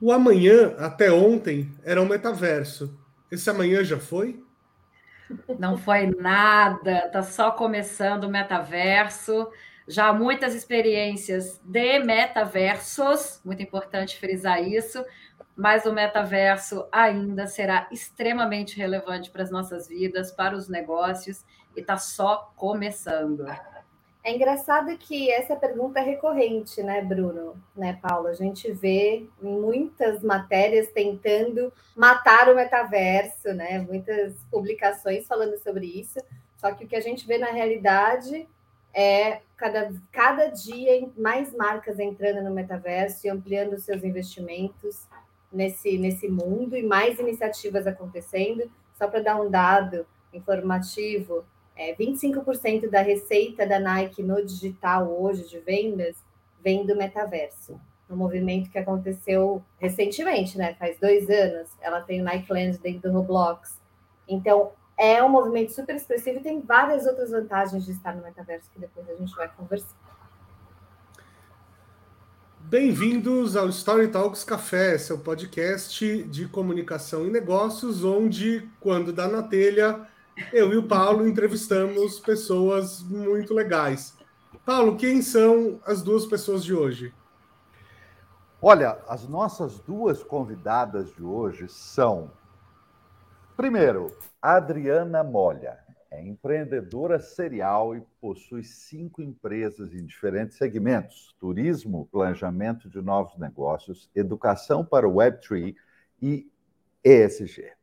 O 0.00 0.12
amanhã, 0.12 0.74
até 0.78 1.12
ontem, 1.12 1.70
era 1.84 2.00
um 2.00 2.06
metaverso. 2.06 2.98
Esse 3.30 3.50
amanhã 3.50 3.84
já 3.84 3.98
foi? 3.98 4.42
Não 5.58 5.76
foi 5.76 6.06
nada, 6.06 7.06
está 7.06 7.22
só 7.22 7.50
começando 7.50 8.24
o 8.24 8.30
metaverso. 8.30 9.48
Já 9.86 10.12
muitas 10.12 10.54
experiências 10.54 11.60
de 11.62 11.98
metaversos, 11.98 13.40
muito 13.44 13.62
importante 13.62 14.18
frisar 14.18 14.62
isso, 14.62 15.04
mas 15.54 15.84
o 15.84 15.92
metaverso 15.92 16.86
ainda 16.90 17.46
será 17.46 17.86
extremamente 17.92 18.78
relevante 18.78 19.30
para 19.30 19.42
as 19.42 19.50
nossas 19.50 19.88
vidas, 19.88 20.32
para 20.32 20.56
os 20.56 20.68
negócios, 20.68 21.44
e 21.76 21.80
está 21.80 21.98
só 21.98 22.52
começando. 22.56 23.44
É 24.22 24.34
engraçado 24.34 24.96
que 24.98 25.30
essa 25.30 25.56
pergunta 25.56 25.98
é 25.98 26.02
recorrente, 26.02 26.82
né, 26.82 27.00
Bruno? 27.00 27.54
Né, 27.74 27.98
Paulo? 28.02 28.28
A 28.28 28.34
gente 28.34 28.70
vê 28.70 29.26
muitas 29.40 30.22
matérias 30.22 30.88
tentando 30.92 31.72
matar 31.96 32.50
o 32.50 32.54
metaverso, 32.54 33.48
né? 33.54 33.78
Muitas 33.78 34.34
publicações 34.50 35.26
falando 35.26 35.56
sobre 35.58 35.86
isso. 35.86 36.20
Só 36.58 36.72
que 36.72 36.84
o 36.84 36.88
que 36.88 36.96
a 36.96 37.00
gente 37.00 37.26
vê 37.26 37.38
na 37.38 37.50
realidade 37.50 38.46
é 38.92 39.40
cada, 39.56 39.90
cada 40.12 40.48
dia 40.48 41.08
mais 41.16 41.54
marcas 41.54 41.98
entrando 41.98 42.42
no 42.42 42.54
metaverso 42.54 43.26
e 43.26 43.30
ampliando 43.30 43.78
seus 43.78 44.04
investimentos 44.04 45.08
nesse, 45.50 45.96
nesse 45.96 46.28
mundo 46.28 46.76
e 46.76 46.82
mais 46.82 47.18
iniciativas 47.18 47.86
acontecendo. 47.86 48.70
Só 48.92 49.08
para 49.08 49.20
dar 49.22 49.40
um 49.40 49.48
dado 49.48 50.06
informativo, 50.30 51.42
é, 51.80 51.94
25% 51.96 52.90
da 52.90 53.00
receita 53.00 53.66
da 53.66 53.80
Nike 53.80 54.22
no 54.22 54.44
digital 54.44 55.10
hoje 55.10 55.48
de 55.48 55.58
vendas 55.60 56.14
vem 56.62 56.84
do 56.84 56.94
metaverso. 56.94 57.80
Um 58.10 58.16
movimento 58.16 58.68
que 58.70 58.76
aconteceu 58.76 59.64
recentemente, 59.78 60.58
né? 60.58 60.74
Faz 60.74 60.98
dois 61.00 61.30
anos. 61.30 61.70
Ela 61.80 62.02
tem 62.02 62.20
o 62.20 62.24
Nike 62.24 62.52
Land 62.52 62.78
dentro 62.78 63.10
do 63.10 63.12
Roblox. 63.16 63.80
Então, 64.28 64.72
é 64.98 65.22
um 65.24 65.30
movimento 65.30 65.72
super 65.72 65.96
expressivo 65.96 66.38
e 66.38 66.42
tem 66.42 66.60
várias 66.60 67.06
outras 67.06 67.30
vantagens 67.30 67.86
de 67.86 67.92
estar 67.92 68.14
no 68.14 68.22
metaverso 68.22 68.68
que 68.70 68.78
depois 68.78 69.08
a 69.08 69.14
gente 69.14 69.34
vai 69.34 69.48
conversar. 69.48 69.96
Bem-vindos 72.60 73.56
ao 73.56 73.70
Story 73.70 74.08
Talks 74.08 74.44
Café, 74.44 74.98
seu 74.98 75.18
podcast 75.18 76.24
de 76.24 76.46
comunicação 76.46 77.26
e 77.26 77.30
negócios, 77.30 78.04
onde, 78.04 78.68
quando 78.80 79.14
dá 79.14 79.26
na 79.26 79.42
telha, 79.42 80.06
eu 80.52 80.72
e 80.72 80.76
o 80.76 80.82
Paulo 80.82 81.26
entrevistamos 81.26 82.18
pessoas 82.20 83.02
muito 83.02 83.54
legais. 83.54 84.16
Paulo, 84.64 84.96
quem 84.96 85.22
são 85.22 85.80
as 85.84 86.02
duas 86.02 86.26
pessoas 86.26 86.64
de 86.64 86.74
hoje? 86.74 87.12
Olha, 88.60 88.98
as 89.08 89.26
nossas 89.28 89.78
duas 89.80 90.22
convidadas 90.22 91.12
de 91.14 91.22
hoje 91.22 91.66
são, 91.68 92.30
primeiro, 93.56 94.16
Adriana 94.40 95.24
Molha. 95.24 95.78
É 96.10 96.20
empreendedora 96.26 97.20
serial 97.20 97.94
e 97.94 98.02
possui 98.20 98.64
cinco 98.64 99.22
empresas 99.22 99.94
em 99.94 100.04
diferentes 100.04 100.58
segmentos: 100.58 101.34
turismo, 101.38 102.08
planejamento 102.10 102.90
de 102.90 103.00
novos 103.00 103.38
negócios, 103.38 104.10
educação 104.14 104.84
para 104.84 105.08
o 105.08 105.14
Web3 105.14 105.76
e 106.20 106.50
ESG 107.04 107.79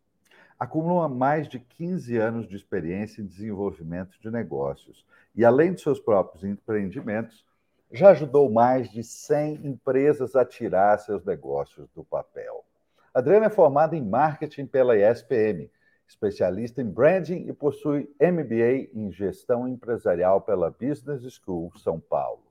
acumula 0.60 1.08
mais 1.08 1.48
de 1.48 1.60
15 1.60 2.18
anos 2.18 2.48
de 2.48 2.56
experiência 2.56 3.22
em 3.22 3.26
desenvolvimento 3.26 4.20
de 4.20 4.32
negócios 4.32 5.06
e, 5.36 5.46
além 5.46 5.74
de 5.74 5.82
seus 5.82 6.00
próprios 6.00 6.44
empreendimentos, 6.44 7.46
já 7.92 8.10
ajudou 8.10 8.52
mais 8.52 8.90
de 8.90 9.04
100 9.04 9.68
empresas 9.68 10.36
a 10.36 10.44
tirar 10.44 10.98
seus 11.00 11.24
negócios 11.24 11.88
do 11.96 12.04
papel. 12.04 12.66
Adriana 13.14 13.46
é 13.46 13.50
formada 13.50 13.96
em 13.96 14.04
marketing 14.04 14.66
pela 14.66 14.98
ESPM, 14.98 15.70
especialista 16.08 16.82
em 16.82 16.90
branding 16.90 17.48
e 17.48 17.54
possui 17.54 18.10
MBA 18.20 18.90
em 18.94 19.12
gestão 19.12 19.68
empresarial 19.68 20.42
pela 20.42 20.72
Business 20.72 21.24
School 21.34 21.72
São 21.78 22.00
Paulo. 22.00 22.47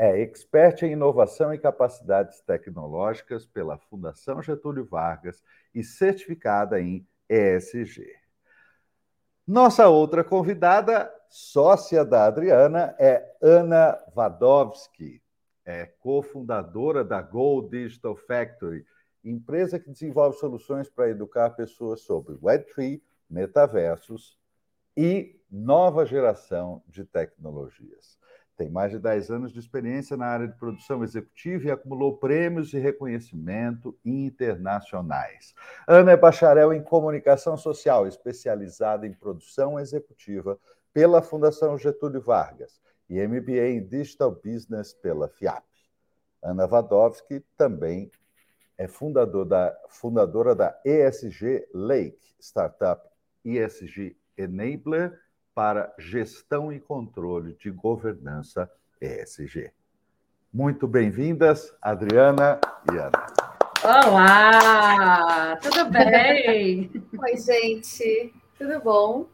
É 0.00 0.20
expert 0.20 0.82
em 0.84 0.92
inovação 0.92 1.52
e 1.52 1.58
capacidades 1.58 2.40
tecnológicas 2.40 3.44
pela 3.44 3.76
Fundação 3.76 4.40
Getúlio 4.40 4.86
Vargas 4.86 5.42
e 5.74 5.82
certificada 5.82 6.80
em 6.80 7.04
ESG. 7.28 8.06
Nossa 9.44 9.88
outra 9.88 10.22
convidada, 10.22 11.12
sócia 11.28 12.04
da 12.04 12.26
Adriana, 12.26 12.94
é 12.98 13.34
Ana 13.42 13.98
Vadovski, 14.14 15.20
é 15.64 15.86
cofundadora 15.86 17.02
da 17.02 17.20
Go 17.20 17.68
Digital 17.68 18.14
Factory, 18.14 18.86
empresa 19.24 19.78
que 19.78 19.90
desenvolve 19.90 20.38
soluções 20.38 20.88
para 20.88 21.10
educar 21.10 21.50
pessoas 21.50 22.02
sobre 22.02 22.36
Web3, 22.36 23.00
metaversos 23.28 24.38
e 24.96 25.40
nova 25.50 26.06
geração 26.06 26.82
de 26.86 27.04
tecnologias. 27.04 28.17
Tem 28.58 28.68
mais 28.68 28.90
de 28.90 28.98
10 28.98 29.30
anos 29.30 29.52
de 29.52 29.60
experiência 29.60 30.16
na 30.16 30.26
área 30.26 30.48
de 30.48 30.58
produção 30.58 31.04
executiva 31.04 31.68
e 31.68 31.70
acumulou 31.70 32.18
prêmios 32.18 32.74
e 32.74 32.78
reconhecimento 32.78 33.96
internacionais. 34.04 35.54
Ana 35.86 36.10
é 36.10 36.16
bacharel 36.16 36.72
em 36.72 36.82
comunicação 36.82 37.56
social, 37.56 38.08
especializada 38.08 39.06
em 39.06 39.12
produção 39.12 39.78
executiva 39.78 40.58
pela 40.92 41.22
Fundação 41.22 41.78
Getúlio 41.78 42.20
Vargas 42.20 42.80
e 43.08 43.24
MBA 43.24 43.68
em 43.68 43.86
Digital 43.86 44.32
Business 44.32 44.92
pela 44.92 45.28
FIAP. 45.28 45.64
Ana 46.42 46.66
Vadovski 46.66 47.44
também 47.56 48.10
é 48.76 48.88
fundador 48.88 49.44
da, 49.44 49.72
fundadora 49.88 50.56
da 50.56 50.76
ESG 50.84 51.68
Lake, 51.72 52.34
startup 52.40 53.08
ESG 53.44 54.16
Enabler 54.36 55.16
para 55.58 55.92
gestão 55.98 56.72
e 56.72 56.78
controle 56.78 57.56
de 57.58 57.68
governança 57.68 58.70
ESG. 59.00 59.72
Muito 60.54 60.86
bem-vindas, 60.86 61.74
Adriana 61.82 62.60
e 62.92 62.96
Ana. 62.96 63.26
Olá, 63.82 65.56
tudo 65.56 65.90
bem? 65.90 66.88
Oi, 67.20 67.36
gente, 67.38 68.32
tudo 68.56 68.78
bom? 68.78 69.26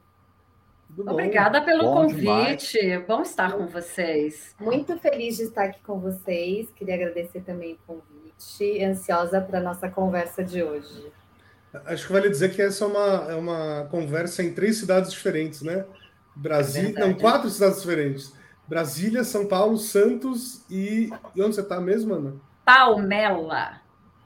Tudo 0.97 1.11
Obrigada 1.11 1.61
bom? 1.61 1.67
pelo 1.67 1.83
bom 1.83 1.95
convite. 2.07 2.81
Demais. 2.81 3.06
Bom 3.06 3.21
estar 3.21 3.53
com 3.53 3.67
vocês. 3.67 4.56
Muito 4.59 4.99
feliz 4.99 5.37
de 5.37 5.43
estar 5.43 5.65
aqui 5.65 5.83
com 5.83 6.01
vocês. 6.01 6.71
Queria 6.71 6.95
agradecer 6.95 7.43
também 7.43 7.75
o 7.75 7.79
convite. 7.87 8.83
Ansiosa 8.83 9.43
para 9.43 9.59
a 9.59 9.62
nossa 9.62 9.91
conversa 9.91 10.43
de 10.43 10.62
hoje. 10.62 11.12
Acho 11.85 12.06
que 12.06 12.12
vale 12.15 12.31
dizer 12.31 12.55
que 12.55 12.62
essa 12.62 12.85
é 12.85 12.87
uma, 12.87 13.33
é 13.33 13.35
uma 13.35 13.89
conversa 13.91 14.43
em 14.43 14.55
três 14.55 14.79
cidades 14.79 15.12
diferentes, 15.12 15.61
né? 15.61 15.85
Brasília, 16.34 16.99
é 16.99 17.06
não, 17.06 17.15
quatro 17.15 17.49
cidades 17.49 17.81
diferentes. 17.81 18.33
Brasília, 18.67 19.25
São 19.25 19.47
Paulo, 19.47 19.77
Santos 19.77 20.65
e. 20.71 21.11
E 21.34 21.43
onde 21.43 21.55
você 21.55 21.61
está 21.61 21.81
mesmo, 21.81 22.15
Ana? 22.15 22.34
Palmela. 22.65 23.81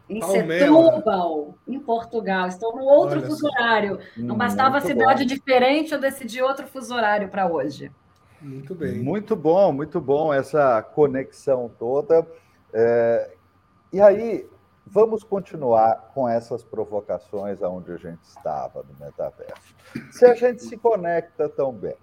Em 0.09 0.21
Palmela. 0.21 0.59
Setúbal, 0.59 1.55
em 1.67 1.79
Portugal. 1.79 2.49
Estou 2.49 2.75
no 2.75 2.85
outro 2.85 3.19
Olha 3.19 3.27
fuso 3.27 3.47
horário. 3.47 3.99
Não 4.17 4.35
hum, 4.35 4.39
bastava 4.39 4.81
cidade 4.81 5.25
bom. 5.25 5.29
diferente, 5.29 5.93
eu 5.93 6.01
decidi 6.01 6.41
outro 6.41 6.67
fuso 6.67 6.95
horário 6.95 7.29
para 7.29 7.47
hoje. 7.47 7.91
Muito 8.41 8.75
bem. 8.75 8.95
Muito 8.95 9.35
bom, 9.35 9.73
muito 9.73 10.01
bom 10.01 10.33
essa 10.33 10.81
conexão 10.81 11.71
toda. 11.79 12.27
É... 12.73 13.33
E 13.93 14.01
aí, 14.01 14.47
Vamos 14.91 15.22
continuar 15.22 16.12
com 16.15 16.26
essas 16.26 16.65
provocações 16.65 17.62
aonde 17.62 17.93
a 17.93 17.97
gente 17.99 18.22
estava 18.22 18.82
no 18.82 19.04
metaverso. 19.04 19.75
Se 20.10 20.25
a 20.25 20.34
gente 20.34 20.62
se 20.62 20.78
conecta 20.78 21.47
tão 21.47 21.72
bem, 21.72 21.97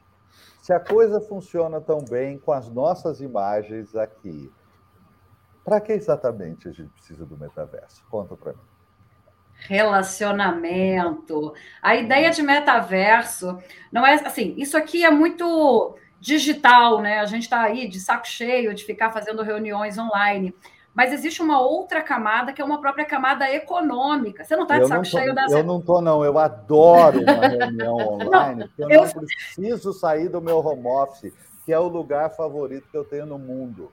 se 0.62 0.72
a 0.72 0.80
coisa 0.80 1.20
funciona 1.20 1.82
tão 1.82 2.04
bem 2.04 2.38
com 2.38 2.52
as 2.52 2.70
nossas 2.70 3.22
imagens 3.22 3.96
aqui, 3.96 4.52
para 5.64 5.82
que 5.82 5.94
exatamente 5.94 6.68
a 6.68 6.72
gente 6.72 6.90
precisa 6.92 7.26
do 7.26 7.36
metaverso? 7.36 8.06
Conta 8.08 8.38
para 8.38 8.54
mim. 8.54 8.60
Relacionamento. 9.68 11.56
A 11.82 11.96
ideia 11.96 12.30
de 12.30 12.44
metaverso 12.44 13.58
não 13.92 14.06
é 14.06 14.14
assim, 14.14 14.54
isso 14.58 14.78
aqui 14.78 15.04
é 15.04 15.10
muito 15.10 15.98
digital, 16.20 17.02
né? 17.02 17.20
A 17.20 17.26
gente 17.26 17.44
está 17.44 17.62
aí 17.62 17.88
de 17.88 18.00
saco 18.00 18.28
cheio 18.28 18.76
de 18.76 18.84
ficar 18.84 19.12
fazendo 19.12 19.42
reuniões 19.42 19.98
online 19.98 20.54
mas 20.96 21.12
existe 21.12 21.42
uma 21.42 21.60
outra 21.60 22.02
camada 22.02 22.54
que 22.54 22.62
é 22.62 22.66
uma 22.66 22.80
própria 22.80 23.04
camada 23.04 23.52
econômica. 23.52 24.46
Você 24.46 24.56
não 24.56 24.64
está 24.64 24.80
de 24.80 24.88
saco 24.88 25.04
cheio 25.04 25.36
das. 25.36 25.52
Eu 25.52 25.62
não 25.62 25.80
estou, 25.80 26.02
não. 26.02 26.24
Eu 26.24 26.40
adoro 26.40 27.22
uma 27.22 27.34
reunião 27.46 27.98
online, 27.98 28.72
não, 28.78 28.90
eu, 28.90 29.02
eu 29.02 29.12
não 29.14 29.26
preciso 29.26 29.92
sair 29.92 30.30
do 30.30 30.42
meu 30.42 30.66
home 30.66 30.88
office, 30.88 31.34
que 31.66 31.74
é 31.74 31.78
o 31.78 31.90
lugar 31.90 32.30
favorito 32.30 32.88
que 32.90 32.96
eu 32.98 33.04
tenho 33.04 33.26
no 33.26 33.38
mundo. 33.38 33.92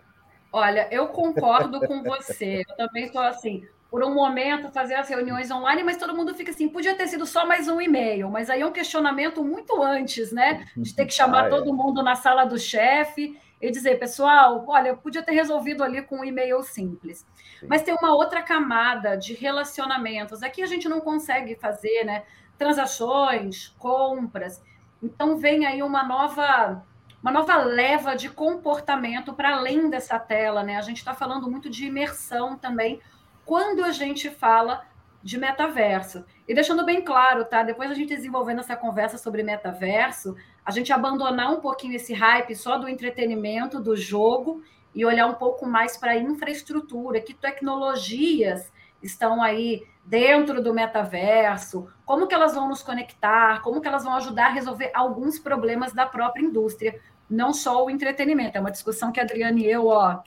Olha, 0.53 0.87
eu 0.93 1.09
concordo 1.09 1.81
com 1.81 2.05
você. 2.05 2.63
Eu 2.69 2.77
também 2.77 3.07
estou 3.07 3.23
assim, 3.23 3.67
por 3.91 4.05
um 4.05 4.15
momento, 4.15 4.71
fazer 4.71 4.95
as 4.95 5.09
reuniões 5.09 5.51
online, 5.51 5.83
mas 5.83 5.97
todo 5.97 6.15
mundo 6.15 6.35
fica 6.35 6.53
assim, 6.53 6.69
podia 6.69 6.95
ter 6.95 7.09
sido 7.09 7.27
só 7.27 7.45
mais 7.45 7.67
um 7.67 7.81
e-mail, 7.81 8.31
mas 8.31 8.49
aí 8.49 8.61
é 8.61 8.67
um 8.67 8.71
questionamento 8.71 9.43
muito 9.43 9.83
antes, 9.83 10.31
né? 10.31 10.65
De 10.77 10.95
ter 10.95 11.07
que 11.07 11.13
chamar 11.15 11.45
ah, 11.45 11.47
é. 11.47 11.51
todo 11.51 11.75
mundo 11.75 12.01
na 12.01 12.15
sala 12.15 12.45
do 12.45 12.59
chefe 12.59 13.37
e 13.63 13.71
dizer, 13.71 14.01
pessoal, 14.01 14.65
olha, 14.67 14.89
eu 14.89 14.97
podia 14.97 15.23
ter 15.23 15.31
resolvido 15.33 15.85
ali 15.85 16.03
com 16.03 16.19
um 16.19 16.25
e-mail 16.25 16.61
simples. 16.65 17.25
Sim. 17.61 17.67
Mas 17.69 17.83
tem 17.83 17.95
uma 17.95 18.13
outra 18.13 18.43
camada 18.43 19.17
de 19.17 19.35
relacionamentos. 19.35 20.43
Aqui 20.43 20.63
a 20.63 20.67
gente 20.67 20.89
não 20.89 21.01
consegue 21.01 21.55
fazer, 21.55 22.03
né? 22.03 22.25
Transações, 22.59 23.69
compras. 23.79 24.61
Então 25.01 25.37
vem 25.39 25.65
aí 25.65 25.81
uma 25.81 26.03
nova 26.03 26.85
uma 27.23 27.31
nova 27.31 27.57
leva 27.59 28.17
de 28.17 28.29
comportamento 28.29 29.33
para 29.33 29.55
além 29.55 29.89
dessa 29.89 30.19
tela, 30.19 30.65
né? 30.65 30.77
A 30.77 30.83
gente 30.83 30.97
está 30.97 31.15
falando 31.15 31.49
muito 31.49 31.71
de 31.71 31.87
imersão 31.87 32.59
também 32.59 33.01
quando 33.45 33.85
a 33.85 33.93
gente 33.93 34.29
fala 34.29 34.85
de 35.23 35.39
metaverso. 35.39 36.25
E 36.49 36.53
deixando 36.53 36.85
bem 36.85 37.01
claro, 37.01 37.45
tá? 37.45 37.63
Depois 37.63 37.93
a 37.93 37.95
gente 37.95 38.15
desenvolvendo 38.15 38.59
essa 38.59 38.75
conversa 38.75 39.17
sobre 39.19 39.45
metaverso, 39.45 40.35
a 40.65 40.71
gente 40.71 40.93
abandonar 40.93 41.53
um 41.53 41.61
pouquinho 41.61 41.95
esse 41.95 42.13
hype 42.13 42.55
só 42.55 42.79
do 42.79 42.89
entretenimento, 42.89 43.81
do 43.81 43.97
jogo, 43.97 44.63
e 44.95 45.05
olhar 45.05 45.27
um 45.27 45.35
pouco 45.35 45.67
mais 45.67 45.97
para 45.97 46.13
a 46.13 46.19
infraestrutura, 46.19 47.21
que 47.21 47.35
tecnologias 47.35 48.71
estão 49.03 49.43
aí 49.43 49.83
dentro 50.05 50.63
do 50.63 50.75
metaverso, 50.75 51.89
como 52.05 52.27
que 52.27 52.35
elas 52.35 52.55
vão 52.55 52.69
nos 52.69 52.83
conectar, 52.83 53.63
como 53.63 53.81
que 53.81 53.89
elas 53.89 54.05
vão 54.05 54.15
ajudar 54.15 54.47
a 54.47 54.53
resolver 54.53 54.91
alguns 54.95 55.39
problemas 55.39 55.93
da 55.93 56.07
própria 56.07 56.43
indústria, 56.43 57.01
não 57.29 57.53
só 57.53 57.85
o 57.85 57.91
entretenimento. 57.91 58.59
É 58.59 58.61
uma 58.61 58.71
discussão 58.71 59.11
que 59.11 59.21
a 59.21 59.23
Adriana 59.23 59.59
e 59.59 59.67
eu, 59.71 59.87
ó, 59.87 60.23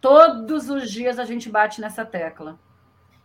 todos 0.00 0.68
os 0.68 0.90
dias 0.90 1.18
a 1.18 1.24
gente 1.24 1.48
bate 1.48 1.80
nessa 1.80 2.04
tecla. 2.04 2.58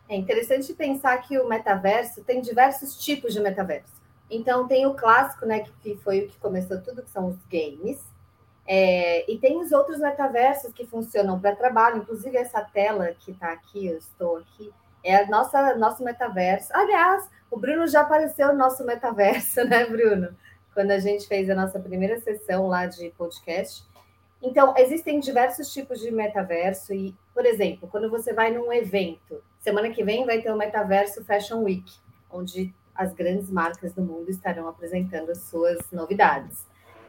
É 0.08 0.16
interessante 0.16 0.72
pensar 0.74 1.18
que 1.18 1.38
o 1.40 1.48
metaverso 1.48 2.24
tem 2.24 2.42
diversos 2.42 2.96
tipos 2.98 3.34
de 3.34 3.40
metaverso. 3.40 4.05
Então, 4.30 4.68
tem 4.68 4.86
o 4.86 4.94
clássico, 4.94 5.46
né, 5.46 5.64
que 5.82 5.96
foi 5.98 6.22
o 6.22 6.28
que 6.28 6.38
começou 6.40 6.82
tudo, 6.82 7.04
que 7.04 7.10
são 7.10 7.28
os 7.28 7.38
games. 7.46 8.04
É, 8.68 9.32
e 9.32 9.38
tem 9.38 9.62
os 9.62 9.72
outros 9.72 10.00
metaversos 10.00 10.74
que 10.74 10.88
funcionam 10.88 11.40
para 11.40 11.56
trabalho, 11.56 11.98
inclusive 11.98 12.36
essa 12.36 12.62
tela 12.62 13.14
que 13.14 13.32
está 13.32 13.52
aqui, 13.52 13.86
eu 13.86 13.98
estou 13.98 14.38
aqui, 14.38 14.74
é 15.04 15.18
a 15.18 15.28
nossa, 15.28 15.76
nosso 15.76 16.04
metaverso. 16.04 16.70
Aliás, 16.74 17.30
o 17.52 17.58
Bruno 17.58 17.88
já 17.88 18.02
apareceu 18.02 18.48
no 18.48 18.58
nosso 18.58 18.84
metaverso, 18.84 19.64
né, 19.70 19.86
Bruno? 19.86 20.36
Quando 20.74 20.92
a 20.92 21.00
gente 21.00 21.28
fez 21.28 21.50
a 21.50 21.56
nossa 21.56 21.80
primeira 21.80 22.20
sessão 22.20 22.68
lá 22.68 22.88
de 22.88 23.12
podcast. 23.12 23.86
Então, 24.42 24.74
existem 24.78 25.20
diversos 25.20 25.72
tipos 25.72 26.00
de 26.00 26.12
metaverso, 26.12 26.94
e, 26.94 27.16
por 27.34 27.46
exemplo, 27.46 27.88
quando 27.88 28.10
você 28.10 28.34
vai 28.34 28.52
num 28.52 28.74
evento, 28.74 29.42
semana 29.60 29.90
que 29.90 30.04
vem 30.04 30.26
vai 30.26 30.42
ter 30.42 30.52
o 30.52 30.58
Metaverso 30.58 31.24
Fashion 31.24 31.64
Week, 31.64 31.92
onde 32.30 32.74
as 32.96 33.14
grandes 33.14 33.50
marcas 33.50 33.94
do 33.94 34.02
mundo 34.02 34.30
estarão 34.30 34.68
apresentando 34.68 35.30
as 35.32 35.40
suas 35.40 35.80
novidades. 35.92 36.66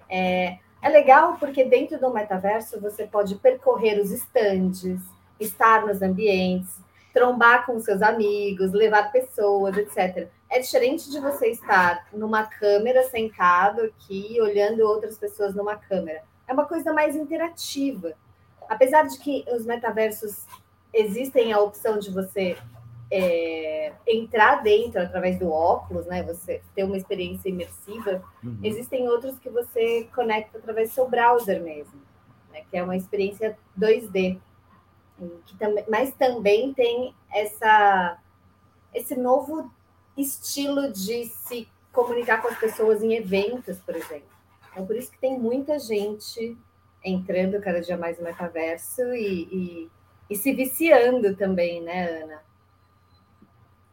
É, 0.08 0.58
é 0.82 0.88
legal 0.88 1.36
porque 1.38 1.64
dentro 1.64 1.98
do 1.98 2.12
metaverso 2.12 2.80
você 2.80 3.06
pode 3.06 3.36
percorrer 3.36 4.00
os 4.00 4.10
estandes, 4.10 5.00
estar 5.38 5.86
nos 5.86 6.02
ambientes, 6.02 6.80
trombar 7.12 7.64
com 7.64 7.80
seus 7.80 8.02
amigos, 8.02 8.72
levar 8.72 9.10
pessoas, 9.10 9.76
etc. 9.76 10.28
É 10.50 10.58
diferente 10.58 11.10
de 11.10 11.18
você 11.18 11.48
estar 11.48 12.06
numa 12.12 12.44
câmera 12.44 13.02
sentado 13.04 13.82
aqui, 13.82 14.38
olhando 14.40 14.80
outras 14.80 15.16
pessoas 15.16 15.54
numa 15.54 15.76
câmera. 15.76 16.22
É 16.46 16.52
uma 16.52 16.66
coisa 16.66 16.92
mais 16.92 17.16
interativa. 17.16 18.12
Apesar 18.68 19.04
de 19.04 19.18
que 19.18 19.44
os 19.52 19.64
metaversos 19.64 20.46
existem 20.92 21.52
a 21.52 21.60
opção 21.60 21.98
de 21.98 22.10
você 22.10 22.56
é, 23.10 23.92
entrar 24.06 24.62
dentro 24.62 25.00
através 25.00 25.38
do 25.38 25.50
óculos, 25.50 26.06
né? 26.06 26.22
Você 26.24 26.62
ter 26.74 26.84
uma 26.84 26.96
experiência 26.96 27.48
imersiva. 27.48 28.22
Uhum. 28.42 28.58
Existem 28.62 29.08
outros 29.08 29.38
que 29.38 29.48
você 29.48 30.08
conecta 30.14 30.58
através 30.58 30.90
do 30.90 30.94
seu 30.94 31.08
browser 31.08 31.62
mesmo, 31.62 32.00
né? 32.52 32.62
que 32.70 32.76
é 32.76 32.82
uma 32.82 32.96
experiência 32.96 33.56
2D. 33.78 34.38
Que 35.46 35.56
tam 35.56 35.74
mas 35.88 36.12
também 36.14 36.74
tem 36.74 37.14
essa, 37.32 38.18
esse 38.92 39.16
novo 39.16 39.70
estilo 40.16 40.92
de 40.92 41.24
se 41.24 41.68
comunicar 41.92 42.42
com 42.42 42.48
as 42.48 42.58
pessoas 42.58 43.02
em 43.02 43.14
eventos, 43.14 43.78
por 43.78 43.96
exemplo. 43.96 44.28
Então, 44.70 44.86
por 44.86 44.94
isso 44.94 45.10
que 45.10 45.18
tem 45.18 45.38
muita 45.38 45.78
gente 45.78 46.56
entrando 47.02 47.60
cada 47.62 47.80
dia 47.80 47.96
mais 47.96 48.18
no 48.18 48.24
metaverso 48.24 49.00
e, 49.14 49.48
e, 49.50 49.90
e 50.28 50.36
se 50.36 50.52
viciando 50.52 51.34
também, 51.34 51.80
né, 51.80 52.22
Ana? 52.22 52.45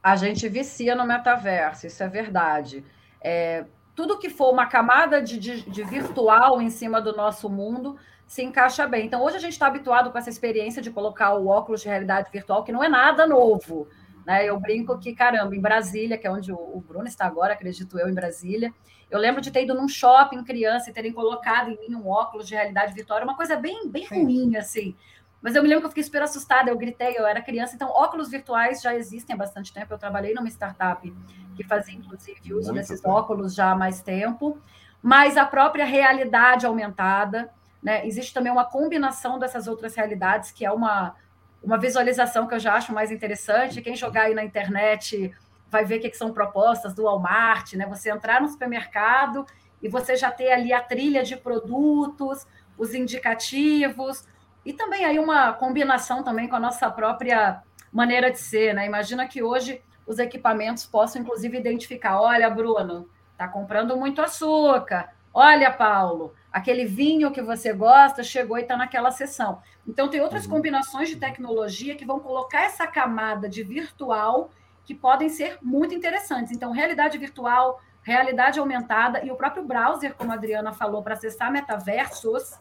A 0.04 0.18
gente 0.18 0.50
vicia 0.50 0.94
no 0.96 1.06
metaverso, 1.06 1.88
isso 1.88 2.04
é 2.04 2.08
verdade. 2.10 2.84
É, 3.22 3.66
tudo 3.96 4.20
que 4.20 4.30
for 4.30 4.52
uma 4.52 4.66
camada 4.66 5.22
de, 5.22 5.40
de, 5.40 5.62
de, 5.62 5.84
virtual 5.84 6.62
em 6.62 6.70
cima 6.70 7.00
do 7.00 7.16
nosso 7.16 7.50
mundo 7.50 7.98
se 8.28 8.44
encaixa 8.44 8.86
bem. 8.86 9.06
Então, 9.06 9.24
hoje 9.24 9.38
a 9.38 9.40
gente 9.40 9.54
está 9.54 9.68
habituado 9.68 10.12
com 10.12 10.18
essa 10.18 10.30
experiência 10.30 10.82
de 10.82 10.92
colocar 10.92 11.36
o 11.36 11.48
óculos 11.48 11.82
de 11.82 11.88
realidade 11.88 12.30
virtual, 12.32 12.64
que 12.64 12.72
não 12.72 12.84
é 12.84 12.90
nada 12.90 13.26
novo. 13.26 13.88
Né? 14.26 14.46
Eu 14.46 14.60
brinco 14.60 14.98
que, 15.00 15.14
caramba, 15.14 15.56
em 15.56 15.62
Brasília, 15.62 16.18
que 16.18 16.28
é 16.28 16.32
onde 16.32 16.52
o 16.52 16.84
Bruno 16.86 17.08
está 17.08 17.26
agora, 17.26 17.54
acredito 17.54 17.98
eu, 17.98 18.10
em 18.10 18.14
Brasília, 18.14 18.74
eu 19.10 19.20
lembro 19.20 19.42
de 19.42 19.52
ter 19.52 19.64
ido 19.64 19.76
num 19.76 19.88
shopping 19.88 20.44
criança 20.44 20.90
e 20.90 20.94
terem 20.94 21.14
colocado 21.14 21.70
em 21.70 21.78
mim 21.80 21.96
um 21.96 22.08
óculos 22.08 22.48
de 22.48 22.56
realidade 22.56 22.94
virtual, 22.94 23.22
uma 23.24 23.38
coisa 23.38 23.56
bem, 23.56 23.88
bem 23.88 24.06
ruim, 24.06 24.56
assim. 24.58 24.96
Mas 25.44 25.56
eu 25.56 25.62
me 25.62 25.68
lembro 25.68 25.82
que 25.82 25.88
eu 25.88 25.90
fiquei 25.90 26.04
super 26.04 26.24
assustada, 26.24 26.72
eu 26.72 26.78
gritei, 26.78 27.18
eu 27.18 27.28
era 27.28 27.42
criança. 27.42 27.76
Então, 27.76 27.90
óculos 27.90 28.30
virtuais 28.30 28.82
já 28.82 28.96
existem 28.96 29.34
há 29.34 29.38
bastante 29.38 29.74
tempo. 29.74 29.94
Eu 29.94 29.98
trabalhei 29.98 30.34
numa 30.34 30.48
startup 30.48 31.14
que 31.58 31.64
fazia, 31.66 31.94
inclusive, 31.94 32.54
uso 32.54 32.72
Muito 32.72 32.80
desses 32.80 33.02
bem. 33.02 33.12
óculos 33.12 33.54
já 33.54 33.72
há 33.72 33.76
mais 33.76 34.02
tempo. 34.02 34.58
Mas 35.02 35.36
a 35.36 35.46
própria 35.46 35.84
realidade 35.84 36.66
aumentada, 36.66 37.52
né? 37.84 38.08
Existe 38.08 38.34
também 38.34 38.54
uma 38.54 38.64
combinação 38.64 39.38
dessas 39.38 39.68
outras 39.68 39.94
realidades, 39.96 40.50
que 40.50 40.66
é 40.66 40.72
uma, 40.72 41.14
uma 41.62 41.78
visualização 41.78 42.48
que 42.48 42.56
eu 42.56 42.60
já 42.60 42.76
acho 42.76 42.94
mais 42.94 43.12
interessante. 43.12 43.82
Quem 43.82 43.98
jogar 43.98 44.24
aí 44.24 44.34
na 44.34 44.46
internet 44.46 45.36
vai 45.70 45.84
ver 45.84 45.98
o 45.98 46.02
que 46.02 46.14
são 46.14 46.32
propostas 46.32 46.94
do 46.94 47.04
Walmart, 47.04 47.74
né? 47.74 47.86
Você 47.88 48.10
entrar 48.10 48.40
no 48.40 48.48
supermercado 48.48 49.46
e 49.82 49.90
você 49.90 50.16
já 50.16 50.32
ter 50.32 50.54
ali 50.54 50.72
a 50.72 50.82
trilha 50.82 51.22
de 51.22 51.36
produtos, 51.36 52.48
os 52.78 52.94
indicativos, 52.94 54.26
e 54.66 54.74
também 54.74 55.06
aí 55.06 55.20
uma 55.20 55.54
combinação 55.54 56.24
também 56.24 56.48
com 56.48 56.56
a 56.56 56.60
nossa 56.60 56.90
própria 56.90 57.62
maneira 57.92 58.32
de 58.32 58.40
ser, 58.40 58.74
né? 58.74 58.86
Imagina 58.86 59.28
que 59.28 59.44
hoje 59.44 59.82
os 60.06 60.20
equipamentos 60.20 60.86
possam, 60.86 61.22
inclusive, 61.22 61.58
identificar: 61.58 62.20
olha, 62.20 62.50
Bruno, 62.50 63.10
está 63.32 63.48
comprando 63.48 63.96
muito 63.98 64.22
açúcar. 64.22 65.14
Olha, 65.34 65.72
Paulo, 65.72 66.34
aquele 66.52 66.86
vinho 66.86 67.32
que 67.32 67.42
você 67.42 67.74
gosta 67.74 68.24
chegou 68.24 68.58
e 68.58 68.62
está 68.62 68.78
naquela 68.78 69.10
sessão. 69.10 69.62
Então, 69.88 70.08
tem 70.08 70.22
outras 70.22 70.46
uhum. 70.46 70.52
combinações 70.52 71.10
de 71.10 71.16
tecnologia 71.16 71.96
que 71.96 72.06
vão 72.06 72.20
colocar 72.20 72.64
essa 72.64 72.86
camada 72.86 73.50
de 73.50 73.64
virtual 73.64 74.52
que 74.86 74.94
podem 74.94 75.30
ser 75.30 75.58
muito 75.62 75.96
interessantes. 75.96 76.52
Então, 76.52 76.72
realidade 76.72 77.18
virtual, 77.18 77.82
realidade 78.04 78.60
aumentada 78.60 79.26
e 79.26 79.32
o 79.32 79.36
próprio 79.36 79.64
browser, 79.64 80.14
como 80.14 80.32
a 80.32 80.36
Adriana 80.36 80.72
falou, 80.72 81.02
para 81.02 81.14
acessar 81.14 81.52
metaversos, 81.52 82.60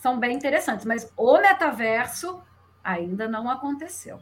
são 0.00 0.18
bem 0.18 0.34
interessantes, 0.34 0.84
mas 0.84 1.12
o 1.16 1.38
metaverso 1.40 2.40
ainda 2.82 3.28
não 3.28 3.50
aconteceu. 3.50 4.18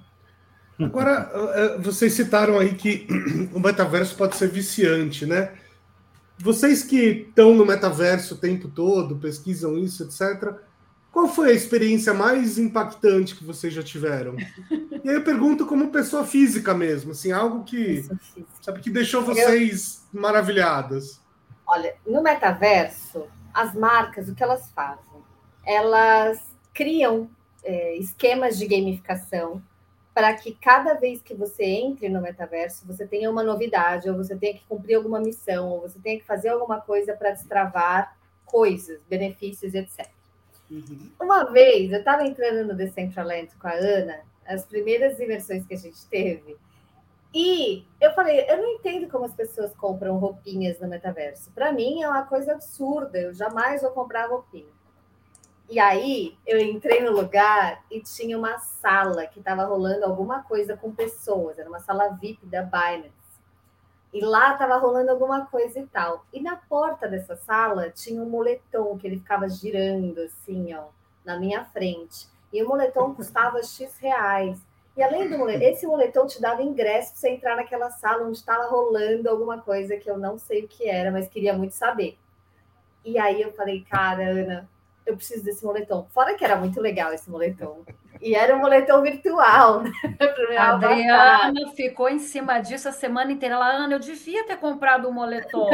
Agora, 0.78 1.30
eh, 1.34 1.78
vocês 1.78 2.12
citaram 2.12 2.58
aí 2.58 2.74
que 2.74 3.06
o 3.54 3.60
metaverso 3.60 4.14
pode 4.16 4.36
ser 4.36 4.48
viciante, 4.48 5.24
né? 5.24 5.52
Vocês 6.38 6.82
que 6.82 7.26
estão 7.28 7.54
no 7.54 7.64
metaverso 7.64 8.34
o 8.34 8.38
tempo 8.38 8.68
todo, 8.68 9.16
pesquisam 9.16 9.78
isso, 9.78 10.02
etc., 10.02 10.54
qual 11.10 11.28
foi 11.28 11.48
a 11.50 11.54
experiência 11.54 12.12
mais 12.12 12.58
impactante 12.58 13.34
que 13.34 13.42
vocês 13.42 13.72
já 13.72 13.82
tiveram? 13.82 14.36
E 15.06 15.08
aí 15.08 15.14
eu 15.14 15.22
pergunto 15.22 15.64
como 15.66 15.92
pessoa 15.92 16.24
física 16.24 16.74
mesmo, 16.74 17.12
assim, 17.12 17.30
algo 17.30 17.62
que, 17.62 18.04
sabe, 18.60 18.80
que 18.80 18.90
deixou 18.90 19.22
vocês 19.22 20.04
eu... 20.12 20.20
maravilhadas. 20.20 21.20
Olha, 21.64 21.94
no 22.04 22.20
metaverso, 22.20 23.28
as 23.54 23.72
marcas, 23.72 24.28
o 24.28 24.34
que 24.34 24.42
elas 24.42 24.68
fazem? 24.72 25.22
Elas 25.66 26.40
criam 26.72 27.28
é, 27.64 27.96
esquemas 27.96 28.56
de 28.56 28.66
gamificação 28.66 29.60
para 30.14 30.32
que 30.32 30.54
cada 30.54 30.94
vez 30.94 31.20
que 31.20 31.34
você 31.34 31.64
entre 31.64 32.08
no 32.08 32.22
metaverso, 32.22 32.86
você 32.86 33.06
tenha 33.06 33.30
uma 33.30 33.42
novidade, 33.42 34.08
ou 34.08 34.16
você 34.16 34.34
tenha 34.34 34.54
que 34.54 34.64
cumprir 34.66 34.94
alguma 34.94 35.20
missão, 35.20 35.68
ou 35.68 35.82
você 35.82 35.98
tenha 35.98 36.18
que 36.18 36.24
fazer 36.24 36.48
alguma 36.48 36.80
coisa 36.80 37.14
para 37.14 37.32
destravar 37.32 38.16
coisas, 38.46 38.98
benefícios, 39.10 39.74
etc. 39.74 40.08
Uhum. 40.70 41.10
Uma 41.20 41.44
vez, 41.44 41.92
eu 41.92 41.98
estava 41.98 42.24
entrando 42.24 42.66
no 42.66 42.74
Decentraland 42.74 43.54
com 43.60 43.68
a 43.68 43.74
Ana, 43.74 44.20
as 44.46 44.64
primeiras 44.64 45.18
imersões 45.20 45.66
que 45.66 45.74
a 45.74 45.78
gente 45.78 46.06
teve, 46.06 46.56
e 47.34 47.84
eu 48.00 48.14
falei, 48.14 48.46
eu 48.48 48.56
não 48.56 48.68
entendo 48.70 49.10
como 49.10 49.26
as 49.26 49.34
pessoas 49.34 49.74
compram 49.74 50.16
roupinhas 50.16 50.80
no 50.80 50.88
metaverso. 50.88 51.50
Para 51.50 51.70
mim 51.70 52.02
é 52.02 52.08
uma 52.08 52.24
coisa 52.24 52.52
absurda, 52.52 53.18
eu 53.18 53.34
jamais 53.34 53.82
vou 53.82 53.90
comprar 53.90 54.30
roupinha. 54.30 54.75
E 55.68 55.80
aí 55.80 56.38
eu 56.46 56.60
entrei 56.60 57.02
no 57.02 57.10
lugar 57.10 57.82
e 57.90 58.00
tinha 58.00 58.38
uma 58.38 58.58
sala 58.58 59.26
que 59.26 59.40
estava 59.40 59.64
rolando 59.64 60.04
alguma 60.04 60.42
coisa 60.44 60.76
com 60.76 60.94
pessoas, 60.94 61.58
era 61.58 61.68
uma 61.68 61.80
sala 61.80 62.08
VIP 62.10 62.46
da 62.46 62.62
Binance. 62.62 63.10
E 64.12 64.20
lá 64.20 64.52
estava 64.52 64.76
rolando 64.76 65.10
alguma 65.10 65.46
coisa 65.46 65.80
e 65.80 65.86
tal. 65.86 66.24
E 66.32 66.40
na 66.40 66.56
porta 66.56 67.08
dessa 67.08 67.36
sala 67.36 67.90
tinha 67.90 68.22
um 68.22 68.30
moletom 68.30 68.96
que 68.96 69.08
ele 69.08 69.18
ficava 69.18 69.48
girando 69.48 70.20
assim, 70.20 70.72
ó, 70.72 70.84
na 71.24 71.36
minha 71.38 71.64
frente. 71.64 72.28
E 72.52 72.62
o 72.62 72.68
moletom 72.68 73.12
custava 73.12 73.60
X 73.62 73.98
reais. 73.98 74.58
E 74.96 75.02
além 75.02 75.28
do 75.28 75.36
moletom, 75.36 75.64
esse 75.64 75.86
moletom 75.86 76.26
te 76.26 76.40
dava 76.40 76.62
ingresso 76.62 77.10
para 77.10 77.20
você 77.20 77.28
entrar 77.30 77.56
naquela 77.56 77.90
sala 77.90 78.24
onde 78.24 78.38
estava 78.38 78.68
rolando 78.68 79.28
alguma 79.28 79.60
coisa 79.60 79.96
que 79.96 80.08
eu 80.08 80.16
não 80.16 80.38
sei 80.38 80.64
o 80.64 80.68
que 80.68 80.88
era, 80.88 81.10
mas 81.10 81.28
queria 81.28 81.52
muito 81.52 81.74
saber. 81.74 82.16
E 83.04 83.18
aí 83.18 83.42
eu 83.42 83.52
falei, 83.52 83.84
cara, 83.84 84.22
Ana, 84.22 84.68
eu 85.06 85.16
preciso 85.16 85.44
desse 85.44 85.64
moletom. 85.64 86.06
Fora 86.10 86.34
que 86.34 86.44
era 86.44 86.56
muito 86.56 86.80
legal 86.80 87.12
esse 87.12 87.30
moletom. 87.30 87.84
E 88.20 88.34
era 88.34 88.56
um 88.56 88.58
moletom 88.58 89.02
virtual. 89.02 89.82
Né? 89.82 89.92
A 90.58 90.74
Adriana 90.74 91.70
ficou 91.74 92.08
em 92.08 92.18
cima 92.18 92.58
disso 92.58 92.88
a 92.88 92.92
semana 92.92 93.30
inteira. 93.30 93.54
Ela, 93.54 93.68
Ana, 93.68 93.94
eu 93.94 93.98
devia 93.98 94.44
ter 94.44 94.56
comprado 94.56 95.08
um 95.08 95.12
moletom. 95.12 95.68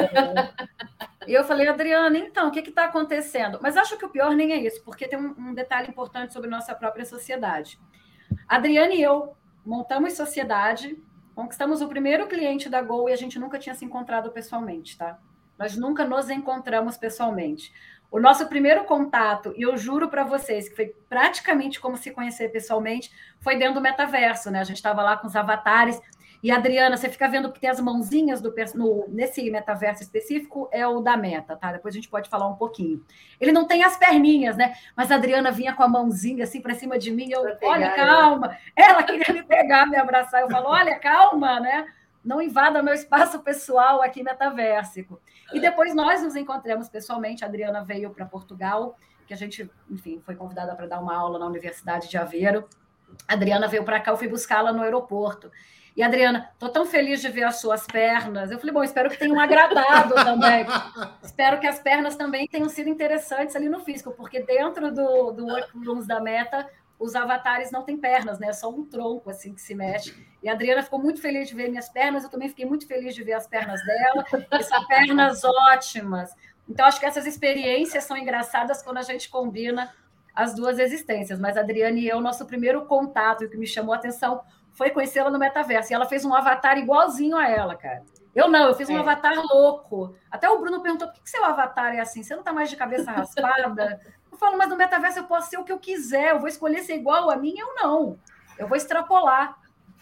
e 1.26 1.32
eu 1.32 1.44
falei, 1.44 1.68
Adriana, 1.68 2.18
então, 2.18 2.48
o 2.48 2.50
que 2.50 2.60
está 2.60 2.84
acontecendo? 2.84 3.58
Mas 3.62 3.76
acho 3.76 3.96
que 3.96 4.04
o 4.04 4.10
pior 4.10 4.34
nem 4.34 4.52
é 4.52 4.56
isso, 4.56 4.82
porque 4.84 5.08
tem 5.08 5.18
um, 5.18 5.34
um 5.38 5.54
detalhe 5.54 5.88
importante 5.88 6.32
sobre 6.32 6.50
nossa 6.50 6.74
própria 6.74 7.04
sociedade. 7.04 7.80
A 8.48 8.56
Adriana 8.56 8.92
e 8.92 9.02
eu 9.02 9.34
montamos 9.64 10.14
sociedade, 10.14 11.00
conquistamos 11.34 11.80
o 11.80 11.88
primeiro 11.88 12.26
cliente 12.26 12.68
da 12.68 12.82
Gol 12.82 13.08
e 13.08 13.12
a 13.12 13.16
gente 13.16 13.38
nunca 13.38 13.58
tinha 13.58 13.74
se 13.74 13.84
encontrado 13.84 14.30
pessoalmente, 14.30 14.98
tá? 14.98 15.18
Nós 15.58 15.76
nunca 15.76 16.04
nos 16.04 16.28
encontramos 16.28 16.96
pessoalmente. 16.96 17.72
O 18.12 18.21
nosso 18.21 18.47
primeiro 18.47 18.85
contato, 18.85 19.54
e 19.57 19.62
eu 19.62 19.75
juro 19.75 20.07
para 20.07 20.23
vocês 20.23 20.69
que 20.69 20.76
foi 20.76 20.95
praticamente 21.09 21.81
como 21.81 21.97
se 21.97 22.11
conhecer 22.11 22.50
pessoalmente, 22.50 23.11
foi 23.40 23.57
dentro 23.57 23.76
do 23.76 23.81
metaverso, 23.81 24.50
né? 24.50 24.61
A 24.61 24.64
gente 24.64 24.76
estava 24.76 25.02
lá 25.02 25.16
com 25.16 25.26
os 25.26 25.35
avatares. 25.35 25.99
E 26.42 26.50
Adriana, 26.50 26.95
você 26.95 27.09
fica 27.09 27.26
vendo 27.26 27.50
que 27.50 27.59
tem 27.59 27.71
as 27.71 27.81
mãozinhas 27.81 28.42
do 28.42 28.52
no, 28.75 29.09
nesse 29.09 29.50
metaverso 29.50 30.02
específico, 30.02 30.69
é 30.71 30.87
o 30.87 31.00
da 31.00 31.16
meta, 31.16 31.57
tá? 31.57 31.73
Depois 31.73 31.95
a 31.95 31.97
gente 31.97 32.11
pode 32.11 32.28
falar 32.28 32.47
um 32.49 32.57
pouquinho. 32.57 33.02
Ele 33.40 33.50
não 33.50 33.66
tem 33.66 33.83
as 33.83 33.97
perninhas, 33.97 34.59
né? 34.59 34.75
Mas 34.95 35.11
a 35.11 35.14
Adriana 35.14 35.50
vinha 35.50 35.73
com 35.73 35.83
a 35.83 35.88
mãozinha 35.88 36.45
assim 36.45 36.61
para 36.61 36.75
cima 36.75 36.99
de 36.99 37.11
mim, 37.11 37.31
eu, 37.31 37.40
olha, 37.62 37.92
calma. 37.92 38.59
Ela 38.76 39.02
queria 39.04 39.33
me 39.33 39.42
pegar, 39.42 39.87
me 39.87 39.97
abraçar. 39.97 40.42
Eu 40.42 40.50
falo, 40.50 40.69
olha, 40.69 40.99
calma, 40.99 41.59
né? 41.61 41.87
Não 42.25 42.41
invada 42.41 42.83
meu 42.83 42.95
espaço 42.95 43.41
pessoal 43.41 44.02
aqui 44.02 44.23
metaversico. 44.23 45.21
E 45.52 45.61
depois 45.61 45.95
nós 45.95 46.23
nos 46.23 46.37
encontramos 46.37 46.88
pessoalmente. 46.88 47.45
A 47.45 47.49
Adriana 47.49 47.85
veio 47.85 48.11
para 48.11 48.25
Portugal, 48.25 48.97
que 49.26 49.35
a 49.35 49.37
gente, 49.37 49.71
enfim, 49.91 50.21
foi 50.25 50.35
convidada 50.37 50.75
para 50.75 50.87
dar 50.87 51.00
uma 51.00 51.14
aula 51.14 51.38
na 51.38 51.47
Universidade 51.47 52.09
de 52.09 52.17
Aveiro. 52.17 52.69
A 53.29 53.35
Adriana 53.35 53.69
veio 53.69 53.85
para 53.85 54.00
cá, 54.00 54.11
eu 54.11 54.17
fui 54.17 54.29
buscá-la 54.29 54.73
no 54.73 54.83
aeroporto. 54.83 55.50
E 55.95 56.02
Adriana, 56.02 56.49
estou 56.55 56.71
tão 56.71 56.87
feliz 56.87 57.21
de 57.21 57.29
ver 57.29 57.45
as 57.45 57.57
suas 57.57 57.87
pernas. 57.87 58.50
Eu 58.50 58.59
falei, 58.59 58.73
bom, 58.73 58.83
espero 58.83 59.11
que 59.11 59.19
tenham 59.19 59.38
agradado 59.38 60.14
também. 60.14 60.64
espero 61.23 61.61
que 61.61 61.67
as 61.67 61.79
pernas 61.79 62.17
também 62.17 62.47
tenham 62.47 62.69
sido 62.69 62.88
interessantes 62.88 63.55
ali 63.55 63.69
no 63.69 63.81
físico, 63.81 64.11
porque 64.12 64.41
dentro 64.41 64.91
do, 64.91 65.33
do 65.33 65.47
Workrooms 65.47 66.07
da 66.07 66.19
Meta, 66.19 66.67
os 67.02 67.16
avatares 67.16 67.73
não 67.73 67.82
têm 67.82 67.97
pernas, 67.97 68.38
né? 68.38 68.49
É 68.49 68.52
só 68.52 68.71
um 68.71 68.87
tronco 68.87 69.28
assim 69.28 69.52
que 69.52 69.61
se 69.61 69.75
mexe. 69.75 70.14
E 70.40 70.49
a 70.49 70.52
Adriana 70.52 70.82
ficou 70.82 71.00
muito 71.00 71.21
feliz 71.21 71.49
de 71.49 71.54
ver 71.54 71.68
minhas 71.68 71.88
pernas, 71.88 72.23
eu 72.23 72.30
também 72.30 72.49
fiquei 72.49 72.64
muito 72.64 72.87
feliz 72.87 73.14
de 73.14 73.25
ver 73.25 73.32
as 73.32 73.47
pernas 73.47 73.85
dela. 73.85 74.25
E 74.52 74.62
são 74.62 74.87
pernas 74.87 75.42
ótimas. 75.44 76.30
Então, 76.68 76.87
acho 76.87 77.00
que 77.00 77.06
essas 77.06 77.26
experiências 77.26 78.04
são 78.04 78.16
engraçadas 78.16 78.82
quando 78.82 78.99
a 78.99 79.02
gente 79.02 79.28
combina 79.28 79.92
as 80.32 80.54
duas 80.54 80.78
existências. 80.78 81.40
Mas 81.40 81.56
a 81.56 81.61
Adriana 81.61 81.99
e 81.99 82.09
eu, 82.09 82.21
nosso 82.21 82.47
primeiro 82.47 82.87
contato, 82.87 83.42
e 83.42 83.47
o 83.47 83.50
que 83.50 83.56
me 83.56 83.66
chamou 83.66 83.92
a 83.92 83.97
atenção 83.97 84.40
foi 84.73 84.90
conhecê-la 84.90 85.28
no 85.30 85.40
metaverso. 85.40 85.92
E 85.92 85.94
ela 85.94 86.06
fez 86.06 86.25
um 86.25 86.32
avatar 86.32 86.78
igualzinho 86.78 87.37
a 87.37 87.49
ela, 87.49 87.75
cara. 87.75 88.04
Eu 88.35 88.49
não, 88.49 88.68
eu 88.68 88.75
fiz 88.75 88.88
um 88.88 88.97
é. 88.97 89.00
avatar 89.00 89.35
louco. 89.37 90.14
Até 90.30 90.49
o 90.49 90.59
Bruno 90.59 90.80
perguntou: 90.80 91.09
por 91.09 91.14
que, 91.14 91.23
que 91.23 91.30
seu 91.30 91.44
avatar 91.44 91.94
é 91.94 92.00
assim? 92.00 92.23
Você 92.23 92.32
não 92.32 92.40
está 92.40 92.52
mais 92.52 92.71
de 92.71 92.76
cabeça 92.76 93.11
raspada? 93.12 94.00
Falo, 94.42 94.58
mas 94.58 94.68
no 94.68 94.76
metaverso 94.76 95.20
eu 95.20 95.25
posso 95.25 95.50
ser 95.50 95.58
o 95.58 95.62
que 95.62 95.70
eu 95.70 95.78
quiser, 95.78 96.30
eu 96.30 96.40
vou 96.40 96.49
escolher 96.49 96.82
ser 96.82 96.96
igual 96.96 97.30
a 97.30 97.37
mim 97.37 97.54
ou 97.62 97.75
não. 97.76 98.18
Eu 98.58 98.66
vou 98.66 98.76
extrapolar. 98.76 99.56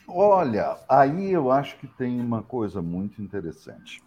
Olha, 0.09 0.79
aí 0.89 1.31
eu 1.31 1.51
acho 1.53 1.77
que 1.77 1.87
tem 1.87 2.19
uma 2.19 2.43
coisa 2.43 2.81
muito 2.81 3.21
interessante. 3.21 4.03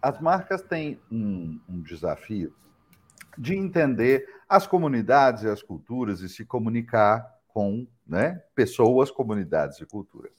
As 0.00 0.18
marcas 0.22 0.62
têm 0.62 0.98
um, 1.10 1.60
um 1.68 1.82
desafio 1.82 2.54
de 3.36 3.54
entender 3.54 4.26
as 4.48 4.66
comunidades 4.66 5.42
e 5.42 5.50
as 5.50 5.62
culturas 5.62 6.22
e 6.22 6.30
se 6.30 6.46
comunicar 6.46 7.38
com 7.46 7.86
né, 8.06 8.42
pessoas, 8.54 9.10
comunidades 9.10 9.78
e 9.82 9.84
culturas. 9.84 10.32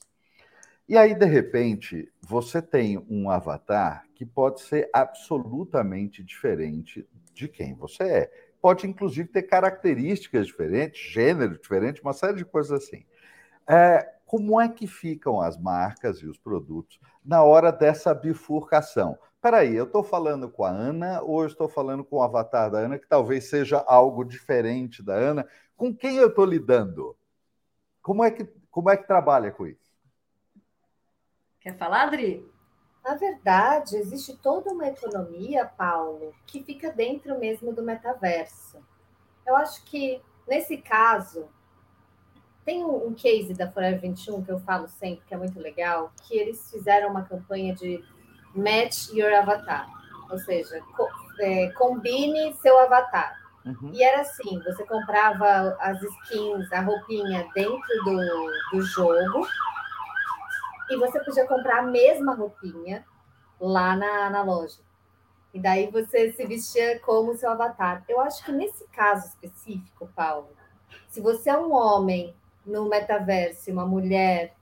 E 0.89 0.97
aí, 0.97 1.13
de 1.13 1.25
repente, 1.25 2.11
você 2.19 2.63
tem 2.63 2.97
um 3.07 3.29
avatar 3.29 4.05
que 4.15 4.25
pode 4.25 4.61
ser 4.61 4.89
absolutamente 4.91 6.23
diferente 6.23 7.07
de 7.31 7.47
quem 7.47 7.75
você 7.75 8.03
é 8.03 8.52
pode 8.63 8.87
inclusive 8.87 9.27
ter 9.27 9.43
características 9.43 10.47
diferentes, 10.47 11.11
gênero 11.11 11.59
diferente, 11.59 12.01
uma 12.01 12.13
série 12.13 12.37
de 12.37 12.45
coisas 12.45 12.81
assim. 12.81 13.05
É, 13.67 14.09
como 14.25 14.59
é 14.61 14.69
que 14.69 14.87
ficam 14.87 15.41
as 15.41 15.57
marcas 15.57 16.19
e 16.19 16.27
os 16.27 16.37
produtos 16.37 16.97
na 17.25 17.43
hora 17.43 17.73
dessa 17.73 18.13
bifurcação? 18.13 19.19
Peraí, 19.41 19.75
eu 19.75 19.83
estou 19.83 20.01
falando 20.01 20.49
com 20.49 20.63
a 20.63 20.69
Ana 20.69 21.21
ou 21.21 21.45
estou 21.45 21.67
falando 21.67 22.05
com 22.05 22.15
o 22.15 22.23
avatar 22.23 22.71
da 22.71 22.79
Ana, 22.79 22.97
que 22.97 23.05
talvez 23.05 23.49
seja 23.49 23.83
algo 23.85 24.23
diferente 24.23 25.03
da 25.03 25.13
Ana? 25.13 25.45
Com 25.75 25.93
quem 25.93 26.15
eu 26.15 26.29
estou 26.29 26.45
lidando? 26.45 27.17
Como 28.01 28.23
é 28.23 28.31
que, 28.31 28.45
como 28.71 28.89
é 28.89 28.95
que 28.95 29.05
trabalha 29.05 29.51
com 29.51 29.67
isso? 29.67 29.93
Quer 31.59 31.77
falar, 31.77 32.03
Adri? 32.03 32.49
Na 33.03 33.15
verdade, 33.15 33.97
existe 33.97 34.37
toda 34.37 34.71
uma 34.71 34.87
economia, 34.87 35.65
Paulo, 35.65 36.33
que 36.47 36.63
fica 36.63 36.91
dentro 36.91 37.37
mesmo 37.37 37.73
do 37.73 37.83
metaverso. 37.83 38.77
Eu 39.45 39.55
acho 39.57 39.83
que, 39.83 40.21
nesse 40.47 40.77
caso, 40.77 41.49
tem 42.63 42.83
um, 42.83 43.13
case 43.13 43.53
da 43.53 43.69
Forever 43.69 43.99
21 43.99 44.43
que 44.43 44.51
eu 44.51 44.59
falo 44.61 44.87
sempre, 44.87 45.25
que 45.25 45.33
é 45.33 45.37
muito 45.37 45.59
legal, 45.59 46.13
que 46.23 46.37
eles 46.37 46.71
fizeram 46.71 47.09
uma 47.09 47.23
campanha 47.23 47.75
de 47.75 48.01
Match 48.55 49.09
Your 49.09 49.33
Avatar, 49.33 49.87
ou 50.29 50.37
seja, 50.39 50.81
co 50.95 51.09
é, 51.39 51.69
combine 51.71 52.53
seu 52.61 52.77
avatar. 52.79 53.41
Uhum. 53.65 53.91
E 53.93 54.03
era 54.03 54.21
assim, 54.21 54.61
você 54.63 54.85
comprava 54.85 55.75
as 55.79 56.01
skins, 56.01 56.71
a 56.71 56.81
roupinha 56.81 57.49
dentro 57.55 58.03
do, 58.05 58.51
do 58.71 58.81
jogo, 58.81 59.47
e 60.89 60.97
você 60.97 61.19
podia 61.23 61.47
comprar 61.47 61.79
a 61.79 61.83
mesma 61.83 62.33
roupinha 62.35 63.05
lá 63.59 63.95
na, 63.95 64.29
na 64.29 64.43
loja. 64.43 64.79
E 65.53 65.59
daí 65.59 65.89
você 65.91 66.31
se 66.31 66.45
vestia 66.45 66.99
como 66.99 67.35
seu 67.35 67.49
avatar. 67.49 68.03
Eu 68.09 68.19
acho 68.19 68.43
que 68.43 68.51
nesse 68.51 68.85
caso 68.87 69.27
específico, 69.27 70.09
Paulo, 70.15 70.49
se 71.07 71.21
você 71.21 71.51
é 71.51 71.57
um 71.57 71.71
homem 71.71 72.35
no 72.65 72.89
metaverso 72.89 73.69
e 73.69 73.73
uma 73.73 73.85
mulher 73.85 74.55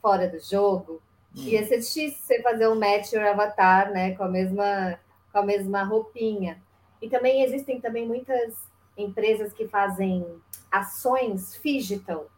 fora 0.00 0.28
do 0.28 0.40
jogo, 0.40 1.00
hum. 1.36 1.42
ia 1.42 1.64
ser 1.64 1.78
difícil 1.78 2.18
você 2.18 2.42
fazer 2.42 2.68
um 2.68 2.74
match 2.74 3.12
your 3.12 3.24
avatar, 3.24 3.92
né, 3.92 4.14
com 4.16 4.24
a 4.24 4.28
mesma 4.28 4.98
com 5.32 5.38
a 5.38 5.42
mesma 5.42 5.82
roupinha. 5.82 6.62
E 7.00 7.08
também 7.08 7.42
existem 7.42 7.80
também 7.80 8.06
muitas 8.06 8.54
empresas 8.96 9.52
que 9.52 9.66
fazem 9.66 10.26
ações 10.70 11.58
digital, 11.62 12.30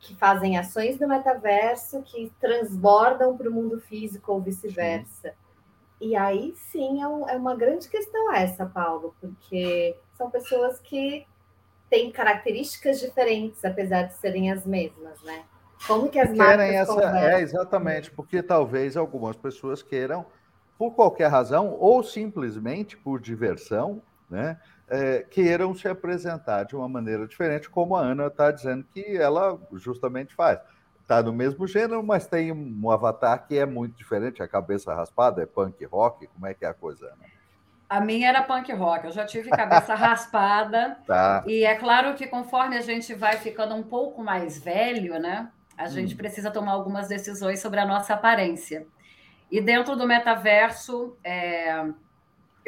que 0.00 0.16
fazem 0.16 0.58
ações 0.58 0.98
no 0.98 1.06
metaverso 1.06 2.02
que 2.02 2.32
transbordam 2.40 3.36
para 3.36 3.48
o 3.48 3.52
mundo 3.52 3.80
físico 3.80 4.32
ou 4.32 4.40
vice-versa. 4.40 5.34
E 6.00 6.16
aí 6.16 6.54
sim 6.56 7.02
é, 7.02 7.06
um, 7.06 7.28
é, 7.28 7.36
uma 7.36 7.54
grande 7.54 7.88
questão 7.88 8.32
essa, 8.32 8.64
Paulo, 8.64 9.14
porque 9.20 9.94
são 10.16 10.30
pessoas 10.30 10.80
que 10.80 11.26
têm 11.90 12.10
características 12.10 12.98
diferentes, 12.98 13.62
apesar 13.64 14.04
de 14.04 14.14
serem 14.14 14.50
as 14.50 14.64
mesmas, 14.64 15.22
né? 15.22 15.44
Como 15.86 16.08
que 16.08 16.18
as 16.18 16.32
marcas 16.32 16.70
essa, 16.70 17.18
É, 17.18 17.40
exatamente, 17.40 18.10
porque 18.10 18.42
talvez 18.42 18.96
algumas 18.96 19.36
pessoas 19.36 19.82
queiram, 19.82 20.24
por 20.78 20.92
qualquer 20.92 21.28
razão, 21.28 21.76
ou 21.78 22.02
simplesmente 22.02 22.96
por 22.96 23.20
diversão, 23.20 24.02
né? 24.30 24.58
É, 24.90 25.24
queiram 25.30 25.72
se 25.72 25.86
apresentar 25.86 26.64
de 26.64 26.74
uma 26.74 26.88
maneira 26.88 27.26
diferente, 27.26 27.70
como 27.70 27.96
a 27.96 28.00
Ana 28.00 28.26
está 28.26 28.50
dizendo 28.50 28.84
que 28.92 29.16
ela 29.16 29.58
justamente 29.74 30.34
faz. 30.34 30.58
Está 31.00 31.22
no 31.22 31.32
mesmo 31.32 31.66
gênero, 31.66 32.02
mas 32.02 32.26
tem 32.26 32.52
um 32.52 32.90
avatar 32.90 33.46
que 33.46 33.56
é 33.56 33.64
muito 33.64 33.96
diferente, 33.96 34.42
a 34.42 34.48
cabeça 34.48 34.92
raspada, 34.92 35.42
é 35.42 35.46
punk 35.46 35.84
rock, 35.84 36.26
como 36.26 36.46
é 36.46 36.54
que 36.54 36.64
é 36.64 36.68
a 36.68 36.74
coisa, 36.74 37.06
Ana? 37.06 37.30
A 37.88 38.00
minha 38.00 38.28
era 38.28 38.42
punk 38.42 38.72
rock, 38.72 39.06
eu 39.06 39.12
já 39.12 39.24
tive 39.24 39.50
cabeça 39.50 39.94
raspada. 39.96 40.98
Tá. 41.06 41.42
E 41.46 41.64
é 41.64 41.74
claro 41.74 42.14
que 42.14 42.26
conforme 42.26 42.76
a 42.76 42.80
gente 42.80 43.14
vai 43.14 43.36
ficando 43.36 43.74
um 43.74 43.82
pouco 43.82 44.22
mais 44.22 44.58
velho, 44.62 45.18
né? 45.18 45.48
A 45.76 45.88
gente 45.88 46.14
hum. 46.14 46.16
precisa 46.16 46.50
tomar 46.50 46.72
algumas 46.72 47.08
decisões 47.08 47.58
sobre 47.58 47.80
a 47.80 47.86
nossa 47.86 48.14
aparência. 48.14 48.86
E 49.50 49.60
dentro 49.60 49.96
do 49.96 50.06
metaverso, 50.06 51.16
é, 51.24 51.84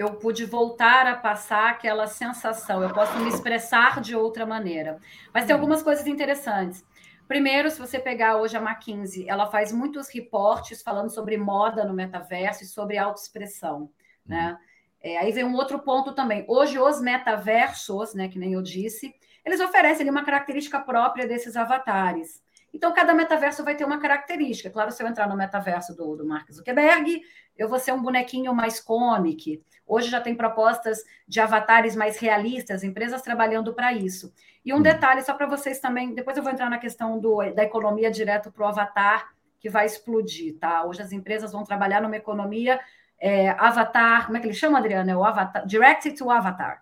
eu 0.02 0.14
pude 0.14 0.44
voltar 0.44 1.06
a 1.06 1.16
passar 1.16 1.70
aquela 1.70 2.06
sensação, 2.06 2.82
eu 2.82 2.92
posso 2.92 3.18
me 3.18 3.28
expressar 3.28 4.00
de 4.00 4.14
outra 4.14 4.44
maneira. 4.44 4.98
Mas 5.32 5.46
tem 5.46 5.54
algumas 5.54 5.82
coisas 5.82 6.06
interessantes. 6.06 6.84
Primeiro, 7.26 7.70
se 7.70 7.78
você 7.78 7.98
pegar 7.98 8.36
hoje 8.36 8.56
a 8.56 8.60
McKinsey, 8.60 9.28
ela 9.28 9.46
faz 9.46 9.72
muitos 9.72 10.08
reportes 10.08 10.82
falando 10.82 11.08
sobre 11.08 11.36
moda 11.36 11.84
no 11.84 11.94
metaverso 11.94 12.64
e 12.64 12.66
sobre 12.66 12.98
autoexpressão, 12.98 13.90
né? 14.26 14.58
É, 15.00 15.18
aí 15.18 15.32
vem 15.32 15.44
um 15.44 15.54
outro 15.54 15.80
ponto 15.80 16.12
também. 16.12 16.44
Hoje, 16.46 16.78
os 16.78 17.00
metaversos, 17.00 18.14
né, 18.14 18.28
que 18.28 18.38
nem 18.38 18.52
eu 18.52 18.62
disse, 18.62 19.12
eles 19.44 19.60
oferecem 19.60 20.02
ali, 20.02 20.10
uma 20.10 20.24
característica 20.24 20.78
própria 20.78 21.26
desses 21.26 21.56
avatares. 21.56 22.40
Então, 22.72 22.92
cada 22.94 23.12
metaverso 23.12 23.64
vai 23.64 23.74
ter 23.74 23.84
uma 23.84 23.98
característica. 23.98 24.70
Claro, 24.70 24.92
se 24.92 25.02
eu 25.02 25.06
entrar 25.06 25.28
no 25.28 25.36
metaverso 25.36 25.94
do, 25.94 26.16
do 26.16 26.24
Mark 26.24 26.50
Zuckerberg, 26.50 27.20
eu 27.56 27.68
vou 27.68 27.78
ser 27.78 27.92
um 27.92 28.00
bonequinho 28.00 28.54
mais 28.54 28.80
comic. 28.80 29.62
Hoje 29.86 30.08
já 30.08 30.20
tem 30.20 30.34
propostas 30.34 31.04
de 31.26 31.40
avatares 31.40 31.96
mais 31.96 32.18
realistas, 32.18 32.84
empresas 32.84 33.22
trabalhando 33.22 33.74
para 33.74 33.92
isso. 33.92 34.32
E 34.64 34.72
um 34.72 34.76
hum. 34.76 34.82
detalhe, 34.82 35.22
só 35.22 35.34
para 35.34 35.46
vocês 35.46 35.80
também, 35.80 36.14
depois 36.14 36.36
eu 36.36 36.42
vou 36.42 36.52
entrar 36.52 36.70
na 36.70 36.78
questão 36.78 37.18
do, 37.18 37.38
da 37.52 37.64
economia 37.64 38.10
direto 38.10 38.50
para 38.50 38.64
o 38.64 38.68
avatar, 38.68 39.34
que 39.60 39.68
vai 39.68 39.86
explodir, 39.86 40.58
tá? 40.58 40.84
Hoje 40.84 41.02
as 41.02 41.12
empresas 41.12 41.52
vão 41.52 41.64
trabalhar 41.64 42.00
numa 42.00 42.16
economia 42.16 42.80
é, 43.20 43.50
avatar, 43.50 44.26
como 44.26 44.36
é 44.36 44.40
que 44.40 44.46
ele 44.46 44.54
chama, 44.54 44.78
Adriana? 44.78 45.12
É 45.12 45.16
o 45.16 45.24
avatar, 45.24 45.64
direct 45.64 46.10
to 46.12 46.30
avatar. 46.30 46.80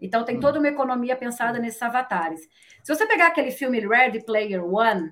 Então 0.00 0.24
tem 0.24 0.36
hum. 0.36 0.40
toda 0.40 0.58
uma 0.58 0.68
economia 0.68 1.16
pensada 1.16 1.58
nesses 1.58 1.80
avatares. 1.82 2.48
Se 2.82 2.94
você 2.94 3.06
pegar 3.06 3.28
aquele 3.28 3.50
filme 3.50 3.80
Ready 3.80 4.24
Player 4.24 4.64
One, 4.64 5.10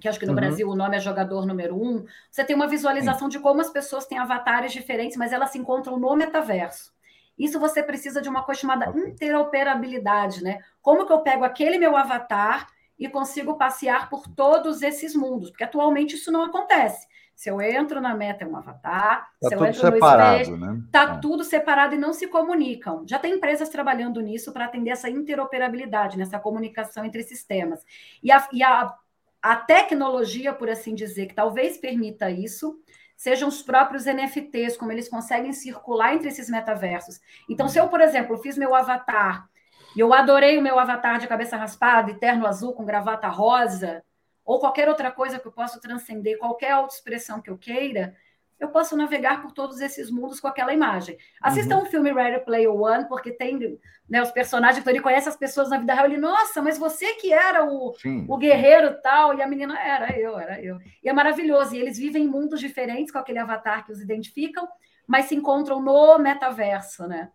que 0.00 0.08
acho 0.08 0.18
que 0.18 0.26
no 0.26 0.32
uhum. 0.32 0.36
Brasil 0.36 0.68
o 0.68 0.76
nome 0.76 0.96
é 0.96 1.00
jogador 1.00 1.46
número 1.46 1.74
um, 1.74 2.04
você 2.30 2.44
tem 2.44 2.54
uma 2.54 2.66
visualização 2.66 3.30
Sim. 3.30 3.38
de 3.38 3.42
como 3.42 3.60
as 3.60 3.70
pessoas 3.70 4.06
têm 4.06 4.18
avatares 4.18 4.72
diferentes, 4.72 5.16
mas 5.16 5.32
elas 5.32 5.50
se 5.50 5.58
encontram 5.58 5.98
no 5.98 6.14
metaverso. 6.14 6.94
Isso 7.38 7.60
você 7.60 7.82
precisa 7.82 8.22
de 8.22 8.28
uma 8.28 8.42
coisa 8.42 8.60
chamada 8.60 8.90
okay. 8.90 9.10
interoperabilidade, 9.10 10.42
né? 10.42 10.60
Como 10.80 11.06
que 11.06 11.12
eu 11.12 11.20
pego 11.20 11.44
aquele 11.44 11.78
meu 11.78 11.96
avatar 11.96 12.68
e 12.98 13.08
consigo 13.08 13.56
passear 13.56 14.08
por 14.08 14.26
todos 14.26 14.82
esses 14.82 15.14
mundos? 15.14 15.50
Porque 15.50 15.64
atualmente 15.64 16.14
isso 16.14 16.32
não 16.32 16.44
acontece. 16.44 17.06
Se 17.34 17.50
eu 17.50 17.60
entro 17.60 18.00
na 18.00 18.14
meta, 18.14 18.44
é 18.44 18.48
um 18.48 18.56
avatar. 18.56 19.28
Tá 19.38 19.48
se 19.48 19.54
eu 19.54 19.66
entro 19.66 19.80
separado, 19.80 20.38
no 20.38 20.44
Space, 20.44 20.60
né? 20.60 20.82
tá 20.90 21.02
é. 21.02 21.18
tudo 21.18 21.44
separado 21.44 21.94
e 21.94 21.98
não 21.98 22.14
se 22.14 22.26
comunicam. 22.28 23.04
Já 23.06 23.18
tem 23.18 23.34
empresas 23.34 23.68
trabalhando 23.68 24.22
nisso 24.22 24.54
para 24.54 24.64
atender 24.64 24.90
essa 24.90 25.10
interoperabilidade, 25.10 26.16
nessa 26.16 26.38
comunicação 26.38 27.04
entre 27.04 27.22
sistemas. 27.22 27.84
E 28.22 28.32
a, 28.32 28.48
e 28.50 28.62
a 28.62 28.94
a 29.42 29.56
tecnologia, 29.56 30.52
por 30.52 30.68
assim 30.68 30.94
dizer, 30.94 31.26
que 31.26 31.34
talvez 31.34 31.76
permita 31.76 32.30
isso, 32.30 32.80
sejam 33.16 33.48
os 33.48 33.62
próprios 33.62 34.04
NFTs, 34.04 34.76
como 34.76 34.92
eles 34.92 35.08
conseguem 35.08 35.52
circular 35.52 36.14
entre 36.14 36.28
esses 36.28 36.50
metaversos. 36.50 37.20
Então, 37.48 37.68
se 37.68 37.78
eu, 37.78 37.88
por 37.88 38.00
exemplo, 38.00 38.36
fiz 38.38 38.58
meu 38.58 38.74
avatar 38.74 39.48
e 39.96 40.00
eu 40.00 40.12
adorei 40.12 40.58
o 40.58 40.62
meu 40.62 40.78
avatar 40.78 41.18
de 41.18 41.26
cabeça 41.26 41.56
raspada, 41.56 42.14
terno 42.14 42.46
azul 42.46 42.74
com 42.74 42.84
gravata 42.84 43.28
rosa, 43.28 44.04
ou 44.44 44.60
qualquer 44.60 44.88
outra 44.88 45.10
coisa 45.10 45.38
que 45.38 45.46
eu 45.46 45.52
possa 45.52 45.80
transcender, 45.80 46.38
qualquer 46.38 46.72
autoexpressão 46.72 47.40
que 47.40 47.50
eu 47.50 47.56
queira, 47.56 48.14
eu 48.58 48.68
posso 48.68 48.96
navegar 48.96 49.42
por 49.42 49.52
todos 49.52 49.80
esses 49.80 50.10
mundos 50.10 50.40
com 50.40 50.48
aquela 50.48 50.72
imagem. 50.72 51.16
Assistam 51.42 51.76
uhum. 51.76 51.82
o 51.82 51.86
filme 51.86 52.12
Ready 52.12 52.44
Player 52.44 52.72
One, 52.72 53.06
porque 53.06 53.30
tem 53.30 53.78
né, 54.08 54.22
os 54.22 54.30
personagens, 54.30 54.78
então 54.80 54.92
ele 54.92 55.02
conhece 55.02 55.28
as 55.28 55.36
pessoas 55.36 55.68
na 55.68 55.78
vida 55.78 55.92
real, 55.92 56.06
ele, 56.06 56.16
nossa, 56.16 56.62
mas 56.62 56.78
você 56.78 57.14
que 57.14 57.32
era 57.32 57.66
o, 57.66 57.94
o 58.28 58.38
guerreiro 58.38 58.96
tal, 59.02 59.36
e 59.36 59.42
a 59.42 59.46
menina 59.46 59.78
era 59.78 60.18
eu, 60.18 60.38
era 60.38 60.60
eu. 60.62 60.78
E 61.02 61.08
é 61.08 61.12
maravilhoso, 61.12 61.74
e 61.74 61.78
eles 61.78 61.98
vivem 61.98 62.24
em 62.24 62.28
mundos 62.28 62.60
diferentes 62.60 63.12
com 63.12 63.18
aquele 63.18 63.38
avatar 63.38 63.84
que 63.84 63.92
os 63.92 64.00
identificam, 64.00 64.66
mas 65.06 65.26
se 65.26 65.34
encontram 65.34 65.80
no 65.80 66.18
metaverso, 66.18 67.06
né? 67.06 67.30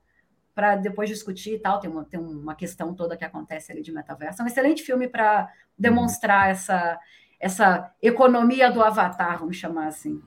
Para 0.55 0.75
depois 0.75 1.07
discutir 1.07 1.53
e 1.55 1.59
tal, 1.59 1.79
tem 1.79 1.89
uma, 1.89 2.03
tem 2.03 2.19
uma 2.19 2.55
questão 2.55 2.93
toda 2.95 3.15
que 3.15 3.23
acontece 3.23 3.71
ali 3.71 3.81
de 3.81 3.91
metaverso. 3.91 4.41
É 4.41 4.43
um 4.43 4.47
excelente 4.47 4.83
filme 4.83 5.07
para 5.07 5.49
demonstrar 5.77 6.45
uhum. 6.45 6.51
essa, 6.51 6.99
essa 7.39 7.95
economia 8.01 8.71
do 8.71 8.81
avatar, 8.81 9.37
vamos 9.39 9.55
chamar 9.55 9.87
assim. 9.87 10.21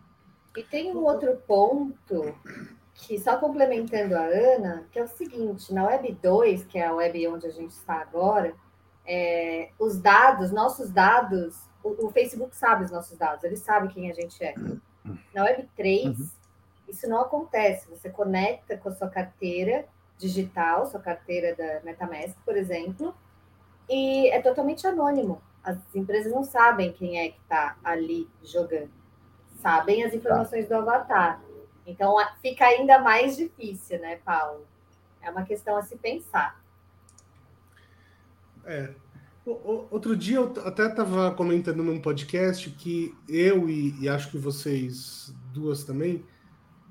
E 0.57 0.63
tem 0.63 0.95
um 0.95 1.03
outro 1.05 1.37
ponto 1.47 2.35
que, 2.95 3.19
só 3.19 3.37
complementando 3.39 4.15
a 4.17 4.23
Ana, 4.23 4.87
que 4.93 4.99
é 4.99 5.03
o 5.03 5.09
seguinte: 5.09 5.75
na 5.75 5.85
Web 5.87 6.13
2, 6.23 6.65
que 6.65 6.79
é 6.79 6.87
a 6.87 6.95
web 6.95 7.29
onde 7.29 7.47
a 7.47 7.51
gente 7.51 7.73
está 7.73 7.95
agora, 7.95 8.55
é, 9.05 9.71
os 9.79 9.99
dados, 9.99 10.53
nossos 10.53 10.91
dados, 10.91 11.61
o, 11.83 12.07
o, 12.07 12.11
Facebook 12.11 12.55
sabe 12.57 12.85
os 12.85 12.91
nossos 12.91 13.19
dados, 13.19 13.43
ele 13.43 13.57
sabe 13.57 13.93
quem 13.93 14.11
a 14.11 14.15
gente 14.15 14.43
é. 14.43 14.55
Na 15.35 15.45
Web 15.45 15.69
3, 15.77 16.19
uhum. 16.19 16.31
isso 16.89 17.09
não 17.09 17.21
acontece. 17.21 17.91
Você 17.91 18.09
conecta 18.09 18.77
com 18.77 18.89
a 18.89 18.93
sua 18.93 19.09
carteira 19.09 19.87
digital, 20.17 20.87
sua 20.87 21.01
carteira 21.01 21.55
da 21.57 21.81
MetaMask, 21.83 22.37
por 22.45 22.57
exemplo, 22.57 23.15
e 23.89 24.29
é 24.29 24.41
totalmente 24.41 24.87
anônimo. 24.87 25.43
As 25.65 25.77
empresas 25.95 26.33
não 26.33 26.45
sabem 26.45 26.93
quem 26.93 27.19
é 27.19 27.31
que 27.31 27.41
está 27.41 27.77
ali 27.83 28.29
jogando 28.43 29.04
sabem 29.65 30.05
as 30.05 30.11
tá. 30.11 30.17
informações 30.19 30.69
tá. 30.69 30.77
do 30.77 30.83
avatar. 30.83 31.43
Então 31.87 32.15
fica 32.43 32.67
ainda 32.67 32.99
mais 32.99 33.37
difícil, 33.37 33.99
né, 33.99 34.17
Paulo? 34.17 34.67
É 35.23 35.31
uma 35.31 35.45
questão 35.45 35.77
a 35.77 35.83
se 35.83 35.97
pensar. 35.97 36.63
É. 38.67 38.95
Outro 39.91 40.17
dia 40.17 40.37
eu 40.37 40.53
até 40.65 40.87
estava 40.87 41.31
comentando 41.33 41.83
num 41.83 42.01
podcast 42.01 42.71
que 42.71 43.15
eu 43.29 43.69
e, 43.69 43.95
e, 44.01 44.09
acho 44.09 44.31
que 44.31 44.39
vocês 44.39 45.35
duas 45.53 45.85
também, 45.85 46.25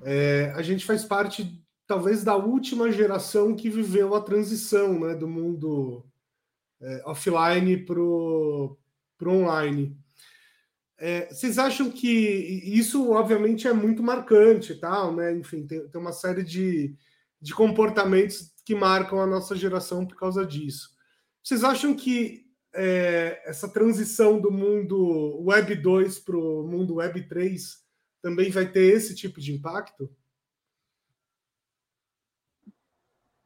é, 0.02 0.52
a 0.54 0.62
gente 0.62 0.84
faz 0.84 1.04
parte 1.04 1.60
talvez 1.84 2.22
da 2.22 2.36
última 2.36 2.92
geração 2.92 3.56
que 3.56 3.68
viveu 3.68 4.14
a 4.14 4.20
transição 4.20 5.00
né, 5.00 5.14
do 5.14 5.26
mundo 5.26 6.04
é, 6.80 7.02
offline 7.06 7.76
para 7.76 8.00
o 8.00 8.78
online. 9.26 9.98
É, 11.06 11.26
vocês 11.26 11.58
acham 11.58 11.90
que 11.90 12.08
isso, 12.08 13.10
obviamente, 13.10 13.68
é 13.68 13.74
muito 13.74 14.02
marcante, 14.02 14.74
tal, 14.74 15.14
né? 15.14 15.36
Enfim, 15.36 15.66
tem, 15.66 15.86
tem 15.86 16.00
uma 16.00 16.12
série 16.14 16.42
de, 16.42 16.96
de 17.38 17.54
comportamentos 17.54 18.54
que 18.64 18.74
marcam 18.74 19.20
a 19.20 19.26
nossa 19.26 19.54
geração 19.54 20.06
por 20.06 20.16
causa 20.16 20.46
disso. 20.46 20.96
Vocês 21.42 21.62
acham 21.62 21.94
que 21.94 22.46
é, 22.74 23.42
essa 23.44 23.68
transição 23.68 24.40
do 24.40 24.50
mundo 24.50 25.44
Web 25.44 25.74
2 25.74 26.20
para 26.20 26.38
o 26.38 26.66
mundo 26.66 26.94
Web 26.94 27.28
3 27.28 27.84
também 28.22 28.50
vai 28.50 28.72
ter 28.72 28.94
esse 28.94 29.14
tipo 29.14 29.42
de 29.42 29.52
impacto? 29.52 30.10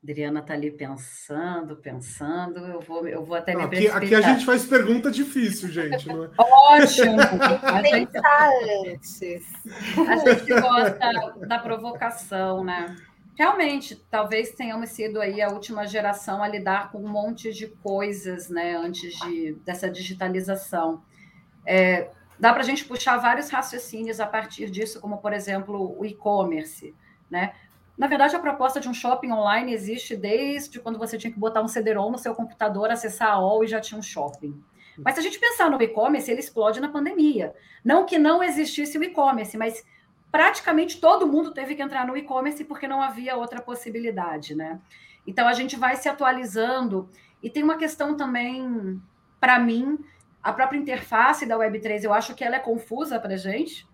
Adriana 0.09 0.41
está 0.41 0.55
ali 0.55 0.71
pensando, 0.71 1.77
pensando. 1.77 2.61
Eu 2.61 2.81
vou, 2.81 3.07
eu 3.07 3.23
vou 3.23 3.37
até 3.37 3.55
me 3.55 3.63
aqui, 3.63 3.89
aqui 3.89 4.15
a 4.15 4.23
gente 4.23 4.47
faz 4.47 4.65
pergunta 4.65 5.11
difícil, 5.11 5.69
gente. 5.69 6.09
Não 6.09 6.25
é? 6.25 6.31
Ótimo! 6.39 7.21
A 7.63 7.83
gente, 7.83 8.17
antes. 8.87 9.45
a 9.99 10.17
gente 10.17 10.61
gosta 10.61 11.47
da 11.47 11.59
provocação, 11.59 12.65
né? 12.65 12.97
Realmente, 13.35 13.97
talvez 14.11 14.53
tenhamos 14.53 14.89
sido 14.91 15.21
aí 15.21 15.43
a 15.43 15.51
última 15.51 15.87
geração 15.87 16.43
a 16.43 16.49
lidar 16.49 16.91
com 16.91 17.05
um 17.05 17.09
monte 17.09 17.53
de 17.53 17.67
coisas, 17.67 18.49
né? 18.49 18.77
Antes 18.77 19.15
de, 19.19 19.59
dessa 19.63 19.91
digitalização. 19.91 21.03
É, 21.67 22.09
dá 22.41 22.51
para 22.55 22.63
a 22.63 22.67
gente 22.67 22.87
puxar 22.87 23.19
vários 23.19 23.51
raciocínios 23.51 24.21
a 24.21 24.27
partir 24.27 24.71
disso, 24.71 25.03
como, 25.03 25.19
por 25.19 25.35
exemplo, 25.35 25.95
o 25.99 26.07
e-commerce, 26.07 26.95
né? 27.31 27.53
Na 27.99 28.07
verdade, 28.07 28.37
a 28.37 28.39
proposta 28.39 28.79
de 28.79 28.89
um 28.89 28.95
shopping 28.95 29.33
online 29.33 29.73
existe 29.73 30.17
desde 30.17 30.79
quando 30.79 30.99
você 30.99 31.19
tinha 31.19 31.33
que 31.33 31.39
botar 31.39 31.61
um 31.61 31.69
CD-ROM 31.69 32.13
no 32.13 32.19
seu 32.19 32.33
computador, 32.33 32.91
acessar 32.91 33.33
a 33.33 33.41
OL 33.41 33.65
e 33.65 33.67
já 33.67 33.81
tinha 33.81 33.99
um 33.99 34.03
shopping. 34.03 34.63
Mas 35.05 35.15
se 35.15 35.21
a 35.21 35.23
gente 35.23 35.39
pensar 35.39 35.71
no 35.71 35.81
e-commerce, 35.83 36.31
ele 36.31 36.41
explode 36.41 36.81
na 36.81 36.89
pandemia. 36.89 37.55
Não 37.85 38.07
que 38.07 38.19
não 38.19 38.43
existisse 38.43 38.97
o 38.99 39.03
e-commerce, 39.03 39.57
mas 39.57 39.85
praticamente 40.31 41.01
todo 41.01 41.27
mundo 41.27 41.53
teve 41.53 41.75
que 41.75 41.83
entrar 41.83 42.07
no 42.07 42.17
e-commerce 42.17 42.65
porque 42.65 42.87
não 42.87 43.03
havia 43.03 43.37
outra 43.37 43.61
possibilidade, 43.61 44.55
né? 44.55 44.81
Então 45.27 45.47
a 45.47 45.53
gente 45.53 45.77
vai 45.77 45.97
se 45.97 46.09
atualizando 46.09 47.09
e 47.43 47.51
tem 47.51 47.63
uma 47.63 47.77
questão 47.77 48.17
também 48.17 49.01
para 49.41 49.59
mim, 49.59 49.99
a 50.43 50.53
própria 50.53 50.79
interface 50.79 51.47
da 51.47 51.57
Web3, 51.57 52.05
eu 52.05 52.13
acho 52.13 52.35
que 52.35 52.45
ela 52.45 52.57
é 52.57 52.61
confusa 52.61 53.21
para 53.21 53.37
gente, 53.37 53.87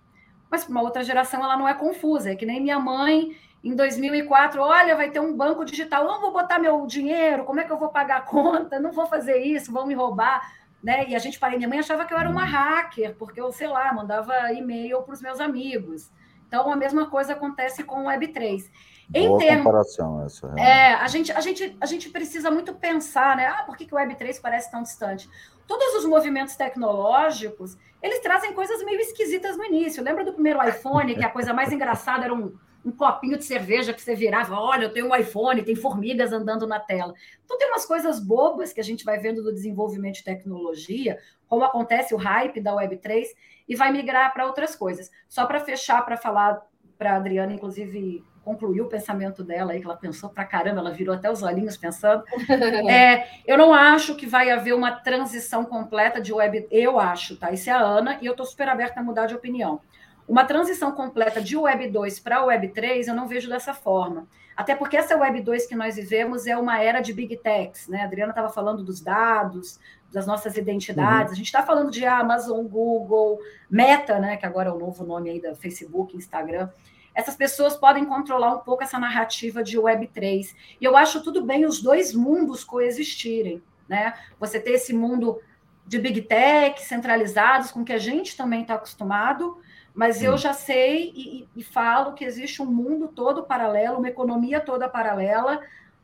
mas 0.51 0.65
para 0.65 0.71
uma 0.71 0.83
outra 0.83 1.03
geração 1.03 1.43
ela 1.43 1.57
não 1.57 1.69
é 1.69 1.75
confusa. 1.75 2.31
É 2.31 2.37
que 2.37 2.47
nem 2.47 2.63
minha 2.63 2.79
mãe 2.79 3.37
em 3.65 3.75
2004, 3.75 4.61
olha, 4.61 4.95
vai 4.95 5.11
ter 5.11 5.21
um 5.21 5.35
banco 5.35 5.65
digital, 5.65 6.05
não 6.05 6.21
vou 6.21 6.33
botar 6.33 6.59
meu 6.59 6.87
dinheiro, 6.87 7.45
como 7.45 7.61
é 7.61 7.65
que 7.65 7.73
eu 7.73 7.79
vou 7.79 7.89
pagar 7.89 8.19
a 8.19 8.21
conta? 8.21 8.79
Não 8.79 8.93
vou 8.93 9.07
fazer 9.07 9.39
isso, 9.39 9.73
vão 9.73 9.87
me 9.87 9.95
roubar. 9.95 10.53
Né? 10.83 11.09
E 11.09 11.17
a 11.17 11.19
gente 11.19 11.39
parei, 11.39 11.57
minha 11.57 11.69
mãe 11.69 11.79
achava 11.79 12.05
que 12.05 12.13
eu 12.13 12.19
era 12.19 12.29
uma 12.29 12.45
hacker, 12.45 13.17
porque 13.17 13.41
eu, 13.41 13.51
sei 13.51 13.67
lá, 13.67 13.91
mandava 13.95 14.53
e-mail 14.53 15.01
para 15.01 15.15
os 15.15 15.23
meus 15.23 15.41
amigos. 15.41 16.11
Então, 16.47 16.71
a 16.71 16.77
mesma 16.77 17.09
coisa 17.09 17.33
acontece 17.33 17.83
com 17.83 18.03
o 18.03 18.09
Web3. 18.09 18.71
Em 19.15 19.29
Boa 19.29 19.39
termo, 19.39 19.65
comparação 19.65 20.23
essa. 20.23 20.47
É, 20.59 20.93
a 20.95 21.09
gente, 21.09 21.33
a, 21.33 21.41
gente, 21.41 21.77
a 21.81 21.87
gente 21.87 22.11
precisa 22.11 22.51
muito 22.51 22.75
pensar, 22.75 23.35
né? 23.35 23.47
Ah, 23.47 23.63
por 23.65 23.79
que, 23.79 23.87
que 23.87 23.95
o 23.95 23.99
Web3 23.99 24.41
parece 24.43 24.71
tão 24.71 24.83
distante? 24.83 25.29
Todos 25.67 25.95
os 25.95 26.05
movimentos 26.05 26.55
tecnológicos, 26.55 27.79
eles 28.03 28.21
trazem 28.21 28.53
coisas 28.53 28.85
meio 28.85 29.01
esquisitas 29.01 29.57
no 29.57 29.65
início. 29.65 30.03
Lembra 30.03 30.23
do 30.23 30.35
primeiro 30.35 30.63
iPhone, 30.63 31.15
que 31.15 31.25
a 31.25 31.31
coisa 31.31 31.55
mais 31.55 31.73
engraçada 31.73 32.25
era 32.25 32.35
um, 32.35 32.55
um 32.85 32.93
copinho 32.93 33.39
de 33.39 33.45
cerveja 33.45 33.95
que 33.95 34.03
você 34.03 34.15
virava, 34.15 34.59
olha, 34.59 34.85
eu 34.85 34.93
tenho 34.93 35.09
um 35.09 35.17
iPhone, 35.17 35.63
tem 35.63 35.75
formigas 35.75 36.33
andando 36.33 36.67
na 36.67 36.79
tela. 36.79 37.15
Então 37.45 37.57
tem 37.57 37.69
umas 37.69 37.87
coisas 37.87 38.21
bobas 38.21 38.73
que 38.73 38.81
a 38.81 38.85
gente 38.85 39.05
vai 39.05 39.19
vendo 39.19 39.43
do 39.43 39.53
desenvolvimento 39.53 40.17
de 40.17 40.25
tecnologia, 40.25 41.19
como 41.49 41.65
acontece 41.65 42.15
o 42.15 42.19
hype 42.19 42.61
da 42.61 42.75
Web3 42.75 43.25
e 43.69 43.75
vai 43.75 43.91
migrar 43.91 44.33
para 44.33 44.47
outras 44.47 44.77
coisas. 44.77 45.11
Só 45.29 45.47
para 45.47 45.61
fechar, 45.61 46.05
para 46.05 46.17
falar 46.17 46.63
para 46.99 47.13
a 47.13 47.17
Adriana, 47.17 47.53
inclusive, 47.53 48.23
concluir 48.45 48.83
o 48.83 48.89
pensamento 48.89 49.43
dela 49.43 49.73
aí, 49.73 49.81
que 49.81 49.87
ela 49.87 49.97
pensou 49.97 50.29
para 50.29 50.45
caramba, 50.45 50.81
ela 50.81 50.93
virou 50.93 51.15
até 51.15 51.31
os 51.31 51.43
olhinhos 51.43 51.77
pensando. 51.77 52.23
É, 52.89 53.27
eu 53.47 53.57
não 53.57 53.73
acho 53.73 54.15
que 54.15 54.27
vai 54.27 54.51
haver 54.51 54.75
uma 54.75 54.93
transição 54.93 55.65
completa 55.65 56.21
de 56.21 56.33
web. 56.33 56.67
Eu 56.71 56.99
acho, 56.99 57.37
tá? 57.37 57.51
Isso 57.51 57.71
é 57.71 57.73
a 57.73 57.81
Ana, 57.81 58.19
e 58.21 58.27
eu 58.27 58.33
estou 58.33 58.47
super 58.47 58.69
aberta 58.69 59.01
a 59.01 59.03
mudar 59.03 59.27
de 59.27 59.35
opinião. 59.35 59.81
Uma 60.27 60.45
transição 60.45 60.93
completa 60.93 61.41
de 61.41 61.57
Web 61.57 61.89
2 61.89 62.21
para 62.21 62.45
Web 62.45 62.69
3, 62.69 63.09
eu 63.09 63.15
não 63.15 63.29
vejo 63.29 63.49
dessa 63.49 63.75
forma. 63.75 64.27
Até 64.57 64.75
porque 64.75 64.97
essa 64.97 65.17
Web 65.17 65.41
2 65.41 65.67
que 65.67 65.75
nós 65.75 65.97
vivemos 65.97 66.47
é 66.47 66.57
uma 66.57 66.83
era 66.83 67.01
de 67.01 67.13
Big 67.13 67.37
Techs, 67.39 67.89
né? 67.89 68.03
A 68.03 68.05
Adriana 68.05 68.31
estava 68.31 68.49
falando 68.49 68.83
dos 68.83 69.01
dados, 69.01 69.79
das 70.13 70.27
nossas 70.27 70.57
identidades. 70.57 71.29
Uhum. 71.29 71.33
A 71.33 71.37
gente 71.37 71.47
está 71.47 71.63
falando 71.63 71.91
de 71.91 72.07
Amazon, 72.07 72.65
Google, 72.67 73.39
Meta, 73.69 74.19
né? 74.19 74.37
Que 74.37 74.47
agora 74.47 74.71
é 74.71 74.73
o 74.73 74.79
novo 74.79 75.05
nome 75.05 75.31
aí 75.31 75.41
da 75.41 75.55
Facebook, 75.55 76.17
Instagram 76.17 76.69
essas 77.15 77.37
pessoas 77.37 77.77
podem 77.77 78.05
controlar 78.05 78.53
um 78.55 78.59
pouco 78.59 78.83
essa 78.83 78.99
narrativa 78.99 79.63
de 79.63 79.79
Web3. 79.79 80.55
E 80.81 80.85
eu 80.85 80.97
acho 80.97 81.23
tudo 81.23 81.45
bem 81.45 81.65
os 81.65 81.81
dois 81.81 82.13
mundos 82.13 82.65
coexistirem, 82.65 83.63
né? 83.89 84.15
Você 84.41 84.59
ter 84.59 84.73
esse 84.73 84.93
mundo 84.93 85.41
de 85.87 85.99
Big 85.99 86.23
Tech 86.23 86.83
centralizados, 86.83 87.71
com 87.71 87.85
que 87.85 87.93
a 87.93 87.99
gente 87.99 88.37
também 88.37 88.63
está 88.63 88.75
acostumado, 88.75 89.59
mas 89.95 90.23
eu 90.23 90.37
já 90.37 90.53
sei 90.53 91.13
e, 91.15 91.49
e, 91.55 91.63
falo 91.63 92.15
que 92.15 92.25
existe 92.25 92.61
um 92.61 92.67
mundo 92.67 93.07
todo 93.07 93.45
paralelo, 93.45 93.99
uma 93.99 94.09
economia 94.09 94.59
toda 94.61 94.89
paralela, 94.89 95.61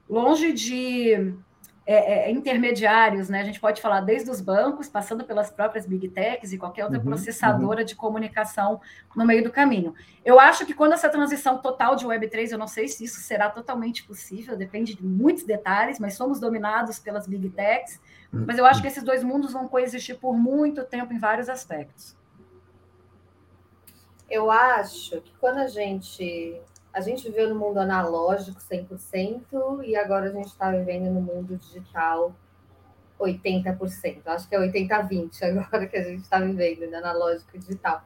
longe 0.08 0.52
de 0.52 1.34
é, 1.84 2.28
é, 2.28 2.30
intermediários, 2.30 3.28
né? 3.28 3.40
A 3.40 3.44
gente 3.44 3.58
pode 3.58 3.82
falar 3.82 4.00
desde 4.00 4.30
os 4.30 4.40
bancos, 4.40 4.88
passando 4.88 5.24
pelas 5.24 5.50
próprias 5.50 5.86
big 5.86 6.08
techs 6.08 6.52
e 6.52 6.58
qualquer 6.58 6.84
outra 6.84 7.00
uhum, 7.00 7.04
processadora 7.04 7.80
uhum. 7.80 7.84
de 7.84 7.96
comunicação 7.96 8.80
no 9.16 9.26
meio 9.26 9.42
do 9.42 9.50
caminho. 9.50 9.92
Eu 10.24 10.38
acho 10.38 10.64
que 10.64 10.72
quando 10.72 10.92
essa 10.92 11.08
transição 11.08 11.58
total 11.58 11.96
de 11.96 12.06
Web3, 12.06 12.52
eu 12.52 12.58
não 12.58 12.68
sei 12.68 12.86
se 12.86 13.02
isso 13.02 13.20
será 13.20 13.50
totalmente 13.50 14.04
possível, 14.04 14.56
depende 14.56 14.94
de 14.94 15.04
muitos 15.04 15.42
detalhes, 15.42 15.98
mas 15.98 16.14
somos 16.14 16.38
dominados 16.38 17.00
pelas 17.00 17.26
big 17.26 17.50
techs, 17.50 18.00
mas 18.32 18.56
eu 18.56 18.64
acho 18.64 18.80
que 18.80 18.86
esses 18.86 19.02
dois 19.02 19.24
mundos 19.24 19.52
vão 19.52 19.66
coexistir 19.66 20.16
por 20.16 20.32
muito 20.32 20.84
tempo 20.84 21.12
em 21.12 21.18
vários 21.18 21.48
aspectos. 21.48 22.19
Eu 24.30 24.50
acho 24.50 25.20
que 25.20 25.32
quando 25.38 25.58
a 25.58 25.66
gente 25.66 26.62
a 26.92 27.00
gente 27.00 27.24
viveu 27.28 27.48
no 27.48 27.54
mundo 27.54 27.78
analógico 27.78 28.60
100% 28.60 29.84
e 29.84 29.94
agora 29.94 30.28
a 30.28 30.32
gente 30.32 30.48
está 30.48 30.70
vivendo 30.70 31.10
no 31.10 31.20
mundo 31.20 31.56
digital 31.56 32.34
80%. 33.20 34.22
Acho 34.26 34.48
que 34.48 34.54
é 34.54 34.58
80-20 34.58 35.42
agora 35.42 35.86
que 35.86 35.96
a 35.96 36.02
gente 36.02 36.22
está 36.22 36.40
vivendo, 36.40 36.90
no 36.90 36.96
analógico 36.96 37.50
e 37.54 37.58
digital. 37.58 38.02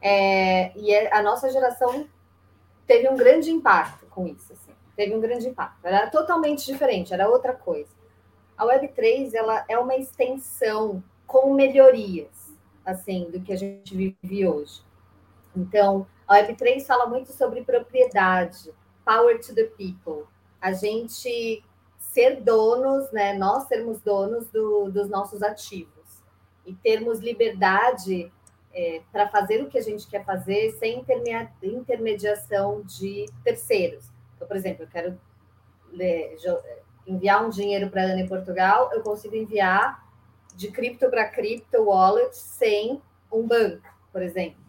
É, 0.00 0.76
e 0.76 0.92
é, 0.92 1.14
a 1.14 1.22
nossa 1.22 1.50
geração 1.50 2.08
teve 2.86 3.08
um 3.08 3.16
grande 3.16 3.50
impacto 3.50 4.06
com 4.06 4.26
isso. 4.26 4.52
Assim, 4.52 4.72
teve 4.96 5.14
um 5.14 5.20
grande 5.20 5.46
impacto. 5.48 5.84
Era 5.84 6.08
totalmente 6.08 6.66
diferente, 6.66 7.12
era 7.12 7.28
outra 7.28 7.52
coisa. 7.52 7.90
A 8.56 8.64
Web3 8.64 9.34
ela 9.34 9.64
é 9.68 9.78
uma 9.78 9.96
extensão 9.96 11.02
com 11.26 11.52
melhorias 11.54 12.48
assim 12.84 13.30
do 13.30 13.38
que 13.40 13.52
a 13.52 13.56
gente 13.56 13.94
vive 13.94 14.46
hoje. 14.46 14.87
Então, 15.56 16.06
a 16.26 16.36
Web3 16.36 16.84
fala 16.84 17.06
muito 17.06 17.32
sobre 17.32 17.64
propriedade, 17.64 18.72
power 19.04 19.40
to 19.40 19.54
the 19.54 19.64
people. 19.64 20.26
A 20.60 20.72
gente 20.72 21.64
ser 21.98 22.40
donos, 22.42 23.10
né? 23.12 23.32
Nós 23.34 23.64
sermos 23.64 24.00
donos 24.00 24.48
do, 24.48 24.90
dos 24.90 25.08
nossos 25.08 25.42
ativos 25.42 26.22
e 26.66 26.74
termos 26.74 27.20
liberdade 27.20 28.30
é, 28.72 29.00
para 29.10 29.28
fazer 29.28 29.62
o 29.62 29.68
que 29.68 29.78
a 29.78 29.82
gente 29.82 30.06
quer 30.06 30.24
fazer 30.24 30.72
sem 30.72 31.04
intermediação 31.62 32.82
de 32.82 33.26
terceiros. 33.42 34.04
Então, 34.36 34.46
por 34.46 34.56
exemplo, 34.56 34.84
eu 34.84 34.88
quero 34.88 35.20
ler, 35.90 36.36
enviar 37.06 37.44
um 37.44 37.50
dinheiro 37.50 37.88
para 37.88 38.02
a 38.02 38.04
Ana 38.04 38.20
em 38.20 38.28
Portugal, 38.28 38.90
eu 38.92 39.02
consigo 39.02 39.34
enviar 39.34 40.06
de 40.54 40.70
cripto 40.70 41.08
para 41.08 41.28
cripto 41.28 41.82
wallet 41.82 42.36
sem 42.36 43.00
um 43.32 43.46
banco, 43.46 43.88
por 44.12 44.22
exemplo. 44.22 44.67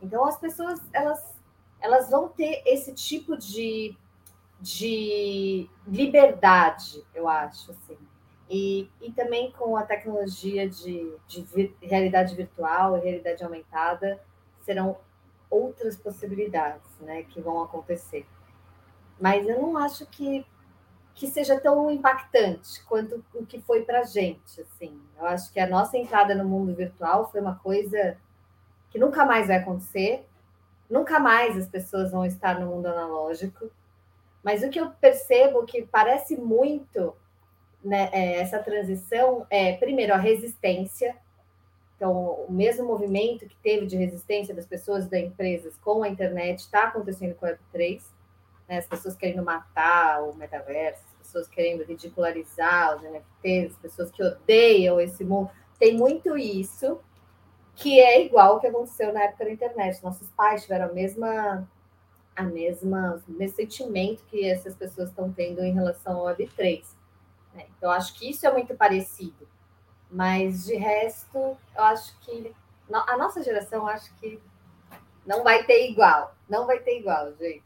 Então 0.00 0.24
as 0.24 0.38
pessoas 0.38 0.80
elas 0.92 1.36
elas 1.80 2.10
vão 2.10 2.28
ter 2.28 2.62
esse 2.66 2.92
tipo 2.92 3.36
de, 3.36 3.96
de 4.60 5.68
liberdade, 5.86 7.04
eu 7.14 7.28
acho, 7.28 7.70
assim. 7.70 7.98
E, 8.48 8.88
e 9.00 9.12
também 9.12 9.50
com 9.52 9.76
a 9.76 9.82
tecnologia 9.82 10.68
de, 10.68 11.12
de 11.26 11.42
vir, 11.42 11.76
realidade 11.80 12.34
virtual 12.34 12.96
e 12.96 13.00
realidade 13.00 13.42
aumentada, 13.42 14.20
serão 14.62 14.96
outras 15.50 15.96
possibilidades 15.96 16.88
né, 17.00 17.24
que 17.24 17.40
vão 17.40 17.62
acontecer. 17.62 18.26
Mas 19.20 19.48
eu 19.48 19.60
não 19.60 19.76
acho 19.76 20.06
que, 20.06 20.46
que 21.14 21.26
seja 21.26 21.58
tão 21.58 21.90
impactante 21.90 22.84
quanto 22.84 23.24
o 23.34 23.44
que 23.44 23.60
foi 23.60 23.82
para 23.82 24.00
a 24.00 24.04
gente. 24.04 24.60
Assim. 24.60 25.00
Eu 25.18 25.26
acho 25.26 25.52
que 25.52 25.58
a 25.58 25.66
nossa 25.66 25.96
entrada 25.96 26.34
no 26.34 26.44
mundo 26.44 26.74
virtual 26.74 27.30
foi 27.30 27.40
uma 27.40 27.56
coisa 27.56 28.16
que 28.90 28.98
nunca 28.98 29.24
mais 29.24 29.48
vai 29.48 29.56
acontecer, 29.56 30.26
nunca 30.88 31.18
mais 31.18 31.56
as 31.56 31.68
pessoas 31.68 32.10
vão 32.10 32.24
estar 32.24 32.58
no 32.60 32.66
mundo 32.66 32.86
analógico. 32.86 33.70
Mas 34.42 34.62
o 34.62 34.70
que 34.70 34.80
eu 34.80 34.90
percebo 34.90 35.64
que 35.64 35.82
parece 35.82 36.36
muito 36.36 37.14
né, 37.86 38.10
é, 38.12 38.40
essa 38.40 38.58
transição 38.58 39.46
é, 39.48 39.76
primeiro, 39.76 40.12
a 40.12 40.16
resistência. 40.16 41.16
Então, 41.96 42.44
o 42.46 42.52
mesmo 42.52 42.84
movimento 42.84 43.46
que 43.46 43.56
teve 43.62 43.86
de 43.86 43.96
resistência 43.96 44.54
das 44.54 44.66
pessoas 44.66 45.06
e 45.06 45.08
das 45.08 45.20
empresas 45.20 45.76
com 45.78 46.02
a 46.02 46.08
internet 46.08 46.58
está 46.58 46.84
acontecendo 46.84 47.34
com 47.34 47.46
a 47.46 47.50
Web3. 47.50 48.02
Né? 48.68 48.78
As 48.78 48.86
pessoas 48.86 49.16
querendo 49.16 49.42
matar 49.42 50.22
o 50.22 50.34
metaverso, 50.34 51.02
as 51.20 51.26
pessoas 51.26 51.48
querendo 51.48 51.84
ridicularizar 51.84 52.96
os 52.96 53.02
NFTs, 53.02 53.72
as 53.72 53.78
pessoas 53.78 54.10
que 54.10 54.22
odeiam 54.22 55.00
esse 55.00 55.24
mundo. 55.24 55.50
Tem 55.78 55.96
muito 55.96 56.36
isso 56.36 57.00
que 57.76 58.00
é 58.00 58.24
igual 58.24 58.54
ao 58.54 58.60
que 58.60 58.66
aconteceu 58.66 59.12
na 59.12 59.22
época 59.24 59.44
da 59.44 59.50
internet. 59.52 60.02
Nossos 60.02 60.28
pais 60.30 60.62
tiveram 60.62 60.86
a 60.86 60.92
mesma, 60.92 61.68
a 62.34 62.42
mesma, 62.42 63.22
o 63.28 63.32
mesmo 63.32 63.54
sentimento 63.54 64.24
que 64.24 64.48
essas 64.48 64.74
pessoas 64.74 65.10
estão 65.10 65.30
tendo 65.30 65.62
em 65.62 65.74
relação 65.74 66.16
ao 66.16 66.34
Web3. 66.34 66.82
Né? 67.54 67.66
Então, 67.76 67.90
acho 67.90 68.18
que 68.18 68.30
isso 68.30 68.46
é 68.46 68.52
muito 68.52 68.74
parecido. 68.74 69.46
Mas, 70.10 70.64
de 70.64 70.74
resto, 70.74 71.36
eu 71.36 71.82
acho 71.82 72.18
que 72.20 72.54
a 72.90 73.16
nossa 73.18 73.42
geração, 73.42 73.86
acho 73.86 74.14
que 74.16 74.40
não 75.26 75.44
vai 75.44 75.64
ter 75.64 75.90
igual. 75.90 76.34
Não 76.48 76.66
vai 76.66 76.78
ter 76.78 76.98
igual, 76.98 77.34
gente. 77.38 77.62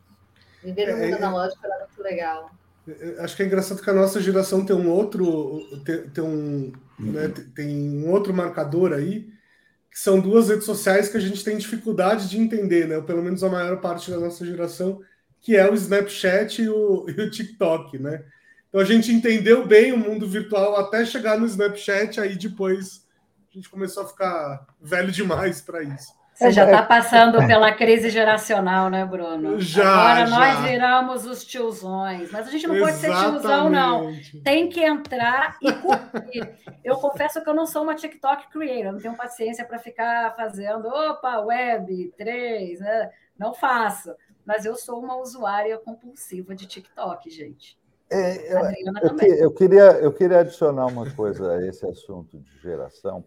Viver 0.62 0.86
no 0.86 0.92
é, 0.92 1.04
mundo 1.04 1.14
é, 1.14 1.24
analógico 1.24 1.64
era 1.64 1.78
muito 1.86 2.02
legal. 2.02 2.50
É, 2.88 3.22
acho 3.22 3.36
que 3.36 3.42
é 3.42 3.46
engraçado 3.46 3.80
que 3.80 3.90
a 3.90 3.94
nossa 3.94 4.20
geração 4.20 4.64
tem 4.64 4.74
um 4.74 4.90
outro, 4.90 5.60
tem, 5.84 6.10
tem 6.10 6.24
um, 6.24 6.72
né, 6.98 7.28
tem 7.54 8.04
um 8.04 8.10
outro 8.10 8.34
marcador 8.34 8.92
aí, 8.92 9.30
que 9.90 9.98
são 9.98 10.20
duas 10.20 10.48
redes 10.48 10.64
sociais 10.64 11.08
que 11.08 11.16
a 11.16 11.20
gente 11.20 11.42
tem 11.42 11.58
dificuldade 11.58 12.28
de 12.28 12.38
entender, 12.38 12.86
né? 12.86 13.00
Pelo 13.00 13.22
menos 13.22 13.42
a 13.42 13.48
maior 13.48 13.80
parte 13.80 14.10
da 14.10 14.18
nossa 14.18 14.46
geração, 14.46 15.00
que 15.40 15.56
é 15.56 15.68
o 15.68 15.74
Snapchat 15.74 16.62
e 16.62 16.68
o, 16.68 17.06
e 17.08 17.20
o 17.20 17.30
TikTok, 17.30 17.98
né? 17.98 18.24
Então 18.68 18.80
a 18.80 18.84
gente 18.84 19.10
entendeu 19.10 19.66
bem 19.66 19.92
o 19.92 19.98
mundo 19.98 20.28
virtual 20.28 20.76
até 20.76 21.04
chegar 21.04 21.38
no 21.38 21.46
Snapchat, 21.46 22.20
aí 22.20 22.36
depois 22.36 23.04
a 23.50 23.54
gente 23.56 23.68
começou 23.68 24.04
a 24.04 24.08
ficar 24.08 24.66
velho 24.80 25.10
demais 25.10 25.60
para 25.60 25.82
isso. 25.82 26.19
Você 26.40 26.52
já 26.52 26.64
está 26.64 26.82
passando 26.82 27.46
pela 27.46 27.70
crise 27.70 28.08
geracional, 28.08 28.88
né, 28.88 29.04
Bruno? 29.04 29.60
Já. 29.60 29.86
Agora 29.86 30.26
já. 30.26 30.38
nós 30.38 30.70
viramos 30.70 31.26
os 31.26 31.44
tiozões. 31.44 32.32
Mas 32.32 32.48
a 32.48 32.50
gente 32.50 32.66
não 32.66 32.76
Exatamente. 32.76 33.02
pode 33.02 33.20
ser 33.20 33.30
tiozão, 33.30 33.68
não. 33.68 34.10
Tem 34.42 34.66
que 34.70 34.80
entrar 34.80 35.58
e 35.60 35.70
curtir. 35.70 36.50
eu 36.82 36.96
confesso 36.96 37.42
que 37.44 37.50
eu 37.50 37.52
não 37.52 37.66
sou 37.66 37.82
uma 37.82 37.94
TikTok 37.94 38.48
creator, 38.50 38.90
não 38.90 38.98
tenho 38.98 39.14
paciência 39.14 39.66
para 39.66 39.78
ficar 39.78 40.34
fazendo, 40.34 40.88
opa, 40.88 41.40
web, 41.40 42.10
três, 42.16 42.80
né? 42.80 43.10
Não 43.38 43.52
faço. 43.52 44.14
Mas 44.46 44.64
eu 44.64 44.74
sou 44.76 44.98
uma 44.98 45.16
usuária 45.16 45.76
compulsiva 45.76 46.54
de 46.54 46.66
TikTok, 46.66 47.28
gente. 47.28 47.78
É, 48.08 48.50
eu, 48.50 48.60
eu, 49.20 49.34
eu, 49.36 49.50
queria, 49.52 49.92
eu 50.00 50.10
queria 50.10 50.38
adicionar 50.38 50.86
uma 50.86 51.08
coisa 51.10 51.52
a 51.52 51.66
esse 51.66 51.84
assunto 51.84 52.38
de 52.38 52.58
geração, 52.62 53.22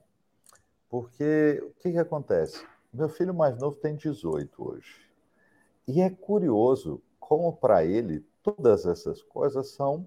porque 0.90 1.64
o 1.64 1.80
que, 1.80 1.92
que 1.92 2.00
acontece? 2.00 2.73
Meu 2.94 3.10
filho 3.10 3.34
mais 3.34 3.58
novo 3.58 3.76
tem 3.78 3.96
18 3.96 4.70
hoje. 4.70 5.10
E 5.88 6.00
é 6.00 6.10
curioso 6.12 7.02
como, 7.20 7.52
para 7.52 7.84
ele, 7.84 8.24
todas 8.44 8.86
essas 8.86 9.24
coisas 9.24 9.70
são 9.70 10.06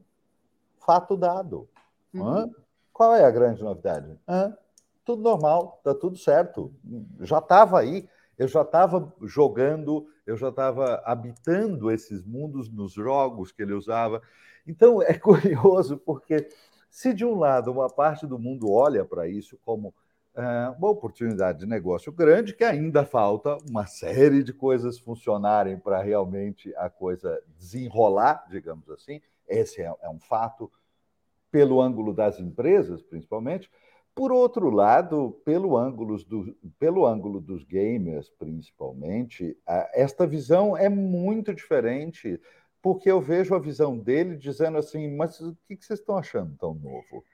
fato 0.78 1.16
dado. 1.16 1.68
Uhum. 2.14 2.54
Qual 2.92 3.14
é 3.14 3.24
a 3.24 3.30
grande 3.30 3.62
novidade? 3.62 4.16
Hã? 4.28 4.56
Tudo 5.04 5.22
normal, 5.22 5.76
está 5.78 5.94
tudo 5.94 6.16
certo. 6.16 6.72
Já 7.20 7.38
estava 7.38 7.80
aí, 7.80 8.08
eu 8.38 8.46
já 8.46 8.62
estava 8.62 9.12
jogando, 9.22 10.06
eu 10.24 10.36
já 10.36 10.50
estava 10.50 11.02
habitando 11.04 11.90
esses 11.90 12.24
mundos 12.24 12.70
nos 12.70 12.92
jogos 12.92 13.50
que 13.50 13.62
ele 13.62 13.74
usava. 13.74 14.22
Então, 14.64 15.02
é 15.02 15.14
curioso, 15.18 15.98
porque 15.98 16.48
se 16.88 17.12
de 17.12 17.24
um 17.24 17.36
lado 17.36 17.72
uma 17.72 17.90
parte 17.90 18.26
do 18.26 18.38
mundo 18.38 18.70
olha 18.70 19.04
para 19.04 19.28
isso 19.28 19.58
como 19.64 19.92
uma 20.78 20.90
oportunidade 20.90 21.60
de 21.60 21.66
negócio 21.66 22.12
grande 22.12 22.54
que 22.54 22.64
ainda 22.64 23.04
falta 23.04 23.56
uma 23.68 23.86
série 23.86 24.42
de 24.42 24.52
coisas 24.52 24.98
funcionarem 24.98 25.78
para 25.78 26.02
realmente 26.02 26.74
a 26.76 26.90
coisa 26.90 27.42
desenrolar, 27.56 28.46
digamos 28.50 28.88
assim. 28.90 29.20
Esse 29.48 29.80
é, 29.80 29.94
é 30.02 30.10
um 30.10 30.20
fato 30.20 30.70
pelo 31.50 31.80
ângulo 31.80 32.12
das 32.12 32.38
empresas, 32.38 33.02
principalmente. 33.02 33.70
Por 34.14 34.32
outro 34.32 34.70
lado, 34.70 35.40
pelo 35.44 35.76
ângulo, 35.76 36.16
do, 36.24 36.54
pelo 36.78 37.06
ângulo 37.06 37.40
dos 37.40 37.64
gamers, 37.64 38.30
principalmente, 38.30 39.56
esta 39.92 40.26
visão 40.26 40.76
é 40.76 40.88
muito 40.88 41.54
diferente, 41.54 42.40
porque 42.82 43.10
eu 43.10 43.20
vejo 43.20 43.54
a 43.54 43.58
visão 43.58 43.98
dele 43.98 44.36
dizendo 44.36 44.78
assim: 44.78 45.14
mas 45.14 45.40
o 45.40 45.56
que 45.68 45.76
vocês 45.80 45.98
estão 45.98 46.16
achando 46.16 46.56
tão 46.58 46.74
novo? 46.74 47.24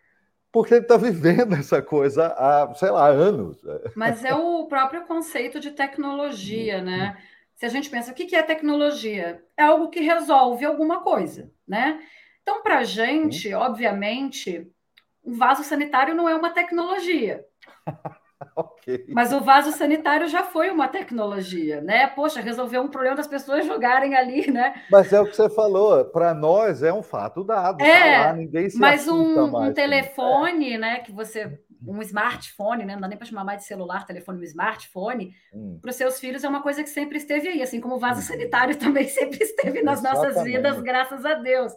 Porque 0.53 0.75
ele 0.75 0.83
está 0.83 0.99
vivendo 0.99 1.55
essa 1.55 1.81
coisa 1.81 2.27
há, 2.37 2.75
sei 2.75 2.91
lá, 2.91 3.09
anos. 3.09 3.59
Mas 3.97 4.25
é 4.25 4.35
o 4.35 4.67
próprio 4.67 5.07
conceito 5.07 5.59
de 5.59 5.71
tecnologia, 5.71 6.83
né? 6.83 7.17
Se 7.55 7.65
a 7.65 7.69
gente 7.69 7.89
pensa, 7.89 8.13
o 8.13 8.15
que 8.15 8.37
é 8.37 8.43
tecnologia? 8.43 9.43
É 9.57 9.63
algo 9.63 9.89
que 9.89 10.01
resolve 10.01 10.65
alguma 10.65 11.01
coisa, 11.01 11.51
né? 11.67 12.01
Então, 12.43 12.63
para 12.63 12.79
a 12.79 12.85
gente, 12.85 13.55
obviamente, 13.55 14.71
o 15.23 15.33
vaso 15.33 15.63
sanitário 15.63 16.15
não 16.15 16.29
é 16.29 16.35
uma 16.35 16.51
tecnologia. 16.51 17.45
okay. 18.57 19.07
Mas 19.09 19.33
o 19.33 19.41
vaso 19.41 19.73
sanitário 19.73 20.29
já 20.29 20.43
foi 20.43 20.71
uma 20.71 20.89
tecnologia, 20.89 21.81
né? 21.81 22.07
Poxa, 22.07 22.41
resolveu 22.41 22.83
um 22.83 22.89
problema 22.89 23.17
das 23.17 23.27
pessoas 23.27 23.67
jogarem 23.67 24.15
ali, 24.15 24.51
né? 24.51 24.83
Mas 24.91 25.13
é 25.13 25.21
o 25.21 25.27
que 25.27 25.37
você 25.37 25.49
falou, 25.51 26.05
para 26.05 26.35
nós 26.35 26.83
é 26.83 26.93
um 26.93 27.03
fato 27.03 27.45
dado. 27.45 27.79
Tá 27.79 27.87
é, 27.87 28.19
tá 28.19 28.27
lá, 28.27 28.33
ninguém 28.35 28.71
se 28.71 28.79
mas 28.79 29.09
um, 29.09 29.57
um 29.57 29.73
telefone, 29.73 30.79
né? 30.79 31.01
Que 31.01 31.13
você. 31.13 31.59
Um 31.85 32.01
smartphone, 32.01 32.85
né? 32.85 32.95
Não 32.95 33.01
dá 33.01 33.09
nem 33.09 33.19
para 33.19 33.27
chamar 33.27 33.43
mais 33.43 33.63
de 33.63 33.67
celular, 33.67 34.07
telefone, 34.07 34.39
um 34.39 34.45
smartphone, 34.45 35.35
hum. 35.53 35.79
para 35.83 35.91
os 35.91 35.97
seus 35.97 36.21
filhos 36.21 36.45
é 36.45 36.49
uma 36.49 36.63
coisa 36.63 36.81
que 36.81 36.89
sempre 36.89 37.19
esteve 37.19 37.49
aí, 37.49 37.61
assim 37.61 37.81
como 37.81 37.97
o 37.97 37.99
vaso 37.99 38.21
hum. 38.21 38.23
sanitário 38.23 38.77
também 38.79 39.09
sempre 39.09 39.43
esteve 39.43 39.83
nas 39.83 39.99
Exatamente. 39.99 40.29
nossas 40.29 40.45
vidas, 40.45 40.81
graças 40.81 41.25
a 41.25 41.35
Deus. 41.35 41.73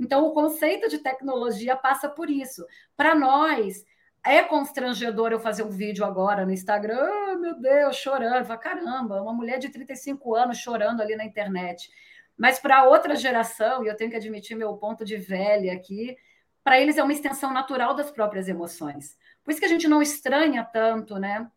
Então, 0.00 0.24
o 0.24 0.32
conceito 0.32 0.88
de 0.88 0.98
tecnologia 0.98 1.76
passa 1.76 2.08
por 2.08 2.30
isso. 2.30 2.64
Para 2.96 3.14
nós, 3.14 3.84
é 4.24 4.42
constrangedor 4.42 5.32
eu 5.32 5.40
fazer 5.40 5.62
um 5.62 5.70
vídeo 5.70 6.04
agora 6.04 6.44
no 6.44 6.52
Instagram, 6.52 7.08
oh, 7.34 7.38
meu 7.38 7.58
Deus, 7.58 7.96
chorando. 7.96 8.44
Fala, 8.44 8.58
caramba, 8.58 9.22
uma 9.22 9.32
mulher 9.32 9.58
de 9.58 9.68
35 9.68 10.34
anos 10.34 10.58
chorando 10.58 11.00
ali 11.00 11.16
na 11.16 11.24
internet. 11.24 11.90
Mas 12.36 12.58
para 12.58 12.84
outra 12.84 13.16
geração, 13.16 13.84
e 13.84 13.88
eu 13.88 13.96
tenho 13.96 14.10
que 14.10 14.16
admitir 14.16 14.56
meu 14.56 14.76
ponto 14.76 15.04
de 15.04 15.16
velha 15.16 15.72
aqui, 15.72 16.16
para 16.62 16.80
eles 16.80 16.98
é 16.98 17.02
uma 17.02 17.12
extensão 17.12 17.52
natural 17.52 17.94
das 17.94 18.10
próprias 18.10 18.48
emoções. 18.48 19.16
Por 19.42 19.50
isso 19.50 19.60
que 19.60 19.66
a 19.66 19.70
gente 19.70 19.88
não 19.88 20.02
estranha 20.02 20.64
tanto, 20.64 21.18
né? 21.18 21.50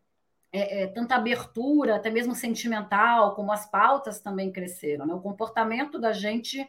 É, 0.50 0.84
é, 0.84 0.86
tanta 0.86 1.16
abertura, 1.16 1.96
até 1.96 2.10
mesmo 2.10 2.34
sentimental, 2.34 3.34
como 3.34 3.52
as 3.52 3.66
pautas 3.66 4.20
também 4.20 4.52
cresceram. 4.52 5.04
Né? 5.04 5.12
O 5.12 5.20
comportamento 5.20 5.98
da 5.98 6.12
gente 6.12 6.66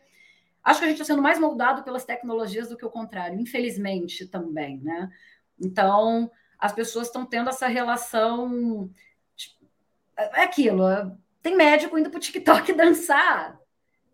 Acho 0.66 0.80
que 0.80 0.86
a 0.86 0.88
gente 0.88 1.00
está 1.00 1.14
sendo 1.14 1.22
mais 1.22 1.38
moldado 1.38 1.84
pelas 1.84 2.06
tecnologias 2.06 2.70
do 2.70 2.76
que 2.76 2.84
o 2.84 2.90
contrário, 2.90 3.40
infelizmente 3.40 4.26
também, 4.26 4.80
né? 4.80 5.12
Então, 5.60 6.30
as 6.60 6.74
pessoas 6.74 7.08
estão 7.08 7.26
tendo 7.26 7.50
essa 7.50 7.68
relação. 7.68 8.89
Tipo, 9.36 9.65
é 10.18 10.44
aquilo, 10.44 10.86
tem 11.41 11.56
médico 11.56 11.98
indo 11.98 12.10
para 12.10 12.18
o 12.18 12.22
TikTok 12.22 12.74
dançar. 12.74 13.60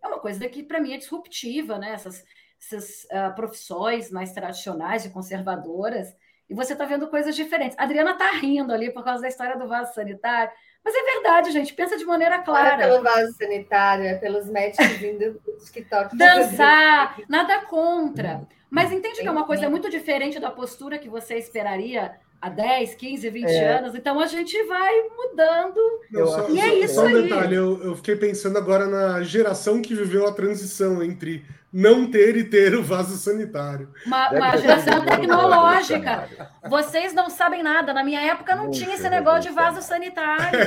É 0.03 0.07
uma 0.07 0.19
coisa 0.19 0.47
que, 0.49 0.63
para 0.63 0.79
mim, 0.79 0.93
é 0.93 0.97
disruptiva, 0.97 1.77
né? 1.77 1.93
Essas, 1.93 2.23
essas 2.59 3.05
uh, 3.05 3.33
profissões 3.35 4.11
mais 4.11 4.33
tradicionais 4.33 5.05
e 5.05 5.09
conservadoras. 5.09 6.13
E 6.49 6.53
você 6.53 6.73
está 6.73 6.83
vendo 6.85 7.07
coisas 7.07 7.35
diferentes. 7.35 7.77
A 7.79 7.83
Adriana 7.83 8.11
está 8.11 8.31
rindo 8.31 8.73
ali 8.73 8.91
por 8.91 9.03
causa 9.03 9.21
da 9.21 9.29
história 9.29 9.57
do 9.57 9.67
vaso 9.67 9.93
sanitário. 9.93 10.51
Mas 10.83 10.95
é 10.95 11.13
verdade, 11.13 11.51
gente, 11.51 11.73
pensa 11.73 11.97
de 11.97 12.05
maneira 12.05 12.39
clara. 12.39 12.75
Não 12.75 12.83
é 12.83 12.87
pelo 12.87 13.03
vaso 13.03 13.33
sanitário, 13.33 14.05
é 14.05 14.15
pelos 14.15 14.47
médicos 14.47 14.87
vindo 14.97 15.33
do 15.33 15.57
TikTok. 15.63 16.17
Dançar, 16.17 17.17
nada 17.29 17.59
contra. 17.65 18.47
Mas 18.69 18.91
entende 18.91 19.21
que 19.21 19.27
é 19.27 19.31
uma 19.31 19.45
coisa 19.45 19.69
muito 19.69 19.89
diferente 19.89 20.39
da 20.39 20.49
postura 20.49 20.97
que 20.97 21.09
você 21.09 21.35
esperaria 21.35 22.13
há 22.41 22.49
10, 22.49 22.95
15, 22.95 23.29
20 23.29 23.45
é. 23.49 23.77
anos. 23.77 23.95
Então 23.95 24.19
a 24.19 24.25
gente 24.25 24.61
vai 24.63 24.91
mudando. 25.09 25.79
Não, 26.09 26.25
só, 26.25 26.49
e 26.49 26.59
é 26.59 26.79
isso 26.79 26.95
só 26.95 27.03
um 27.03 27.07
aí. 27.07 27.23
detalhe, 27.23 27.55
eu, 27.55 27.83
eu, 27.83 27.95
fiquei 27.95 28.15
pensando 28.15 28.57
agora 28.57 28.87
na 28.87 29.21
geração 29.21 29.81
que 29.81 29.93
viveu 29.93 30.27
a 30.27 30.31
transição 30.31 31.03
entre 31.03 31.45
não 31.71 32.09
ter 32.09 32.35
e 32.35 32.43
ter 32.43 32.75
o 32.75 32.83
vaso 32.83 33.15
sanitário. 33.15 33.93
Uma, 34.05 34.29
uma 34.31 34.57
geração 34.57 35.05
tecnológica. 35.05 36.27
Vocês 36.67 37.13
não 37.13 37.29
sabem 37.29 37.63
nada. 37.63 37.93
Na 37.93 38.03
minha 38.03 38.21
época 38.21 38.55
não 38.55 38.69
tinha 38.69 38.95
esse 38.95 39.09
negócio 39.09 39.49
de 39.49 39.55
vaso 39.55 39.81
sanitário. 39.81 40.59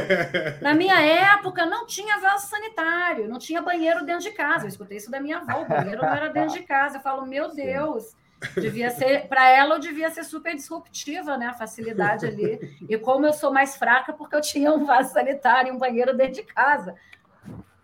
Na 0.62 0.74
minha 0.74 1.00
época 1.00 1.66
não 1.66 1.86
tinha 1.86 2.18
vaso 2.18 2.46
sanitário, 2.46 3.28
não 3.28 3.38
tinha 3.38 3.60
banheiro 3.60 4.04
dentro 4.04 4.22
de 4.22 4.30
casa. 4.30 4.64
Eu 4.64 4.68
escutei 4.68 4.96
isso 4.96 5.10
da 5.10 5.20
minha 5.20 5.38
avó, 5.38 5.62
o 5.62 5.68
banheiro 5.68 6.02
não 6.02 6.14
era 6.14 6.28
dentro 6.28 6.54
de 6.54 6.62
casa. 6.62 6.96
Eu 6.96 7.02
falo, 7.02 7.26
meu 7.26 7.54
Deus. 7.54 8.14
Devia 8.60 8.90
ser, 8.90 9.26
para 9.26 9.48
ela, 9.48 9.76
eu 9.76 9.78
devia 9.78 10.10
ser 10.10 10.22
super 10.22 10.54
disruptiva, 10.54 11.36
né? 11.38 11.46
A 11.46 11.54
facilidade 11.54 12.26
ali. 12.26 12.76
E 12.88 12.98
como 12.98 13.24
eu 13.24 13.32
sou 13.32 13.52
mais 13.52 13.76
fraca, 13.76 14.12
porque 14.12 14.36
eu 14.36 14.40
tinha 14.40 14.72
um 14.72 14.84
vaso 14.84 15.12
sanitário 15.12 15.70
e 15.70 15.72
um 15.72 15.78
banheiro 15.78 16.14
dentro 16.14 16.34
de 16.34 16.42
casa. 16.42 16.94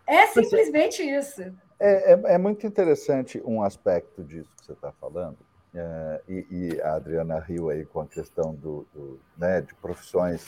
É 0.05 0.27
simplesmente 0.27 1.01
isso. 1.01 1.51
É, 1.83 2.13
é, 2.13 2.33
é 2.33 2.37
muito 2.37 2.65
interessante 2.67 3.41
um 3.43 3.63
aspecto 3.63 4.23
disso 4.23 4.49
que 4.57 4.65
você 4.65 4.73
está 4.73 4.91
falando, 4.93 5.37
é, 5.73 6.21
e, 6.27 6.47
e, 6.49 6.81
a 6.81 6.95
Adriana 6.95 7.39
riu 7.39 7.69
aí 7.69 7.85
com 7.85 8.01
a 8.01 8.05
questão 8.05 8.53
do, 8.53 8.85
do 8.93 9.19
né, 9.37 9.61
de 9.61 9.73
profissões, 9.75 10.45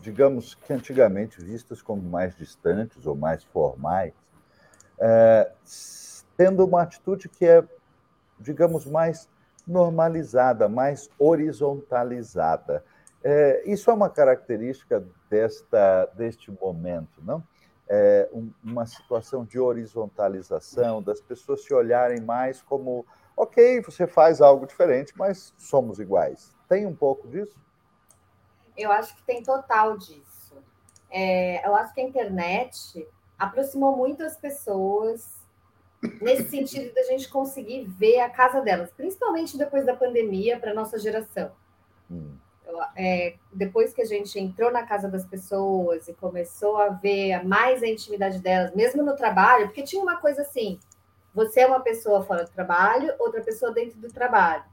digamos 0.00 0.54
que 0.54 0.72
antigamente 0.72 1.42
vistas 1.42 1.82
como 1.82 2.02
mais 2.02 2.36
distantes 2.36 3.06
ou 3.06 3.16
mais 3.16 3.42
formais, 3.44 4.12
é, 4.98 5.50
tendo 6.36 6.64
uma 6.64 6.82
atitude 6.82 7.28
que 7.28 7.44
é 7.44 7.64
digamos, 8.38 8.86
mais 8.86 9.28
normalizada, 9.66 10.68
mais 10.68 11.08
horizontalizada. 11.18 12.84
É, 13.22 13.62
isso 13.64 13.90
é 13.90 13.94
uma 13.94 14.10
característica 14.10 15.02
desta, 15.30 16.06
deste 16.14 16.50
momento, 16.50 17.22
não? 17.22 17.42
É 17.88 18.28
um, 18.32 18.50
uma 18.62 18.86
situação 18.86 19.44
de 19.44 19.58
horizontalização, 19.58 21.02
das 21.02 21.20
pessoas 21.20 21.64
se 21.64 21.74
olharem 21.74 22.20
mais 22.20 22.62
como, 22.62 23.04
ok, 23.36 23.80
você 23.82 24.06
faz 24.06 24.40
algo 24.40 24.66
diferente, 24.66 25.12
mas 25.16 25.52
somos 25.58 25.98
iguais. 25.98 26.56
Tem 26.68 26.86
um 26.86 26.94
pouco 26.94 27.28
disso? 27.28 27.58
Eu 28.76 28.90
acho 28.90 29.14
que 29.14 29.22
tem 29.22 29.42
total 29.42 29.96
disso. 29.98 30.56
É, 31.10 31.66
eu 31.66 31.74
acho 31.76 31.94
que 31.94 32.00
a 32.00 32.04
internet 32.04 33.06
aproximou 33.38 33.96
muito 33.96 34.22
as 34.22 34.36
pessoas 34.36 35.44
nesse 36.20 36.50
sentido 36.50 36.92
da 36.94 37.02
gente 37.02 37.28
conseguir 37.28 37.84
ver 37.84 38.20
a 38.20 38.30
casa 38.30 38.60
delas, 38.60 38.90
principalmente 38.92 39.56
depois 39.56 39.86
da 39.86 39.94
pandemia 39.94 40.58
para 40.58 40.74
nossa 40.74 40.98
geração. 40.98 41.52
Hum. 42.10 42.36
É, 42.96 43.36
depois 43.52 43.92
que 43.92 44.02
a 44.02 44.04
gente 44.04 44.38
entrou 44.38 44.70
na 44.70 44.84
casa 44.84 45.08
das 45.08 45.24
pessoas 45.24 46.08
e 46.08 46.14
começou 46.14 46.76
a 46.76 46.88
ver 46.88 47.44
mais 47.44 47.82
a 47.82 47.86
intimidade 47.86 48.38
delas, 48.40 48.74
mesmo 48.74 49.02
no 49.02 49.16
trabalho, 49.16 49.66
porque 49.66 49.82
tinha 49.82 50.02
uma 50.02 50.16
coisa 50.16 50.42
assim: 50.42 50.78
você 51.34 51.60
é 51.60 51.66
uma 51.66 51.80
pessoa 51.80 52.22
fora 52.22 52.44
do 52.44 52.50
trabalho, 52.50 53.14
outra 53.18 53.40
pessoa 53.42 53.72
dentro 53.72 53.98
do 53.98 54.12
trabalho. 54.12 54.64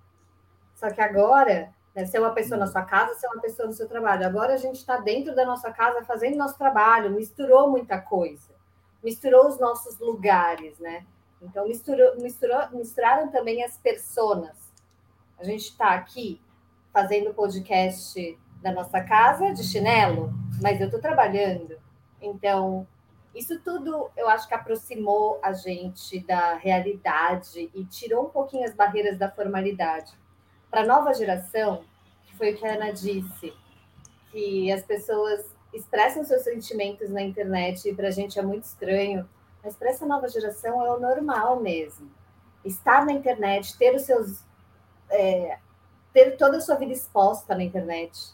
Só 0.76 0.90
que 0.90 1.02
agora, 1.02 1.74
né, 1.96 2.06
ser 2.06 2.20
uma 2.20 2.32
pessoa 2.32 2.58
na 2.58 2.68
sua 2.68 2.84
casa, 2.84 3.14
ser 3.16 3.28
uma 3.28 3.42
pessoa 3.42 3.68
no 3.68 3.74
seu 3.74 3.88
trabalho. 3.88 4.26
Agora 4.26 4.54
a 4.54 4.58
gente 4.58 4.78
está 4.78 4.98
dentro 4.98 5.36
da 5.36 5.46
nossa 5.46 5.72
casa 5.72 6.04
fazendo 6.04 6.38
nosso 6.38 6.58
trabalho, 6.58 7.12
misturou 7.12 7.70
muita 7.70 8.00
coisa, 8.00 8.54
misturou 9.04 9.48
os 9.48 9.60
nossos 9.60 10.00
lugares, 10.00 10.80
né? 10.80 11.06
Então, 11.42 11.68
misturou, 11.68 12.16
misturou, 12.18 12.70
misturaram 12.72 13.30
também 13.30 13.64
as 13.64 13.78
personas. 13.78 14.56
A 15.40 15.44
gente 15.44 15.70
está 15.70 15.94
aqui 15.94 16.40
fazendo 16.94 17.34
podcast 17.34 18.38
da 18.62 18.72
nossa 18.72 19.02
casa 19.02 19.52
de 19.54 19.64
chinelo, 19.64 20.34
mas 20.62 20.80
eu 20.80 20.86
estou 20.86 21.00
trabalhando. 21.00 21.78
Então, 22.22 22.88
isso 23.34 23.60
tudo 23.62 24.10
eu 24.16 24.28
acho 24.30 24.48
que 24.48 24.54
aproximou 24.54 25.40
a 25.42 25.54
gente 25.54 26.20
da 26.20 26.56
realidade 26.56 27.72
e 27.74 27.86
tirou 27.86 28.26
um 28.26 28.30
pouquinho 28.30 28.66
as 28.66 28.76
barreiras 28.76 29.18
da 29.18 29.30
formalidade. 29.30 30.14
Para 30.70 30.82
a 30.82 30.86
nova 30.86 31.14
geração, 31.14 31.84
que 32.26 32.36
foi 32.36 32.54
o 32.54 32.58
que 32.58 32.66
a 32.66 32.74
Ana 32.74 32.92
disse, 32.92 33.54
que 34.32 34.72
as 34.72 34.84
pessoas 34.84 35.46
expressam 35.74 36.24
seus 36.24 36.44
sentimentos 36.44 37.10
na 37.10 37.22
internet 37.22 37.90
e 37.90 37.96
para 37.96 38.10
a 38.10 38.12
gente 38.12 38.38
é 38.38 38.42
muito 38.42 38.64
estranho 38.64 39.28
mas 39.64 39.76
para 39.76 39.90
essa 39.90 40.06
nova 40.06 40.28
geração 40.28 40.84
é 40.84 40.92
o 40.92 41.00
normal 41.00 41.60
mesmo. 41.60 42.10
Estar 42.66 43.06
na 43.06 43.14
internet, 43.14 43.78
ter 43.78 43.96
os 43.96 44.04
seus. 44.04 44.44
É, 45.10 45.58
ter 46.14 46.38
toda 46.38 46.58
a 46.58 46.62
sua 46.62 46.76
vida 46.76 46.94
exposta 46.94 47.56
na 47.56 47.64
internet, 47.64 48.34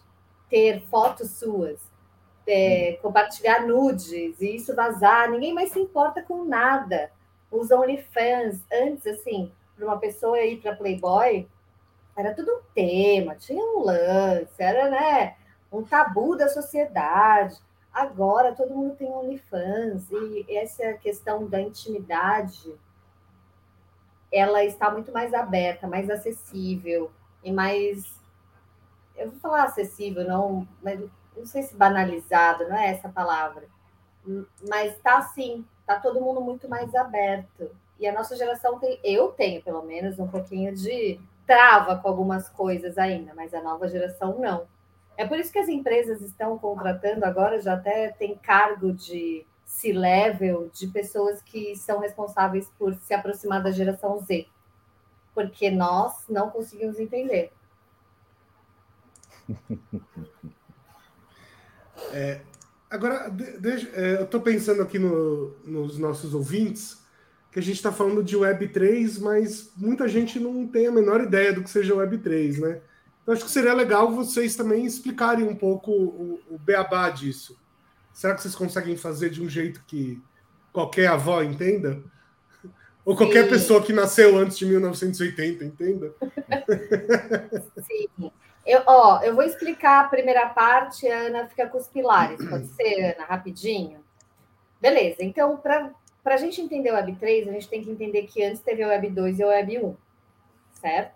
ter 0.49 0.81
fotos 0.87 1.31
suas, 1.31 1.79
é, 2.47 2.97
compartilhar 3.01 3.67
nudes 3.67 4.39
e 4.41 4.55
isso 4.55 4.75
vazar, 4.75 5.29
ninguém 5.29 5.53
mais 5.53 5.71
se 5.71 5.79
importa 5.79 6.21
com 6.21 6.45
nada. 6.45 7.11
Os 7.51 7.71
OnlyFans, 7.71 8.61
antes, 8.71 9.05
assim, 9.05 9.51
para 9.75 9.85
uma 9.85 9.97
pessoa 9.97 10.39
ir 10.41 10.61
para 10.61 10.75
Playboy, 10.75 11.47
era 12.15 12.33
tudo 12.33 12.51
um 12.51 12.61
tema, 12.73 13.35
tinha 13.35 13.63
um 13.63 13.83
lance, 13.83 14.55
era 14.57 14.89
né, 14.89 15.35
um 15.71 15.83
tabu 15.83 16.35
da 16.35 16.49
sociedade. 16.49 17.57
Agora 17.93 18.55
todo 18.55 18.75
mundo 18.75 18.95
tem 18.95 19.07
OnlyFans 19.07 20.09
e 20.11 20.45
essa 20.57 20.93
questão 20.93 21.47
da 21.47 21.59
intimidade 21.61 22.73
ela 24.31 24.63
está 24.63 24.91
muito 24.91 25.11
mais 25.11 25.33
aberta, 25.33 25.87
mais 25.87 26.09
acessível 26.09 27.11
e 27.43 27.51
mais 27.51 28.17
eu 29.15 29.31
vou 29.31 29.39
falar 29.39 29.63
acessível, 29.63 30.23
não, 30.27 30.67
mas 30.81 30.99
não 31.35 31.45
sei 31.45 31.63
se 31.63 31.75
banalizado, 31.75 32.67
não 32.67 32.77
é 32.77 32.91
essa 32.91 33.09
palavra, 33.09 33.65
mas 34.69 34.93
está 34.93 35.17
assim, 35.17 35.65
está 35.81 35.99
todo 35.99 36.21
mundo 36.21 36.41
muito 36.41 36.69
mais 36.69 36.93
aberto. 36.93 37.71
E 37.99 38.07
a 38.07 38.13
nossa 38.13 38.35
geração 38.35 38.77
tem, 38.79 38.99
eu 39.03 39.29
tenho 39.29 39.61
pelo 39.63 39.81
menos 39.83 40.19
um 40.19 40.27
pouquinho 40.27 40.75
de 40.75 41.19
trava 41.47 41.95
com 41.97 42.07
algumas 42.07 42.49
coisas 42.49 42.97
ainda, 42.97 43.33
mas 43.33 43.53
a 43.53 43.61
nova 43.61 43.87
geração 43.87 44.37
não. 44.37 44.67
É 45.15 45.25
por 45.25 45.39
isso 45.39 45.51
que 45.51 45.57
as 45.57 45.67
empresas 45.67 46.21
estão 46.21 46.59
contratando 46.59 47.25
agora, 47.25 47.59
já 47.59 47.73
até 47.73 48.11
tem 48.11 48.35
cargo 48.35 48.93
de 48.93 49.45
C-level 49.65 50.69
de 50.71 50.87
pessoas 50.87 51.41
que 51.41 51.75
são 51.75 51.99
responsáveis 51.99 52.69
por 52.77 52.93
se 52.95 53.13
aproximar 53.13 53.63
da 53.63 53.71
geração 53.71 54.19
Z. 54.19 54.47
Porque 55.37 55.69
nós 55.69 56.23
não 56.27 56.49
conseguimos 56.49 56.97
entender. 56.97 57.51
É, 62.11 62.41
agora, 62.89 63.29
deixa, 63.29 63.87
é, 63.89 64.15
eu 64.15 64.23
estou 64.23 64.41
pensando 64.41 64.81
aqui 64.81 64.97
no, 64.97 65.55
nos 65.63 65.99
nossos 65.99 66.33
ouvintes 66.33 67.03
que 67.51 67.59
a 67.59 67.61
gente 67.61 67.75
está 67.75 67.91
falando 67.91 68.23
de 68.23 68.35
Web3, 68.35 69.19
mas 69.19 69.71
muita 69.77 70.07
gente 70.07 70.39
não 70.39 70.65
tem 70.65 70.87
a 70.87 70.91
menor 70.91 71.21
ideia 71.21 71.53
do 71.53 71.61
que 71.61 71.69
seja 71.69 71.93
Web3, 71.93 72.59
né? 72.59 72.81
Então 73.21 73.33
acho 73.35 73.45
que 73.45 73.51
seria 73.51 73.75
legal 73.75 74.11
vocês 74.11 74.55
também 74.55 74.87
explicarem 74.87 75.47
um 75.47 75.55
pouco 75.55 75.91
o, 75.91 76.39
o 76.49 76.57
beabá 76.57 77.11
disso. 77.11 77.59
Será 78.11 78.33
que 78.33 78.41
vocês 78.41 78.55
conseguem 78.55 78.97
fazer 78.97 79.29
de 79.29 79.43
um 79.43 79.49
jeito 79.49 79.83
que 79.85 80.19
qualquer 80.73 81.07
avó 81.07 81.43
entenda? 81.43 82.01
Ou 83.07 83.15
qualquer 83.15 83.45
Sim. 83.45 83.49
pessoa 83.51 83.81
que 83.81 83.93
nasceu 83.93 84.35
antes 84.35 84.57
de 84.57 84.65
1980 84.65 85.63
entenda? 85.63 86.13
Sim. 87.81 88.29
Eu, 88.65 88.83
ó, 88.85 89.21
eu 89.23 89.33
vou 89.33 89.45
explicar 89.45 90.01
a 90.01 90.09
primeira 90.09 90.49
parte, 90.49 91.07
a 91.07 91.19
Ana 91.19 91.47
fica 91.47 91.69
com 91.69 91.77
os 91.77 91.87
pilares. 91.87 92.37
Pode 92.49 92.67
ser, 92.67 93.15
Ana, 93.15 93.23
rapidinho? 93.23 94.03
Beleza, 94.81 95.23
então, 95.23 95.55
para 95.55 95.93
a 96.25 96.35
gente 96.35 96.59
entender 96.59 96.91
o 96.91 96.95
Web 96.95 97.15
3, 97.15 97.47
a 97.47 97.51
gente 97.53 97.69
tem 97.69 97.81
que 97.81 97.89
entender 97.89 98.23
que 98.23 98.43
antes 98.43 98.59
teve 98.59 98.83
o 98.83 98.89
Web 98.89 99.09
2 99.09 99.39
e 99.39 99.43
o 99.45 99.47
Web 99.47 99.85
1, 99.85 99.95
certo? 100.73 101.15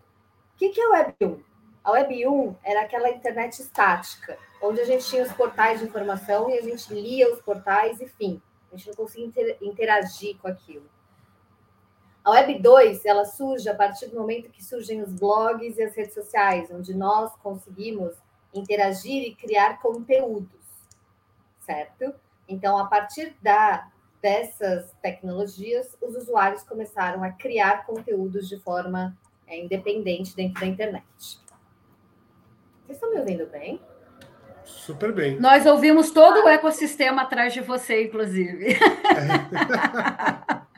O 0.56 0.58
que, 0.60 0.70
que 0.70 0.80
é 0.80 0.88
o 0.88 0.92
Web 0.92 1.14
1? 1.22 1.40
A 1.84 1.92
Web 1.92 2.26
1 2.26 2.56
era 2.64 2.84
aquela 2.84 3.10
internet 3.10 3.60
estática, 3.60 4.38
onde 4.62 4.80
a 4.80 4.86
gente 4.86 5.06
tinha 5.06 5.24
os 5.24 5.32
portais 5.34 5.82
de 5.82 5.88
informação 5.88 6.50
e 6.50 6.58
a 6.58 6.62
gente 6.62 6.94
lia 6.94 7.30
os 7.34 7.42
portais 7.42 8.00
e 8.00 8.08
fim. 8.08 8.42
A 8.72 8.78
gente 8.78 8.88
não 8.88 8.96
conseguia 8.96 9.58
interagir 9.62 10.38
com 10.38 10.48
aquilo. 10.48 10.90
A 12.24 12.32
Web 12.32 12.60
2, 12.60 13.06
ela 13.06 13.26
surge 13.26 13.68
a 13.68 13.74
partir 13.74 14.08
do 14.08 14.16
momento 14.16 14.50
que 14.50 14.64
surgem 14.64 15.02
os 15.02 15.12
blogs 15.12 15.78
e 15.78 15.84
as 15.84 15.96
redes 15.96 16.14
sociais, 16.14 16.70
onde 16.72 16.94
nós 16.94 17.36
conseguimos 17.38 18.14
interagir 18.54 19.24
e 19.24 19.36
criar 19.36 19.82
conteúdos, 19.82 20.62
certo? 21.60 22.14
Então, 22.48 22.78
a 22.78 22.86
partir 22.86 23.36
da 23.42 23.88
dessas 24.22 24.94
tecnologias, 25.02 25.98
os 26.00 26.16
usuários 26.16 26.62
começaram 26.62 27.24
a 27.24 27.32
criar 27.32 27.88
conteúdos 27.88 28.48
de 28.48 28.60
forma 28.60 29.18
é, 29.48 29.60
independente 29.60 30.36
dentro 30.36 30.62
da 30.62 30.68
internet. 30.68 31.04
Vocês 32.86 32.98
estão 32.98 33.10
me 33.10 33.20
ouvindo 33.20 33.48
bem? 33.48 33.82
Super 34.64 35.12
bem. 35.12 35.40
Nós 35.40 35.66
ouvimos 35.66 36.12
todo 36.12 36.46
o 36.46 36.48
ecossistema 36.48 37.24
atrás 37.24 37.52
de 37.52 37.62
você, 37.62 38.06
inclusive. 38.06 38.78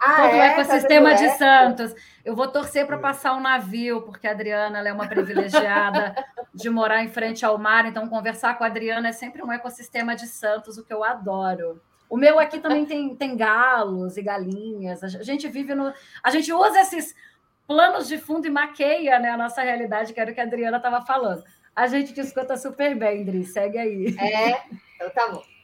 ah, 0.00 0.16
todo 0.16 0.26
é? 0.26 0.36
o 0.36 0.38
tá 0.38 0.46
ecossistema 0.46 1.10
tá 1.10 1.16
de 1.16 1.30
Santos. 1.30 1.94
Eu 2.24 2.34
vou 2.34 2.48
torcer 2.48 2.86
para 2.86 2.98
passar 2.98 3.34
um 3.34 3.40
navio, 3.40 4.02
porque 4.02 4.26
a 4.26 4.32
Adriana 4.32 4.86
é 4.86 4.92
uma 4.92 5.06
privilegiada 5.06 6.14
de 6.54 6.68
morar 6.68 7.02
em 7.02 7.08
frente 7.08 7.44
ao 7.44 7.58
mar, 7.58 7.86
então 7.86 8.08
conversar 8.08 8.56
com 8.58 8.64
a 8.64 8.66
Adriana 8.66 9.08
é 9.08 9.12
sempre 9.12 9.42
um 9.42 9.52
ecossistema 9.52 10.14
de 10.14 10.26
Santos, 10.26 10.78
o 10.78 10.84
que 10.84 10.92
eu 10.92 11.02
adoro. 11.02 11.80
O 12.08 12.16
meu 12.16 12.38
aqui 12.38 12.58
também 12.58 12.86
tem, 12.86 13.14
tem 13.14 13.36
galos 13.36 14.16
e 14.16 14.22
galinhas. 14.22 15.02
A 15.02 15.08
gente 15.22 15.46
vive 15.48 15.74
no. 15.74 15.92
A 16.22 16.30
gente 16.30 16.52
usa 16.52 16.80
esses 16.80 17.14
planos 17.66 18.08
de 18.08 18.16
fundo 18.16 18.46
e 18.46 18.50
maqueia 18.50 19.18
né, 19.18 19.28
a 19.28 19.36
nossa 19.36 19.60
realidade, 19.60 20.14
que 20.14 20.20
era 20.20 20.30
o 20.30 20.34
que 20.34 20.40
a 20.40 20.44
Adriana 20.44 20.78
estava 20.78 21.04
falando. 21.04 21.44
A 21.76 21.86
gente 21.86 22.14
te 22.14 22.20
escuta 22.20 22.56
super 22.56 22.96
bem, 22.96 23.24
Dri. 23.24 23.44
Segue 23.44 23.78
aí. 23.78 24.16
É, 24.18 24.62
então 24.96 25.10
tá 25.10 25.28
bom. 25.32 25.57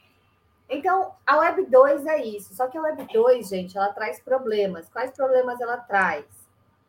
Então, 0.69 1.13
a 1.25 1.37
Web 1.37 1.65
2 1.65 2.05
é 2.05 2.25
isso. 2.25 2.55
Só 2.55 2.67
que 2.67 2.77
a 2.77 2.81
Web 2.81 3.07
2, 3.11 3.47
gente, 3.47 3.77
ela 3.77 3.93
traz 3.93 4.19
problemas. 4.19 4.89
Quais 4.89 5.11
problemas 5.11 5.61
ela 5.61 5.77
traz? 5.77 6.25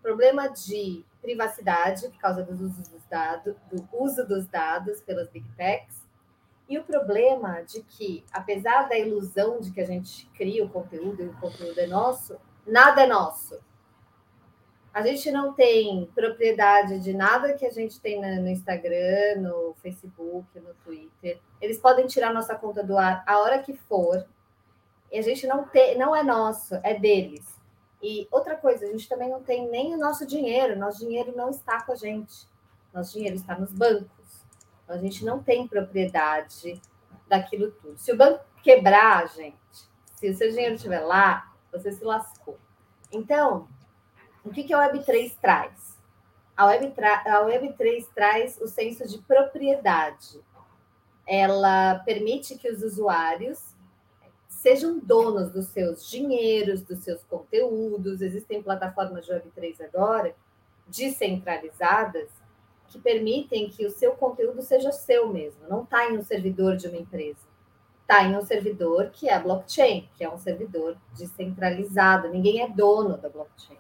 Problema 0.03 0.49
de 0.49 1.05
privacidade, 1.21 2.09
por 2.09 2.19
causa 2.19 2.43
do 2.43 2.53
uso 2.53 2.83
dos 2.91 3.05
dados, 3.11 3.55
do 3.71 3.89
uso 3.93 4.27
dos 4.27 4.47
dados 4.47 5.01
pelas 5.01 5.29
Big 5.29 5.49
Techs 5.57 6.07
e 6.69 6.79
o 6.79 6.85
problema 6.85 7.63
de 7.63 7.83
que, 7.83 8.25
apesar 8.33 8.89
da 8.89 8.99
ilusão 8.99 9.61
de 9.61 9.71
que 9.71 9.81
a 9.81 9.87
gente 9.87 10.27
cria 10.37 10.65
o 10.65 10.69
conteúdo 10.69 11.23
e 11.23 11.29
o 11.29 11.37
conteúdo 11.37 11.79
é 11.79 11.87
nosso, 11.87 12.37
nada 12.67 13.03
é 13.03 13.07
nosso. 13.07 13.59
A 14.97 15.03
gente 15.03 15.31
não 15.31 15.53
tem 15.53 16.11
propriedade 16.15 17.01
de 17.01 17.13
nada 17.13 17.53
que 17.53 17.67
a 17.67 17.71
gente 17.71 18.01
tem 18.01 18.19
no 18.19 18.49
Instagram, 18.49 19.43
no 19.43 19.75
Facebook, 19.83 20.59
no 20.59 20.73
Twitter. 20.83 21.39
Eles 21.61 21.79
podem 21.79 22.07
tirar 22.07 22.33
nossa 22.33 22.55
conta 22.55 22.83
do 22.83 22.97
ar 22.97 23.23
a 23.27 23.39
hora 23.41 23.59
que 23.59 23.75
for. 23.75 24.27
E 25.13 25.19
a 25.19 25.21
gente 25.21 25.47
não 25.47 25.65
tem, 25.65 25.99
não 25.99 26.17
é 26.17 26.23
nosso, 26.23 26.77
é 26.77 26.99
deles. 26.99 27.45
E 28.03 28.27
outra 28.31 28.57
coisa, 28.57 28.87
a 28.87 28.89
gente 28.89 29.07
também 29.07 29.29
não 29.29 29.43
tem 29.43 29.69
nem 29.69 29.95
o 29.95 29.99
nosso 29.99 30.27
dinheiro. 30.27 30.79
Nosso 30.79 31.01
dinheiro 31.01 31.35
não 31.37 31.51
está 31.51 31.83
com 31.83 31.93
a 31.93 31.97
gente. 31.97 32.49
Nosso 32.91 33.13
dinheiro 33.13 33.37
está 33.37 33.55
nos 33.55 33.75
bancos. 33.75 34.47
A 34.89 34.97
gente 34.97 35.27
não 35.27 35.43
tem 35.43 35.69
propriedade 35.69 36.81
daquilo 37.29 37.71
tudo. 37.71 37.99
Se 37.99 38.13
o 38.13 38.17
banco 38.17 38.43
quebrar, 38.63 39.29
gente, 39.29 39.59
se 40.15 40.31
o 40.31 40.35
seu 40.35 40.49
dinheiro 40.49 40.77
estiver 40.77 41.01
lá, 41.01 41.53
você 41.71 41.93
se 41.93 42.03
lascou. 42.03 42.57
Então, 43.13 43.69
o 44.47 44.51
que, 44.51 44.63
que 44.63 44.73
a 44.73 44.79
Web3 44.79 45.37
traz? 45.41 45.99
A, 46.57 46.67
Web 46.67 46.95
a 46.99 47.45
Web3 47.45 48.07
traz 48.15 48.59
o 48.61 48.69
senso 48.69 49.07
de 49.07 49.19
propriedade. 49.19 50.41
Ela 51.27 51.97
permite 52.05 52.57
que 52.57 52.71
os 52.71 52.83
usuários 52.83 53.75
sejam 54.49 54.99
donos 54.99 55.51
dos 55.51 55.67
seus 55.67 56.09
dinheiros, 56.09 56.83
dos 56.83 57.01
seus 57.01 57.23
conteúdos. 57.25 58.23
Existem 58.23 58.63
plataformas 58.63 59.27
de 59.27 59.33
Web3 59.33 59.85
agora 59.85 60.35
descentralizadas 60.87 62.31
que 62.87 63.01
permitem 63.01 63.69
que 63.69 63.85
o 63.85 63.91
seu 63.91 64.13
conteúdo 64.13 64.63
seja 64.63 64.93
seu 64.93 65.29
mesmo, 65.29 65.67
não 65.69 65.83
está 65.83 66.09
em 66.09 66.17
um 66.17 66.23
servidor 66.23 66.77
de 66.77 66.87
uma 66.87 66.97
empresa. 66.97 67.45
Está 68.03 68.23
em 68.23 68.37
um 68.37 68.43
servidor 68.43 69.11
que 69.11 69.29
é 69.29 69.35
a 69.35 69.41
blockchain, 69.41 70.09
que 70.15 70.23
é 70.23 70.33
um 70.33 70.39
servidor 70.39 70.97
descentralizado, 71.19 72.29
ninguém 72.29 72.63
é 72.63 72.69
dono 72.69 73.17
da 73.17 73.29
blockchain. 73.29 73.77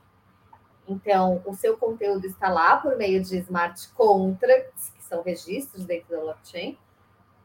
Então, 0.88 1.42
o 1.44 1.54
seu 1.54 1.76
conteúdo 1.76 2.26
está 2.26 2.48
lá 2.48 2.76
por 2.76 2.96
meio 2.96 3.22
de 3.22 3.38
smart 3.38 3.88
contracts, 3.94 4.90
que 4.90 5.02
são 5.02 5.22
registros 5.22 5.84
dentro 5.84 6.16
da 6.16 6.22
blockchain, 6.22 6.78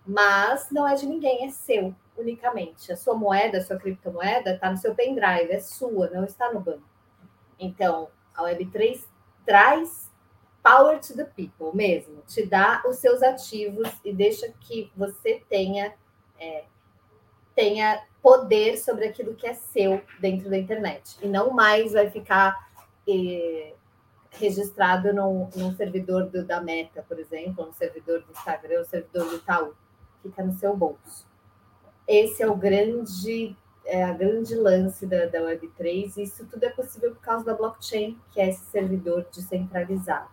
mas 0.05 0.69
não 0.71 0.87
é 0.87 0.95
de 0.95 1.05
ninguém, 1.05 1.45
é 1.45 1.49
seu, 1.49 1.95
unicamente. 2.17 2.91
A 2.91 2.97
sua 2.97 3.15
moeda, 3.15 3.57
a 3.57 3.63
sua 3.63 3.77
criptomoeda 3.77 4.53
está 4.53 4.69
no 4.69 4.77
seu 4.77 4.93
pendrive, 4.93 5.51
é 5.51 5.59
sua, 5.59 6.09
não 6.09 6.23
está 6.23 6.51
no 6.51 6.59
banco. 6.59 6.87
Então, 7.59 8.09
a 8.35 8.43
Web3 8.43 9.03
traz 9.45 10.11
power 10.63 10.99
to 10.99 11.15
the 11.15 11.25
people 11.25 11.75
mesmo, 11.75 12.21
te 12.27 12.45
dá 12.45 12.83
os 12.85 12.97
seus 12.97 13.21
ativos 13.23 13.89
e 14.05 14.13
deixa 14.13 14.53
que 14.59 14.91
você 14.95 15.43
tenha 15.49 15.93
é, 16.39 16.65
tenha 17.55 18.03
poder 18.21 18.77
sobre 18.77 19.05
aquilo 19.05 19.35
que 19.35 19.47
é 19.47 19.53
seu 19.53 20.01
dentro 20.19 20.49
da 20.49 20.57
internet 20.57 21.17
e 21.21 21.27
não 21.27 21.51
mais 21.51 21.93
vai 21.93 22.09
ficar 22.09 22.70
registrado 24.31 25.13
num, 25.13 25.49
num 25.55 25.75
servidor 25.75 26.29
do, 26.29 26.45
da 26.45 26.61
Meta, 26.61 27.03
por 27.07 27.19
exemplo, 27.19 27.65
no 27.65 27.73
servidor 27.73 28.21
do 28.21 28.31
Instagram, 28.31 28.79
no 28.79 28.85
servidor 28.85 29.29
do 29.29 29.35
Itaú, 29.35 29.73
fica 30.23 30.43
no 30.43 30.53
seu 30.53 30.75
bolso. 30.75 31.27
Esse 32.07 32.43
é 32.43 32.47
o 32.47 32.55
grande 32.55 33.55
é 33.83 34.03
a 34.03 34.13
grande 34.13 34.53
lance 34.55 35.05
da, 35.07 35.25
da 35.25 35.39
Web3, 35.39 36.17
e 36.17 36.23
isso 36.23 36.45
tudo 36.45 36.63
é 36.63 36.69
possível 36.69 37.15
por 37.15 37.21
causa 37.21 37.45
da 37.45 37.53
blockchain, 37.53 38.17
que 38.31 38.39
é 38.39 38.49
esse 38.49 38.63
servidor 38.65 39.27
descentralizado. 39.33 40.29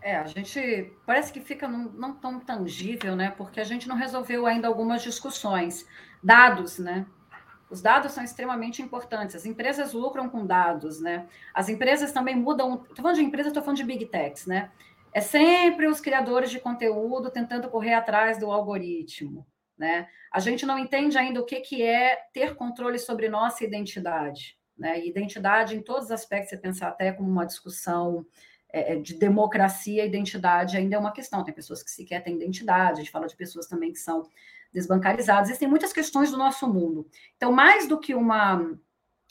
É, 0.00 0.16
a 0.16 0.26
gente 0.26 0.92
parece 1.04 1.32
que 1.32 1.40
fica 1.40 1.66
não, 1.66 1.84
não, 1.90 2.14
tão 2.14 2.40
tangível, 2.40 3.16
né? 3.16 3.30
Porque 3.30 3.60
a 3.60 3.64
gente 3.64 3.88
não 3.88 3.96
resolveu 3.96 4.46
ainda 4.46 4.68
algumas 4.68 5.02
discussões. 5.02 5.86
Dados, 6.22 6.78
né? 6.78 7.06
Os 7.70 7.82
dados 7.82 8.12
são 8.12 8.24
extremamente 8.24 8.80
importantes. 8.80 9.36
As 9.36 9.44
empresas 9.44 9.92
lucram 9.92 10.28
com 10.28 10.46
dados, 10.46 11.00
né? 11.00 11.26
As 11.52 11.68
empresas 11.68 12.12
também 12.12 12.34
mudam. 12.34 12.82
Estou 12.82 12.96
falando 12.96 13.16
de 13.16 13.22
empresas, 13.22 13.50
estou 13.50 13.62
falando 13.62 13.76
de 13.76 13.84
big 13.84 14.06
techs, 14.06 14.46
né? 14.46 14.70
É 15.12 15.20
sempre 15.20 15.86
os 15.86 16.00
criadores 16.00 16.50
de 16.50 16.60
conteúdo 16.60 17.30
tentando 17.30 17.68
correr 17.68 17.94
atrás 17.94 18.38
do 18.38 18.50
algoritmo, 18.50 19.46
né? 19.76 20.08
A 20.32 20.40
gente 20.40 20.66
não 20.66 20.78
entende 20.78 21.16
ainda 21.16 21.40
o 21.40 21.44
que, 21.44 21.60
que 21.60 21.82
é 21.82 22.16
ter 22.32 22.54
controle 22.54 22.98
sobre 22.98 23.28
nossa 23.28 23.64
identidade, 23.64 24.58
né? 24.76 25.04
Identidade 25.06 25.76
em 25.76 25.82
todos 25.82 26.06
os 26.06 26.10
aspectos, 26.10 26.50
você 26.50 26.56
pensar 26.56 26.88
até 26.88 27.12
como 27.12 27.30
uma 27.30 27.46
discussão 27.46 28.24
é, 28.70 28.96
de 28.96 29.14
democracia, 29.14 30.04
identidade 30.04 30.76
ainda 30.76 30.96
é 30.96 30.98
uma 30.98 31.12
questão. 31.12 31.42
Tem 31.44 31.54
pessoas 31.54 31.82
que 31.82 31.90
sequer 31.90 32.22
têm 32.22 32.36
identidade, 32.36 33.00
a 33.00 33.02
gente 33.02 33.10
fala 33.10 33.26
de 33.26 33.36
pessoas 33.36 33.66
também 33.66 33.92
que 33.92 33.98
são 33.98 34.28
desbancarizados. 34.72 35.48
Existem 35.48 35.68
muitas 35.68 35.92
questões 35.92 36.30
do 36.30 36.36
nosso 36.36 36.66
mundo. 36.72 37.06
Então, 37.36 37.52
mais 37.52 37.86
do 37.86 37.98
que 37.98 38.14
uma, 38.14 38.78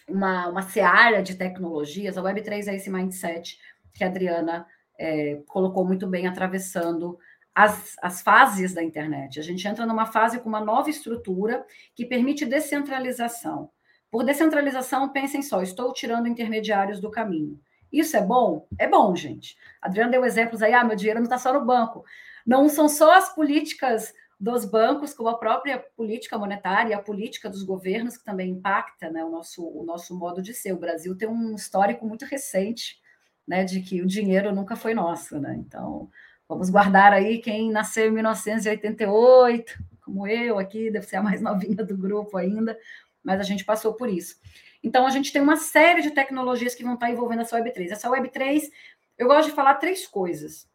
uma, 0.07 0.47
uma 0.49 0.61
seara 0.61 1.21
de 1.21 1.35
tecnologias, 1.35 2.17
a 2.17 2.21
Web3 2.21 2.67
é 2.67 2.75
esse 2.75 2.89
mindset 2.89 3.59
que 3.93 4.03
a 4.03 4.07
Adriana 4.07 4.65
é, 4.97 5.41
colocou 5.47 5.85
muito 5.85 6.07
bem, 6.07 6.27
atravessando 6.27 7.17
as, 7.53 7.95
as 8.01 8.21
fases 8.21 8.73
da 8.73 8.83
internet. 8.83 9.39
A 9.39 9.43
gente 9.43 9.67
entra 9.67 9.85
numa 9.85 10.05
fase 10.05 10.39
com 10.39 10.47
uma 10.47 10.61
nova 10.61 10.89
estrutura 10.89 11.65
que 11.95 12.05
permite 12.05 12.45
descentralização. 12.45 13.69
Por 14.11 14.23
descentralização, 14.23 15.09
pensem 15.09 15.41
só, 15.41 15.61
estou 15.61 15.91
tirando 15.91 16.27
intermediários 16.27 16.99
do 16.99 17.11
caminho. 17.11 17.59
Isso 17.91 18.15
é 18.15 18.21
bom? 18.21 18.67
É 18.77 18.87
bom, 18.87 19.15
gente. 19.15 19.57
A 19.81 19.87
Adriana 19.87 20.11
deu 20.11 20.25
exemplos 20.25 20.61
aí, 20.61 20.73
ah, 20.73 20.83
meu 20.83 20.95
dinheiro 20.95 21.19
não 21.19 21.25
está 21.25 21.37
só 21.37 21.53
no 21.53 21.65
banco. 21.65 22.03
Não 22.45 22.69
são 22.69 22.87
só 22.87 23.17
as 23.17 23.33
políticas 23.33 24.13
dos 24.39 24.65
bancos, 24.65 25.13
como 25.13 25.29
a 25.29 25.37
própria 25.37 25.79
política 25.95 26.37
monetária, 26.37 26.95
a 26.95 27.01
política 27.01 27.49
dos 27.49 27.63
governos, 27.63 28.17
que 28.17 28.23
também 28.23 28.51
impacta 28.51 29.09
né, 29.09 29.23
o, 29.23 29.29
nosso, 29.29 29.65
o 29.67 29.83
nosso 29.83 30.17
modo 30.17 30.41
de 30.41 30.53
ser. 30.53 30.73
O 30.73 30.79
Brasil 30.79 31.17
tem 31.17 31.27
um 31.27 31.55
histórico 31.55 32.05
muito 32.05 32.25
recente 32.25 32.99
né, 33.47 33.63
de 33.63 33.81
que 33.81 34.01
o 34.01 34.05
dinheiro 34.05 34.53
nunca 34.53 34.75
foi 34.75 34.93
nosso. 34.93 35.39
Né? 35.39 35.55
Então, 35.57 36.09
vamos 36.47 36.69
guardar 36.69 37.13
aí 37.13 37.39
quem 37.39 37.71
nasceu 37.71 38.09
em 38.09 38.11
1988, 38.11 39.73
como 40.01 40.27
eu 40.27 40.59
aqui, 40.59 40.91
deve 40.91 41.07
ser 41.07 41.15
a 41.15 41.23
mais 41.23 41.41
novinha 41.41 41.83
do 41.83 41.97
grupo 41.97 42.37
ainda, 42.37 42.77
mas 43.23 43.39
a 43.39 43.43
gente 43.43 43.65
passou 43.65 43.93
por 43.93 44.07
isso. 44.07 44.39
Então, 44.83 45.07
a 45.07 45.09
gente 45.09 45.33
tem 45.33 45.41
uma 45.41 45.57
série 45.57 46.03
de 46.03 46.11
tecnologias 46.11 46.75
que 46.75 46.83
vão 46.83 46.93
estar 46.93 47.09
envolvendo 47.09 47.41
essa 47.41 47.59
Web3. 47.59 47.89
Essa 47.89 48.09
Web3, 48.09 48.69
eu 49.17 49.27
gosto 49.27 49.49
de 49.49 49.55
falar 49.55 49.73
três 49.75 50.05
coisas. 50.05 50.67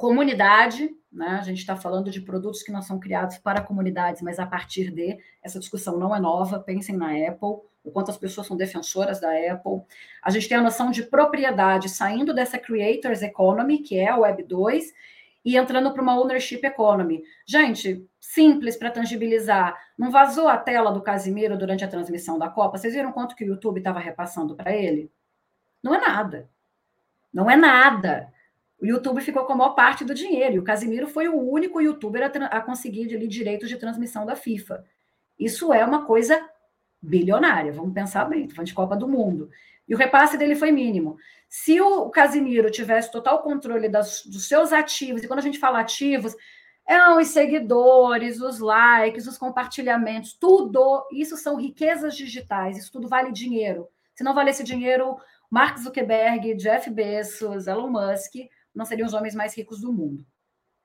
Comunidade, 0.00 0.96
né? 1.12 1.26
A 1.38 1.42
gente 1.42 1.58
está 1.58 1.76
falando 1.76 2.10
de 2.10 2.22
produtos 2.22 2.62
que 2.62 2.72
não 2.72 2.80
são 2.80 2.98
criados 2.98 3.36
para 3.36 3.60
comunidades, 3.60 4.22
mas 4.22 4.38
a 4.38 4.46
partir 4.46 4.90
de. 4.90 5.18
Essa 5.42 5.60
discussão 5.60 5.98
não 5.98 6.16
é 6.16 6.18
nova, 6.18 6.58
pensem 6.58 6.96
na 6.96 7.08
Apple, 7.08 7.60
o 7.84 7.90
quanto 7.92 8.10
as 8.10 8.16
pessoas 8.16 8.46
são 8.46 8.56
defensoras 8.56 9.20
da 9.20 9.28
Apple. 9.28 9.82
A 10.22 10.30
gente 10.30 10.48
tem 10.48 10.56
a 10.56 10.62
noção 10.62 10.90
de 10.90 11.02
propriedade 11.02 11.90
saindo 11.90 12.32
dessa 12.32 12.58
Creators 12.58 13.20
Economy, 13.20 13.80
que 13.80 13.98
é 13.98 14.08
a 14.08 14.16
Web 14.16 14.44
2, 14.44 14.90
e 15.44 15.58
entrando 15.58 15.92
para 15.92 16.00
uma 16.00 16.18
Ownership 16.18 16.64
Economy. 16.64 17.22
Gente, 17.44 18.08
simples 18.18 18.78
para 18.78 18.90
tangibilizar. 18.90 19.78
Não 19.98 20.10
vazou 20.10 20.48
a 20.48 20.56
tela 20.56 20.92
do 20.92 21.02
Casimiro 21.02 21.58
durante 21.58 21.84
a 21.84 21.88
transmissão 21.88 22.38
da 22.38 22.48
Copa? 22.48 22.78
Vocês 22.78 22.94
viram 22.94 23.12
quanto 23.12 23.36
que 23.36 23.44
o 23.44 23.48
YouTube 23.48 23.76
estava 23.76 24.00
repassando 24.00 24.56
para 24.56 24.74
ele? 24.74 25.12
Não 25.82 25.94
é 25.94 26.00
nada. 26.00 26.48
Não 27.30 27.50
é 27.50 27.54
nada 27.54 28.32
o 28.80 28.86
YouTube 28.86 29.20
ficou 29.20 29.44
com 29.44 29.52
a 29.52 29.56
maior 29.56 29.74
parte 29.74 30.04
do 30.04 30.14
dinheiro. 30.14 30.56
E 30.56 30.58
o 30.58 30.64
Casimiro 30.64 31.06
foi 31.06 31.28
o 31.28 31.36
único 31.36 31.80
youtuber 31.80 32.22
a, 32.22 32.46
a 32.46 32.60
conseguir 32.60 33.14
ali, 33.14 33.28
direitos 33.28 33.68
de 33.68 33.76
transmissão 33.76 34.24
da 34.24 34.34
FIFA. 34.34 34.84
Isso 35.38 35.72
é 35.72 35.84
uma 35.84 36.06
coisa 36.06 36.40
bilionária, 37.02 37.72
vamos 37.72 37.94
pensar 37.94 38.24
bem, 38.26 38.48
falando 38.48 38.66
de 38.66 38.74
Copa 38.74 38.96
do 38.96 39.08
Mundo. 39.08 39.50
E 39.88 39.94
o 39.94 39.98
repasse 39.98 40.38
dele 40.38 40.54
foi 40.54 40.70
mínimo. 40.70 41.16
Se 41.48 41.80
o 41.80 42.08
Casimiro 42.10 42.70
tivesse 42.70 43.10
total 43.10 43.42
controle 43.42 43.88
das, 43.88 44.24
dos 44.24 44.46
seus 44.46 44.72
ativos, 44.72 45.22
e 45.22 45.26
quando 45.26 45.40
a 45.40 45.42
gente 45.42 45.58
fala 45.58 45.80
ativos, 45.80 46.36
é 46.86 47.10
os 47.10 47.28
seguidores, 47.28 48.40
os 48.40 48.60
likes, 48.60 49.26
os 49.26 49.38
compartilhamentos, 49.38 50.32
tudo 50.32 51.06
isso 51.12 51.36
são 51.36 51.56
riquezas 51.56 52.16
digitais, 52.16 52.78
isso 52.78 52.92
tudo 52.92 53.08
vale 53.08 53.32
dinheiro. 53.32 53.88
Se 54.14 54.24
não 54.24 54.34
valesse 54.34 54.62
dinheiro, 54.62 55.16
Mark 55.50 55.78
Zuckerberg, 55.78 56.54
Jeff 56.54 56.88
Bezos, 56.90 57.66
Elon 57.66 57.90
Musk 57.90 58.34
não 58.74 58.84
seriam 58.84 59.06
os 59.06 59.14
homens 59.14 59.34
mais 59.34 59.56
ricos 59.56 59.80
do 59.80 59.92
mundo. 59.92 60.24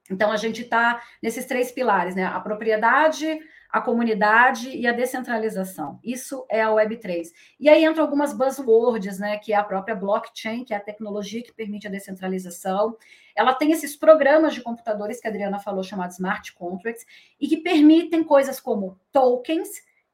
Então, 0.10 0.32
a 0.32 0.38
gente 0.38 0.62
está 0.62 1.02
nesses 1.22 1.46
três 1.46 1.72
pilares, 1.72 2.16
né? 2.16 2.26
A 2.26 2.40
propriedade, 2.40 3.40
a 3.72 3.82
comunidade 3.82 4.70
e 4.70 4.86
a 4.86 4.92
descentralização. 4.92 6.00
Isso 6.04 6.46
é 6.50 6.62
a 6.62 6.70
Web3. 6.70 7.30
E 7.60 7.68
aí 7.68 7.84
entram 7.84 8.04
algumas 8.04 8.32
buzzwords, 8.32 9.18
né? 9.18 9.38
Que 9.38 9.52
é 9.52 9.56
a 9.56 9.64
própria 9.64 9.96
blockchain, 9.96 10.64
que 10.64 10.74
é 10.74 10.78
a 10.78 10.80
tecnologia 10.82 11.42
que 11.42 11.52
permite 11.52 11.88
a 11.88 11.90
descentralização. 11.90 12.96
Ela 13.36 13.54
tem 13.56 13.72
esses 13.72 13.96
programas 13.96 14.54
de 14.54 14.62
computadores 14.62 15.20
que 15.20 15.28
a 15.28 15.30
Adriana 15.32 15.60
falou, 15.60 15.84
chamados 15.84 16.16
smart 16.16 16.54
contracts, 16.54 17.06
e 17.40 17.48
que 17.48 17.58
permitem 17.58 18.24
coisas 18.24 18.60
como 18.60 19.00
tokens, 19.12 19.70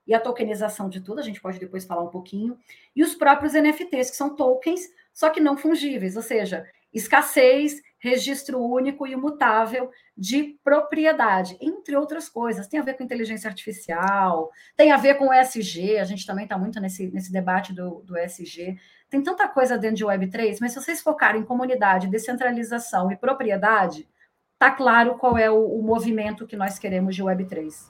e 0.07 0.13
a 0.13 0.19
tokenização 0.19 0.89
de 0.89 1.01
tudo, 1.01 1.19
a 1.19 1.23
gente 1.23 1.39
pode 1.39 1.59
depois 1.59 1.85
falar 1.85 2.01
um 2.01 2.09
pouquinho, 2.09 2.57
e 2.95 3.03
os 3.03 3.13
próprios 3.13 3.53
NFTs, 3.53 4.09
que 4.09 4.15
são 4.15 4.35
tokens, 4.35 4.89
só 5.13 5.29
que 5.29 5.39
não 5.39 5.55
fungíveis, 5.55 6.15
ou 6.15 6.23
seja, 6.23 6.65
escassez, 6.93 7.81
registro 7.99 8.59
único 8.59 9.05
e 9.05 9.11
imutável 9.11 9.91
de 10.17 10.57
propriedade, 10.63 11.55
entre 11.61 11.95
outras 11.95 12.27
coisas. 12.27 12.67
Tem 12.67 12.79
a 12.79 12.83
ver 12.83 12.95
com 12.95 13.03
inteligência 13.03 13.47
artificial, 13.47 14.49
tem 14.75 14.91
a 14.91 14.97
ver 14.97 15.15
com 15.15 15.27
o 15.27 15.33
ESG, 15.33 15.99
a 15.99 16.03
gente 16.03 16.25
também 16.25 16.43
está 16.45 16.57
muito 16.57 16.79
nesse, 16.79 17.07
nesse 17.11 17.31
debate 17.31 17.73
do, 17.73 18.01
do 18.01 18.17
ESG. 18.17 18.77
Tem 19.09 19.21
tanta 19.21 19.47
coisa 19.47 19.77
dentro 19.77 19.97
de 19.97 20.05
Web3, 20.05 20.57
mas 20.59 20.73
se 20.73 20.81
vocês 20.81 21.01
focarem 21.01 21.41
em 21.41 21.45
comunidade, 21.45 22.07
descentralização 22.07 23.11
e 23.11 23.15
propriedade, 23.15 24.09
tá 24.57 24.71
claro 24.71 25.15
qual 25.15 25.37
é 25.37 25.49
o, 25.49 25.79
o 25.79 25.83
movimento 25.83 26.47
que 26.47 26.57
nós 26.57 26.79
queremos 26.79 27.15
de 27.15 27.23
Web3. 27.23 27.89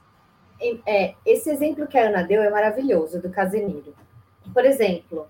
É, 0.86 1.16
esse 1.26 1.50
exemplo 1.50 1.88
que 1.88 1.98
a 1.98 2.08
Ana 2.08 2.24
deu 2.24 2.44
é 2.44 2.50
maravilhoso, 2.50 3.22
do 3.22 3.30
Casemiro. 3.30 3.96
Por 4.54 4.66
exemplo, 4.66 5.28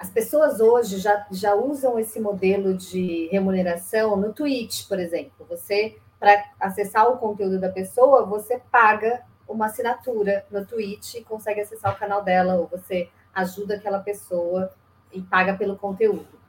as 0.00 0.08
pessoas 0.08 0.60
hoje 0.60 0.96
já, 0.96 1.26
já 1.30 1.54
usam 1.54 1.98
esse 1.98 2.18
modelo 2.18 2.72
de 2.72 3.28
remuneração 3.30 4.16
no 4.16 4.32
Twitch, 4.32 4.88
por 4.88 4.98
exemplo. 4.98 5.44
Você, 5.46 5.98
para 6.18 6.42
acessar 6.58 7.06
o 7.06 7.18
conteúdo 7.18 7.60
da 7.60 7.68
pessoa, 7.68 8.24
você 8.24 8.58
paga 8.72 9.22
uma 9.46 9.66
assinatura 9.66 10.46
no 10.50 10.64
Twitch 10.64 11.16
e 11.16 11.24
consegue 11.24 11.60
acessar 11.60 11.94
o 11.94 11.98
canal 11.98 12.22
dela, 12.24 12.54
ou 12.54 12.66
você 12.66 13.10
ajuda 13.34 13.74
aquela 13.74 13.98
pessoa 13.98 14.72
e 15.12 15.20
paga 15.20 15.52
pelo 15.52 15.76
conteúdo. 15.76 16.40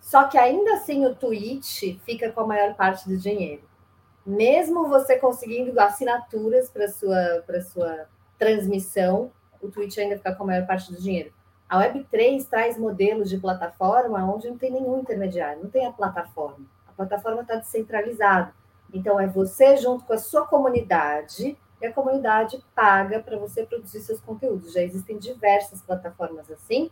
Só 0.00 0.24
que 0.24 0.36
ainda 0.36 0.72
assim 0.72 1.06
o 1.06 1.14
Twitch 1.14 1.96
fica 2.04 2.32
com 2.32 2.40
a 2.40 2.46
maior 2.46 2.74
parte 2.74 3.08
do 3.08 3.16
dinheiro. 3.16 3.62
Mesmo 4.26 4.88
você 4.88 5.16
conseguindo 5.16 5.78
assinaturas 5.78 6.68
para 6.68 6.88
sua 6.88 7.44
para 7.46 7.62
sua 7.62 8.08
transmissão, 8.36 9.30
o 9.62 9.68
Twitch 9.68 9.96
ainda 9.98 10.16
fica 10.16 10.34
com 10.34 10.42
a 10.42 10.46
maior 10.46 10.66
parte 10.66 10.92
do 10.92 11.00
dinheiro. 11.00 11.32
A 11.70 11.78
Web3 11.78 12.48
traz 12.48 12.76
modelos 12.76 13.30
de 13.30 13.38
plataforma 13.38 14.18
onde 14.24 14.50
não 14.50 14.58
tem 14.58 14.72
nenhum 14.72 14.98
intermediário, 14.98 15.62
não 15.62 15.70
tem 15.70 15.86
a 15.86 15.92
plataforma. 15.92 16.66
A 16.88 16.90
plataforma 16.90 17.42
está 17.42 17.54
descentralizada. 17.54 18.52
Então, 18.92 19.20
é 19.20 19.28
você 19.28 19.76
junto 19.76 20.04
com 20.04 20.12
a 20.12 20.18
sua 20.18 20.44
comunidade, 20.48 21.56
e 21.80 21.86
a 21.86 21.92
comunidade 21.92 22.60
paga 22.74 23.20
para 23.20 23.38
você 23.38 23.64
produzir 23.64 24.00
seus 24.00 24.20
conteúdos. 24.20 24.72
Já 24.72 24.82
existem 24.82 25.16
diversas 25.16 25.80
plataformas 25.80 26.50
assim, 26.50 26.90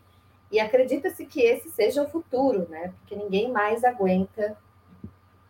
e 0.49 0.61
acredita-se 0.61 1.27
que 1.27 1.41
esse 1.41 1.69
seja 1.71 2.05
o 2.05 2.09
futuro, 2.09 2.69
né? 2.71 2.95
Porque 3.01 3.17
ninguém 3.17 3.51
mais 3.51 3.83
aguenta 3.83 4.57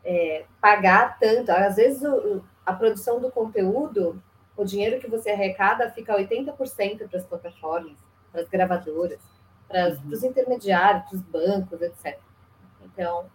é, 0.03 0.47
pagar 0.59 1.19
tanto. 1.19 1.51
Às 1.51 1.77
vezes, 1.77 2.03
o, 2.03 2.43
a 2.65 2.73
produção 2.73 3.21
do 3.21 3.31
conteúdo, 3.31 4.23
o 4.57 4.65
dinheiro 4.65 4.99
que 4.99 5.07
você 5.07 5.33
arrecada 5.33 5.91
fica 5.91 6.17
80% 6.17 7.07
para 7.07 7.19
as 7.19 7.27
plataformas 7.27 8.08
para 8.31 8.43
as 8.43 8.49
gravadoras, 8.49 9.21
para 9.67 9.91
uhum. 9.91 10.13
os 10.13 10.23
intermediários, 10.23 11.05
para 11.05 11.17
os 11.17 11.23
bancos, 11.23 11.83
etc. 11.83 12.19
Então, 12.85 13.27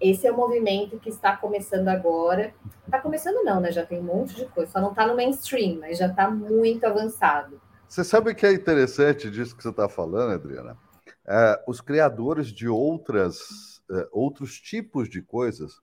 esse 0.00 0.26
é 0.26 0.32
o 0.32 0.36
movimento 0.36 0.98
que 0.98 1.08
está 1.08 1.36
começando 1.36 1.88
agora. 1.88 2.52
Está 2.84 2.98
começando 2.98 3.44
não, 3.44 3.60
né? 3.60 3.70
Já 3.70 3.86
tem 3.86 4.00
um 4.00 4.02
monte 4.02 4.34
de 4.34 4.46
coisa, 4.46 4.72
só 4.72 4.80
não 4.80 4.90
está 4.90 5.06
no 5.06 5.14
mainstream, 5.14 5.78
mas 5.78 5.98
já 5.98 6.08
está 6.08 6.30
muito 6.30 6.84
avançado. 6.84 7.60
Você 7.88 8.02
sabe 8.02 8.30
o 8.30 8.34
que 8.34 8.46
é 8.46 8.52
interessante 8.52 9.30
disso 9.30 9.56
que 9.56 9.62
você 9.62 9.68
está 9.68 9.88
falando, 9.88 10.32
Adriana? 10.32 10.76
É, 11.26 11.62
os 11.68 11.80
criadores 11.80 12.48
de 12.48 12.66
outras, 12.66 13.82
é, 13.90 14.08
outros 14.10 14.58
tipos 14.58 15.08
de 15.08 15.22
coisas 15.22 15.74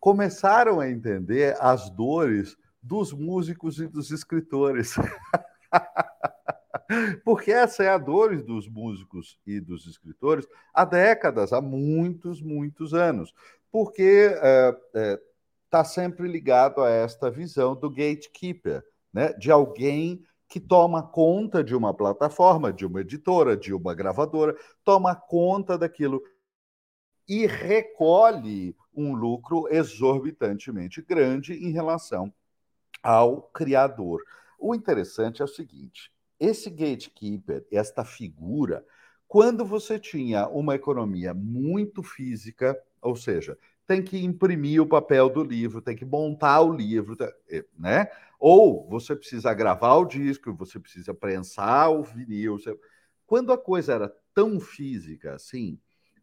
começaram 0.00 0.80
a 0.80 0.88
entender 0.88 1.56
as 1.60 1.90
dores 1.90 2.56
dos 2.82 3.12
músicos 3.12 3.78
e 3.80 3.86
dos 3.86 4.10
escritores. 4.10 4.94
Porque 7.24 7.50
essa 7.52 7.82
é 7.82 7.88
a 7.88 7.98
dor 7.98 8.42
dos 8.42 8.68
músicos 8.68 9.38
e 9.46 9.60
dos 9.60 9.86
escritores 9.86 10.46
há 10.72 10.84
décadas, 10.84 11.52
há 11.52 11.60
muitos, 11.60 12.40
muitos 12.42 12.94
anos. 12.94 13.32
Porque 13.70 14.30
está 14.32 14.46
é, 14.46 14.80
é, 14.94 15.20
tá 15.68 15.84
sempre 15.84 16.28
ligado 16.28 16.82
a 16.82 16.90
esta 16.90 17.30
visão 17.30 17.74
do 17.74 17.90
gatekeeper, 17.90 18.84
né? 19.12 19.32
de 19.34 19.50
alguém 19.50 20.24
que 20.48 20.60
toma 20.60 21.02
conta 21.02 21.62
de 21.62 21.74
uma 21.74 21.92
plataforma, 21.92 22.72
de 22.72 22.86
uma 22.86 23.00
editora, 23.00 23.56
de 23.56 23.74
uma 23.74 23.94
gravadora, 23.94 24.56
toma 24.84 25.14
conta 25.14 25.76
daquilo 25.76 26.22
e 27.28 27.46
recolhe 27.46 28.76
um 28.94 29.14
lucro 29.14 29.66
exorbitantemente 29.68 31.02
grande 31.02 31.52
em 31.54 31.72
relação 31.72 32.32
ao 33.02 33.42
criador. 33.42 34.22
O 34.58 34.74
interessante 34.74 35.42
é 35.42 35.44
o 35.44 35.48
seguinte: 35.48 36.12
esse 36.38 36.70
gatekeeper, 36.70 37.64
esta 37.70 38.04
figura, 38.04 38.84
quando 39.28 39.64
você 39.64 39.98
tinha 39.98 40.48
uma 40.48 40.74
economia 40.74 41.34
muito 41.34 42.02
física, 42.02 42.78
ou 43.02 43.16
seja, 43.16 43.58
tem 43.86 44.02
que 44.02 44.18
imprimir 44.24 44.82
o 44.82 44.86
papel 44.86 45.28
do 45.28 45.42
livro, 45.42 45.80
tem 45.80 45.96
que 45.96 46.04
montar 46.04 46.60
o 46.60 46.72
livro, 46.72 47.16
tá, 47.16 47.32
eh, 47.48 47.64
né? 47.78 48.08
Ou 48.38 48.88
você 48.88 49.14
precisa 49.14 49.54
gravar 49.54 49.94
o 49.94 50.04
disco, 50.04 50.54
você 50.54 50.78
precisa 50.78 51.14
prensar 51.14 51.90
o 51.90 52.02
vinil. 52.02 52.58
Você... 52.58 52.76
Quando 53.26 53.52
a 53.52 53.58
coisa 53.58 53.94
era 53.94 54.12
tão 54.34 54.60
física 54.60 55.34
assim, 55.34 55.78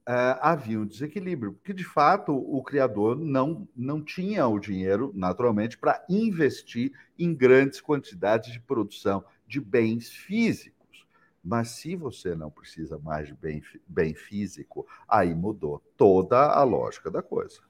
uh, 0.07 0.37
havia 0.41 0.79
um 0.79 0.85
desequilíbrio, 0.85 1.53
porque 1.53 1.73
de 1.73 1.83
fato 1.83 2.33
o 2.33 2.61
criador 2.61 3.17
não, 3.17 3.67
não 3.75 4.03
tinha 4.03 4.47
o 4.47 4.59
dinheiro, 4.59 5.11
naturalmente, 5.15 5.77
para 5.77 6.03
investir 6.09 6.91
em 7.17 7.33
grandes 7.33 7.81
quantidades 7.81 8.51
de 8.51 8.59
produção 8.59 9.23
de 9.53 9.61
bens 9.61 10.09
físicos. 10.09 11.05
Mas 11.43 11.69
se 11.69 11.95
você 11.95 12.33
não 12.33 12.49
precisa 12.49 12.97
mais 12.97 13.27
de 13.27 13.35
bem, 13.35 13.61
bem 13.87 14.15
físico, 14.15 14.87
aí 15.07 15.35
mudou 15.35 15.79
toda 15.95 16.39
a 16.39 16.63
lógica 16.63 17.11
da 17.11 17.21
coisa. 17.21 17.61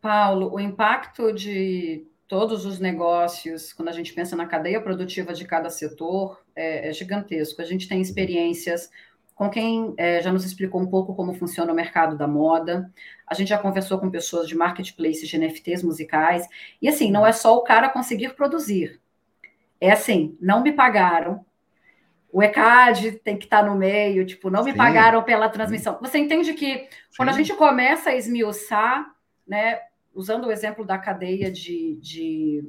Paulo, 0.00 0.54
o 0.54 0.58
impacto 0.58 1.30
de 1.32 2.06
todos 2.26 2.64
os 2.64 2.78
negócios, 2.78 3.74
quando 3.74 3.90
a 3.90 3.92
gente 3.92 4.14
pensa 4.14 4.34
na 4.34 4.46
cadeia 4.46 4.80
produtiva 4.80 5.34
de 5.34 5.44
cada 5.44 5.68
setor, 5.68 6.42
é, 6.54 6.88
é 6.88 6.92
gigantesco. 6.92 7.60
A 7.60 7.66
gente 7.66 7.86
tem 7.86 8.00
experiências 8.00 8.90
com 9.34 9.50
quem 9.50 9.92
é, 9.98 10.22
já 10.22 10.32
nos 10.32 10.46
explicou 10.46 10.80
um 10.80 10.86
pouco 10.86 11.14
como 11.14 11.34
funciona 11.34 11.70
o 11.70 11.76
mercado 11.76 12.16
da 12.16 12.26
moda. 12.26 12.90
A 13.26 13.34
gente 13.34 13.48
já 13.48 13.58
conversou 13.58 13.98
com 13.98 14.10
pessoas 14.10 14.48
de 14.48 14.54
marketplaces 14.54 15.28
de 15.28 15.36
NFTs 15.36 15.82
musicais. 15.82 16.48
E 16.80 16.88
assim, 16.88 17.10
não 17.10 17.26
é 17.26 17.32
só 17.32 17.54
o 17.54 17.62
cara 17.62 17.90
conseguir 17.90 18.34
produzir. 18.34 18.98
É 19.80 19.90
assim, 19.90 20.36
não 20.40 20.62
me 20.62 20.72
pagaram, 20.72 21.44
o 22.36 22.42
ECAD 22.42 23.12
tem 23.12 23.36
que 23.38 23.44
estar 23.44 23.62
tá 23.62 23.66
no 23.66 23.74
meio, 23.74 24.26
tipo, 24.26 24.50
não 24.50 24.62
me 24.62 24.72
Sim. 24.72 24.76
pagaram 24.76 25.22
pela 25.22 25.48
transmissão. 25.48 25.98
Você 26.02 26.18
entende 26.18 26.52
que 26.52 26.76
Sim. 26.76 26.88
quando 27.16 27.30
a 27.30 27.32
gente 27.32 27.54
começa 27.54 28.10
a 28.10 28.14
esmiuçar, 28.14 29.10
né, 29.48 29.80
usando 30.14 30.46
o 30.46 30.52
exemplo 30.52 30.84
da 30.84 30.98
cadeia 30.98 31.50
de, 31.50 31.96
de, 31.96 32.62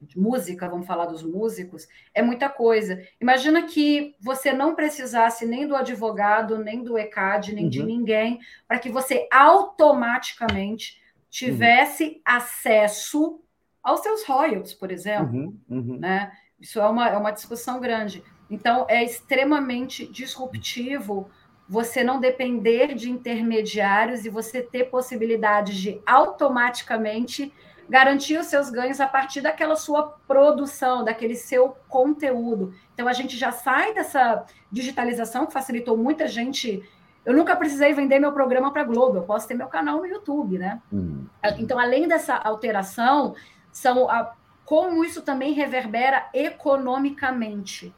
de, 0.00 0.18
música, 0.18 0.68
vamos 0.68 0.84
falar 0.84 1.06
dos 1.06 1.22
músicos, 1.22 1.86
é 2.12 2.22
muita 2.22 2.48
coisa. 2.48 3.00
Imagina 3.20 3.62
que 3.62 4.16
você 4.20 4.52
não 4.52 4.74
precisasse 4.74 5.46
nem 5.46 5.66
do 5.66 5.76
advogado, 5.76 6.58
nem 6.58 6.82
do 6.82 6.98
ECAD, 6.98 7.54
nem 7.54 7.64
uhum. 7.64 7.70
de 7.70 7.84
ninguém, 7.84 8.40
para 8.66 8.80
que 8.80 8.90
você 8.90 9.28
automaticamente 9.30 11.00
tivesse 11.30 12.04
uhum. 12.04 12.20
acesso 12.24 13.40
aos 13.88 14.00
seus 14.00 14.24
royalties, 14.24 14.74
por 14.74 14.90
exemplo. 14.90 15.34
Uhum. 15.34 15.58
uhum. 15.68 15.98
Né? 15.98 16.30
Isso 16.60 16.80
é 16.80 16.86
uma, 16.86 17.08
é 17.08 17.16
uma 17.16 17.30
discussão 17.30 17.80
grande. 17.80 18.22
Então, 18.50 18.86
é 18.88 19.02
extremamente 19.02 20.06
disruptivo 20.06 21.30
você 21.68 22.02
não 22.02 22.18
depender 22.18 22.94
de 22.94 23.10
intermediários 23.10 24.24
e 24.24 24.30
você 24.30 24.62
ter 24.62 24.84
possibilidade 24.84 25.80
de 25.80 26.00
automaticamente 26.06 27.52
garantir 27.88 28.38
os 28.38 28.46
seus 28.46 28.70
ganhos 28.70 29.00
a 29.00 29.06
partir 29.06 29.40
daquela 29.40 29.76
sua 29.76 30.02
produção, 30.26 31.04
daquele 31.04 31.34
seu 31.34 31.76
conteúdo. 31.88 32.74
Então, 32.94 33.08
a 33.08 33.12
gente 33.12 33.36
já 33.36 33.52
sai 33.52 33.94
dessa 33.94 34.44
digitalização 34.70 35.46
que 35.46 35.52
facilitou 35.52 35.96
muita 35.96 36.26
gente. 36.26 36.82
Eu 37.24 37.34
nunca 37.34 37.54
precisei 37.56 37.92
vender 37.92 38.18
meu 38.18 38.32
programa 38.32 38.72
para 38.72 38.82
a 38.82 38.86
Globo, 38.86 39.18
eu 39.18 39.22
posso 39.22 39.46
ter 39.46 39.54
meu 39.54 39.68
canal 39.68 39.98
no 39.98 40.06
YouTube, 40.06 40.58
né? 40.58 40.80
Uhum. 40.90 41.26
Então, 41.58 41.78
além 41.78 42.08
dessa 42.08 42.34
alteração, 42.34 43.34
são 43.78 44.10
a, 44.10 44.34
como 44.64 45.04
isso 45.04 45.22
também 45.22 45.52
reverbera 45.52 46.28
economicamente. 46.34 47.94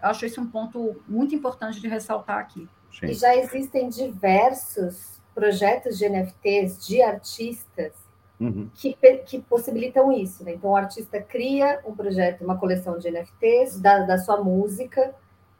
Eu 0.00 0.08
acho 0.08 0.24
esse 0.24 0.38
um 0.38 0.46
ponto 0.46 1.02
muito 1.08 1.34
importante 1.34 1.80
de 1.80 1.88
ressaltar 1.88 2.38
aqui. 2.38 2.68
Sim. 2.92 3.06
E 3.06 3.14
já 3.14 3.34
existem 3.36 3.88
diversos 3.88 5.20
projetos 5.34 5.98
de 5.98 6.08
NFTs 6.08 6.86
de 6.86 7.02
artistas 7.02 7.92
uhum. 8.38 8.70
que, 8.74 8.94
que 9.26 9.40
possibilitam 9.40 10.12
isso. 10.12 10.44
Né? 10.44 10.52
Então, 10.52 10.70
o 10.70 10.76
artista 10.76 11.20
cria 11.20 11.80
um 11.84 11.94
projeto, 11.96 12.44
uma 12.44 12.56
coleção 12.56 12.96
de 12.96 13.10
NFTs 13.10 13.80
da, 13.80 14.00
da 14.00 14.18
sua 14.18 14.40
música, 14.40 15.12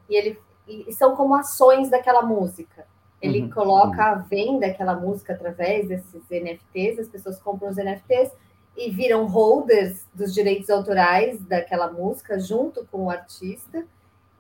e, 0.09 0.15
ele, 0.15 0.39
e 0.69 0.93
são 0.93 1.17
como 1.17 1.35
ações 1.35 1.91
daquela 1.91 2.23
música. 2.23 2.87
Ele 3.21 3.43
uhum. 3.43 3.51
coloca 3.51 3.97
uhum. 3.97 4.13
a 4.13 4.15
venda 4.15 4.69
daquela 4.69 4.95
música 4.95 5.33
através 5.33 5.89
desses 5.89 6.23
NFTs, 6.31 7.01
as 7.01 7.09
pessoas 7.09 7.41
compram 7.41 7.71
os 7.71 7.77
NFTs 7.77 8.31
e 8.77 8.91
viram 8.91 9.27
holders 9.27 10.07
dos 10.13 10.35
direitos 10.35 10.69
autorais 10.69 11.41
daquela 11.45 11.91
música 11.91 12.39
junto 12.39 12.87
com 12.91 13.05
o 13.05 13.11
artista 13.11 13.87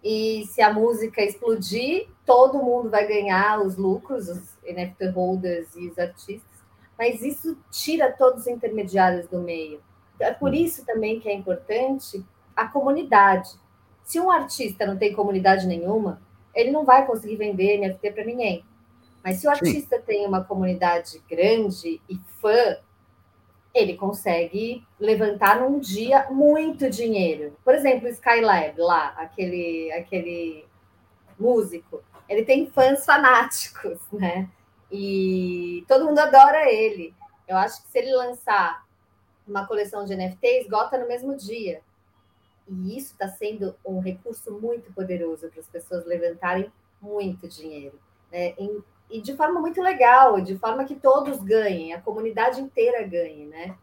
e 0.05 0.45
se 0.49 0.61
a 0.61 0.70
música 0.70 1.22
explodir, 1.22 2.09
todo 2.26 2.62
mundo 2.62 2.91
vai 2.91 3.07
ganhar 3.07 3.62
os 3.62 3.76
lucros, 3.76 4.28
os 4.28 4.55
NFT 4.62 5.07
holders 5.07 5.74
e 5.74 5.89
os 5.89 5.99
artistas, 5.99 6.61
mas 6.99 7.22
isso 7.22 7.57
tira 7.70 8.12
todos 8.12 8.43
os 8.43 8.47
intermediários 8.47 9.26
do 9.28 9.41
meio. 9.41 9.80
É 10.20 10.30
por 10.30 10.51
hum. 10.51 10.55
isso 10.55 10.85
também 10.85 11.18
que 11.20 11.28
é 11.28 11.32
importante 11.32 12.22
a 12.55 12.68
comunidade. 12.68 13.49
Se 14.05 14.20
um 14.20 14.30
artista 14.30 14.85
não 14.85 14.99
tem 14.99 15.14
comunidade 15.14 15.66
nenhuma, 15.66 16.20
ele 16.55 16.70
não 16.70 16.85
vai 16.85 17.07
conseguir 17.07 17.37
vender 17.37 17.78
NFT 17.78 18.12
para 18.12 18.24
ninguém. 18.24 18.62
Mas 19.24 19.39
se 19.39 19.47
o 19.47 19.51
artista 19.51 19.97
Sim. 19.97 20.03
tem 20.03 20.26
uma 20.26 20.45
comunidade 20.45 21.20
grande 21.28 21.99
e 22.07 22.20
fã, 22.43 22.76
ele 23.75 23.97
consegue 23.97 24.87
levantar 25.01 25.61
num 25.61 25.81
dia 25.81 26.31
muito 26.31 26.89
dinheiro. 26.89 27.57
Por 27.64 27.75
exemplo, 27.75 28.07
o 28.07 28.11
Skylab 28.11 28.81
lá, 28.81 29.09
aquele, 29.16 29.91
aquele 29.93 30.64
músico, 31.39 32.03
ele 32.29 32.45
tem 32.45 32.70
fãs 32.70 33.05
fanáticos, 33.05 34.01
né? 34.12 34.49
E 34.91 35.85
todo 35.89 36.05
mundo 36.05 36.20
adora 36.20 36.72
ele. 36.72 37.12
Eu 37.49 37.57
acho 37.57 37.83
que 37.83 37.91
se 37.91 37.99
ele 37.99 38.14
lançar 38.14 38.87
uma 39.47 39.66
coleção 39.66 40.05
de 40.05 40.14
NFT, 40.14 40.47
esgota 40.61 40.97
no 40.97 41.09
mesmo 41.09 41.37
dia. 41.37 41.83
E 42.68 42.97
isso 42.97 43.12
está 43.12 43.29
sendo 43.29 43.75
um 43.85 43.99
recurso 43.99 44.53
muito 44.53 44.93
poderoso 44.93 45.49
para 45.49 45.61
as 45.61 45.68
pessoas 45.68 46.07
levantarem 46.07 46.72
muito 47.03 47.49
dinheiro. 47.49 47.99
Né? 48.31 48.55
Em, 48.57 48.83
e 49.11 49.20
de 49.20 49.34
forma 49.36 49.61
muito 49.61 49.80
legal, 49.80 50.40
de 50.40 50.57
forma 50.57 50.84
que 50.84 50.94
todos 50.94 51.38
ganhem, 51.42 51.92
a 51.92 52.00
comunidade 52.00 52.61
inteira 52.61 53.07
ganhe, 53.07 53.46
né? 53.46 53.76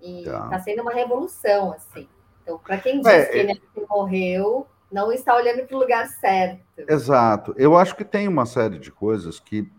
E 0.00 0.20
está 0.20 0.48
tá 0.48 0.58
sendo 0.60 0.82
uma 0.82 0.92
revolução, 0.92 1.72
assim. 1.72 2.08
Então, 2.42 2.58
para 2.58 2.78
quem 2.78 3.00
diz 3.00 3.12
é, 3.12 3.26
que 3.26 3.38
ele 3.38 3.52
é... 3.52 3.80
morreu, 3.88 4.66
não 4.90 5.12
está 5.12 5.34
olhando 5.36 5.66
para 5.66 5.76
o 5.76 5.80
lugar 5.80 6.06
certo. 6.06 6.62
Exato. 6.88 7.54
Eu 7.56 7.76
acho 7.76 7.94
que 7.94 8.04
tem 8.04 8.26
uma 8.26 8.46
série 8.46 8.78
de 8.78 8.90
coisas 8.90 9.38
que 9.38 9.70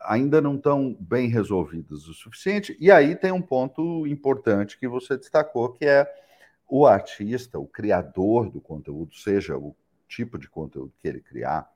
ainda 0.00 0.40
não 0.40 0.56
estão 0.56 0.96
bem 0.98 1.28
resolvidas 1.28 2.08
o 2.08 2.14
suficiente. 2.14 2.76
E 2.80 2.90
aí 2.90 3.14
tem 3.14 3.30
um 3.30 3.42
ponto 3.42 4.06
importante 4.06 4.78
que 4.78 4.88
você 4.88 5.16
destacou, 5.16 5.72
que 5.72 5.84
é 5.84 6.10
o 6.68 6.86
artista, 6.86 7.58
o 7.58 7.66
criador 7.66 8.50
do 8.50 8.60
conteúdo, 8.60 9.14
seja 9.14 9.56
o 9.56 9.76
tipo 10.08 10.38
de 10.38 10.48
conteúdo 10.48 10.92
que 10.98 11.06
ele 11.06 11.20
criar, 11.20 11.70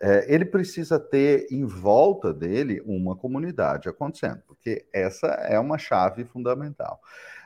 é, 0.00 0.32
ele 0.32 0.44
precisa 0.44 0.98
ter 0.98 1.46
em 1.50 1.64
volta 1.64 2.32
dele 2.32 2.82
uma 2.84 3.16
comunidade 3.16 3.88
acontecendo, 3.88 4.42
porque 4.46 4.86
essa 4.92 5.26
é 5.26 5.58
uma 5.58 5.78
chave 5.78 6.24
fundamental. 6.24 7.00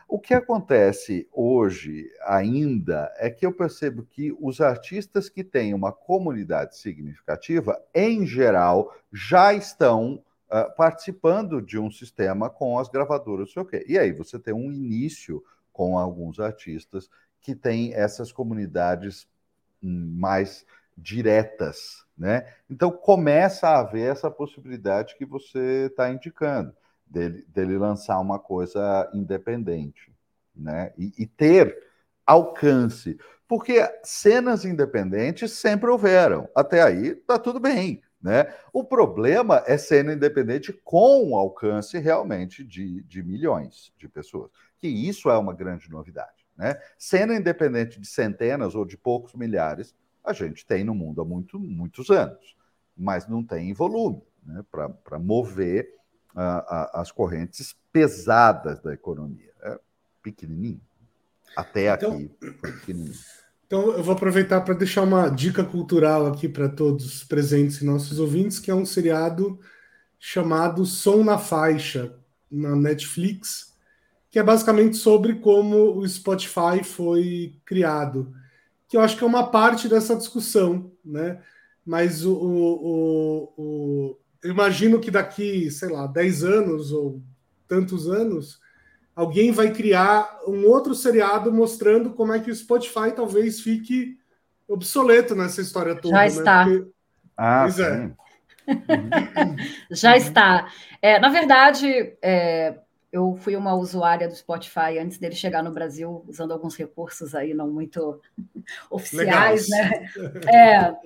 O 0.08 0.18
que 0.18 0.34
acontece 0.34 1.28
hoje 1.32 2.10
ainda 2.24 3.12
é 3.16 3.30
que 3.30 3.46
eu 3.46 3.52
percebo 3.52 4.02
que 4.02 4.36
os 4.40 4.60
artistas 4.60 5.28
que 5.28 5.44
têm 5.44 5.72
uma 5.72 5.92
comunidade 5.92 6.76
significativa, 6.76 7.80
em 7.94 8.26
geral, 8.26 8.92
já 9.12 9.54
estão 9.54 10.14
uh, 10.50 10.76
participando 10.76 11.62
de 11.62 11.78
um 11.78 11.88
sistema 11.88 12.50
com 12.50 12.76
as 12.76 12.88
gravadoras, 12.88 13.52
sei 13.52 13.62
o 13.62 13.64
quê. 13.64 13.84
E 13.86 13.96
aí 13.96 14.10
você 14.10 14.36
tem 14.36 14.52
um 14.52 14.72
início 14.72 15.44
com 15.72 15.96
alguns 15.96 16.40
artistas 16.40 17.08
que 17.40 17.54
têm 17.54 17.94
essas 17.94 18.32
comunidades 18.32 19.28
mais 19.80 20.66
diretas, 20.96 22.04
né? 22.20 22.46
Então 22.68 22.90
começa 22.90 23.66
a 23.66 23.78
haver 23.80 24.12
essa 24.12 24.30
possibilidade 24.30 25.16
que 25.16 25.24
você 25.24 25.86
está 25.86 26.10
indicando, 26.10 26.76
dele, 27.06 27.46
dele 27.48 27.78
lançar 27.78 28.20
uma 28.20 28.38
coisa 28.38 29.10
independente, 29.14 30.12
né? 30.54 30.92
E, 30.98 31.14
e, 31.18 31.26
ter 31.26 31.74
alcance, 32.26 33.18
porque 33.48 33.80
cenas 34.04 34.66
independentes 34.66 35.52
sempre 35.52 35.88
houveram. 35.88 36.46
Até 36.54 36.82
aí 36.82 37.14
tá 37.14 37.38
tudo 37.38 37.58
bem, 37.58 38.02
né? 38.20 38.52
O 38.70 38.84
problema 38.84 39.64
é 39.66 39.78
cena 39.78 40.12
independente 40.12 40.74
com 40.84 41.34
alcance 41.34 41.98
realmente 41.98 42.62
de, 42.62 43.02
de 43.04 43.22
milhões 43.22 43.94
de 43.96 44.06
pessoas, 44.06 44.50
que 44.76 44.88
isso 44.88 45.30
é 45.30 45.38
uma 45.38 45.54
grande 45.54 45.90
novidade. 45.90 46.46
Né? 46.54 46.78
Sendo 46.98 47.32
independente 47.32 47.98
de 47.98 48.06
centenas 48.06 48.74
ou 48.74 48.84
de 48.84 48.98
poucos 48.98 49.34
milhares, 49.34 49.94
a 50.24 50.32
gente 50.32 50.66
tem 50.66 50.84
no 50.84 50.94
mundo 50.94 51.20
há 51.20 51.24
muito, 51.24 51.58
muitos 51.58 52.10
anos, 52.10 52.56
mas 52.96 53.28
não 53.28 53.42
tem 53.44 53.72
volume 53.72 54.22
né? 54.44 54.64
para 54.70 55.18
mover 55.18 55.88
as 56.34 57.10
correntes 57.10 57.76
pesadas 57.92 58.80
da 58.80 58.94
economia. 58.94 59.50
É 59.62 59.80
pequenininho. 60.22 60.80
Até 61.56 61.92
então, 61.92 62.12
aqui, 62.12 62.28
pequenininho. 62.62 63.14
Então, 63.66 63.92
eu 63.92 64.02
vou 64.02 64.14
aproveitar 64.14 64.60
para 64.62 64.74
deixar 64.74 65.02
uma 65.02 65.28
dica 65.28 65.64
cultural 65.64 66.26
aqui 66.26 66.48
para 66.48 66.68
todos 66.68 67.24
presentes 67.24 67.80
e 67.80 67.84
nossos 67.84 68.18
ouvintes, 68.18 68.58
que 68.58 68.70
é 68.70 68.74
um 68.74 68.84
seriado 68.84 69.58
chamado 70.18 70.84
Som 70.84 71.24
na 71.24 71.38
Faixa, 71.38 72.14
na 72.50 72.74
Netflix, 72.74 73.74
que 74.28 74.38
é 74.38 74.42
basicamente 74.42 74.96
sobre 74.96 75.36
como 75.36 75.96
o 75.96 76.08
Spotify 76.08 76.84
foi 76.84 77.56
criado, 77.64 78.32
que 78.90 78.96
eu 78.96 79.00
acho 79.00 79.16
que 79.16 79.22
é 79.22 79.26
uma 79.26 79.48
parte 79.48 79.88
dessa 79.88 80.16
discussão, 80.16 80.90
né? 81.04 81.40
Mas 81.86 82.26
o, 82.26 82.32
o, 82.34 83.52
o, 83.56 84.18
eu 84.42 84.50
imagino 84.50 84.98
que 84.98 85.12
daqui, 85.12 85.70
sei 85.70 85.90
lá, 85.90 86.08
10 86.08 86.42
anos 86.42 86.90
ou 86.90 87.22
tantos 87.68 88.08
anos, 88.08 88.60
alguém 89.14 89.52
vai 89.52 89.72
criar 89.72 90.40
um 90.44 90.66
outro 90.66 90.92
seriado 90.92 91.52
mostrando 91.52 92.10
como 92.10 92.32
é 92.32 92.40
que 92.40 92.50
o 92.50 92.54
Spotify 92.54 93.12
talvez 93.14 93.60
fique 93.60 94.18
obsoleto 94.66 95.36
nessa 95.36 95.60
história 95.60 95.94
toda. 95.94 96.16
Já 96.16 96.20
né? 96.22 96.26
está. 96.26 96.64
Porque... 96.64 96.90
Ah, 97.36 97.60
pois 97.62 97.78
é. 97.78 97.96
sim. 97.96 98.14
é. 98.66 99.94
Já 99.94 100.16
está. 100.16 100.68
É, 101.00 101.20
na 101.20 101.28
verdade, 101.28 102.12
é, 102.20 102.76
eu 103.12 103.36
fui 103.36 103.56
uma 103.56 103.74
usuária 103.74 104.28
do 104.28 104.34
Spotify 104.34 104.98
antes 105.00 105.18
dele 105.18 105.34
chegar 105.34 105.62
no 105.62 105.72
Brasil, 105.72 106.24
usando 106.28 106.52
alguns 106.52 106.76
recursos 106.76 107.34
aí 107.34 107.52
não 107.54 107.68
muito 107.68 108.20
oficiais, 108.90 109.68
Legais. 109.68 109.68
né? 109.68 110.10
É, 110.52 110.96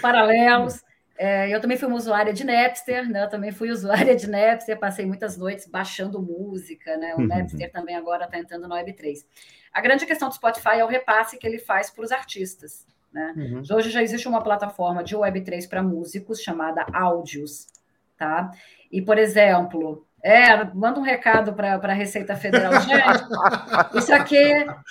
paralelos. 0.00 0.82
É, 1.16 1.48
eu 1.48 1.60
também 1.60 1.76
fui 1.76 1.86
uma 1.86 1.96
usuária 1.96 2.32
de 2.32 2.44
Napster, 2.44 3.08
né? 3.08 3.24
Eu 3.24 3.28
também 3.28 3.52
fui 3.52 3.70
usuária 3.72 4.14
de 4.16 4.28
Napster, 4.28 4.78
passei 4.78 5.06
muitas 5.06 5.36
noites 5.36 5.66
baixando 5.66 6.20
música, 6.20 6.96
né? 6.96 7.14
O 7.14 7.20
uhum. 7.20 7.26
Napster 7.26 7.70
também 7.70 7.96
agora 7.96 8.24
está 8.24 8.38
entrando 8.38 8.68
no 8.68 8.74
Web3. 8.74 9.24
A 9.72 9.80
grande 9.80 10.06
questão 10.06 10.28
do 10.28 10.34
Spotify 10.34 10.78
é 10.78 10.84
o 10.84 10.88
repasse 10.88 11.38
que 11.38 11.46
ele 11.46 11.58
faz 11.58 11.90
para 11.90 12.04
os 12.04 12.12
artistas. 12.12 12.86
Né? 13.12 13.32
Uhum. 13.36 13.62
Hoje 13.70 13.90
já 13.90 14.02
existe 14.02 14.26
uma 14.26 14.42
plataforma 14.42 15.02
de 15.02 15.16
Web3 15.16 15.68
para 15.68 15.82
músicos 15.82 16.40
chamada 16.40 16.84
Áudios. 16.92 17.68
Tá? 18.16 18.50
E, 18.90 19.00
por 19.00 19.18
exemplo, 19.18 20.06
é, 20.24 20.64
manda 20.72 20.98
um 20.98 21.02
recado 21.02 21.52
para 21.52 21.74
a 21.74 21.92
Receita 21.92 22.34
Federal. 22.34 22.72
Gente, 22.80 23.98
isso 23.98 24.14
aqui 24.14 24.42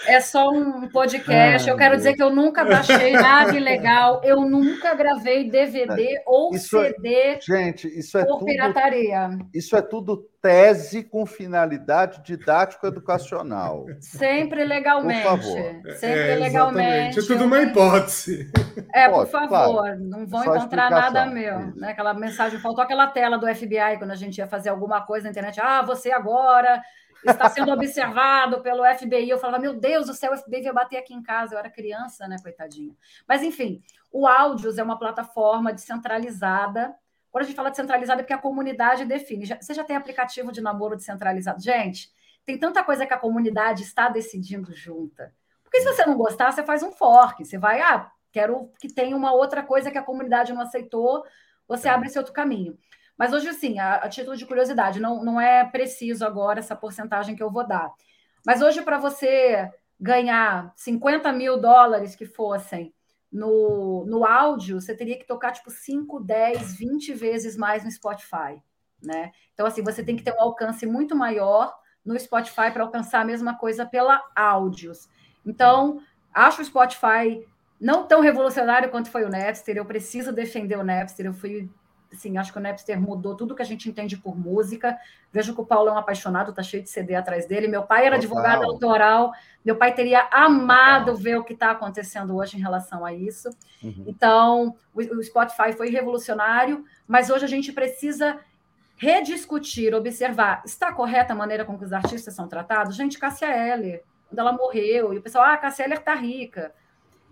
é 0.06 0.22
só 0.22 0.52
um 0.52 0.88
podcast. 0.90 1.68
eu 1.68 1.76
quero 1.76 1.98
dizer 1.98 2.14
que 2.14 2.22
eu 2.22 2.30
nunca 2.30 2.64
baixei 2.64 3.14
nada 3.14 3.58
ilegal, 3.58 4.22
eu 4.24 4.42
nunca 4.42 4.94
gravei 4.94 5.50
DVD 5.50 6.22
ou 6.28 6.54
isso 6.54 6.80
CD 6.80 7.16
é, 7.16 7.42
gente, 7.42 7.88
isso 7.88 8.16
é 8.16 8.26
por 8.26 8.40
tudo, 8.40 8.46
pirataria. 8.46 9.30
Isso 9.52 9.76
é 9.76 9.82
tudo 9.82 10.30
tese 10.44 11.04
com 11.04 11.26
finalidade 11.26 12.22
didático-educacional. 12.22 13.86
Sempre 14.02 14.66
legalmente. 14.66 15.22
Por 15.22 15.40
favor. 15.40 15.96
Sempre 15.96 16.32
é, 16.32 16.36
legalmente. 16.36 17.18
É 17.20 17.22
tudo 17.22 17.46
uma 17.46 17.62
hipótese. 17.62 18.52
É, 18.94 19.08
por 19.08 19.26
favor, 19.26 19.48
claro. 19.48 20.00
não 20.02 20.28
vão 20.28 20.44
Só 20.44 20.58
encontrar 20.58 20.92
nada 20.92 21.26
meu. 21.26 21.74
Né? 21.78 21.92
Aquela 21.92 22.14
mensagem, 22.14 22.60
faltou 22.60 22.84
aquela 22.84 23.08
tela 23.08 23.38
do 23.38 23.48
FBI 23.48 23.98
quando 23.98 24.12
a 24.12 24.16
gente 24.16 24.38
ia 24.38 24.46
fazer 24.46 24.68
alguma 24.68 25.00
coisa 25.06 25.24
na 25.24 25.32
internet. 25.32 25.62
Ah, 25.62 25.82
você 25.82 26.12
agora 26.12 26.84
está 27.26 27.50
sendo 27.50 27.72
observado 27.72 28.62
pelo 28.62 28.84
FBI. 28.84 29.30
Eu 29.30 29.40
falava, 29.40 29.62
meu 29.62 29.80
Deus 29.80 30.08
do 30.08 30.14
céu, 30.14 30.34
o 30.34 30.38
FBI 30.38 30.60
veio 30.60 30.74
bater 30.74 30.98
aqui 30.98 31.14
em 31.14 31.24
casa. 31.24 31.56
Eu 31.56 31.60
era 31.60 31.70
criança, 31.70 32.28
né, 32.28 32.36
coitadinha. 32.44 32.94
Mas, 33.26 33.42
enfim, 33.44 33.82
o 34.12 34.28
Áudios 34.28 34.78
é 34.78 34.84
uma 34.84 35.00
plataforma 35.00 35.72
descentralizada 35.72 36.94
quando 37.34 37.46
a 37.46 37.48
gente 37.48 37.56
fala 37.56 37.72
descentralizado 37.72 38.20
é 38.20 38.24
porque 38.24 38.34
a 38.34 38.38
comunidade 38.38 39.06
define. 39.06 39.48
você 39.48 39.74
já 39.74 39.84
tem 39.84 39.96
aplicativo 39.96 40.52
de 40.52 40.62
namoro 40.62 40.96
descentralizado? 40.96 41.60
Gente, 41.60 42.12
tem 42.46 42.60
tanta 42.60 42.84
coisa 42.84 43.08
que 43.08 43.14
a 43.14 43.18
comunidade 43.18 43.82
está 43.82 44.08
decidindo 44.08 44.72
junta. 44.72 45.34
Porque 45.64 45.82
se 45.82 45.86
você 45.86 46.06
não 46.06 46.16
gostar, 46.16 46.52
você 46.52 46.62
faz 46.62 46.84
um 46.84 46.92
fork. 46.92 47.44
Você 47.44 47.58
vai, 47.58 47.82
ah, 47.82 48.12
quero 48.32 48.72
que 48.80 48.88
tenha 48.88 49.18
uma 49.18 49.34
outra 49.34 49.64
coisa 49.64 49.90
que 49.90 49.98
a 49.98 50.04
comunidade 50.04 50.54
não 50.54 50.62
aceitou, 50.62 51.26
você 51.68 51.90
abre 51.90 52.08
esse 52.08 52.20
outro 52.20 52.34
caminho. 52.34 52.78
Mas 53.18 53.34
hoje, 53.34 53.52
sim, 53.54 53.80
a, 53.80 53.96
a 53.96 54.10
título 54.10 54.38
de 54.38 54.46
curiosidade, 54.46 55.00
não, 55.00 55.24
não 55.24 55.42
é 55.42 55.66
preciso 55.66 56.24
agora 56.28 56.60
essa 56.60 56.76
porcentagem 56.76 57.36
que 57.36 57.42
eu 57.42 57.50
vou 57.50 57.66
dar. 57.66 57.92
Mas 58.46 58.62
hoje, 58.62 58.84
para 58.84 59.00
você 59.00 59.72
ganhar 60.00 60.72
50 60.76 61.34
mil 61.34 61.60
dólares 61.60 62.16
que 62.16 62.28
fossem 62.28 62.94
no, 63.34 64.06
no 64.06 64.24
áudio, 64.24 64.80
você 64.80 64.96
teria 64.96 65.18
que 65.18 65.26
tocar 65.26 65.52
tipo 65.52 65.72
5, 65.72 66.20
10, 66.20 66.76
20 66.76 67.14
vezes 67.16 67.58
mais 67.58 67.84
no 67.84 67.92
Spotify, 67.92 68.62
né? 69.02 69.32
Então, 69.54 69.66
assim, 69.66 69.84
você 69.84 70.04
tem 70.04 70.16
que 70.16 70.24
ter 70.24 70.32
um 70.34 70.40
alcance 70.40 70.86
muito 70.86 71.16
maior 71.16 71.74
no 72.06 72.18
Spotify 72.20 72.70
para 72.72 72.84
alcançar 72.84 73.22
a 73.22 73.26
mesma 73.26 73.58
coisa 73.58 73.88
pela 73.88 74.22
áudios. 74.36 75.10
Então, 75.44 76.00
acho 76.32 76.62
o 76.62 76.66
Spotify 76.66 77.44
não 77.82 78.06
tão 78.06 78.22
revolucionário 78.22 78.92
quanto 78.92 79.10
foi 79.10 79.24
o 79.26 79.30
Napster, 79.30 79.78
eu 79.78 79.86
preciso 79.86 80.32
defender 80.32 80.78
o 80.78 80.84
Napster, 80.84 81.26
eu 81.26 81.34
fui 81.34 81.70
assim, 82.14 82.38
acho 82.38 82.52
que 82.52 82.58
o 82.58 82.62
Napster 82.62 83.00
mudou 83.00 83.36
tudo 83.36 83.56
que 83.56 83.62
a 83.62 83.66
gente 83.66 83.90
entende 83.90 84.16
por 84.16 84.38
música. 84.38 84.98
Vejo 85.32 85.54
que 85.54 85.62
o 85.62 85.66
Paulo 85.66 85.90
é 85.90 85.92
um 85.92 85.98
apaixonado, 85.98 86.54
tá 86.54 86.62
cheio 86.62 86.84
de 86.84 86.90
CD 86.90 87.16
atrás 87.16 87.48
dele. 87.48 87.68
Meu 87.68 87.84
pai 87.84 88.06
era 88.06 88.20
Total. 88.20 88.38
advogado 88.38 88.64
autoral, 88.64 89.34
meu 89.66 89.76
pai 89.76 89.94
teria 89.94 90.28
amado 90.32 91.08
Total. 91.08 91.22
ver 91.22 91.38
o 91.38 91.44
que 91.44 91.54
está 91.54 91.72
acontecendo 91.72 92.36
hoje 92.36 92.58
em 92.58 92.62
relação 92.62 93.06
a 93.06 93.14
isso. 93.14 93.50
Uhum. 93.82 94.04
Então, 94.08 94.76
o, 94.94 95.00
o 95.00 95.24
Spotify 95.24 95.74
foi 95.74 95.90
revolucionário, 95.90 96.86
mas 97.08 97.30
hoje 97.30 97.46
a 97.46 97.50
gente 97.50 97.74
precisa 97.74 98.40
rediscutir, 98.96 99.94
observar, 99.94 100.62
está 100.66 100.94
correta 100.94 101.34
a 101.34 101.36
maneira 101.36 101.66
com 101.66 101.78
que 101.78 101.84
os 101.84 101.94
artistas 101.94 102.34
são 102.34 102.48
tratados? 102.48 102.96
Gente, 102.96 103.18
Cássia 103.18 103.48
Eller, 103.48 104.04
quando 104.30 104.40
ela 104.40 104.54
morreu, 104.54 105.14
e 105.14 105.18
o 105.18 105.22
pessoal, 105.22 105.46
ah, 105.46 105.58
Cássia 105.58 105.84
Eller 105.84 106.00
tá 106.00 106.14
rica. 106.14 106.74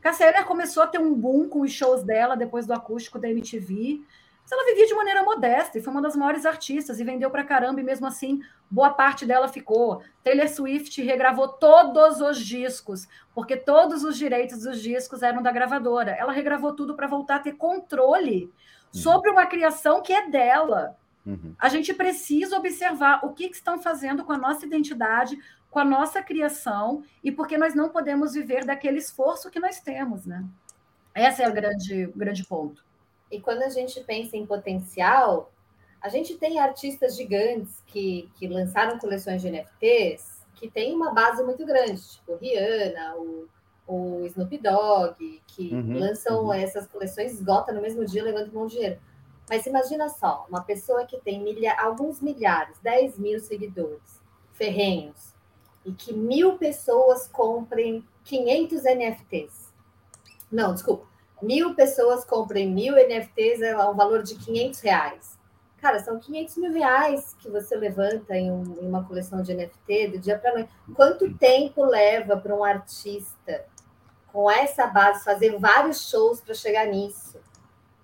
Cássia 0.01 0.25
Eller 0.25 0.45
começou 0.45 0.83
a 0.83 0.87
ter 0.87 0.99
um 0.99 1.13
boom 1.13 1.47
com 1.47 1.61
os 1.61 1.71
shows 1.71 2.03
dela 2.03 2.35
depois 2.35 2.65
do 2.65 2.73
acústico 2.73 3.19
da 3.19 3.29
MTV. 3.29 4.01
Mas 4.51 4.59
ela 4.59 4.65
vivia 4.65 4.85
de 4.85 4.93
maneira 4.93 5.23
modesta 5.23 5.77
e 5.77 5.81
foi 5.81 5.93
uma 5.93 6.01
das 6.01 6.13
maiores 6.13 6.45
artistas 6.45 6.99
e 6.99 7.05
vendeu 7.05 7.31
para 7.31 7.41
caramba, 7.41 7.79
e 7.79 7.83
mesmo 7.83 8.05
assim, 8.05 8.41
boa 8.69 8.89
parte 8.89 9.25
dela 9.25 9.47
ficou. 9.47 10.03
Taylor 10.21 10.49
Swift 10.49 11.01
regravou 11.01 11.47
todos 11.47 12.19
os 12.19 12.37
discos, 12.37 13.07
porque 13.33 13.55
todos 13.55 14.03
os 14.03 14.17
direitos 14.17 14.63
dos 14.63 14.81
discos 14.81 15.23
eram 15.23 15.41
da 15.41 15.53
gravadora. 15.53 16.11
Ela 16.11 16.33
regravou 16.33 16.73
tudo 16.73 16.95
para 16.95 17.07
voltar 17.07 17.37
a 17.37 17.39
ter 17.39 17.53
controle 17.53 18.43
uhum. 18.43 18.51
sobre 18.91 19.29
uma 19.29 19.45
criação 19.45 20.01
que 20.01 20.11
é 20.11 20.27
dela. 20.27 20.97
Uhum. 21.25 21.55
A 21.57 21.69
gente 21.69 21.93
precisa 21.93 22.57
observar 22.57 23.23
o 23.23 23.33
que, 23.33 23.47
que 23.47 23.55
estão 23.55 23.81
fazendo 23.81 24.25
com 24.25 24.33
a 24.33 24.37
nossa 24.37 24.65
identidade, 24.65 25.39
com 25.69 25.79
a 25.79 25.85
nossa 25.85 26.21
criação, 26.21 27.05
e 27.23 27.31
porque 27.31 27.57
nós 27.57 27.73
não 27.73 27.87
podemos 27.87 28.33
viver 28.33 28.65
daquele 28.65 28.97
esforço 28.97 29.49
que 29.49 29.61
nós 29.61 29.79
temos, 29.79 30.25
né? 30.25 30.43
Esse 31.15 31.41
é 31.41 31.47
o 31.47 31.53
grande, 31.53 32.07
grande 32.13 32.43
ponto. 32.43 32.90
E 33.31 33.39
quando 33.39 33.63
a 33.63 33.69
gente 33.69 34.01
pensa 34.01 34.35
em 34.35 34.45
potencial, 34.45 35.51
a 36.01 36.09
gente 36.09 36.35
tem 36.37 36.59
artistas 36.59 37.15
gigantes 37.15 37.81
que, 37.87 38.29
que 38.35 38.47
lançaram 38.47 38.99
coleções 38.99 39.41
de 39.41 39.49
NFTs 39.49 40.41
que 40.61 40.69
tem 40.69 40.93
uma 40.93 41.11
base 41.11 41.43
muito 41.43 41.65
grande, 41.65 41.99
tipo 41.99 42.35
Rihanna, 42.35 43.15
o, 43.17 43.47
o 43.87 44.25
Snoop 44.27 44.55
Dogg, 44.59 45.41
que 45.47 45.73
uhum, 45.73 45.97
lançam 45.97 46.45
uhum. 46.45 46.53
essas 46.53 46.85
coleções, 46.85 47.33
esgota 47.33 47.71
no 47.71 47.81
mesmo 47.81 48.05
dia, 48.05 48.23
levando 48.23 48.51
um 48.51 48.59
monte 48.59 48.71
de 48.71 48.75
dinheiro. 48.77 49.01
Mas 49.49 49.65
imagina 49.65 50.07
só, 50.07 50.45
uma 50.47 50.61
pessoa 50.61 51.03
que 51.05 51.19
tem 51.19 51.41
milha, 51.41 51.75
alguns 51.79 52.21
milhares, 52.21 52.77
10 52.83 53.17
mil 53.17 53.39
seguidores, 53.39 54.21
ferrenhos, 54.53 55.33
e 55.83 55.91
que 55.91 56.13
mil 56.13 56.59
pessoas 56.59 57.27
comprem 57.27 58.05
500 58.23 58.83
NFTs. 58.83 59.73
Não, 60.51 60.73
desculpa, 60.73 61.07
mil 61.41 61.75
pessoas 61.75 62.23
comprem 62.23 62.69
mil 62.69 62.95
NFTs 62.95 63.61
é 63.61 63.77
um 63.77 63.95
valor 63.95 64.23
de 64.23 64.35
500 64.35 64.79
reais. 64.81 65.39
Cara, 65.77 65.99
são 65.99 66.19
500 66.19 66.57
mil 66.57 66.71
reais 66.73 67.35
que 67.39 67.49
você 67.49 67.75
levanta 67.75 68.35
em, 68.35 68.51
um, 68.51 68.77
em 68.79 68.87
uma 68.87 69.03
coleção 69.03 69.41
de 69.41 69.53
NFT 69.53 70.09
do 70.09 70.19
dia 70.19 70.37
para 70.37 70.53
noite. 70.53 70.69
Quanto 70.93 71.33
tempo 71.37 71.83
leva 71.83 72.37
para 72.37 72.55
um 72.55 72.63
artista 72.63 73.65
com 74.31 74.49
essa 74.49 74.85
base 74.85 75.23
fazer 75.23 75.57
vários 75.57 76.07
shows 76.07 76.39
para 76.39 76.53
chegar 76.53 76.85
nisso? 76.85 77.39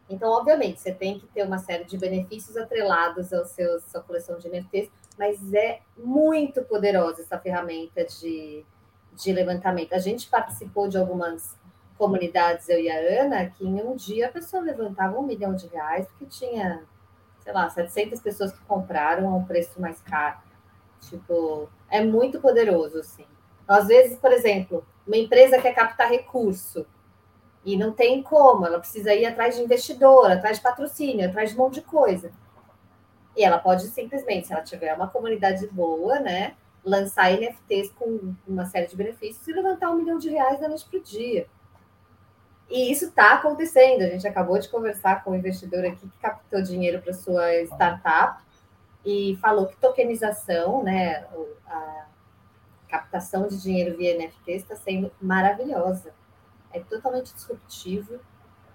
Então, 0.10 0.32
obviamente, 0.32 0.80
você 0.80 0.92
tem 0.92 1.20
que 1.20 1.28
ter 1.28 1.44
uma 1.44 1.60
série 1.60 1.84
de 1.84 1.98
benefícios 1.98 2.58
atrelados 2.58 3.32
ao 3.32 3.46
seu 3.46 3.80
sua 3.82 4.02
coleção 4.02 4.40
de 4.40 4.50
NFTs, 4.50 4.90
mas 5.18 5.54
é 5.54 5.82
muito 5.96 6.64
poderosa 6.64 7.22
essa 7.22 7.38
ferramenta 7.38 8.06
de, 8.06 8.66
de 9.14 9.34
levantamento. 9.34 9.94
A 9.94 10.00
gente 10.00 10.30
participou 10.30 10.88
de 10.88 10.98
algumas 10.98 11.56
comunidades, 11.98 12.70
eu 12.70 12.80
e 12.80 12.90
a 12.90 13.24
Ana, 13.24 13.46
que 13.48 13.66
em 13.66 13.82
um 13.82 13.96
dia 13.96 14.28
a 14.28 14.32
pessoa 14.32 14.62
levantava 14.62 15.18
um 15.18 15.24
milhão 15.24 15.56
de 15.56 15.68
reais, 15.68 16.08
porque 16.08 16.26
tinha, 16.26 16.84
sei 17.40 17.54
lá, 17.54 17.70
700 17.70 18.22
pessoas 18.22 18.52
que 18.52 18.64
compraram 18.66 19.28
a 19.30 19.36
um 19.36 19.44
preço 19.44 19.82
mais 19.82 20.02
caro. 20.02 20.38
Tipo, 21.02 21.70
é 21.90 22.04
muito 22.04 22.40
poderoso, 22.40 23.00
assim. 23.00 23.26
Às 23.68 23.88
vezes, 23.88 24.18
por 24.18 24.32
exemplo, 24.32 24.86
uma 25.06 25.18
empresa 25.18 25.62
quer 25.62 25.74
captar 25.74 26.10
recurso 26.10 26.86
e 27.66 27.76
não 27.76 27.92
tem 27.92 28.24
como, 28.24 28.66
ela 28.66 28.80
precisa 28.80 29.14
ir 29.14 29.26
atrás 29.26 29.56
de 29.56 29.62
investidor, 29.62 30.32
atrás 30.32 30.58
de 30.58 30.64
patrocínio, 30.64 31.28
atrás 31.28 31.50
de 31.50 31.56
um 31.56 31.60
monte 31.60 31.76
de 31.76 31.82
coisa. 31.82 32.32
E 33.36 33.44
ela 33.44 33.60
pode 33.60 33.88
simplesmente, 33.88 34.48
se 34.48 34.54
ela 34.54 34.62
tiver 34.62 34.94
uma 34.94 35.10
comunidade 35.10 35.68
boa, 35.68 36.20
né, 36.20 36.56
lançar 36.84 37.32
NFTs 37.32 37.92
com 37.92 38.34
uma 38.48 38.66
série 38.66 38.88
de 38.88 38.96
benefícios 38.96 39.46
e 39.48 39.54
levantar 39.54 39.92
um 39.92 39.98
milhão 39.98 40.18
de 40.18 40.30
reais 40.30 40.60
da 40.60 40.70
noite 40.70 40.88
para 40.90 41.00
o 41.00 41.04
dia. 41.04 41.48
E 42.70 42.92
isso 42.92 43.06
está 43.06 43.36
acontecendo. 43.36 44.02
A 44.02 44.08
gente 44.08 44.28
acabou 44.28 44.60
de 44.60 44.68
conversar 44.68 45.24
com 45.24 45.32
um 45.32 45.36
investidor 45.36 45.86
aqui 45.86 46.08
que 46.08 46.18
captou 46.20 46.62
dinheiro 46.62 47.02
para 47.02 47.14
sua 47.14 47.54
startup 47.64 48.44
e 49.06 49.38
falou 49.42 49.68
que 49.68 49.78
tokenização, 49.78 50.84
né, 50.84 51.26
a 51.66 52.08
captação 52.90 53.48
de 53.48 53.62
dinheiro 53.62 53.98
via 53.98 54.18
NFT 54.18 54.52
está 54.52 54.76
sendo 54.76 55.12
maravilhosa. 55.22 56.14
É 56.74 56.80
totalmente 56.82 57.34
disruptivo 57.34 58.20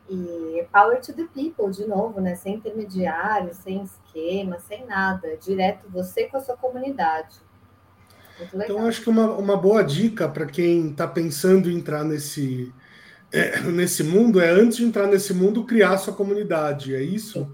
e 0.09 0.61
é 0.61 0.65
power 0.65 1.01
to 1.01 1.13
the 1.13 1.25
people, 1.35 1.71
de 1.71 1.87
novo, 1.87 2.21
né? 2.21 2.35
Sem 2.35 2.55
intermediário, 2.55 3.55
sem 3.55 3.83
esquema, 3.83 4.59
sem 4.59 4.87
nada. 4.87 5.37
Direto 5.37 5.89
você 5.89 6.25
com 6.25 6.39
a 6.39 6.41
sua 6.41 6.57
comunidade. 6.57 7.41
Então, 8.55 8.87
acho 8.87 9.03
que 9.03 9.11
uma, 9.11 9.31
uma 9.33 9.57
boa 9.57 9.85
dica 9.85 10.29
para 10.29 10.47
quem 10.47 10.91
está 10.91 11.07
pensando 11.07 11.71
em 11.71 11.77
entrar 11.77 12.03
nesse, 12.03 12.73
é, 13.33 13.61
nesse 13.61 14.05
mundo 14.05 14.41
é, 14.41 14.51
antes 14.51 14.77
de 14.77 14.85
entrar 14.85 15.07
nesse 15.07 15.33
mundo, 15.33 15.65
criar 15.65 15.97
sua 15.97 16.13
comunidade. 16.13 16.95
É 16.95 17.03
isso? 17.03 17.51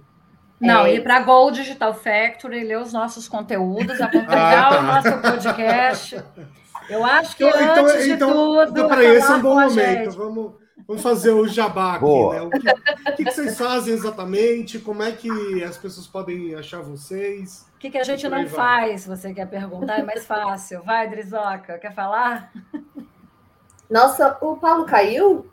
Não, 0.61 0.85
é... 0.85 0.97
ir 0.97 1.03
para 1.03 1.18
a 1.18 1.22
Gold 1.22 1.57
Digital 1.57 1.95
Factory, 1.95 2.64
ler 2.64 2.79
os 2.79 2.93
nossos 2.93 3.29
conteúdos, 3.29 4.01
acompanhar 4.01 4.66
ah, 4.66 4.70
tá. 4.70 4.81
o 4.81 4.83
nosso 4.83 5.22
podcast. 5.22 6.24
Eu 6.91 7.05
acho 7.05 7.37
que 7.37 7.45
então, 7.45 7.62
então 7.62 7.87
antes 7.87 8.07
então, 8.07 8.29
de 8.29 8.35
tudo. 8.35 8.70
Então, 8.70 8.89
peraí, 8.89 9.07
esse 9.16 9.31
é 9.31 9.35
um 9.35 9.43
bom 9.43 9.61
momento. 9.61 10.11
Vamos, 10.16 10.53
vamos 10.87 11.03
fazer 11.03 11.31
o 11.31 11.47
jabá 11.47 11.95
aqui, 11.95 12.05
né? 12.05 12.43
O, 12.43 12.51
que, 12.51 13.11
o 13.11 13.16
que, 13.16 13.24
vocês 13.24 13.59
fazem 13.59 13.95
exatamente? 13.95 14.79
Como 14.79 15.03
é 15.03 15.12
que 15.12 15.62
as 15.62 15.76
pessoas 15.76 16.07
podem 16.07 16.55
achar 16.55 16.81
vocês? 16.81 17.68
O 17.76 17.79
que, 17.79 17.91
que 17.91 17.99
a 17.99 18.05
gente 18.05 18.26
não 18.29 18.49
faz? 18.49 19.07
Você 19.07 19.33
quer 19.33 19.47
perguntar? 19.47 20.01
É 20.01 20.03
mais 20.03 20.26
fácil. 20.26 20.83
Vai, 20.83 21.09
Drizoca, 21.09 21.79
quer 21.79 21.95
falar? 21.95 22.51
Nossa, 23.89 24.37
o 24.41 24.57
Paulo 24.57 24.85
caiu? 24.85 25.47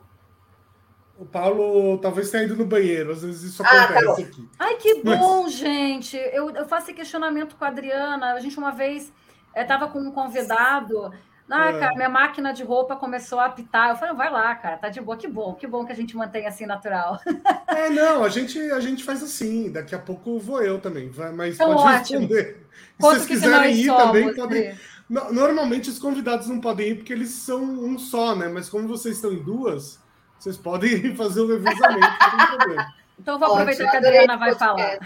O 1.18 1.26
Paulo 1.26 1.97
talvez 1.99 2.30
tenha 2.30 2.43
ido 2.43 2.57
no 2.57 2.66
banheiro, 2.66 3.13
às 3.13 3.22
vezes 3.22 3.43
isso 3.43 3.63
ah, 3.63 3.84
acontece 3.84 4.24
tá 4.24 4.28
aqui. 4.28 4.49
Ai, 4.59 4.76
que 4.76 5.01
bom, 5.01 5.43
Mas... 5.43 5.53
gente. 5.53 6.18
Eu, 6.18 6.49
eu 6.49 6.66
faço 6.68 6.88
esse 6.88 6.93
questionamento 6.93 7.55
com 7.55 7.63
a 7.63 7.70
Adriana. 7.70 8.34
A 8.34 8.39
gente 8.41 8.57
uma 8.57 8.72
vez 8.72 9.13
estava 9.55 9.86
eh, 9.86 9.88
com 9.88 9.99
um 9.99 10.11
convidado. 10.11 11.13
Ah, 11.49 11.70
é. 11.70 11.80
cara, 11.80 11.95
minha 11.95 12.09
máquina 12.09 12.51
de 12.51 12.63
roupa 12.63 12.95
começou 12.95 13.39
a 13.39 13.45
apitar. 13.45 13.89
Eu 13.89 13.95
falei, 13.95 14.16
vai 14.16 14.32
lá, 14.32 14.53
cara, 14.55 14.78
tá 14.78 14.89
de 14.89 14.99
boa. 14.99 15.16
Que 15.16 15.28
bom, 15.28 15.53
que 15.53 15.68
bom 15.68 15.86
que 15.86 15.91
a 15.91 15.95
gente 15.95 16.18
mantém 16.18 16.47
assim 16.47 16.66
natural. 16.66 17.20
É, 17.68 17.89
não, 17.89 18.24
a 18.24 18.30
gente, 18.30 18.57
a 18.72 18.80
gente 18.80 19.03
faz 19.03 19.22
assim. 19.22 19.70
Daqui 19.70 19.93
a 19.93 19.99
pouco 19.99 20.39
vou 20.39 20.61
eu 20.61 20.80
também. 20.80 21.11
Mas 21.36 21.55
então, 21.55 21.76
pode 21.76 21.82
ótimo. 21.82 22.20
responder. 22.20 22.66
se 22.72 23.01
vocês 23.01 23.26
quiserem 23.26 23.76
ir 23.76 23.88
somos, 23.88 24.03
também, 24.03 24.34
podem. 24.34 24.80
Normalmente 25.09 25.89
os 25.89 25.99
convidados 25.99 26.47
não 26.47 26.61
podem 26.61 26.91
ir 26.91 26.95
porque 26.95 27.11
eles 27.11 27.32
são 27.32 27.61
um 27.61 27.99
só, 27.99 28.34
né? 28.34 28.47
Mas 28.47 28.70
como 28.70 28.88
vocês 28.88 29.18
estão 29.18 29.34
em 29.34 29.43
duas, 29.43 29.99
vocês 30.45 30.57
podem 30.57 31.15
fazer 31.17 31.41
o 31.41 31.47
revezamento, 31.47 31.99
não 31.99 32.47
tem 32.47 32.57
problema. 32.57 32.93
Então, 33.19 33.39
vou 33.39 33.51
aproveitar 33.51 33.89
que 33.89 33.95
a 33.95 33.99
Adriana 33.99 34.37
vai 34.37 34.53
falar. 34.53 34.99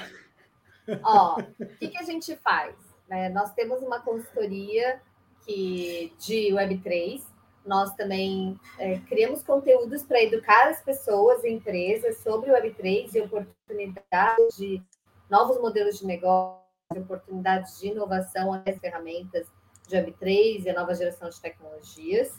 Ó, 1.01 1.39
o 1.39 1.65
que, 1.77 1.87
que 1.87 1.97
a 1.97 2.03
gente 2.03 2.35
faz? 2.37 2.75
É, 3.09 3.29
nós 3.29 3.53
temos 3.53 3.81
uma 3.81 4.01
consultoria 4.01 5.01
que, 5.45 6.13
de 6.19 6.49
Web3. 6.49 7.23
Nós 7.65 7.93
também 7.95 8.59
é, 8.77 8.97
criamos 8.99 9.41
conteúdos 9.43 10.03
para 10.03 10.21
educar 10.21 10.69
as 10.69 10.81
pessoas 10.81 11.43
e 11.43 11.49
empresas 11.49 12.17
sobre 12.17 12.51
Web3 12.51 13.13
e 13.13 13.21
oportunidades 13.21 14.57
de 14.57 14.81
novos 15.29 15.59
modelos 15.61 15.99
de 15.99 16.05
negócio, 16.05 16.59
oportunidades 16.91 17.79
de 17.79 17.89
inovação, 17.89 18.61
as 18.65 18.77
ferramentas 18.79 19.47
de 19.87 19.95
Web3 19.95 20.65
e 20.65 20.69
a 20.69 20.73
nova 20.73 20.93
geração 20.95 21.29
de 21.29 21.39
tecnologias. 21.39 22.33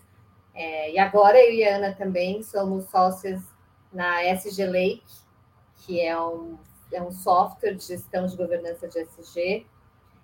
É, 0.54 0.92
e 0.92 0.98
agora 0.98 1.38
eu 1.38 1.52
e 1.52 1.64
a 1.64 1.76
Ana 1.76 1.92
também 1.92 2.42
somos 2.42 2.84
sócias 2.86 3.40
na 3.92 4.24
SG 4.24 4.66
Lake, 4.66 5.02
que 5.78 6.00
é 6.00 6.18
um, 6.20 6.58
é 6.92 7.02
um 7.02 7.10
software 7.10 7.74
de 7.74 7.84
gestão 7.84 8.26
de 8.26 8.36
governança 8.36 8.88
de 8.88 8.98
SG. 8.98 9.66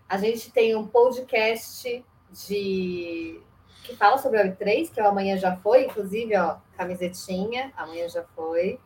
A 0.08 0.18
gente 0.18 0.52
tem 0.52 0.76
um 0.76 0.86
podcast 0.86 2.04
de 2.30 3.40
que 3.86 3.94
fala 3.94 4.18
sobre 4.18 4.40
o 4.40 4.42
Web3, 4.42 4.92
que 4.92 5.00
o 5.00 5.06
Amanhã 5.06 5.36
Já 5.36 5.56
Foi, 5.56 5.84
inclusive, 5.84 6.36
ó, 6.36 6.56
camisetinha, 6.76 7.72
Amanhã 7.76 8.08
Já 8.08 8.24
Foi. 8.34 8.80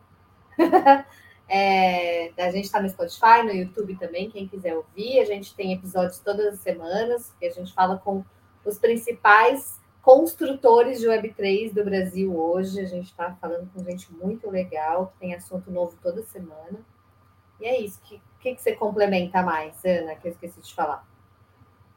é, 1.48 2.30
a 2.36 2.50
gente 2.50 2.66
está 2.66 2.82
no 2.82 2.88
Spotify, 2.88 3.42
no 3.42 3.52
YouTube 3.52 3.96
também, 3.96 4.30
quem 4.30 4.46
quiser 4.46 4.76
ouvir. 4.76 5.20
A 5.20 5.24
gente 5.24 5.54
tem 5.54 5.72
episódios 5.72 6.18
todas 6.18 6.54
as 6.54 6.60
semanas, 6.60 7.34
que 7.40 7.46
a 7.46 7.50
gente 7.50 7.72
fala 7.72 7.96
com 7.96 8.22
os 8.64 8.78
principais 8.78 9.79
construtores 10.02 11.00
de 11.00 11.06
Web3 11.06 11.72
do 11.72 11.84
Brasil 11.84 12.36
hoje. 12.36 12.80
A 12.80 12.86
gente 12.86 13.06
está 13.06 13.36
falando 13.40 13.70
com 13.72 13.84
gente 13.84 14.12
muito 14.12 14.50
legal, 14.50 15.08
que 15.08 15.18
tem 15.20 15.34
assunto 15.34 15.70
novo 15.70 15.96
toda 16.02 16.22
semana. 16.22 16.80
E 17.60 17.66
é 17.66 17.80
isso. 17.80 18.00
O 18.00 18.08
que, 18.08 18.22
que, 18.40 18.54
que 18.54 18.62
você 18.62 18.74
complementa 18.74 19.42
mais, 19.42 19.84
Ana, 19.84 20.14
que 20.16 20.28
eu 20.28 20.32
esqueci 20.32 20.60
de 20.60 20.74
falar? 20.74 21.06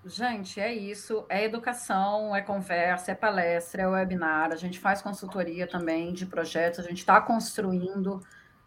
Gente, 0.06 0.60
é 0.60 0.74
isso. 0.74 1.26
É 1.30 1.45
educação, 1.45 2.36
é 2.36 2.41
conversa, 2.41 3.12
é 3.12 3.16
palestra, 3.16 3.84
é 3.84 3.88
webinar. 3.88 4.51
A 4.51 4.58
gente 4.58 4.80
faz 4.80 5.01
consultoria 5.01 5.66
também 5.66 6.12
de 6.12 6.26
projetos. 6.26 6.80
A 6.80 6.84
gente 6.84 6.97
está 6.97 7.22
construindo 7.22 8.20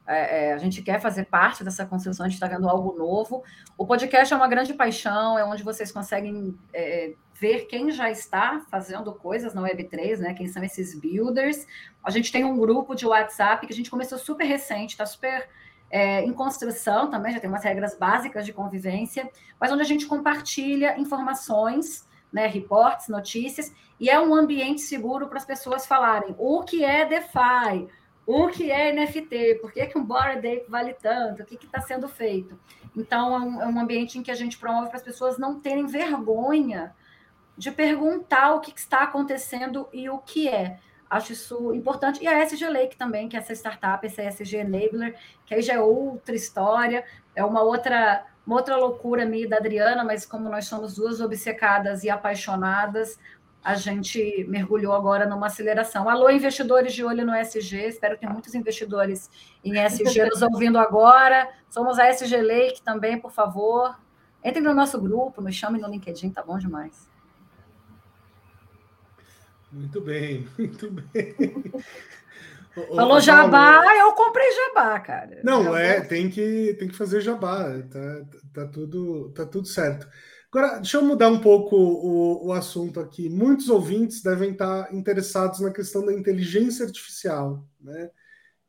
é, 0.07 0.48
é, 0.48 0.52
a 0.52 0.59
gente 0.59 0.82
quer 0.82 1.00
fazer 1.00 1.24
parte 1.24 1.64
dessa 1.64 1.84
construção, 1.84 2.24
a 2.24 2.28
gente 2.28 2.36
está 2.36 2.46
vendo 2.46 2.68
algo 2.68 2.96
novo. 2.96 3.42
O 3.76 3.86
podcast 3.86 4.32
é 4.32 4.36
uma 4.36 4.46
grande 4.46 4.72
paixão, 4.72 5.38
é 5.38 5.44
onde 5.44 5.62
vocês 5.62 5.90
conseguem 5.90 6.57
é, 6.72 7.14
ver 7.34 7.66
quem 7.66 7.90
já 7.90 8.11
está 8.11 8.64
fazendo 8.70 9.12
coisas 9.12 9.52
na 9.52 9.62
Web3, 9.62 10.18
né? 10.18 10.34
Quem 10.34 10.46
são 10.46 10.62
esses 10.62 10.98
builders. 10.98 11.66
A 12.04 12.11
gente 12.11 12.30
tem 12.30 12.44
um 12.44 12.57
grupo 12.57 12.94
de 12.94 13.07
WhatsApp 13.07 13.66
que 13.66 13.72
a 13.72 13.76
gente 13.76 13.90
começou 13.90 14.18
super 14.18 14.44
recente, 14.44 14.92
está 14.92 15.04
super 15.04 15.48
é, 15.90 16.22
em 16.22 16.32
construção 16.32 17.11
também, 17.11 17.32
já 17.32 17.40
tem 17.40 17.48
umas 17.48 17.64
regras 17.64 17.96
básicas 17.96 18.44
de 18.44 18.52
convivência, 18.52 19.28
mas 19.61 19.72
onde 19.72 19.82
a 19.82 19.86
gente 19.86 20.07
compartilha 20.07 20.98
informações, 20.98 22.07
né, 22.32 22.46
reportes, 22.46 23.09
notícias, 23.09 23.72
e 23.98 24.11
é 24.11 24.20
um 24.20 24.34
ambiente 24.34 24.80
seguro 24.82 25.26
para 25.28 25.38
as 25.38 25.44
pessoas 25.44 25.86
falarem 25.86 26.34
o 26.38 26.62
que 26.62 26.84
é 26.84 27.04
DeFi, 27.07 27.88
o 28.26 28.48
que 28.48 28.72
é 28.72 28.92
NFT, 28.92 29.60
por 29.60 29.72
que, 29.72 29.86
que 29.86 29.96
um 29.96 30.04
Bored 30.04 30.38
Ape 30.38 30.66
vale 30.68 30.92
tanto, 30.94 31.42
o 31.42 31.46
que 31.46 31.54
está 31.54 31.80
sendo 31.80 32.08
feito. 32.08 32.58
Então, 32.96 33.34
é 33.34 33.38
um, 33.38 33.62
é 33.62 33.66
um, 33.66 33.78
ambiente 33.78 34.18
em 34.18 34.22
que 34.22 34.30
a 34.30 34.34
gente 34.34 34.58
promove 34.58 34.88
para 34.88 34.96
as 34.96 35.02
pessoas 35.02 35.38
não 35.38 35.60
terem 35.60 35.86
vergonha 35.86 36.94
de 37.56 37.70
perguntar 37.70 38.54
o 38.54 38.60
que, 38.60 38.72
que, 38.72 38.80
está 38.80 39.02
acontecendo 39.02 39.88
e 39.92 40.10
o 40.10 40.18
que 40.18 40.48
é. 40.48 40.78
Acho 41.08 41.32
isso 41.32 41.72
importante. 41.72 42.22
E 42.22 42.26
a 42.26 42.42
SG 42.42 42.68
Lake 42.68 42.96
também, 42.96 43.28
que 43.28 43.36
é 43.36 43.38
essa 43.38 43.52
startup, 43.52 44.04
essa 44.04 44.22
SG 44.22 44.56
Enabler, 44.56 45.16
que 45.44 45.54
aí 45.54 45.62
já 45.62 45.74
é 45.74 45.80
outra 45.80 46.34
história, 46.34 47.04
é 47.34 47.44
uma 47.44 47.62
outra, 47.62 48.24
uma 48.44 48.56
outra 48.56 48.76
loucura 48.76 49.24
minha 49.24 49.48
da 49.48 49.58
Adriana, 49.58 50.02
mas 50.02 50.26
como 50.26 50.48
nós 50.48 50.66
somos 50.66 50.96
duas 50.96 51.20
obcecadas 51.20 52.02
e 52.02 52.10
apaixonadas, 52.10 53.18
a 53.66 53.74
gente 53.74 54.46
mergulhou 54.48 54.92
agora 54.92 55.26
numa 55.26 55.48
aceleração. 55.48 56.08
Alô, 56.08 56.30
investidores 56.30 56.92
de 56.92 57.02
olho 57.02 57.26
no 57.26 57.34
SG, 57.34 57.88
espero 57.88 58.14
que 58.14 58.20
tenha 58.20 58.32
muitos 58.32 58.54
investidores 58.54 59.28
em 59.64 59.76
SG 59.76 60.24
nos 60.30 60.40
ouvindo 60.40 60.78
agora. 60.78 61.48
Somos 61.68 61.98
a 61.98 62.08
SG 62.08 62.42
Lake 62.42 62.80
também, 62.80 63.18
por 63.18 63.32
favor. 63.32 63.98
Entrem 64.44 64.62
no 64.62 64.72
nosso 64.72 65.00
grupo, 65.00 65.42
nos 65.42 65.56
chamem 65.56 65.82
no 65.82 65.88
LinkedIn, 65.88 66.30
tá 66.30 66.44
bom 66.44 66.56
demais. 66.56 67.10
Muito 69.72 70.00
bem, 70.00 70.46
muito 70.56 70.88
bem. 70.88 71.34
Falou 72.94 73.20
jabá, 73.20 73.82
eu 73.98 74.12
comprei 74.12 74.48
jabá, 74.52 75.00
cara. 75.00 75.40
Não, 75.42 75.64
jabá. 75.64 75.80
é, 75.80 76.00
tem 76.02 76.30
que, 76.30 76.76
tem 76.78 76.86
que 76.86 76.94
fazer 76.94 77.20
jabá, 77.20 77.64
tá, 77.90 78.22
tá, 78.54 78.66
tudo, 78.66 79.30
tá 79.30 79.44
tudo 79.44 79.66
certo. 79.66 80.06
Agora, 80.57 80.78
deixa 80.78 80.96
eu 80.96 81.04
mudar 81.04 81.28
um 81.28 81.38
pouco 81.38 81.76
o, 81.76 82.46
o 82.46 82.52
assunto 82.54 82.98
aqui. 82.98 83.28
Muitos 83.28 83.68
ouvintes 83.68 84.22
devem 84.22 84.52
estar 84.52 84.90
interessados 84.94 85.61
na 85.61 85.70
questão 85.70 86.07
da 86.07 86.14
inteligência 86.14 86.86
artificial, 86.86 87.62
né? 87.78 88.11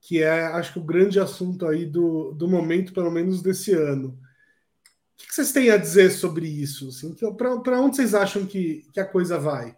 que 0.02 0.22
é, 0.22 0.48
acho 0.48 0.74
que, 0.74 0.80
o 0.80 0.84
grande 0.84 1.18
assunto 1.18 1.66
aí 1.66 1.86
do, 1.86 2.34
do 2.34 2.46
momento, 2.46 2.92
pelo 2.92 3.10
menos 3.10 3.42
desse 3.42 3.72
ano. 3.72 4.10
O 4.10 5.28
que 5.28 5.34
vocês 5.34 5.54
têm 5.54 5.72
a 5.72 5.78
dizer 5.78 6.10
sobre 6.10 6.46
isso? 6.46 6.90
Assim, 6.90 7.16
Para 7.34 7.80
onde 7.80 7.96
vocês 7.96 8.14
acham 8.14 8.46
que, 8.46 8.86
que 8.92 9.00
a 9.00 9.06
coisa 9.06 9.40
vai? 9.40 9.74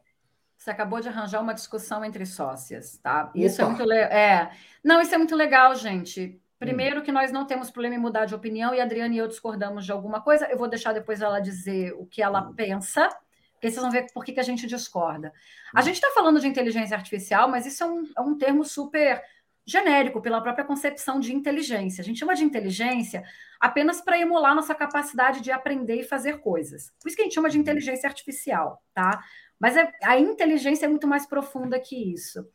Você 0.57 0.71
acabou 0.71 0.99
de 0.99 1.09
arranjar 1.09 1.41
uma 1.41 1.53
discussão 1.53 2.03
entre 2.03 2.25
sócias, 2.25 2.97
tá? 2.97 3.31
Isso 3.35 3.61
é 3.61 3.63
Opa. 3.63 3.73
é 3.73 3.75
muito 3.75 3.87
legal. 3.87 4.11
É. 4.11 4.51
Não, 4.83 4.99
isso 4.99 5.13
é 5.13 5.17
muito 5.19 5.35
legal, 5.35 5.75
gente. 5.75 6.41
Primeiro, 6.59 7.01
que 7.01 7.11
nós 7.11 7.31
não 7.31 7.47
temos 7.47 7.71
problema 7.71 7.95
em 7.95 7.99
mudar 7.99 8.25
de 8.25 8.35
opinião 8.35 8.75
e 8.75 8.81
a 8.81 8.83
Adriana 8.83 9.15
e 9.15 9.17
eu 9.17 9.27
discordamos 9.29 9.85
de 9.85 9.93
alguma 9.93 10.21
coisa. 10.21 10.45
Eu 10.47 10.57
vou 10.57 10.67
deixar 10.67 10.91
depois 10.91 11.21
ela 11.21 11.39
dizer 11.39 11.93
o 11.97 12.05
que 12.05 12.21
ela 12.21 12.51
pensa, 12.53 13.07
Porque 13.53 13.71
vocês 13.71 13.81
vão 13.81 13.89
ver 13.89 14.07
por 14.13 14.25
que, 14.25 14.33
que 14.33 14.41
a 14.41 14.43
gente 14.43 14.67
discorda. 14.67 15.31
A 15.73 15.81
gente 15.81 15.95
está 15.95 16.11
falando 16.11 16.39
de 16.39 16.47
inteligência 16.47 16.97
artificial, 16.97 17.49
mas 17.49 17.65
isso 17.65 17.81
é 17.81 17.87
um, 17.87 18.03
é 18.17 18.21
um 18.21 18.37
termo 18.37 18.65
super 18.65 19.23
genérico 19.65 20.21
pela 20.21 20.41
própria 20.41 20.65
concepção 20.65 21.19
de 21.19 21.33
inteligência. 21.33 22.01
A 22.01 22.05
gente 22.05 22.19
chama 22.19 22.35
de 22.35 22.43
inteligência 22.43 23.23
apenas 23.57 24.01
para 24.01 24.19
emular 24.19 24.53
nossa 24.53 24.75
capacidade 24.75 25.41
de 25.41 25.51
aprender 25.51 26.01
e 26.01 26.03
fazer 26.03 26.39
coisas. 26.39 26.91
Por 26.99 27.07
isso 27.07 27.15
que 27.15 27.21
a 27.21 27.25
gente 27.25 27.35
chama 27.35 27.49
de 27.49 27.57
uhum. 27.57 27.61
inteligência 27.61 28.07
artificial, 28.07 28.83
tá? 28.93 29.23
Mas 29.57 29.77
é, 29.77 29.91
a 30.03 30.19
inteligência 30.19 30.85
é 30.85 30.89
muito 30.89 31.07
mais 31.07 31.25
profunda 31.25 31.79
que 31.79 32.13
isso. 32.13 32.45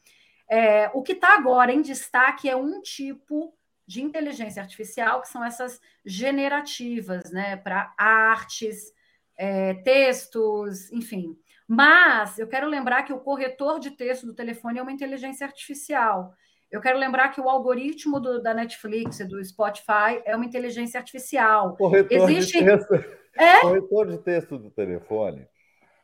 É, 0.51 0.91
o 0.93 1.03
que 1.03 1.13
está 1.13 1.35
agora 1.35 1.73
em 1.73 1.81
destaque 1.81 2.51
é 2.51 2.57
um 2.57 2.83
tipo 2.83 3.55
de 3.87 4.03
inteligência 4.03 4.63
artificial, 4.63 5.21
que 5.21 5.29
são 5.29 5.45
essas 5.45 5.81
generativas, 6.05 7.31
né, 7.31 7.57
para 7.57 7.93
artes, 7.99 8.93
é, 9.37 9.75
textos, 9.75 10.91
enfim. 10.93 11.37
Mas 11.67 12.39
eu 12.39 12.47
quero 12.47 12.69
lembrar 12.69 13.03
que 13.03 13.13
o 13.13 13.21
corretor 13.21 13.79
de 13.79 13.91
texto 13.91 14.27
do 14.27 14.35
telefone 14.35 14.79
é 14.79 14.83
uma 14.83 14.93
inteligência 14.93 15.47
artificial. 15.47 16.35
Eu 16.71 16.81
quero 16.81 16.99
lembrar 16.99 17.29
que 17.29 17.41
o 17.41 17.49
algoritmo 17.49 18.19
do, 18.19 18.43
da 18.43 18.53
Netflix 18.53 19.21
e 19.21 19.25
do 19.25 19.43
Spotify 19.45 20.21
é 20.25 20.35
uma 20.35 20.45
inteligência 20.45 20.99
artificial. 20.99 21.77
Corretor, 21.77 22.31
Existe... 22.31 22.59
de, 22.59 22.65
texto, 22.65 22.95
é? 23.37 23.61
corretor 23.61 24.07
de 24.09 24.19
texto 24.19 24.59
do 24.59 24.71
telefone 24.71 25.47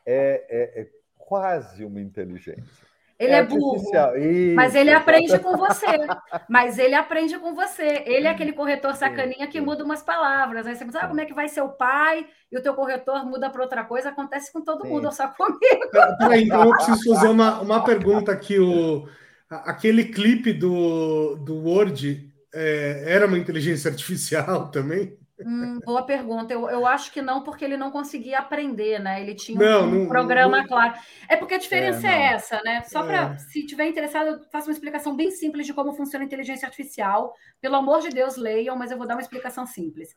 é, 0.07 0.47
é, 0.49 0.83
é 0.83 0.91
quase 1.17 1.85
uma 1.85 2.01
inteligência. 2.01 2.90
Ele 3.21 3.35
é, 3.35 3.37
é 3.37 3.43
burro, 3.43 3.77
Isso, 4.17 4.55
mas 4.55 4.75
ele 4.75 4.91
aprende 4.91 5.39
com 5.41 5.55
você. 5.55 5.87
Mas 6.49 6.79
ele 6.79 6.95
aprende 6.95 7.39
com 7.39 7.55
você. 7.55 8.03
Ele 8.07 8.27
é 8.27 8.31
aquele 8.31 8.55
corretor 8.55 8.97
sacaninha 8.97 9.47
que 9.47 9.61
muda 9.61 9.85
umas 9.85 10.03
palavras. 10.03 10.67
Aí 10.67 10.75
você 10.75 10.87
pensa, 10.87 11.01
ah, 11.01 11.09
como 11.09 11.21
é 11.21 11.27
que 11.27 11.35
vai 11.35 11.47
ser 11.47 11.61
o 11.61 11.69
pai? 11.69 12.27
E 12.51 12.57
o 12.57 12.63
teu 12.63 12.73
corretor 12.73 13.27
muda 13.27 13.51
para 13.51 13.63
outra 13.63 13.85
coisa. 13.85 14.09
Acontece 14.09 14.51
com 14.51 14.63
todo 14.63 14.85
Sim. 14.85 14.89
mundo, 14.89 15.05
ou 15.05 15.13
só 15.13 15.29
comigo. 15.29 15.61
Peraí, 16.19 16.45
então 16.45 16.65
eu 16.65 16.71
preciso 16.71 17.15
fazer 17.15 17.29
uma, 17.29 17.61
uma 17.61 17.85
pergunta 17.85 18.33
aqui. 18.33 18.59
O, 18.59 19.07
aquele 19.51 20.05
clipe 20.05 20.55
do, 20.55 21.37
do 21.37 21.57
Word 21.57 22.27
é, 22.55 23.05
era 23.07 23.27
uma 23.27 23.37
inteligência 23.37 23.91
artificial 23.91 24.71
também? 24.71 25.20
Hum, 25.45 25.79
boa 25.85 26.03
pergunta. 26.03 26.53
Eu, 26.53 26.69
eu 26.69 26.87
acho 26.87 27.13
que 27.13 27.23
não, 27.23 27.43
porque 27.43 27.65
ele 27.65 27.77
não 27.77 27.91
conseguia 27.91 28.39
aprender, 28.39 28.99
né? 28.99 29.21
Ele 29.21 29.35
tinha 29.35 29.59
não, 29.59 29.85
um, 29.85 29.91
não, 30.01 30.09
programa 30.09 30.59
não, 30.59 30.67
claro. 30.67 30.95
É 31.29 31.37
porque 31.37 31.55
a 31.55 31.59
diferença 31.59 32.07
é, 32.07 32.11
é 32.11 32.33
essa, 32.33 32.61
né? 32.63 32.83
Só 32.83 33.03
para, 33.03 33.33
é. 33.33 33.39
se 33.39 33.65
tiver 33.67 33.87
interessado, 33.87 34.29
eu 34.29 34.41
faço 34.51 34.69
uma 34.69 34.73
explicação 34.73 35.17
bem 35.17 35.31
simples 35.31 35.67
de 35.67 35.75
como 35.75 35.93
funciona 35.93 36.25
a 36.25 36.27
inteligência 36.27 36.67
artificial. 36.67 37.35
Pelo 37.61 37.77
amor 37.77 38.01
de 38.01 38.11
Deus, 38.11 38.37
leiam, 38.37 38.77
mas 38.77 38.91
eu 38.91 38.99
vou 38.99 39.07
dar 39.07 39.15
uma 39.15 39.23
explicação 39.23 39.67
simples. 39.67 40.15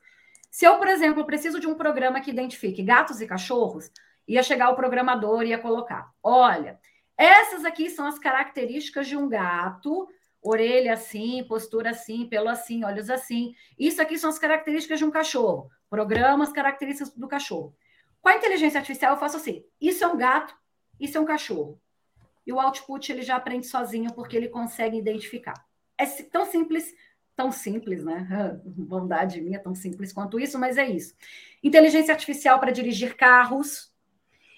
Se 0.52 0.66
eu, 0.66 0.78
por 0.78 0.88
exemplo, 0.88 1.26
preciso 1.26 1.60
de 1.60 1.68
um 1.68 1.76
programa 1.76 2.22
que 2.22 2.32
identifique 2.32 2.84
gatos 2.84 3.22
e 3.22 3.28
cachorros, 3.28 3.90
ia 4.28 4.44
chegar 4.44 4.70
o 4.70 4.76
programador 4.76 5.44
e 5.44 5.50
ia 5.50 5.58
colocar: 5.58 6.12
olha, 6.22 6.80
essas 7.18 7.66
aqui 7.66 7.90
são 7.90 8.06
as 8.06 8.20
características 8.20 9.08
de 9.08 9.16
um 9.16 9.30
gato 9.30 10.08
orelha 10.44 10.94
assim, 10.94 11.44
postura 11.48 11.92
assim, 11.92 12.28
pelo 12.28 12.50
assim, 12.50 12.84
olhos 12.84 13.10
assim. 13.10 13.56
Isso 13.80 14.02
aqui 14.02 14.18
são 14.18 14.30
as 14.30 14.38
características 14.38 15.00
de 15.00 15.06
um 15.06 15.12
cachorro. 15.12 15.70
Programa 15.90 16.44
as 16.44 16.52
características 16.52 17.14
do 17.14 17.28
cachorro. 17.28 17.74
Com 18.22 18.30
a 18.30 18.36
inteligência 18.36 18.80
artificial, 18.80 19.14
eu 19.14 19.20
faço 19.20 19.38
assim: 19.38 19.64
isso 19.80 20.04
é 20.04 20.08
um 20.08 20.18
gato, 20.18 20.56
isso 21.00 21.18
é 21.18 21.22
um 21.22 21.26
cachorro. 21.26 21.80
E 22.46 22.52
o 22.52 22.60
output 22.60 23.12
ele 23.12 23.22
já 23.22 23.38
aprende 23.38 23.68
sozinho 23.68 24.14
porque 24.14 24.36
ele 24.36 24.50
consegue 24.50 24.98
identificar. 24.98 25.54
É 25.98 26.06
tão 26.06 26.46
simples, 26.46 26.94
tão 27.36 27.52
simples, 27.52 28.04
né? 28.04 28.28
Bondade 28.66 29.42
minha, 29.42 29.60
tão 29.60 29.74
simples 29.74 30.12
quanto 30.12 30.40
isso, 30.40 30.60
mas 30.60 30.78
é 30.78 30.90
isso. 30.90 31.16
Inteligência 31.64 32.14
artificial 32.14 32.60
para 32.60 32.72
dirigir 32.72 33.16
carros. 33.16 33.94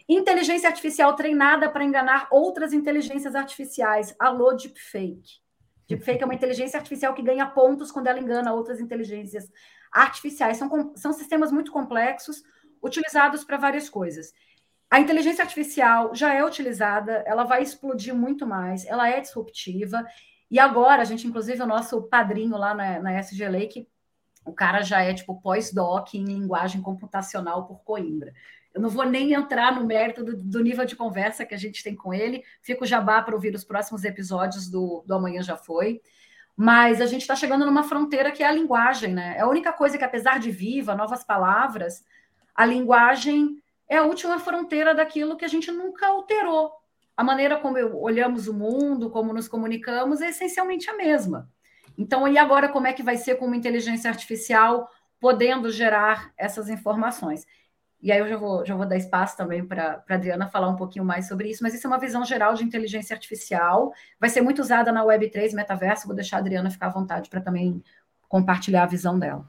Inteligência 0.08 0.70
artificial 0.70 1.16
treinada 1.16 1.70
para 1.70 1.84
enganar 1.84 2.28
outras 2.32 2.74
inteligências 2.74 3.36
artificiais. 3.36 4.16
Alô, 4.20 4.54
deepfake. 4.54 5.45
Deepfake 5.88 6.24
é 6.24 6.26
uma 6.26 6.34
inteligência 6.34 6.78
artificial 6.78 7.14
que 7.14 7.22
ganha 7.22 7.46
pontos 7.46 7.92
quando 7.92 8.08
ela 8.08 8.20
engana 8.20 8.54
outras 8.54 8.80
inteligências 8.80 9.52
artificiais. 9.92 10.58
São, 10.58 10.94
são 10.96 11.14
sistemas 11.14 11.52
muito 11.52 11.72
complexos, 11.72 12.44
utilizados 12.82 13.44
para 13.44 13.58
várias 13.58 13.90
coisas. 13.90 14.34
A 14.90 15.00
inteligência 15.00 15.44
artificial 15.44 16.14
já 16.14 16.34
é 16.34 16.44
utilizada, 16.44 17.24
ela 17.26 17.44
vai 17.44 17.64
explodir 17.64 18.14
muito 18.14 18.46
mais, 18.46 18.86
ela 18.86 19.10
é 19.10 19.20
disruptiva. 19.20 20.06
E 20.50 20.60
agora, 20.60 21.02
a 21.02 21.06
gente, 21.06 21.28
inclusive, 21.28 21.62
o 21.62 21.68
nosso 21.68 22.04
padrinho 22.04 22.58
lá 22.58 22.74
na, 22.74 23.00
na 23.00 23.20
SG 23.20 23.48
Lake, 23.50 23.88
o 24.46 24.54
cara 24.54 24.82
já 24.82 25.02
é 25.02 25.14
tipo 25.14 25.42
pós-doc 25.42 26.14
em 26.14 26.24
linguagem 26.24 26.82
computacional 26.82 27.66
por 27.66 27.84
Coimbra. 27.84 28.32
Eu 28.76 28.82
não 28.82 28.90
vou 28.90 29.06
nem 29.06 29.34
entrar 29.34 29.74
no 29.74 29.86
mérito 29.86 30.22
do, 30.22 30.36
do, 30.36 30.62
nível 30.62 30.84
de 30.84 30.98
conversa 30.98 31.46
que 31.46 31.56
a 31.56 31.58
gente 31.58 31.82
tem 31.82 31.96
com 31.96 32.14
ele. 32.14 32.44
Fico 32.62 32.86
jabá 32.86 33.22
para 33.22 33.34
ouvir 33.34 33.56
os 33.56 33.64
próximos 33.64 34.04
episódios 34.04 34.70
do, 34.70 35.02
do 35.08 35.14
Amanhã 35.14 35.42
Já 35.42 35.56
Foi. 35.56 36.02
Mas 36.58 37.00
a 37.00 37.06
gente 37.06 37.22
está 37.22 37.38
chegando 37.38 37.66
numa 37.66 37.84
fronteira 37.84 38.34
que 38.34 38.44
é 38.44 38.48
a 38.48 38.52
linguagem, 38.52 39.14
né? 39.14 39.36
É 39.38 39.42
a 39.42 39.48
única 39.48 39.72
coisa 39.72 39.98
que, 39.98 40.04
apesar 40.04 40.40
de 40.40 40.52
viva, 40.52 40.94
novas 40.94 41.24
palavras, 41.24 42.04
a 42.54 42.66
linguagem 42.66 43.64
é 43.88 43.96
a 43.96 44.04
última 44.04 44.40
fronteira 44.40 44.94
daquilo 44.94 45.38
que 45.38 45.46
a 45.46 45.50
gente 45.50 45.72
nunca 45.72 46.08
alterou. 46.08 46.74
A 47.16 47.24
maneira 47.24 47.58
como 47.58 47.78
olhamos 48.02 48.50
o 48.50 48.54
mundo, 48.54 49.10
como 49.10 49.32
nos 49.32 49.48
comunicamos, 49.48 50.22
é 50.22 50.32
essencialmente 50.32 50.90
a 50.90 50.98
mesma. 50.98 51.50
Então, 51.98 52.28
e 52.28 52.38
agora 52.38 52.68
como 52.68 52.88
é 52.88 52.94
que 52.94 53.04
vai 53.04 53.16
ser 53.16 53.36
com 53.36 53.46
uma 53.46 53.56
inteligência 53.56 54.10
artificial 54.10 54.90
podendo 55.18 55.72
gerar 55.72 56.34
essas 56.38 56.70
informações? 56.70 57.46
E 58.02 58.12
aí 58.12 58.20
eu 58.20 58.28
já 58.28 58.38
vou, 58.38 58.66
já 58.66 58.76
vou 58.76 58.86
dar 58.86 58.98
espaço 58.98 59.36
também 59.36 59.66
para 59.66 60.04
a 60.08 60.14
Adriana 60.14 60.48
falar 60.48 60.70
um 60.70 60.76
pouquinho 60.76 61.04
mais 61.04 61.28
sobre 61.28 61.50
isso, 61.50 61.64
mas 61.64 61.74
isso 61.74 61.88
é 61.88 61.90
uma 61.90 62.00
visão 62.00 62.24
geral 62.24 62.54
de 62.54 62.64
inteligência 62.64 63.14
artificial, 63.14 63.92
vai 64.20 64.30
ser 64.30 64.42
muito 64.42 64.62
usada 64.62 64.92
na 64.92 65.04
Web3, 65.04 65.54
metaverso, 65.54 66.06
vou 66.06 66.16
deixar 66.16 66.38
a 66.38 66.40
Adriana 66.40 66.70
ficar 66.70 66.88
à 66.88 66.92
vontade 66.92 67.30
para 67.30 67.42
também 67.42 67.84
compartilhar 68.28 68.84
a 68.84 68.88
visão 68.88 69.18
dela. 69.18 69.46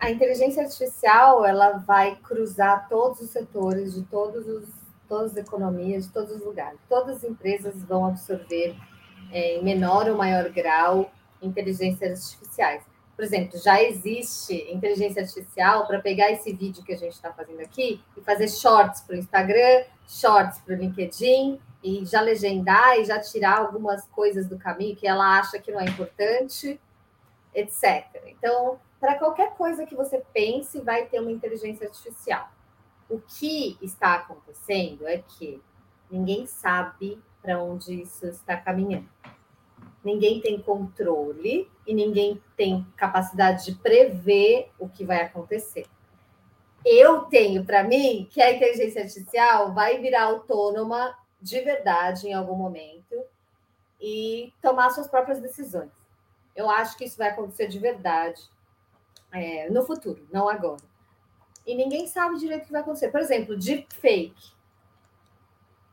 A 0.00 0.10
inteligência 0.10 0.62
artificial, 0.62 1.44
ela 1.44 1.78
vai 1.78 2.16
cruzar 2.16 2.88
todos 2.88 3.20
os 3.20 3.30
setores 3.30 3.94
de 3.94 4.02
todos 4.02 4.46
os, 4.46 4.68
todas 5.08 5.32
as 5.32 5.36
economias, 5.36 6.06
de 6.06 6.12
todos 6.12 6.34
os 6.34 6.44
lugares. 6.44 6.78
Todas 6.88 7.16
as 7.16 7.24
empresas 7.24 7.82
vão 7.82 8.06
absorver 8.06 8.76
é, 9.32 9.56
em 9.58 9.64
menor 9.64 10.08
ou 10.08 10.16
maior 10.16 10.48
grau 10.50 11.10
inteligências 11.42 12.24
artificiais 12.24 12.82
por 13.18 13.24
exemplo, 13.24 13.58
já 13.58 13.82
existe 13.82 14.54
inteligência 14.72 15.22
artificial 15.22 15.88
para 15.88 15.98
pegar 15.98 16.30
esse 16.30 16.52
vídeo 16.52 16.84
que 16.84 16.92
a 16.92 16.96
gente 16.96 17.14
está 17.14 17.32
fazendo 17.32 17.58
aqui 17.58 18.00
e 18.16 18.20
fazer 18.20 18.46
shorts 18.46 19.00
para 19.00 19.16
o 19.16 19.18
Instagram, 19.18 19.82
shorts 20.06 20.60
para 20.60 20.76
o 20.76 20.78
LinkedIn, 20.78 21.60
e 21.82 22.06
já 22.06 22.20
legendar 22.20 22.96
e 22.96 23.04
já 23.04 23.18
tirar 23.18 23.58
algumas 23.58 24.06
coisas 24.06 24.46
do 24.46 24.56
caminho 24.56 24.94
que 24.94 25.04
ela 25.04 25.36
acha 25.36 25.58
que 25.58 25.72
não 25.72 25.80
é 25.80 25.86
importante, 25.86 26.80
etc. 27.52 28.06
Então, 28.26 28.78
para 29.00 29.18
qualquer 29.18 29.52
coisa 29.54 29.84
que 29.84 29.96
você 29.96 30.22
pense, 30.32 30.80
vai 30.80 31.06
ter 31.06 31.18
uma 31.18 31.32
inteligência 31.32 31.88
artificial. 31.88 32.48
O 33.10 33.18
que 33.18 33.76
está 33.82 34.14
acontecendo 34.14 35.08
é 35.08 35.18
que 35.18 35.60
ninguém 36.08 36.46
sabe 36.46 37.20
para 37.42 37.60
onde 37.60 38.00
isso 38.00 38.26
está 38.26 38.56
caminhando 38.56 39.08
ninguém 40.04 40.40
tem 40.40 40.60
controle 40.60 41.70
e 41.86 41.94
ninguém 41.94 42.42
tem 42.56 42.86
capacidade 42.96 43.64
de 43.64 43.74
prever 43.74 44.70
o 44.78 44.88
que 44.88 45.04
vai 45.04 45.22
acontecer. 45.22 45.86
Eu 46.84 47.22
tenho 47.22 47.64
para 47.64 47.82
mim 47.82 48.28
que 48.30 48.40
a 48.40 48.52
inteligência 48.52 49.02
artificial 49.02 49.74
vai 49.74 49.98
virar 49.98 50.24
autônoma 50.24 51.16
de 51.40 51.60
verdade 51.60 52.28
em 52.28 52.34
algum 52.34 52.56
momento 52.56 53.16
e 54.00 54.52
tomar 54.62 54.90
suas 54.90 55.08
próprias 55.08 55.40
decisões. 55.40 55.90
Eu 56.54 56.70
acho 56.70 56.96
que 56.96 57.04
isso 57.04 57.18
vai 57.18 57.28
acontecer 57.28 57.68
de 57.68 57.78
verdade 57.78 58.40
é, 59.32 59.68
no 59.70 59.84
futuro, 59.84 60.26
não 60.32 60.48
agora. 60.48 60.82
E 61.66 61.74
ninguém 61.74 62.06
sabe 62.06 62.38
direito 62.38 62.62
o 62.62 62.66
que 62.66 62.72
vai 62.72 62.80
acontecer. 62.80 63.10
Por 63.10 63.20
exemplo, 63.20 63.56
deepfake. 63.56 64.52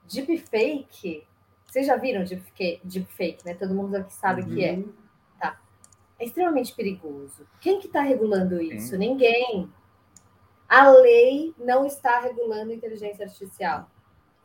Deepfake 0.08 1.28
vocês 1.76 1.88
já 1.88 1.98
viram 1.98 2.24
deepfake, 2.24 2.80
deepfake, 2.86 3.46
né? 3.46 3.54
Todo 3.54 3.76
mundo 3.76 3.94
aqui 3.96 4.14
sabe 4.14 4.42
o 4.42 4.46
uhum. 4.46 4.56
que 4.56 4.64
é. 4.64 4.72
Uhum. 4.76 4.94
Tá. 5.38 5.60
É 6.18 6.24
extremamente 6.24 6.74
perigoso. 6.74 7.46
Quem 7.60 7.82
que 7.82 7.88
está 7.88 8.00
regulando 8.00 8.62
isso? 8.62 8.92
Sim. 8.92 8.98
Ninguém. 8.98 9.70
A 10.70 10.90
lei 10.90 11.54
não 11.60 11.86
está 11.86 12.22
regulando 12.22 12.72
inteligência 12.72 13.26
artificial. 13.26 13.92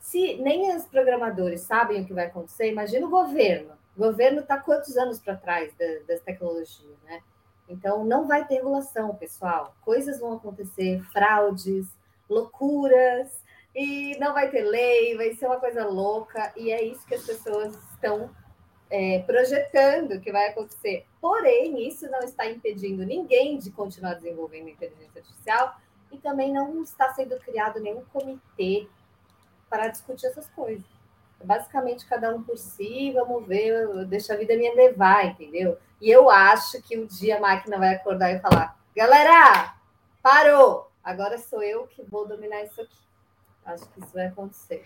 Se 0.00 0.38
nem 0.38 0.74
os 0.74 0.84
programadores 0.86 1.60
sabem 1.60 2.02
o 2.02 2.04
que 2.04 2.12
vai 2.12 2.26
acontecer, 2.26 2.68
imagina 2.68 3.06
o 3.06 3.10
governo. 3.10 3.74
O 3.96 4.00
governo 4.00 4.40
está 4.40 4.58
quantos 4.58 4.96
anos 4.96 5.20
para 5.20 5.36
trás 5.36 5.72
das, 5.78 6.04
das 6.06 6.20
tecnologias, 6.22 6.98
né? 7.04 7.22
Então, 7.68 8.04
não 8.04 8.26
vai 8.26 8.44
ter 8.44 8.56
regulação, 8.56 9.14
pessoal. 9.14 9.76
Coisas 9.82 10.18
vão 10.18 10.32
acontecer, 10.32 11.00
fraudes, 11.12 11.86
loucuras, 12.28 13.44
e 13.74 14.16
não 14.18 14.32
vai 14.32 14.50
ter 14.50 14.62
lei, 14.62 15.16
vai 15.16 15.34
ser 15.34 15.46
uma 15.46 15.60
coisa 15.60 15.86
louca, 15.86 16.52
e 16.56 16.70
é 16.70 16.82
isso 16.82 17.06
que 17.06 17.14
as 17.14 17.24
pessoas 17.24 17.74
estão 17.92 18.30
é, 18.90 19.20
projetando 19.20 20.20
que 20.20 20.32
vai 20.32 20.48
acontecer. 20.48 21.06
Porém, 21.20 21.86
isso 21.86 22.10
não 22.10 22.20
está 22.20 22.46
impedindo 22.46 23.04
ninguém 23.04 23.58
de 23.58 23.70
continuar 23.70 24.14
desenvolvendo 24.14 24.68
inteligência 24.68 25.20
artificial 25.20 25.76
e 26.10 26.18
também 26.18 26.52
não 26.52 26.82
está 26.82 27.12
sendo 27.14 27.38
criado 27.38 27.78
nenhum 27.78 28.04
comitê 28.12 28.88
para 29.68 29.86
discutir 29.88 30.26
essas 30.26 30.48
coisas. 30.48 30.84
Basicamente, 31.42 32.06
cada 32.06 32.34
um 32.34 32.42
por 32.42 32.58
si, 32.58 33.12
vamos 33.12 33.46
ver, 33.46 34.04
deixa 34.06 34.34
a 34.34 34.36
vida 34.36 34.54
me 34.56 34.70
levar, 34.74 35.24
entendeu? 35.24 35.78
E 36.00 36.10
eu 36.10 36.28
acho 36.28 36.82
que 36.82 36.98
um 36.98 37.06
dia 37.06 37.38
a 37.38 37.40
máquina 37.40 37.78
vai 37.78 37.94
acordar 37.94 38.32
e 38.32 38.40
falar: 38.40 38.76
galera, 38.94 39.74
parou! 40.22 40.90
Agora 41.02 41.38
sou 41.38 41.62
eu 41.62 41.86
que 41.86 42.02
vou 42.02 42.28
dominar 42.28 42.62
isso 42.64 42.82
aqui. 42.82 43.09
Acho 43.64 43.88
que 43.90 44.00
isso 44.00 44.10
vai 44.14 44.26
acontecer. 44.26 44.84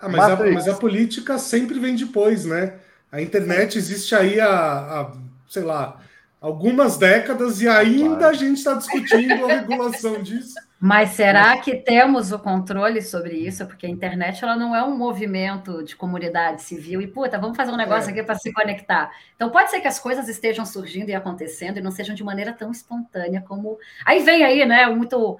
Ah, 0.00 0.08
mas, 0.08 0.20
a, 0.20 0.36
mas 0.36 0.68
a 0.68 0.74
política 0.74 1.38
sempre 1.38 1.78
vem 1.78 1.94
depois, 1.94 2.44
né? 2.44 2.78
A 3.10 3.20
internet 3.20 3.78
existe 3.78 4.14
aí 4.14 4.40
há, 4.40 4.50
há 4.50 5.12
sei 5.48 5.62
lá, 5.62 6.00
algumas 6.40 6.98
décadas 6.98 7.62
e 7.62 7.68
ainda 7.68 8.28
a 8.28 8.32
gente 8.32 8.58
está 8.58 8.74
discutindo 8.74 9.44
a 9.44 9.48
regulação 9.60 10.22
disso. 10.22 10.54
Mas 10.78 11.12
será 11.12 11.56
que 11.56 11.76
temos 11.76 12.30
o 12.32 12.38
controle 12.38 13.00
sobre 13.00 13.34
isso? 13.34 13.64
Porque 13.64 13.86
a 13.86 13.88
internet 13.88 14.44
ela 14.44 14.54
não 14.54 14.76
é 14.76 14.84
um 14.84 14.94
movimento 14.94 15.82
de 15.82 15.96
comunidade 15.96 16.60
civil 16.60 17.00
e 17.00 17.06
puta, 17.06 17.38
vamos 17.38 17.56
fazer 17.56 17.72
um 17.72 17.76
negócio 17.76 18.10
é. 18.10 18.12
aqui 18.12 18.22
para 18.22 18.34
se 18.34 18.52
conectar. 18.52 19.10
Então 19.34 19.48
pode 19.48 19.70
ser 19.70 19.80
que 19.80 19.88
as 19.88 19.98
coisas 19.98 20.28
estejam 20.28 20.66
surgindo 20.66 21.08
e 21.08 21.14
acontecendo 21.14 21.78
e 21.78 21.80
não 21.80 21.90
sejam 21.90 22.14
de 22.14 22.22
maneira 22.22 22.52
tão 22.52 22.70
espontânea 22.70 23.40
como. 23.40 23.78
Aí 24.04 24.22
vem 24.22 24.44
aí, 24.44 24.66
né? 24.66 24.86
Muito 24.88 25.38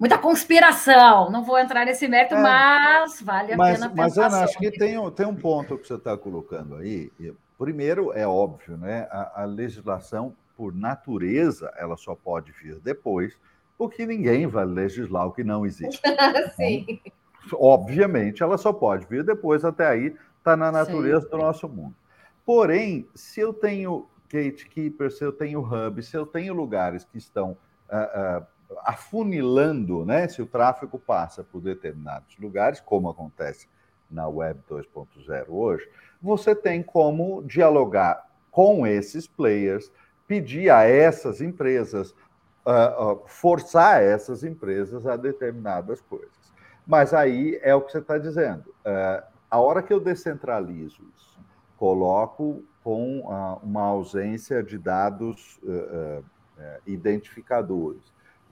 muita 0.00 0.16
conspiração. 0.16 1.30
Não 1.30 1.44
vou 1.44 1.58
entrar 1.58 1.84
nesse 1.84 2.08
mérito, 2.08 2.34
é, 2.34 2.40
mas 2.40 3.20
vale 3.20 3.52
a 3.52 3.56
mas, 3.56 3.78
pena 3.78 3.90
pensar. 3.90 4.02
Mas, 4.02 4.34
Ana, 4.34 4.44
acho 4.44 4.58
que 4.58 4.70
tem, 4.70 5.10
tem 5.10 5.26
um 5.26 5.36
ponto 5.36 5.76
que 5.76 5.86
você 5.86 5.94
está 5.94 6.16
colocando 6.16 6.76
aí. 6.76 7.12
Primeiro, 7.58 8.10
é 8.14 8.26
óbvio, 8.26 8.78
né? 8.78 9.06
A, 9.10 9.42
a, 9.42 9.44
legislação, 9.44 10.34
por 10.56 10.74
natureza, 10.74 11.70
ela 11.76 11.96
só 11.98 12.14
pode 12.14 12.50
vir 12.52 12.80
depois, 12.80 13.36
porque 13.76 14.06
ninguém 14.06 14.46
vai 14.46 14.64
legislar 14.64 15.26
o 15.26 15.32
que 15.32 15.44
não 15.44 15.66
existe. 15.66 16.00
Sim. 16.56 17.00
Então, 17.44 17.58
obviamente, 17.60 18.42
ela 18.42 18.56
só 18.56 18.72
pode 18.72 19.06
vir 19.06 19.22
depois, 19.22 19.64
até 19.64 19.86
aí 19.86 20.16
está 20.38 20.56
na 20.56 20.72
natureza 20.72 21.26
Sim. 21.26 21.30
do 21.30 21.38
nosso 21.38 21.68
mundo. 21.68 21.94
Porém, 22.46 23.06
se 23.14 23.40
eu 23.40 23.52
tenho 23.52 24.08
gatekeeper, 24.32 25.10
se 25.10 25.22
eu 25.22 25.32
tenho 25.32 25.60
hub, 25.60 26.02
se 26.02 26.16
eu 26.16 26.24
tenho 26.24 26.54
lugares 26.54 27.04
que 27.04 27.18
estão 27.18 27.56
uh, 27.90 28.40
uh, 28.40 28.46
afunilando, 28.84 30.04
né? 30.04 30.28
Se 30.28 30.40
o 30.40 30.46
tráfego 30.46 30.98
passa 30.98 31.42
por 31.42 31.60
determinados 31.60 32.36
lugares, 32.38 32.80
como 32.80 33.08
acontece 33.08 33.68
na 34.10 34.28
Web 34.28 34.60
2.0 34.68 35.46
hoje, 35.48 35.88
você 36.20 36.54
tem 36.54 36.82
como 36.82 37.42
dialogar 37.42 38.28
com 38.50 38.86
esses 38.86 39.26
players, 39.26 39.90
pedir 40.26 40.70
a 40.70 40.82
essas 40.82 41.40
empresas, 41.40 42.10
uh, 42.66 43.12
uh, 43.12 43.22
forçar 43.26 44.02
essas 44.02 44.44
empresas 44.44 45.06
a 45.06 45.16
determinadas 45.16 46.00
coisas. 46.00 46.30
Mas 46.86 47.14
aí 47.14 47.58
é 47.62 47.74
o 47.74 47.80
que 47.80 47.92
você 47.92 47.98
está 47.98 48.18
dizendo. 48.18 48.68
Uh, 48.84 49.22
a 49.50 49.58
hora 49.60 49.82
que 49.82 49.92
eu 49.92 50.00
descentralizo 50.00 51.02
isso, 51.16 51.38
coloco 51.76 52.62
com 52.82 53.20
uma 53.62 53.82
ausência 53.82 54.62
de 54.62 54.78
dados 54.78 55.60
identificadores, 56.86 58.02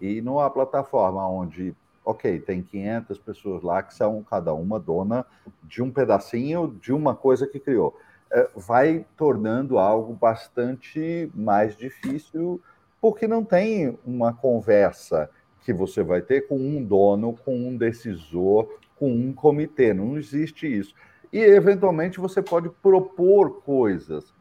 e 0.01 0.21
numa 0.21 0.49
plataforma 0.51 1.27
onde, 1.29 1.75
ok, 2.05 2.39
tem 2.41 2.63
500 2.63 3.19
pessoas 3.19 3.63
lá 3.63 3.83
que 3.83 3.95
são 3.95 4.23
cada 4.23 4.53
uma 4.55 4.79
dona 4.79 5.25
de 5.63 5.83
um 5.83 5.91
pedacinho 5.91 6.77
de 6.81 6.93
uma 6.93 7.15
coisa 7.15 7.47
que 7.47 7.59
criou, 7.59 7.97
é, 8.31 8.49
vai 8.55 9.07
tornando 9.17 9.79
algo 9.79 10.13
bastante 10.13 11.31
mais 11.35 11.77
difícil, 11.77 12.61
porque 13.01 13.27
não 13.27 13.45
tem 13.45 13.99
uma 14.05 14.33
conversa 14.33 15.31
que 15.63 15.73
você 15.73 16.03
vai 16.03 16.21
ter 16.21 16.49
com 16.49 16.57
um 16.57 16.83
dono, 16.83 17.35
com 17.45 17.55
um 17.55 17.77
decisor, 17.77 18.69
com 18.97 19.11
um 19.11 19.33
comitê. 19.33 19.93
Não 19.93 20.17
existe 20.17 20.67
isso. 20.67 20.95
E, 21.33 21.39
eventualmente, 21.39 22.19
você 22.19 22.43
pode 22.43 22.71
propor 22.83 23.63
coisas, 23.63 24.33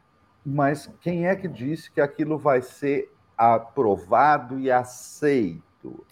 mas 0.44 0.90
quem 1.00 1.26
é 1.26 1.36
que 1.36 1.46
disse 1.46 1.90
que 1.90 2.00
aquilo 2.00 2.38
vai 2.38 2.62
ser 2.62 3.10
aprovado 3.38 4.58
e 4.58 4.70
aceito. 4.70 6.04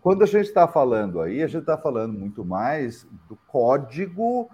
Quando 0.00 0.24
a 0.24 0.26
gente 0.26 0.46
está 0.46 0.66
falando 0.66 1.20
aí, 1.20 1.42
a 1.42 1.46
gente 1.46 1.60
está 1.60 1.78
falando 1.78 2.18
muito 2.18 2.44
mais 2.44 3.06
do 3.28 3.38
código 3.46 4.50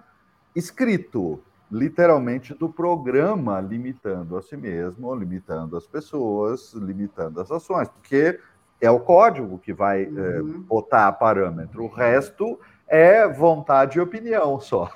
escrito, 0.55 1.41
literalmente 1.71 2.53
do 2.53 2.69
programa 2.69 3.59
limitando 3.59 4.37
a 4.37 4.41
si 4.41 4.55
mesmo, 4.55 5.13
limitando 5.15 5.75
as 5.75 5.87
pessoas, 5.87 6.73
limitando 6.73 7.41
as 7.41 7.51
ações, 7.51 7.87
porque 7.89 8.39
é 8.79 8.89
o 8.89 8.99
código 8.99 9.57
que 9.57 9.73
vai 9.73 10.05
uhum. 10.05 10.19
é, 10.19 10.41
botar 10.41 11.11
parâmetro. 11.13 11.83
O 11.83 11.87
resto 11.87 12.59
é 12.87 13.27
vontade 13.27 13.97
e 13.97 14.01
opinião 14.01 14.59
só. 14.59 14.91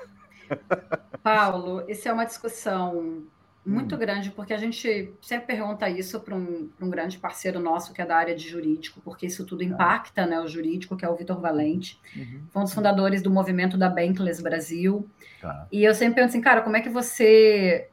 Paulo, 1.22 1.84
isso 1.88 2.08
é 2.08 2.12
uma 2.12 2.24
discussão 2.24 3.24
muito 3.64 3.94
hum. 3.94 3.98
grande, 3.98 4.30
porque 4.30 4.52
a 4.52 4.58
gente 4.58 5.12
sempre 5.22 5.46
pergunta 5.46 5.88
isso 5.88 6.20
para 6.20 6.34
um, 6.34 6.68
um, 6.80 6.90
grande 6.90 7.18
parceiro 7.18 7.58
nosso 7.58 7.92
que 7.94 8.02
é 8.02 8.06
da 8.06 8.16
área 8.16 8.34
de 8.34 8.48
jurídico, 8.48 9.00
porque 9.02 9.26
isso 9.26 9.44
tudo 9.46 9.60
tá. 9.60 9.64
impacta 9.64 10.26
né, 10.26 10.38
o 10.40 10.46
jurídico, 10.46 10.96
que 10.96 11.04
é 11.04 11.08
o 11.08 11.16
Vitor 11.16 11.40
Valente, 11.40 11.98
uhum. 12.14 12.42
foi 12.50 12.62
um 12.62 12.64
dos 12.64 12.74
fundadores 12.74 13.22
do 13.22 13.30
movimento 13.30 13.78
da 13.78 13.88
Bankless 13.88 14.42
Brasil. 14.42 15.08
Tá. 15.40 15.66
E 15.72 15.82
eu 15.82 15.94
sempre 15.94 16.16
pergunto 16.16 16.32
assim, 16.32 16.42
cara, 16.42 16.60
como 16.60 16.76
é 16.76 16.80
que 16.80 16.88
você 16.88 17.88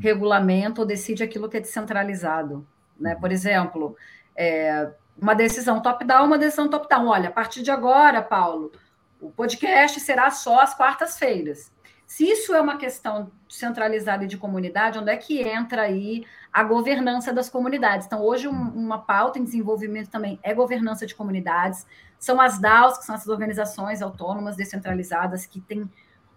regulamenta 0.00 0.80
ou 0.80 0.86
decide 0.86 1.22
aquilo 1.22 1.48
que 1.48 1.56
é 1.56 1.60
descentralizado? 1.60 2.66
Né? 2.98 3.14
Uhum. 3.14 3.20
Por 3.20 3.32
exemplo, 3.32 3.96
é, 4.36 4.90
uma 5.20 5.34
decisão 5.34 5.80
top-down, 5.80 6.26
uma 6.26 6.38
decisão 6.38 6.68
top-down. 6.68 7.06
Olha, 7.06 7.28
a 7.28 7.32
partir 7.32 7.62
de 7.62 7.70
agora, 7.70 8.20
Paulo, 8.20 8.72
o 9.20 9.30
podcast 9.30 10.00
será 10.00 10.30
só 10.30 10.60
às 10.60 10.74
quartas-feiras. 10.74 11.71
Se 12.12 12.28
isso 12.28 12.54
é 12.54 12.60
uma 12.60 12.76
questão 12.76 13.32
centralizada 13.48 14.24
e 14.24 14.26
de 14.26 14.36
comunidade, 14.36 14.98
onde 14.98 15.10
é 15.10 15.16
que 15.16 15.40
entra 15.40 15.80
aí 15.80 16.26
a 16.52 16.62
governança 16.62 17.32
das 17.32 17.48
comunidades? 17.48 18.06
Então, 18.06 18.20
hoje, 18.20 18.46
um, 18.46 18.52
uma 18.52 18.98
pauta 18.98 19.38
em 19.38 19.44
desenvolvimento 19.44 20.10
também 20.10 20.38
é 20.42 20.52
governança 20.52 21.06
de 21.06 21.14
comunidades, 21.14 21.86
são 22.18 22.38
as 22.38 22.58
DAOs, 22.58 22.98
que 22.98 23.06
são 23.06 23.14
essas 23.14 23.28
organizações 23.28 24.02
autônomas 24.02 24.56
descentralizadas 24.56 25.46
que 25.46 25.58
têm 25.58 25.90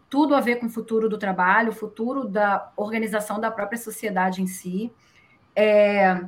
tudo 0.09 0.33
a 0.33 0.39
ver 0.39 0.61
com 0.61 0.67
o 0.67 0.69
futuro 0.69 1.09
do 1.09 1.17
trabalho, 1.17 1.71
o 1.71 1.75
futuro 1.75 2.25
da 2.25 2.71
organização 2.77 3.37
da 3.37 3.51
própria 3.51 3.77
sociedade 3.77 4.41
em 4.41 4.47
si. 4.47 4.93
É, 5.53 6.23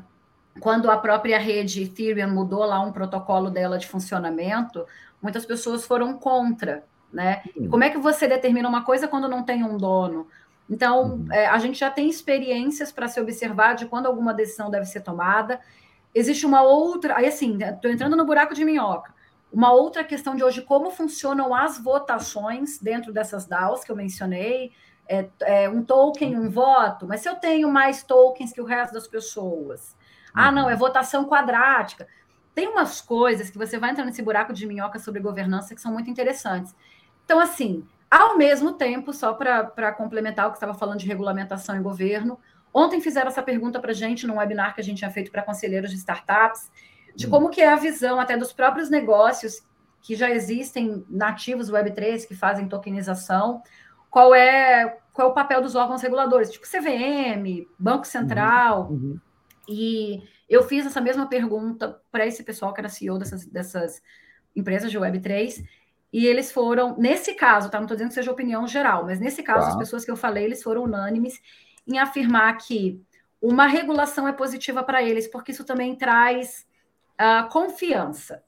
quando 0.60 0.92
a 0.92 0.98
própria 0.98 1.40
rede 1.40 1.84
Ethereum 1.84 2.32
mudou 2.32 2.66
lá 2.66 2.82
um 2.82 2.92
protocolo 2.92 3.50
dela 3.50 3.78
de 3.78 3.88
funcionamento, 3.88 4.86
muitas 5.22 5.46
pessoas 5.46 5.86
foram 5.86 6.18
contra 6.18 6.84
né? 7.18 7.42
E 7.56 7.68
como 7.68 7.84
é 7.84 7.90
que 7.90 7.98
você 7.98 8.28
determina 8.28 8.70
uma 8.70 8.84
coisa 8.84 9.08
quando 9.08 9.28
não 9.28 9.42
tem 9.42 9.64
um 9.64 9.76
dono? 9.76 10.28
Então, 10.70 11.14
uhum. 11.14 11.28
é, 11.32 11.48
a 11.48 11.58
gente 11.58 11.80
já 11.80 11.90
tem 11.90 12.08
experiências 12.08 12.92
para 12.92 13.08
se 13.08 13.20
observar 13.20 13.74
de 13.74 13.88
quando 13.88 14.06
alguma 14.06 14.36
decisão 14.36 14.70
deve 14.70 14.86
ser 14.86 15.02
tomada. 15.02 15.60
Existe 16.14 16.46
uma 16.46 16.62
outra, 16.62 17.18
aí 17.18 17.26
assim, 17.26 17.58
estou 17.60 17.90
entrando 17.90 18.16
no 18.16 18.24
buraco 18.24 18.54
de 18.54 18.64
minhoca. 18.64 19.12
Uma 19.52 19.72
outra 19.72 20.04
questão 20.04 20.36
de 20.36 20.44
hoje, 20.44 20.62
como 20.62 20.92
funcionam 20.92 21.56
as 21.56 21.80
votações 21.80 22.78
dentro 22.78 23.12
dessas 23.12 23.48
DAOs 23.48 23.84
que 23.84 23.92
eu 23.92 23.96
mencionei. 23.96 24.72
É, 25.10 25.28
é, 25.42 25.70
um 25.70 25.84
token, 25.84 26.38
um 26.38 26.50
voto, 26.52 27.08
mas 27.08 27.22
se 27.22 27.30
eu 27.30 27.36
tenho 27.36 27.72
mais 27.72 28.04
tokens 28.04 28.54
que 28.54 28.62
o 28.62 28.66
resto 28.66 28.94
das 28.94 29.08
pessoas. 29.08 29.96
Ah, 30.32 30.52
não, 30.52 30.70
é 30.70 30.74
uhum. 30.74 30.80
votação 30.80 31.26
quadrática. 31.26 32.08
Tem 32.54 32.68
umas 32.68 33.02
coisas 33.02 33.50
que 33.50 33.58
você 33.58 33.80
vai 33.80 33.90
entrar 33.90 34.06
nesse 34.06 34.22
buraco 34.22 34.54
de 34.54 34.68
minhoca 34.68 35.00
sobre 35.00 35.20
governança 35.20 35.74
que 35.74 35.82
são 35.82 35.94
muito 35.94 36.12
interessantes. 36.12 36.76
Então, 37.28 37.42
assim, 37.42 37.86
ao 38.10 38.38
mesmo 38.38 38.72
tempo, 38.72 39.12
só 39.12 39.34
para 39.34 39.92
complementar 39.92 40.48
o 40.48 40.52
que 40.52 40.56
estava 40.56 40.74
falando 40.74 41.00
de 41.00 41.06
regulamentação 41.06 41.76
e 41.76 41.82
governo, 41.82 42.40
ontem 42.74 43.02
fizeram 43.02 43.28
essa 43.28 43.44
pergunta 43.44 43.82
para 43.82 43.92
a 43.92 43.94
gente 43.94 44.26
num 44.26 44.38
webinar 44.38 44.74
que 44.74 44.80
a 44.80 44.84
gente 44.84 45.00
tinha 45.00 45.12
feito 45.12 45.30
para 45.30 45.42
conselheiros 45.42 45.92
de 45.92 45.98
startups, 45.98 46.72
de 47.14 47.28
hum. 47.28 47.30
como 47.30 47.50
que 47.50 47.60
é 47.60 47.68
a 47.68 47.76
visão 47.76 48.18
até 48.18 48.38
dos 48.38 48.54
próprios 48.54 48.90
negócios 48.90 49.62
que 50.02 50.16
já 50.16 50.32
existem 50.32 51.06
nativos 51.10 51.70
Web3 51.70 52.26
que 52.26 52.34
fazem 52.34 52.70
tokenização, 52.70 53.62
qual 54.10 54.34
é 54.34 54.98
qual 55.12 55.28
é 55.28 55.32
o 55.32 55.34
papel 55.34 55.62
dos 55.62 55.76
órgãos 55.76 56.02
reguladores, 56.02 56.50
tipo 56.50 56.66
CVM, 56.66 57.68
Banco 57.78 58.08
Central. 58.08 58.88
Uhum, 58.90 58.96
uhum. 58.96 59.20
E 59.68 60.24
eu 60.48 60.64
fiz 60.64 60.86
essa 60.86 61.02
mesma 61.02 61.28
pergunta 61.28 62.00
para 62.10 62.26
esse 62.26 62.42
pessoal 62.42 62.74
que 62.74 62.80
era 62.80 62.88
CEO 62.88 63.18
dessas, 63.20 63.46
dessas 63.46 64.02
empresas 64.56 64.90
de 64.90 64.98
Web3, 64.98 65.66
e 66.12 66.26
eles 66.26 66.52
foram, 66.52 66.96
nesse 66.98 67.34
caso, 67.34 67.70
tá? 67.70 67.78
Não 67.78 67.86
estou 67.86 67.96
dizendo 67.96 68.10
que 68.10 68.16
seja 68.16 68.32
opinião 68.32 68.68
geral, 68.68 69.06
mas 69.06 69.20
nesse 69.20 69.44
caso, 69.44 69.66
tá. 69.66 69.70
as 69.70 69.78
pessoas 69.78 70.06
que 70.06 70.12
eu 70.12 70.16
falei, 70.16 70.46
eles 70.46 70.64
foram 70.64 70.84
unânimes 70.84 71.40
em 71.86 72.00
afirmar 72.00 72.58
que 72.58 73.02
uma 73.42 73.68
regulação 73.68 74.28
é 74.28 74.32
positiva 74.32 74.84
para 74.84 75.04
eles, 75.04 75.28
porque 75.28 75.52
isso 75.52 75.66
também 75.66 75.96
traz 75.96 76.66
uh, 77.20 77.48
confiança. 77.50 78.44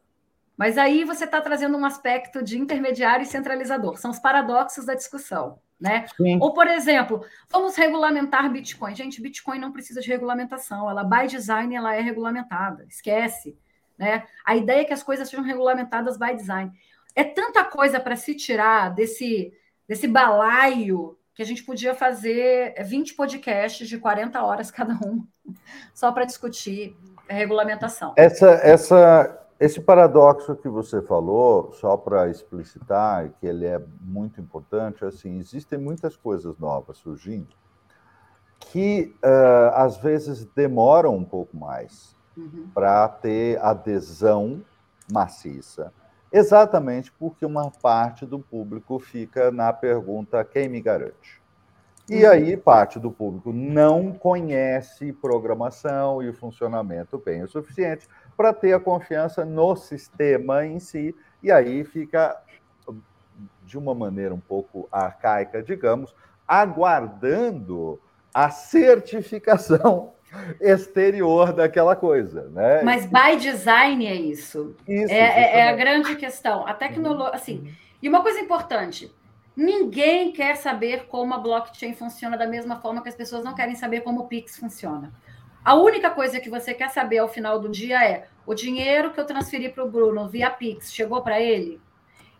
Mas 0.57 0.77
aí 0.77 1.03
você 1.03 1.25
está 1.25 1.39
trazendo 1.39 1.77
um 1.77 1.85
aspecto 1.85 2.43
de 2.43 2.57
intermediário 2.57 3.23
e 3.23 3.25
centralizador, 3.25 3.97
são 3.97 4.11
os 4.11 4.19
paradoxos 4.19 4.85
da 4.85 4.93
discussão. 4.93 5.59
Né? 5.79 6.05
Ou, 6.41 6.53
por 6.53 6.67
exemplo, 6.67 7.25
vamos 7.49 7.77
regulamentar 7.77 8.51
Bitcoin. 8.51 8.93
Gente, 8.93 9.21
Bitcoin 9.21 9.59
não 9.59 9.71
precisa 9.71 10.01
de 10.01 10.09
regulamentação, 10.09 10.89
ela, 10.89 11.05
by 11.05 11.25
design, 11.27 11.73
ela 11.73 11.95
é 11.95 12.01
regulamentada, 12.01 12.85
esquece. 12.89 13.57
Né? 13.97 14.25
A 14.45 14.57
ideia 14.57 14.81
é 14.81 14.83
que 14.83 14.91
as 14.91 15.01
coisas 15.01 15.29
sejam 15.29 15.45
regulamentadas 15.45 16.17
by 16.17 16.35
design. 16.35 16.73
É 17.19 17.23
tanta 17.25 17.65
coisa 17.65 17.99
para 17.99 18.15
se 18.15 18.33
tirar 18.33 18.93
desse, 18.95 19.51
desse 19.85 20.07
balaio 20.07 21.17
que 21.35 21.41
a 21.41 21.45
gente 21.45 21.63
podia 21.63 21.93
fazer 21.93 22.73
20 22.81 23.13
podcasts 23.13 23.89
de 23.89 23.97
40 23.97 24.41
horas 24.41 24.71
cada 24.71 24.93
um, 25.05 25.27
só 25.93 26.13
para 26.13 26.23
discutir 26.23 26.95
regulamentação. 27.27 28.13
Essa, 28.15 28.51
essa, 28.63 29.47
esse 29.59 29.81
paradoxo 29.81 30.55
que 30.55 30.69
você 30.69 31.01
falou, 31.01 31.73
só 31.73 31.97
para 31.97 32.29
explicitar, 32.29 33.29
que 33.37 33.45
ele 33.45 33.65
é 33.65 33.81
muito 33.99 34.39
importante, 34.39 35.03
assim, 35.03 35.39
existem 35.39 35.77
muitas 35.77 36.15
coisas 36.15 36.57
novas 36.57 36.97
surgindo 36.97 37.59
que 38.59 39.13
uh, 39.23 39.73
às 39.73 39.97
vezes 39.97 40.45
demoram 40.55 41.15
um 41.15 41.23
pouco 41.23 41.57
mais 41.57 42.15
uhum. 42.37 42.69
para 42.73 43.07
ter 43.07 43.57
adesão 43.61 44.61
maciça, 45.11 45.93
exatamente 46.31 47.11
porque 47.11 47.45
uma 47.45 47.71
parte 47.71 48.25
do 48.25 48.39
público 48.39 48.99
fica 48.99 49.51
na 49.51 49.71
pergunta 49.73 50.43
quem 50.43 50.69
me 50.69 50.81
garante. 50.81 51.39
E 52.09 52.23
uhum. 52.23 52.31
aí 52.31 52.57
parte 52.57 52.99
do 52.99 53.11
público 53.11 53.53
não 53.53 54.11
conhece 54.11 55.13
programação 55.13 56.23
e 56.23 56.29
o 56.29 56.33
funcionamento 56.33 57.19
bem 57.19 57.43
o 57.43 57.47
suficiente 57.47 58.07
para 58.35 58.51
ter 58.51 58.73
a 58.73 58.79
confiança 58.79 59.45
no 59.45 59.75
sistema 59.75 60.65
em 60.65 60.79
si, 60.79 61.15
e 61.43 61.51
aí 61.51 61.83
fica 61.83 62.41
de 63.63 63.77
uma 63.77 63.93
maneira 63.93 64.33
um 64.33 64.39
pouco 64.39 64.87
arcaica, 64.91 65.61
digamos, 65.61 66.15
aguardando 66.47 67.99
a 68.33 68.49
certificação 68.49 70.13
exterior 70.59 71.53
daquela 71.53 71.95
coisa, 71.95 72.49
né? 72.49 72.81
Mas 72.83 73.05
by 73.05 73.37
design 73.37 74.05
é 74.05 74.15
isso. 74.15 74.75
isso 74.87 75.13
é, 75.13 75.17
é, 75.17 75.59
é 75.59 75.69
a 75.69 75.73
grande 75.73 76.15
questão. 76.15 76.65
A 76.67 76.73
tecnologia, 76.73 77.33
assim. 77.33 77.73
E 78.01 78.07
uma 78.07 78.21
coisa 78.21 78.39
importante: 78.39 79.11
ninguém 79.55 80.31
quer 80.31 80.55
saber 80.55 81.05
como 81.07 81.33
a 81.33 81.37
blockchain 81.37 81.93
funciona 81.93 82.37
da 82.37 82.47
mesma 82.47 82.79
forma 82.79 83.01
que 83.01 83.09
as 83.09 83.15
pessoas 83.15 83.43
não 83.43 83.55
querem 83.55 83.75
saber 83.75 84.01
como 84.01 84.21
o 84.21 84.27
Pix 84.27 84.57
funciona. 84.57 85.11
A 85.63 85.75
única 85.75 86.09
coisa 86.09 86.39
que 86.39 86.49
você 86.49 86.73
quer 86.73 86.89
saber 86.89 87.17
ao 87.17 87.27
final 87.27 87.59
do 87.59 87.69
dia 87.69 88.03
é 88.03 88.27
o 88.45 88.53
dinheiro 88.53 89.11
que 89.11 89.19
eu 89.19 89.25
transferi 89.25 89.69
para 89.69 89.83
o 89.83 89.89
Bruno 89.89 90.27
via 90.27 90.49
Pix 90.49 90.93
chegou 90.93 91.21
para 91.21 91.39
ele? 91.39 91.81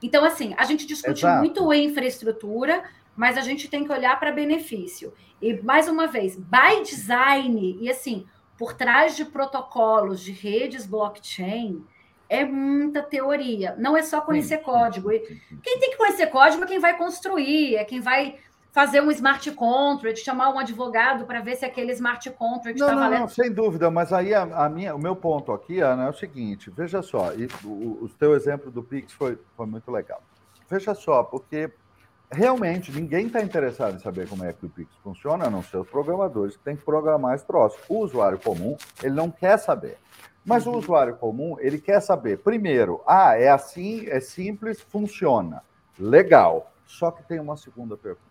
Então, 0.01 0.23
assim, 0.23 0.55
a 0.57 0.63
gente 0.63 0.85
discute 0.85 1.19
Exato. 1.19 1.39
muito 1.39 1.73
infraestrutura, 1.73 2.83
mas 3.19 3.37
a 3.37 3.41
gente 3.41 3.67
tem 3.67 3.83
que 3.83 3.91
olhar 3.91 4.17
para 4.17 4.31
benefício. 4.31 5.13
E, 5.41 5.61
mais 5.61 5.89
uma 5.89 6.07
vez, 6.07 6.37
by 6.37 6.81
design, 6.85 7.77
e 7.81 7.89
assim, 7.89 8.25
por 8.57 8.73
trás 8.73 9.17
de 9.17 9.25
protocolos 9.25 10.21
de 10.21 10.31
redes 10.31 10.85
blockchain, 10.85 11.83
é 12.29 12.45
muita 12.45 13.03
teoria. 13.03 13.75
Não 13.77 13.97
é 13.97 14.03
só 14.03 14.21
conhecer 14.21 14.59
código. 14.59 15.11
E 15.11 15.19
quem 15.61 15.79
tem 15.79 15.91
que 15.91 15.97
conhecer 15.97 16.27
código 16.27 16.63
é 16.63 16.67
quem 16.67 16.79
vai 16.79 16.97
construir, 16.97 17.75
é 17.75 17.83
quem 17.83 17.99
vai 17.99 18.37
fazer 18.71 19.01
um 19.01 19.11
smart 19.11 19.51
contract, 19.51 20.23
chamar 20.23 20.51
um 20.51 20.57
advogado 20.57 21.25
para 21.25 21.41
ver 21.41 21.57
se 21.57 21.65
aquele 21.65 21.91
smart 21.91 22.29
contract 22.29 22.79
está 22.79 22.95
valendo. 22.95 23.19
Não, 23.19 23.27
sem 23.27 23.51
dúvida, 23.51 23.91
mas 23.91 24.13
aí 24.13 24.33
a, 24.33 24.43
a, 24.43 24.69
minha, 24.69 24.95
o 24.95 24.99
meu 24.99 25.13
ponto 25.13 25.51
aqui, 25.51 25.81
Ana, 25.81 26.05
é 26.05 26.09
o 26.09 26.13
seguinte: 26.13 26.71
veja 26.71 27.01
só, 27.01 27.33
e 27.33 27.49
o, 27.65 28.05
o 28.05 28.09
teu 28.17 28.33
exemplo 28.33 28.71
do 28.71 28.81
Pix 28.81 29.11
foi, 29.11 29.37
foi 29.57 29.65
muito 29.65 29.91
legal. 29.91 30.23
Veja 30.69 30.95
só, 30.95 31.21
porque 31.21 31.69
realmente 32.31 32.91
ninguém 32.91 33.27
está 33.27 33.41
interessado 33.41 33.95
em 33.95 33.99
saber 33.99 34.27
como 34.27 34.43
é 34.43 34.53
que 34.53 34.65
o 34.65 34.69
Pix 34.69 34.93
funciona, 35.03 35.47
a 35.47 35.49
não 35.49 35.63
ser 35.63 35.77
os 35.77 35.89
programadores 35.89 36.55
que 36.55 36.63
têm 36.63 36.75
que 36.75 36.83
programar 36.83 37.35
esse 37.35 37.45
troço. 37.45 37.77
O 37.89 37.99
usuário 37.99 38.39
comum, 38.39 38.77
ele 39.01 39.15
não 39.15 39.31
quer 39.31 39.57
saber. 39.57 39.97
Mas 40.45 40.65
uhum. 40.65 40.73
o 40.73 40.77
usuário 40.77 41.15
comum, 41.15 41.57
ele 41.59 41.79
quer 41.79 41.99
saber, 42.01 42.39
primeiro, 42.39 43.01
ah, 43.05 43.35
é 43.35 43.49
assim, 43.49 44.05
é 44.07 44.19
simples, 44.19 44.79
funciona. 44.79 45.63
Legal. 45.97 46.71
Só 46.85 47.11
que 47.11 47.23
tem 47.23 47.39
uma 47.39 47.57
segunda 47.57 47.97
pergunta. 47.97 48.29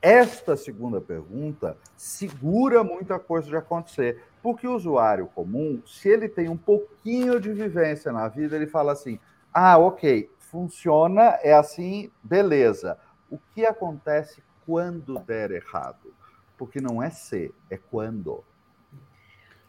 Esta 0.00 0.54
segunda 0.54 1.00
pergunta 1.00 1.78
segura 1.96 2.84
muita 2.84 3.18
coisa 3.18 3.48
de 3.48 3.56
acontecer. 3.56 4.22
Porque 4.42 4.66
o 4.66 4.74
usuário 4.74 5.26
comum, 5.34 5.82
se 5.86 6.08
ele 6.10 6.28
tem 6.28 6.48
um 6.48 6.56
pouquinho 6.56 7.40
de 7.40 7.50
vivência 7.52 8.12
na 8.12 8.28
vida, 8.28 8.54
ele 8.54 8.66
fala 8.66 8.92
assim: 8.92 9.18
ah, 9.52 9.78
ok, 9.78 10.30
funciona, 10.38 11.38
é 11.42 11.54
assim, 11.54 12.10
beleza 12.22 12.98
o 13.34 13.40
que 13.52 13.66
acontece 13.66 14.42
quando 14.64 15.18
der 15.18 15.50
errado? 15.50 16.14
Porque 16.56 16.80
não 16.80 17.02
é 17.02 17.10
se, 17.10 17.52
é 17.68 17.76
quando. 17.76 18.44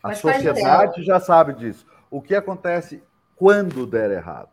A 0.04 0.10
Mas 0.10 0.20
sociedade 0.20 1.04
já 1.04 1.20
sabe 1.20 1.54
disso. 1.54 1.86
O 2.12 2.22
que 2.22 2.36
acontece 2.36 3.04
quando 3.36 3.88
der 3.88 4.12
errado? 4.12 4.50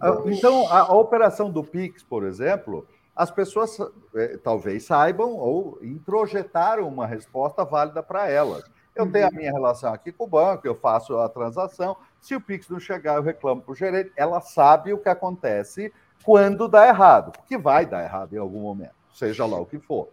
Ah, 0.00 0.22
então, 0.26 0.70
a, 0.70 0.80
a 0.82 0.94
operação 0.94 1.50
do 1.50 1.64
Pix, 1.64 2.04
por 2.04 2.24
exemplo, 2.24 2.86
as 3.16 3.32
pessoas 3.32 3.76
é, 4.14 4.36
talvez 4.36 4.84
saibam 4.84 5.34
ou 5.34 5.78
introjetaram 5.82 6.86
uma 6.86 7.06
resposta 7.06 7.64
válida 7.64 8.02
para 8.02 8.28
elas. 8.30 8.62
Eu 8.94 9.10
tenho 9.10 9.26
a 9.26 9.30
minha 9.30 9.52
relação 9.52 9.92
aqui 9.92 10.12
com 10.12 10.24
o 10.24 10.28
banco, 10.28 10.66
eu 10.66 10.74
faço 10.74 11.18
a 11.18 11.28
transação. 11.28 11.96
Se 12.20 12.34
o 12.34 12.40
Pix 12.40 12.68
não 12.68 12.78
chegar, 12.78 13.16
eu 13.16 13.22
reclamo 13.22 13.60
para 13.60 13.72
o 13.72 13.74
gerente. 13.74 14.12
Ela 14.16 14.40
sabe 14.40 14.92
o 14.92 14.98
que 14.98 15.08
acontece 15.08 15.92
quando 16.26 16.66
dá 16.66 16.88
errado, 16.88 17.30
porque 17.30 17.56
vai 17.56 17.86
dar 17.86 18.02
errado 18.02 18.34
em 18.34 18.38
algum 18.38 18.62
momento, 18.62 18.96
seja 19.14 19.46
lá 19.46 19.60
o 19.60 19.64
que 19.64 19.78
for. 19.78 20.08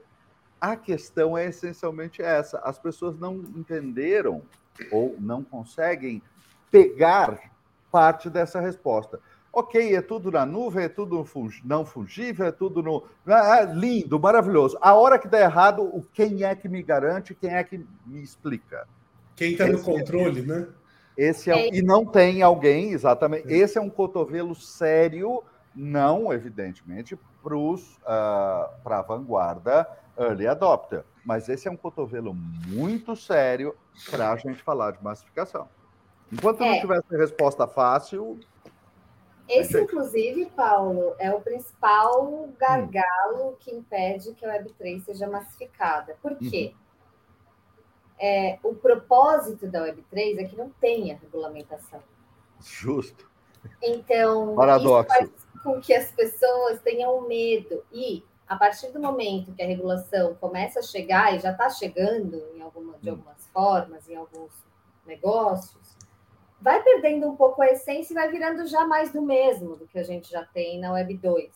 A 0.61 0.75
questão 0.75 1.35
é 1.35 1.47
essencialmente 1.47 2.21
essa: 2.21 2.59
as 2.59 2.77
pessoas 2.77 3.17
não 3.17 3.37
entenderam 3.55 4.43
ou 4.91 5.15
não 5.19 5.43
conseguem 5.43 6.21
pegar 6.69 7.51
parte 7.91 8.29
dessa 8.29 8.61
resposta. 8.61 9.19
Ok, 9.51 9.95
é 9.95 10.01
tudo 10.01 10.31
na 10.31 10.45
nuvem, 10.45 10.85
é 10.85 10.89
tudo 10.89 11.25
não 11.65 11.83
fungível, 11.83 12.45
é 12.45 12.51
tudo 12.51 12.83
no. 12.83 13.03
Ah, 13.25 13.53
ah, 13.53 13.61
lindo, 13.63 14.19
maravilhoso. 14.19 14.77
A 14.81 14.93
hora 14.93 15.17
que 15.17 15.27
dá 15.27 15.41
errado, 15.41 15.81
o 15.81 16.03
quem 16.13 16.43
é 16.43 16.55
que 16.55 16.69
me 16.69 16.83
garante, 16.83 17.33
quem 17.33 17.55
é 17.55 17.63
que 17.63 17.83
me 18.05 18.21
explica? 18.21 18.87
Quem 19.35 19.53
está 19.53 19.65
no 19.65 19.79
é 19.79 19.81
controle, 19.81 20.41
é, 20.41 20.43
né? 20.43 20.67
Esse 21.17 21.49
é, 21.49 21.69
é, 21.69 21.75
e 21.75 21.81
não 21.81 22.05
tem 22.05 22.43
alguém, 22.43 22.91
exatamente. 22.91 23.51
É. 23.51 23.57
Esse 23.57 23.79
é 23.79 23.81
um 23.81 23.89
cotovelo 23.89 24.53
sério 24.53 25.43
não, 25.75 26.31
evidentemente, 26.31 27.17
para 27.41 27.55
uh, 27.55 28.69
a 28.85 29.01
vanguarda 29.01 29.87
early 30.17 30.47
adopter. 30.47 31.03
Mas 31.25 31.49
esse 31.49 31.67
é 31.67 31.71
um 31.71 31.77
cotovelo 31.77 32.33
muito 32.33 33.15
sério 33.15 33.75
para 34.09 34.31
a 34.31 34.37
gente 34.37 34.61
falar 34.61 34.91
de 34.91 35.03
massificação. 35.03 35.67
Enquanto 36.31 36.63
é. 36.63 36.71
não 36.71 36.81
tivesse 36.81 37.15
resposta 37.15 37.67
fácil. 37.67 38.39
Esse, 39.47 39.79
inclusive, 39.81 40.45
Paulo, 40.55 41.15
é 41.19 41.31
o 41.31 41.41
principal 41.41 42.49
gargalo 42.57 43.49
hum. 43.49 43.55
que 43.59 43.71
impede 43.71 44.33
que 44.33 44.45
a 44.45 44.57
Web3 44.57 45.03
seja 45.03 45.27
massificada. 45.27 46.15
Por 46.21 46.35
quê? 46.37 46.73
Uhum. 46.73 46.83
É, 48.19 48.59
o 48.63 48.73
propósito 48.73 49.67
da 49.67 49.85
Web3 49.85 50.39
é 50.39 50.43
que 50.45 50.55
não 50.55 50.69
tenha 50.79 51.17
regulamentação. 51.17 52.01
Justo. 52.61 53.29
Então, 53.81 54.55
Paradoxo. 54.55 55.11
isso 55.13 55.31
faz 55.31 55.42
com 55.63 55.79
que 55.79 55.93
as 55.93 56.11
pessoas 56.11 56.81
tenham 56.81 57.27
medo. 57.27 57.83
E 57.91 58.23
a 58.47 58.55
partir 58.55 58.91
do 58.91 58.99
momento 58.99 59.53
que 59.53 59.63
a 59.63 59.65
regulação 59.65 60.35
começa 60.35 60.79
a 60.79 60.83
chegar, 60.83 61.33
e 61.33 61.39
já 61.39 61.51
está 61.51 61.69
chegando 61.69 62.43
em 62.53 62.61
alguma, 62.61 62.97
de 62.99 63.09
hum. 63.09 63.13
algumas 63.13 63.47
formas, 63.47 64.09
em 64.09 64.15
alguns 64.15 64.51
negócios, 65.05 65.97
vai 66.61 66.81
perdendo 66.81 67.27
um 67.27 67.35
pouco 67.35 67.61
a 67.61 67.67
essência 67.67 68.13
e 68.13 68.15
vai 68.15 68.29
virando 68.29 68.65
já 68.67 68.85
mais 68.85 69.11
do 69.11 69.21
mesmo 69.21 69.75
do 69.75 69.87
que 69.87 69.99
a 69.99 70.03
gente 70.03 70.29
já 70.29 70.45
tem 70.45 70.79
na 70.79 70.93
Web 70.93 71.17
2. 71.17 71.51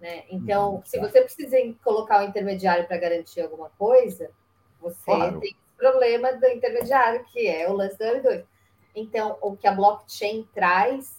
Né? 0.00 0.24
Então, 0.30 0.76
hum, 0.76 0.82
se 0.84 0.98
você 0.98 1.22
precisa 1.22 1.56
colocar 1.82 2.20
o 2.20 2.24
um 2.24 2.28
intermediário 2.28 2.86
para 2.86 2.98
garantir 2.98 3.40
alguma 3.40 3.68
coisa, 3.70 4.30
você 4.80 5.04
claro. 5.04 5.40
tem 5.40 5.56
problema 5.76 6.32
do 6.32 6.46
intermediário, 6.46 7.24
que 7.32 7.48
é 7.48 7.68
o 7.68 7.72
lance 7.72 7.98
da 7.98 8.06
Web 8.06 8.22
2. 8.22 8.44
Então, 8.94 9.38
o 9.40 9.56
que 9.56 9.66
a 9.66 9.72
blockchain 9.72 10.48
traz 10.54 11.17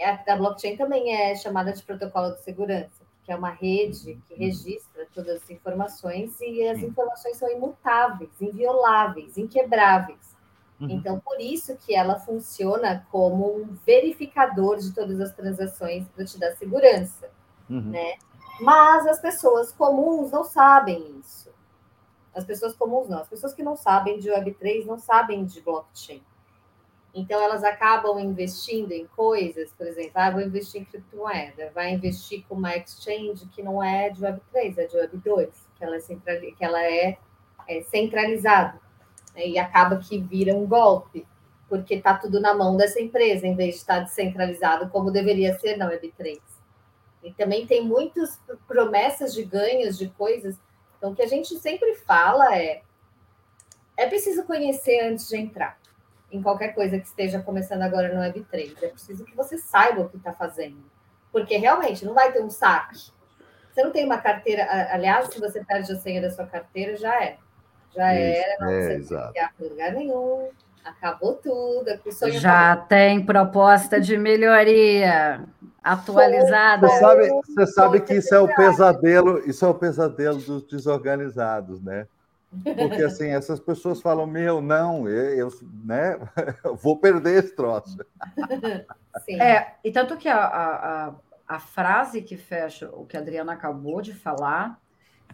é, 0.00 0.18
a 0.26 0.36
blockchain 0.36 0.76
também 0.76 1.14
é 1.14 1.34
chamada 1.36 1.72
de 1.72 1.82
protocolo 1.82 2.32
de 2.32 2.42
segurança, 2.42 3.04
que 3.22 3.30
é 3.30 3.36
uma 3.36 3.50
rede 3.50 4.18
que 4.26 4.34
registra 4.34 5.06
todas 5.14 5.42
as 5.42 5.50
informações 5.50 6.40
e 6.40 6.66
as 6.66 6.78
informações 6.78 7.36
são 7.36 7.50
imutáveis, 7.50 8.30
invioláveis, 8.40 9.36
inquebráveis. 9.36 10.36
Uhum. 10.80 10.90
Então, 10.90 11.20
por 11.20 11.38
isso 11.38 11.76
que 11.76 11.94
ela 11.94 12.18
funciona 12.18 13.06
como 13.10 13.54
um 13.54 13.76
verificador 13.86 14.78
de 14.78 14.94
todas 14.94 15.20
as 15.20 15.34
transações 15.34 16.08
para 16.08 16.24
te 16.24 16.38
dar 16.38 16.52
segurança, 16.52 17.30
uhum. 17.68 17.90
né? 17.90 18.14
Mas 18.60 19.06
as 19.06 19.20
pessoas 19.20 19.70
comuns 19.72 20.30
não 20.30 20.44
sabem 20.44 21.18
isso. 21.18 21.50
As 22.34 22.44
pessoas 22.44 22.74
comuns 22.74 23.08
não. 23.08 23.18
As 23.18 23.28
pessoas 23.28 23.52
que 23.52 23.62
não 23.62 23.76
sabem 23.76 24.18
de 24.18 24.30
Web3 24.30 24.86
não 24.86 24.98
sabem 24.98 25.44
de 25.44 25.60
blockchain. 25.60 26.22
Então, 27.12 27.40
elas 27.42 27.64
acabam 27.64 28.20
investindo 28.20 28.92
em 28.92 29.06
coisas, 29.08 29.72
por 29.72 29.86
exemplo, 29.86 30.12
ah, 30.14 30.30
vou 30.30 30.40
investir 30.40 30.80
em 30.80 30.84
criptomoeda, 30.84 31.72
vai 31.74 31.92
investir 31.92 32.44
com 32.48 32.54
uma 32.54 32.76
exchange 32.76 33.46
que 33.46 33.62
não 33.62 33.82
é 33.82 34.10
de 34.10 34.20
Web3, 34.20 34.78
é 34.78 34.86
de 34.86 34.96
Web2, 34.96 35.48
que 35.76 35.84
ela 35.84 35.96
é, 35.96 36.00
central, 36.00 36.36
que 36.40 36.64
ela 36.64 36.84
é, 36.84 37.18
é 37.68 37.82
centralizada, 37.82 38.80
né? 39.34 39.48
e 39.48 39.58
acaba 39.58 39.98
que 39.98 40.20
vira 40.20 40.54
um 40.54 40.66
golpe, 40.66 41.26
porque 41.68 41.94
está 41.94 42.14
tudo 42.14 42.40
na 42.40 42.54
mão 42.54 42.76
dessa 42.76 43.00
empresa, 43.00 43.44
em 43.44 43.56
vez 43.56 43.74
de 43.74 43.80
estar 43.80 44.00
descentralizado 44.00 44.88
como 44.90 45.10
deveria 45.10 45.58
ser 45.58 45.76
na 45.76 45.90
Web3. 45.90 46.40
E 47.24 47.32
também 47.32 47.66
tem 47.66 47.84
muitas 47.84 48.40
promessas 48.68 49.34
de 49.34 49.44
ganhos 49.44 49.98
de 49.98 50.08
coisas. 50.10 50.56
Então, 50.96 51.10
o 51.10 51.14
que 51.14 51.22
a 51.22 51.26
gente 51.26 51.58
sempre 51.58 51.94
fala 51.96 52.56
é: 52.56 52.82
é 53.96 54.06
preciso 54.06 54.44
conhecer 54.44 55.00
antes 55.00 55.28
de 55.28 55.36
entrar 55.36 55.79
em 56.30 56.42
qualquer 56.42 56.74
coisa 56.74 56.98
que 56.98 57.06
esteja 57.06 57.40
começando 57.40 57.82
agora 57.82 58.14
no 58.14 58.20
Web3. 58.20 58.76
É 58.82 58.88
preciso 58.88 59.24
que 59.24 59.36
você 59.36 59.58
saiba 59.58 60.02
o 60.02 60.08
que 60.08 60.16
está 60.16 60.32
fazendo. 60.32 60.82
Porque 61.32 61.56
realmente 61.56 62.04
não 62.04 62.14
vai 62.14 62.32
ter 62.32 62.42
um 62.42 62.50
saque. 62.50 63.10
Você 63.72 63.84
não 63.84 63.92
tem 63.92 64.04
uma 64.04 64.18
carteira. 64.18 64.66
Aliás, 64.92 65.28
se 65.28 65.38
você 65.38 65.64
perde 65.64 65.92
a 65.92 65.96
senha 65.96 66.20
da 66.20 66.30
sua 66.30 66.46
carteira, 66.46 66.96
já 66.96 67.22
é. 67.22 67.38
Já 67.94 68.14
Isso, 68.14 68.38
era, 68.38 68.56
não 68.60 68.70
é, 68.70 68.98
você 68.98 69.14
não 69.14 69.32
tem 69.32 69.68
lugar 69.68 69.92
nenhum. 69.92 70.48
Acabou 70.84 71.34
tudo. 71.34 71.86
Já 72.32 72.72
acabou. 72.72 72.88
tem 72.88 73.24
proposta 73.24 74.00
de 74.00 74.16
melhoria 74.16 75.44
atualizada. 75.82 76.88
Você 76.88 76.98
sabe, 76.98 77.28
você 77.28 77.66
sabe 77.66 78.00
que 78.00 78.14
isso 78.14 78.34
é 78.34 78.40
o 78.40 78.54
pesadelo, 78.54 79.38
isso 79.48 79.64
é 79.64 79.68
o 79.68 79.74
pesadelo 79.74 80.38
dos 80.38 80.62
desorganizados, 80.64 81.82
né? 81.82 82.06
Porque 82.50 83.02
assim, 83.02 83.28
essas 83.28 83.60
pessoas 83.60 84.02
falam, 84.02 84.26
meu, 84.26 84.60
não, 84.60 85.08
eu, 85.08 85.48
eu 85.48 85.50
né, 85.84 86.18
vou 86.82 86.98
perder 86.98 87.44
esse 87.44 87.54
troço. 87.54 87.96
Sim. 89.24 89.40
É, 89.40 89.74
e 89.84 89.92
tanto 89.92 90.16
que 90.16 90.28
a, 90.28 90.44
a, 90.44 91.14
a 91.46 91.58
frase 91.60 92.22
que 92.22 92.36
fecha 92.36 92.90
o 92.92 93.06
que 93.06 93.16
a 93.16 93.20
Adriana 93.20 93.52
acabou 93.52 94.02
de 94.02 94.12
falar 94.12 94.80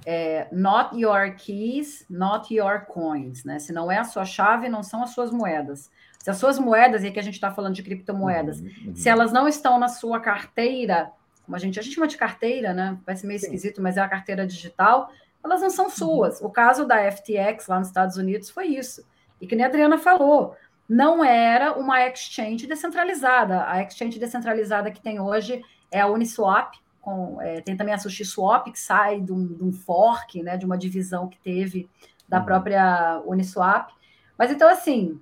é 0.04 0.46
not 0.52 0.98
your 0.98 1.34
keys, 1.36 2.04
not 2.10 2.54
your 2.54 2.84
coins, 2.86 3.44
né? 3.44 3.58
Se 3.58 3.72
não 3.72 3.90
é 3.90 3.98
a 3.98 4.04
sua 4.04 4.24
chave, 4.24 4.68
não 4.68 4.82
são 4.82 5.02
as 5.02 5.10
suas 5.10 5.30
moedas. 5.30 5.90
Se 6.22 6.30
as 6.30 6.36
suas 6.36 6.58
moedas, 6.58 7.02
e 7.02 7.06
aqui 7.06 7.18
a 7.18 7.22
gente 7.22 7.34
está 7.34 7.50
falando 7.50 7.74
de 7.74 7.82
criptomoedas, 7.82 8.60
uhum, 8.60 8.70
uhum. 8.86 8.96
se 8.96 9.08
elas 9.08 9.32
não 9.32 9.48
estão 9.48 9.78
na 9.78 9.88
sua 9.88 10.20
carteira, 10.20 11.10
como 11.44 11.54
a 11.54 11.58
gente, 11.58 11.78
a 11.78 11.82
gente 11.82 11.94
chama 11.94 12.08
de 12.08 12.16
carteira, 12.16 12.74
né? 12.74 12.98
Parece 13.06 13.26
meio 13.26 13.38
Sim. 13.38 13.46
esquisito, 13.46 13.80
mas 13.80 13.96
é 13.96 14.00
a 14.00 14.08
carteira 14.08 14.46
digital, 14.46 15.10
elas 15.46 15.62
não 15.62 15.70
são 15.70 15.88
suas. 15.88 16.40
O 16.40 16.50
caso 16.50 16.84
da 16.84 17.10
FTX 17.10 17.66
lá 17.68 17.78
nos 17.78 17.88
Estados 17.88 18.16
Unidos 18.16 18.50
foi 18.50 18.66
isso. 18.66 19.04
E 19.40 19.46
que 19.46 19.56
nem 19.56 19.64
a 19.64 19.68
Adriana 19.68 19.98
falou, 19.98 20.56
não 20.88 21.24
era 21.24 21.72
uma 21.72 22.06
exchange 22.06 22.66
descentralizada. 22.66 23.68
A 23.68 23.82
exchange 23.82 24.18
descentralizada 24.18 24.90
que 24.90 25.00
tem 25.00 25.20
hoje 25.20 25.62
é 25.90 26.00
a 26.00 26.06
Uniswap, 26.06 26.74
com, 27.00 27.40
é, 27.40 27.60
tem 27.60 27.76
também 27.76 27.94
a 27.94 27.98
SushiSwap, 27.98 28.70
que 28.70 28.80
sai 28.80 29.20
de 29.20 29.32
um, 29.32 29.46
de 29.46 29.64
um, 29.64 29.72
fork, 29.72 30.42
né, 30.42 30.56
de 30.56 30.66
uma 30.66 30.76
divisão 30.76 31.28
que 31.28 31.38
teve 31.38 31.88
da 32.28 32.38
uhum. 32.38 32.44
própria 32.44 33.22
Uniswap. 33.24 33.90
Mas 34.36 34.50
então, 34.50 34.68
assim, 34.68 35.20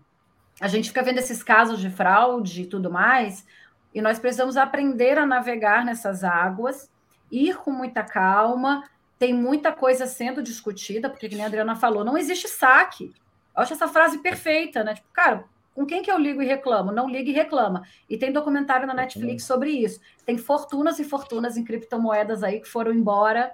a 0.60 0.68
gente 0.68 0.88
fica 0.88 1.02
vendo 1.02 1.18
esses 1.18 1.42
casos 1.42 1.80
de 1.80 1.90
fraude 1.90 2.62
e 2.62 2.66
tudo 2.66 2.90
mais, 2.90 3.46
e 3.94 4.00
nós 4.00 4.18
precisamos 4.18 4.56
aprender 4.56 5.18
a 5.18 5.26
navegar 5.26 5.84
nessas 5.84 6.24
águas, 6.24 6.90
ir 7.30 7.56
com 7.58 7.70
muita 7.70 8.02
calma, 8.02 8.82
tem 9.18 9.32
muita 9.32 9.72
coisa 9.72 10.06
sendo 10.06 10.42
discutida, 10.42 11.08
porque, 11.08 11.28
como 11.28 11.42
a 11.42 11.46
Adriana 11.46 11.76
falou, 11.76 12.04
não 12.04 12.18
existe 12.18 12.48
saque. 12.48 13.12
Eu 13.56 13.62
acho 13.62 13.72
essa 13.72 13.88
frase 13.88 14.18
perfeita, 14.18 14.82
né? 14.82 14.94
Tipo, 14.94 15.08
cara, 15.12 15.44
com 15.74 15.84
quem 15.84 16.02
que 16.02 16.10
eu 16.10 16.18
ligo 16.18 16.40
e 16.40 16.46
reclamo? 16.46 16.92
Não 16.92 17.08
liga 17.08 17.30
e 17.30 17.32
reclama. 17.32 17.86
E 18.08 18.16
tem 18.16 18.32
documentário 18.32 18.86
na 18.86 18.94
Netflix 18.94 19.44
sobre 19.44 19.70
isso. 19.70 20.00
Tem 20.24 20.38
fortunas 20.38 20.98
e 20.98 21.04
fortunas 21.04 21.56
em 21.56 21.64
criptomoedas 21.64 22.42
aí 22.42 22.60
que 22.60 22.68
foram 22.68 22.92
embora 22.92 23.52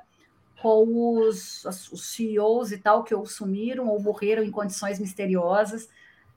com 0.60 1.16
os, 1.18 1.64
os 1.64 2.04
CEOs 2.12 2.72
e 2.72 2.78
tal 2.78 3.02
que 3.02 3.14
ou 3.14 3.24
sumiram 3.24 3.88
ou 3.88 4.00
morreram 4.00 4.42
em 4.42 4.50
condições 4.50 4.98
misteriosas. 4.98 5.88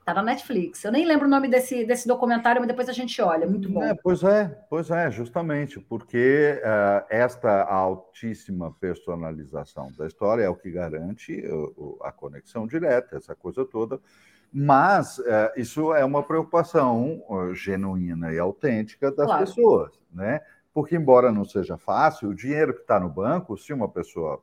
Tá 0.04 0.12
na 0.12 0.22
Netflix. 0.22 0.84
Eu 0.84 0.92
nem 0.92 1.06
lembro 1.06 1.26
o 1.26 1.30
nome 1.30 1.48
desse, 1.48 1.86
desse 1.86 2.06
documentário, 2.06 2.60
mas 2.60 2.68
depois 2.68 2.90
a 2.90 2.92
gente 2.92 3.22
olha. 3.22 3.46
Muito 3.46 3.70
bom. 3.70 3.82
É, 3.82 3.94
pois 3.94 4.22
é, 4.22 4.48
pois 4.68 4.90
é, 4.90 5.10
justamente, 5.10 5.80
porque 5.80 6.60
uh, 6.60 7.06
esta 7.08 7.62
altíssima 7.64 8.70
personalização 8.72 9.90
da 9.96 10.06
história 10.06 10.42
é 10.42 10.48
o 10.48 10.56
que 10.56 10.70
garante 10.70 11.42
uh, 11.46 11.96
a 12.02 12.12
conexão 12.12 12.66
direta, 12.66 13.16
essa 13.16 13.34
coisa 13.34 13.64
toda. 13.64 13.98
Mas 14.52 15.18
uh, 15.20 15.24
isso 15.56 15.94
é 15.94 16.04
uma 16.04 16.22
preocupação 16.22 17.22
genuína 17.54 18.30
e 18.32 18.38
autêntica 18.38 19.10
das 19.10 19.26
claro. 19.26 19.46
pessoas, 19.46 19.98
né? 20.12 20.42
Porque, 20.74 20.96
embora 20.96 21.32
não 21.32 21.46
seja 21.46 21.78
fácil, 21.78 22.28
o 22.28 22.34
dinheiro 22.34 22.74
que 22.74 22.80
está 22.80 23.00
no 23.00 23.08
banco, 23.08 23.56
se 23.56 23.72
uma 23.72 23.88
pessoa 23.88 24.42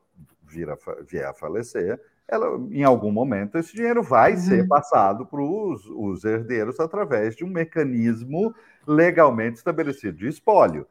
vier 1.06 1.26
a 1.26 1.34
falecer, 1.34 2.00
ela, 2.28 2.56
em 2.70 2.82
algum 2.82 3.10
momento 3.10 3.58
esse 3.58 3.74
dinheiro 3.74 4.02
vai 4.02 4.32
uhum. 4.32 4.38
ser 4.38 4.68
passado 4.68 5.26
para 5.26 5.42
os 5.42 6.24
herdeiros 6.24 6.80
através 6.80 7.36
de 7.36 7.44
um 7.44 7.48
mecanismo 7.48 8.54
legalmente 8.86 9.58
estabelecido 9.58 10.18
de 10.18 10.28
espólio. 10.28 10.86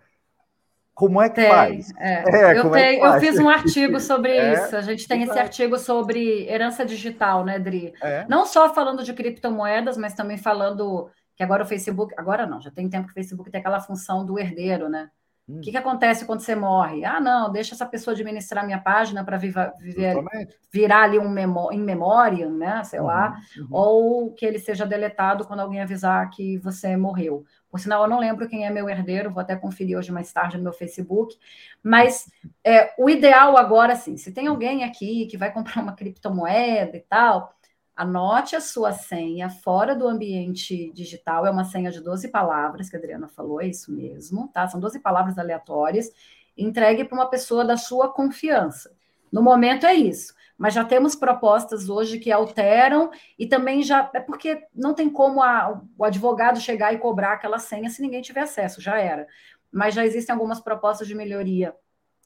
Como 0.93 1.21
é 1.21 1.29
que 1.29 1.35
tem, 1.35 1.49
faz? 1.49 1.91
É. 1.97 2.23
É, 2.29 2.59
eu, 2.59 2.67
é 2.67 2.69
tenho, 2.69 3.05
é 3.05 3.17
eu, 3.17 3.19
fiz 3.19 3.39
um 3.39 3.49
artigo 3.49 3.97
sobre 4.01 4.31
é, 4.31 4.53
isso. 4.53 4.75
A 4.75 4.81
gente 4.81 5.07
tem 5.07 5.23
esse 5.23 5.39
artigo 5.39 5.77
sobre 5.79 6.47
herança 6.47 6.85
digital, 6.85 7.43
né, 7.43 7.57
Dri? 7.57 7.93
É. 8.03 8.25
Não 8.29 8.45
só 8.45 8.73
falando 8.73 9.03
de 9.03 9.13
criptomoedas, 9.13 9.97
mas 9.97 10.13
também 10.13 10.37
falando 10.37 11.09
que 11.35 11.43
agora 11.43 11.63
o 11.63 11.65
Facebook, 11.65 12.13
agora 12.17 12.45
não, 12.45 12.61
já 12.61 12.69
tem 12.69 12.87
tempo 12.87 13.07
que 13.07 13.13
o 13.13 13.15
Facebook 13.15 13.49
tem 13.49 13.59
aquela 13.59 13.79
função 13.79 14.25
do 14.25 14.37
herdeiro, 14.37 14.89
né? 14.89 15.09
O 15.51 15.57
hum. 15.57 15.61
que, 15.61 15.71
que 15.71 15.77
acontece 15.77 16.25
quando 16.25 16.39
você 16.39 16.55
morre? 16.55 17.03
Ah, 17.03 17.19
não, 17.19 17.51
deixa 17.51 17.75
essa 17.75 17.85
pessoa 17.85 18.13
administrar 18.13 18.65
minha 18.65 18.79
página 18.79 19.23
para 19.23 19.37
virar 19.37 21.03
ali 21.03 21.19
um 21.19 21.29
memó 21.29 21.71
em 21.71 21.79
memória, 21.79 22.49
né? 22.49 22.83
Sei 22.85 22.99
uhum, 22.99 23.05
lá, 23.05 23.37
uhum. 23.57 23.67
ou 23.69 24.33
que 24.33 24.45
ele 24.45 24.59
seja 24.59 24.85
deletado 24.85 25.45
quando 25.45 25.59
alguém 25.59 25.81
avisar 25.81 26.29
que 26.29 26.57
você 26.59 26.95
morreu. 26.95 27.43
Por 27.69 27.79
sinal, 27.79 28.03
eu 28.03 28.09
não 28.09 28.19
lembro 28.19 28.47
quem 28.47 28.65
é 28.65 28.69
meu 28.69 28.89
herdeiro, 28.89 29.31
vou 29.31 29.41
até 29.41 29.55
conferir 29.55 29.97
hoje 29.97 30.11
mais 30.11 30.31
tarde 30.31 30.57
no 30.57 30.63
meu 30.63 30.73
Facebook. 30.73 31.37
Mas 31.83 32.29
é, 32.63 32.93
o 32.97 33.09
ideal 33.09 33.57
agora, 33.57 33.95
sim, 33.95 34.17
se 34.17 34.31
tem 34.31 34.47
alguém 34.47 34.83
aqui 34.83 35.25
que 35.25 35.37
vai 35.37 35.51
comprar 35.51 35.81
uma 35.81 35.93
criptomoeda 35.95 36.95
e 36.95 37.01
tal, 37.01 37.53
Anote 38.01 38.55
a 38.55 38.59
sua 38.59 38.93
senha 38.93 39.47
fora 39.47 39.95
do 39.95 40.07
ambiente 40.07 40.91
digital, 40.91 41.45
é 41.45 41.51
uma 41.51 41.65
senha 41.65 41.91
de 41.91 42.01
12 42.01 42.29
palavras, 42.29 42.89
que 42.89 42.95
a 42.95 42.99
Adriana 42.99 43.27
falou, 43.27 43.61
é 43.61 43.67
isso 43.67 43.91
mesmo, 43.91 44.47
tá? 44.47 44.67
São 44.67 44.79
12 44.79 44.99
palavras 45.01 45.37
aleatórias. 45.37 46.11
Entregue 46.57 47.03
para 47.03 47.15
uma 47.15 47.29
pessoa 47.29 47.63
da 47.63 47.77
sua 47.77 48.11
confiança. 48.11 48.91
No 49.31 49.43
momento 49.43 49.85
é 49.85 49.93
isso. 49.93 50.33
Mas 50.57 50.73
já 50.73 50.83
temos 50.83 51.13
propostas 51.13 51.89
hoje 51.89 52.17
que 52.17 52.31
alteram 52.31 53.11
e 53.37 53.45
também 53.45 53.83
já. 53.83 54.09
É 54.15 54.19
porque 54.19 54.63
não 54.73 54.95
tem 54.95 55.07
como 55.07 55.43
a, 55.43 55.79
o 55.95 56.03
advogado 56.03 56.59
chegar 56.59 56.91
e 56.95 56.97
cobrar 56.97 57.33
aquela 57.33 57.59
senha 57.59 57.87
se 57.87 58.01
ninguém 58.01 58.23
tiver 58.23 58.41
acesso, 58.41 58.81
já 58.81 58.97
era. 58.97 59.27
Mas 59.71 59.93
já 59.93 60.03
existem 60.03 60.33
algumas 60.33 60.59
propostas 60.59 61.07
de 61.07 61.13
melhoria 61.13 61.75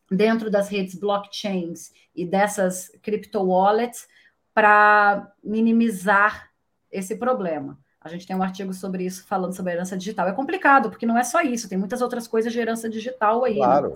dentro 0.10 0.49
das 0.49 0.69
redes 0.69 0.95
blockchains 0.95 1.91
e 2.15 2.26
dessas 2.26 2.89
crypto 3.02 3.43
wallets 3.43 4.07
para 4.56 5.34
minimizar 5.44 6.49
esse 6.90 7.18
problema. 7.18 7.77
A 7.99 8.07
gente 8.07 8.26
tem 8.26 8.36
um 8.36 8.41
artigo 8.41 8.73
sobre 8.73 9.06
isso 9.06 9.26
falando 9.27 9.53
sobre 9.53 9.73
a 9.73 9.76
herança 9.76 9.98
digital. 9.98 10.30
É 10.30 10.32
complicado, 10.32 10.90
porque 10.90 11.06
não 11.06 11.18
é 11.18 11.23
só 11.23 11.41
isso, 11.41 11.68
tem 11.68 11.77
muitas 11.77 12.02
outras 12.02 12.26
coisas 12.26 12.53
de 12.53 12.60
herança 12.60 12.90
digital 12.90 13.44
aí. 13.44 13.56
Né? 13.56 13.60
Claro, 13.60 13.90
né? 13.90 13.95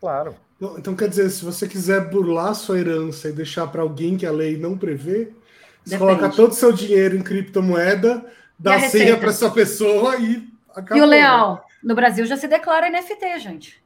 claro. 0.00 0.36
Então, 0.56 0.78
então, 0.78 0.96
quer 0.96 1.08
dizer, 1.08 1.30
se 1.30 1.44
você 1.44 1.68
quiser 1.68 2.10
burlar 2.10 2.54
sua 2.54 2.78
herança 2.78 3.28
e 3.28 3.32
deixar 3.32 3.68
para 3.68 3.82
alguém 3.82 4.16
que 4.16 4.26
a 4.26 4.32
lei 4.32 4.56
não 4.56 4.76
prevê, 4.76 5.32
você 5.84 5.96
Depende. 5.96 5.98
coloca 5.98 6.30
todo 6.30 6.50
o 6.50 6.54
seu 6.54 6.72
dinheiro 6.72 7.16
em 7.16 7.22
criptomoeda, 7.22 8.24
dá 8.58 8.80
senha 8.80 9.16
para 9.16 9.28
essa 9.28 9.50
pessoa 9.50 10.16
e 10.16 10.48
acabou. 10.70 10.98
E 10.98 11.00
o 11.00 11.08
leal, 11.08 11.64
no 11.82 11.94
Brasil 11.94 12.24
já 12.26 12.36
se 12.36 12.48
declara 12.48 12.90
NFT, 12.90 13.38
gente. 13.38 13.82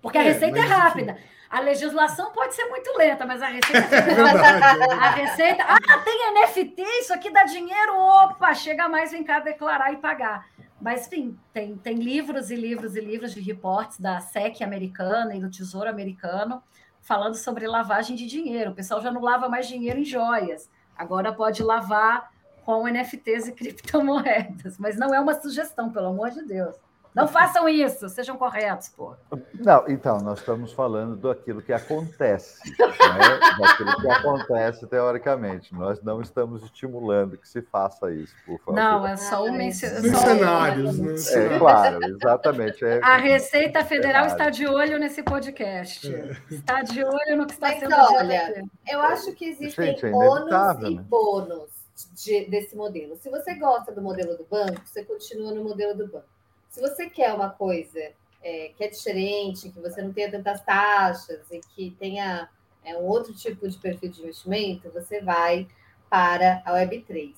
Porque 0.00 0.16
a 0.16 0.22
é, 0.22 0.32
receita 0.32 0.58
é 0.58 0.62
rápida. 0.62 1.12
Enfim. 1.12 1.35
A 1.48 1.60
legislação 1.60 2.32
pode 2.32 2.54
ser 2.54 2.64
muito 2.66 2.96
lenta, 2.96 3.24
mas 3.24 3.40
a 3.40 3.46
Receita 3.46 3.94
é 3.96 4.92
a 4.92 5.10
Receita. 5.10 5.64
Ah, 5.64 5.98
tem 5.98 6.32
NFT, 6.32 6.82
isso 7.00 7.14
aqui 7.14 7.30
dá 7.30 7.44
dinheiro. 7.44 7.96
Opa, 7.96 8.52
chega 8.54 8.88
mais, 8.88 9.12
vem 9.12 9.22
cá 9.22 9.40
declarar 9.40 9.92
e 9.92 9.96
pagar. 9.96 10.46
Mas, 10.80 11.06
enfim, 11.06 11.38
tem, 11.52 11.76
tem 11.76 11.96
livros 11.96 12.50
e 12.50 12.56
livros 12.56 12.96
e 12.96 13.00
livros 13.00 13.32
de 13.32 13.40
reportes 13.40 13.98
da 13.98 14.20
SEC 14.20 14.62
americana 14.62 15.34
e 15.34 15.40
do 15.40 15.50
Tesouro 15.50 15.88
americano 15.88 16.62
falando 17.06 17.36
sobre 17.36 17.68
lavagem 17.68 18.16
de 18.16 18.26
dinheiro. 18.26 18.72
O 18.72 18.74
pessoal 18.74 19.00
já 19.00 19.12
não 19.12 19.22
lava 19.22 19.48
mais 19.48 19.68
dinheiro 19.68 20.00
em 20.00 20.04
joias. 20.04 20.68
Agora 20.96 21.32
pode 21.32 21.62
lavar 21.62 22.30
com 22.64 22.86
NFTs 22.88 23.46
e 23.46 23.52
criptomoedas. 23.54 24.76
Mas 24.76 24.96
não 24.96 25.14
é 25.14 25.20
uma 25.20 25.40
sugestão, 25.40 25.90
pelo 25.90 26.08
amor 26.08 26.30
de 26.30 26.42
Deus. 26.42 26.74
Não 27.16 27.26
façam 27.26 27.66
isso, 27.66 28.10
sejam 28.10 28.36
corretos, 28.36 28.90
pô. 28.90 29.14
Não, 29.54 29.88
então, 29.88 30.18
nós 30.18 30.38
estamos 30.38 30.70
falando 30.70 31.16
daquilo 31.16 31.62
que 31.62 31.72
acontece, 31.72 32.60
né? 32.78 33.40
daquilo 33.58 33.96
que 34.02 34.10
acontece 34.10 34.86
teoricamente. 34.86 35.74
Nós 35.74 36.02
não 36.02 36.20
estamos 36.20 36.62
estimulando 36.62 37.38
que 37.38 37.48
se 37.48 37.62
faça 37.62 38.12
isso, 38.12 38.34
por 38.44 38.58
favor. 38.58 38.74
Não, 38.74 39.06
é 39.06 39.16
só 39.16 39.42
um 39.46 39.52
mencionário. 39.52 40.14
Cenários, 40.14 40.98
né? 40.98 41.14
É, 41.14 41.58
claro, 41.58 42.04
exatamente. 42.04 42.84
É... 42.84 43.00
A 43.02 43.16
Receita 43.16 43.82
Federal 43.82 44.26
está 44.26 44.50
de 44.50 44.66
olho 44.66 44.98
nesse 44.98 45.22
podcast. 45.22 46.14
É. 46.14 46.36
Está 46.50 46.82
de 46.82 47.02
olho 47.02 47.38
no 47.38 47.46
que 47.46 47.54
está 47.54 47.68
Mas, 47.68 47.80
sendo 47.80 47.94
olha, 47.94 48.62
eu 48.86 49.00
acho 49.00 49.32
que 49.32 49.46
existem 49.46 49.86
Gente, 49.86 50.04
é 50.04 50.10
ônus 50.10 50.82
e 50.82 50.96
né? 50.96 51.04
bônus 51.08 51.70
de, 52.12 52.44
desse 52.44 52.76
modelo. 52.76 53.16
Se 53.16 53.30
você 53.30 53.54
gosta 53.54 53.90
do 53.90 54.02
modelo 54.02 54.36
do 54.36 54.44
banco, 54.44 54.82
você 54.84 55.02
continua 55.02 55.52
no 55.52 55.64
modelo 55.64 55.96
do 55.96 56.06
banco. 56.08 56.35
Se 56.76 56.82
você 56.82 57.08
quer 57.08 57.32
uma 57.32 57.48
coisa 57.48 57.98
é, 58.42 58.70
que 58.76 58.84
é 58.84 58.88
diferente, 58.88 59.70
que 59.70 59.80
você 59.80 60.02
não 60.02 60.12
tenha 60.12 60.30
tantas 60.30 60.60
taxas 60.60 61.50
e 61.50 61.58
que 61.74 61.96
tenha 61.98 62.50
é, 62.84 62.94
um 62.98 63.06
outro 63.06 63.32
tipo 63.32 63.66
de 63.66 63.78
perfil 63.78 64.10
de 64.10 64.20
investimento, 64.20 64.90
você 64.90 65.22
vai 65.22 65.66
para 66.10 66.60
a 66.66 66.74
Web3. 66.74 67.34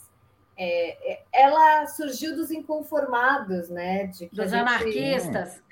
É, 0.57 1.13
é, 1.13 1.23
ela 1.33 1.87
surgiu 1.87 2.35
dos 2.35 2.51
inconformados, 2.51 3.69
né? 3.69 4.09
De 4.09 4.27
dos 4.27 4.51
gente... 4.51 4.55
anarquistas. 4.57 5.63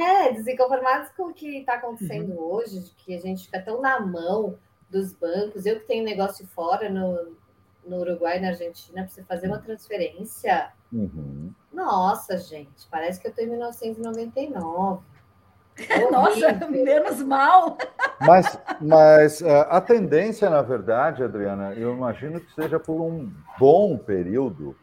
É, 0.00 0.32
dos 0.32 0.46
inconformados 0.46 1.10
com 1.10 1.24
o 1.24 1.34
que 1.34 1.58
está 1.58 1.74
acontecendo 1.74 2.32
uhum. 2.32 2.50
hoje, 2.50 2.80
de 2.80 2.90
que 2.92 3.14
a 3.14 3.20
gente 3.20 3.44
fica 3.44 3.60
tão 3.60 3.82
na 3.82 4.00
mão 4.00 4.58
dos 4.88 5.12
bancos. 5.12 5.66
Eu 5.66 5.80
que 5.80 5.86
tenho 5.86 6.02
negócio 6.02 6.46
fora 6.46 6.88
no, 6.88 7.36
no 7.84 8.00
Uruguai 8.00 8.38
e 8.38 8.40
na 8.40 8.48
Argentina, 8.48 9.02
para 9.02 9.08
você 9.08 9.22
fazer 9.22 9.48
uma 9.48 9.58
transferência. 9.58 10.72
Uhum. 10.90 11.52
Nossa, 11.76 12.38
gente, 12.38 12.88
parece 12.90 13.20
que 13.20 13.26
eu 13.26 13.30
estou 13.30 13.44
em 13.44 13.50
1999. 13.50 15.04
É 15.90 16.08
Nossa, 16.10 16.54
menos 16.70 17.22
mal. 17.22 17.76
Mas, 18.18 18.58
mas 18.80 19.40
uh, 19.42 19.66
a 19.68 19.78
tendência, 19.78 20.48
na 20.48 20.62
verdade, 20.62 21.22
Adriana, 21.22 21.74
eu 21.74 21.92
imagino 21.92 22.40
que 22.40 22.50
seja 22.54 22.80
por 22.80 22.98
um 22.98 23.30
bom 23.58 23.98
período 23.98 24.74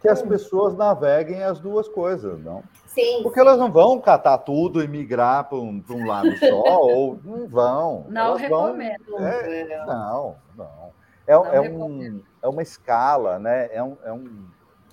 que 0.00 0.08
as 0.08 0.22
hum. 0.22 0.28
pessoas 0.28 0.74
naveguem 0.74 1.42
as 1.42 1.60
duas 1.60 1.86
coisas, 1.86 2.42
não? 2.42 2.64
Sim. 2.86 3.22
Porque 3.22 3.38
elas 3.38 3.58
não 3.58 3.70
vão 3.70 4.00
catar 4.00 4.38
tudo 4.38 4.82
e 4.82 4.88
migrar 4.88 5.46
para 5.46 5.58
um, 5.58 5.84
um 5.90 6.06
lado 6.06 6.34
só, 6.38 6.80
ou 6.88 7.20
não 7.22 7.46
vão. 7.46 8.06
Não 8.08 8.28
elas 8.28 8.40
recomendo. 8.40 9.10
Vão, 9.10 9.22
é, 9.22 9.84
não, 9.86 10.36
não. 10.56 10.92
É, 11.26 11.34
não 11.34 11.46
é, 11.46 11.60
um, 11.60 12.22
é 12.42 12.48
uma 12.48 12.62
escala, 12.62 13.38
né? 13.38 13.68
É 13.70 13.82
um. 13.82 13.98
É 14.02 14.10
um 14.10 14.48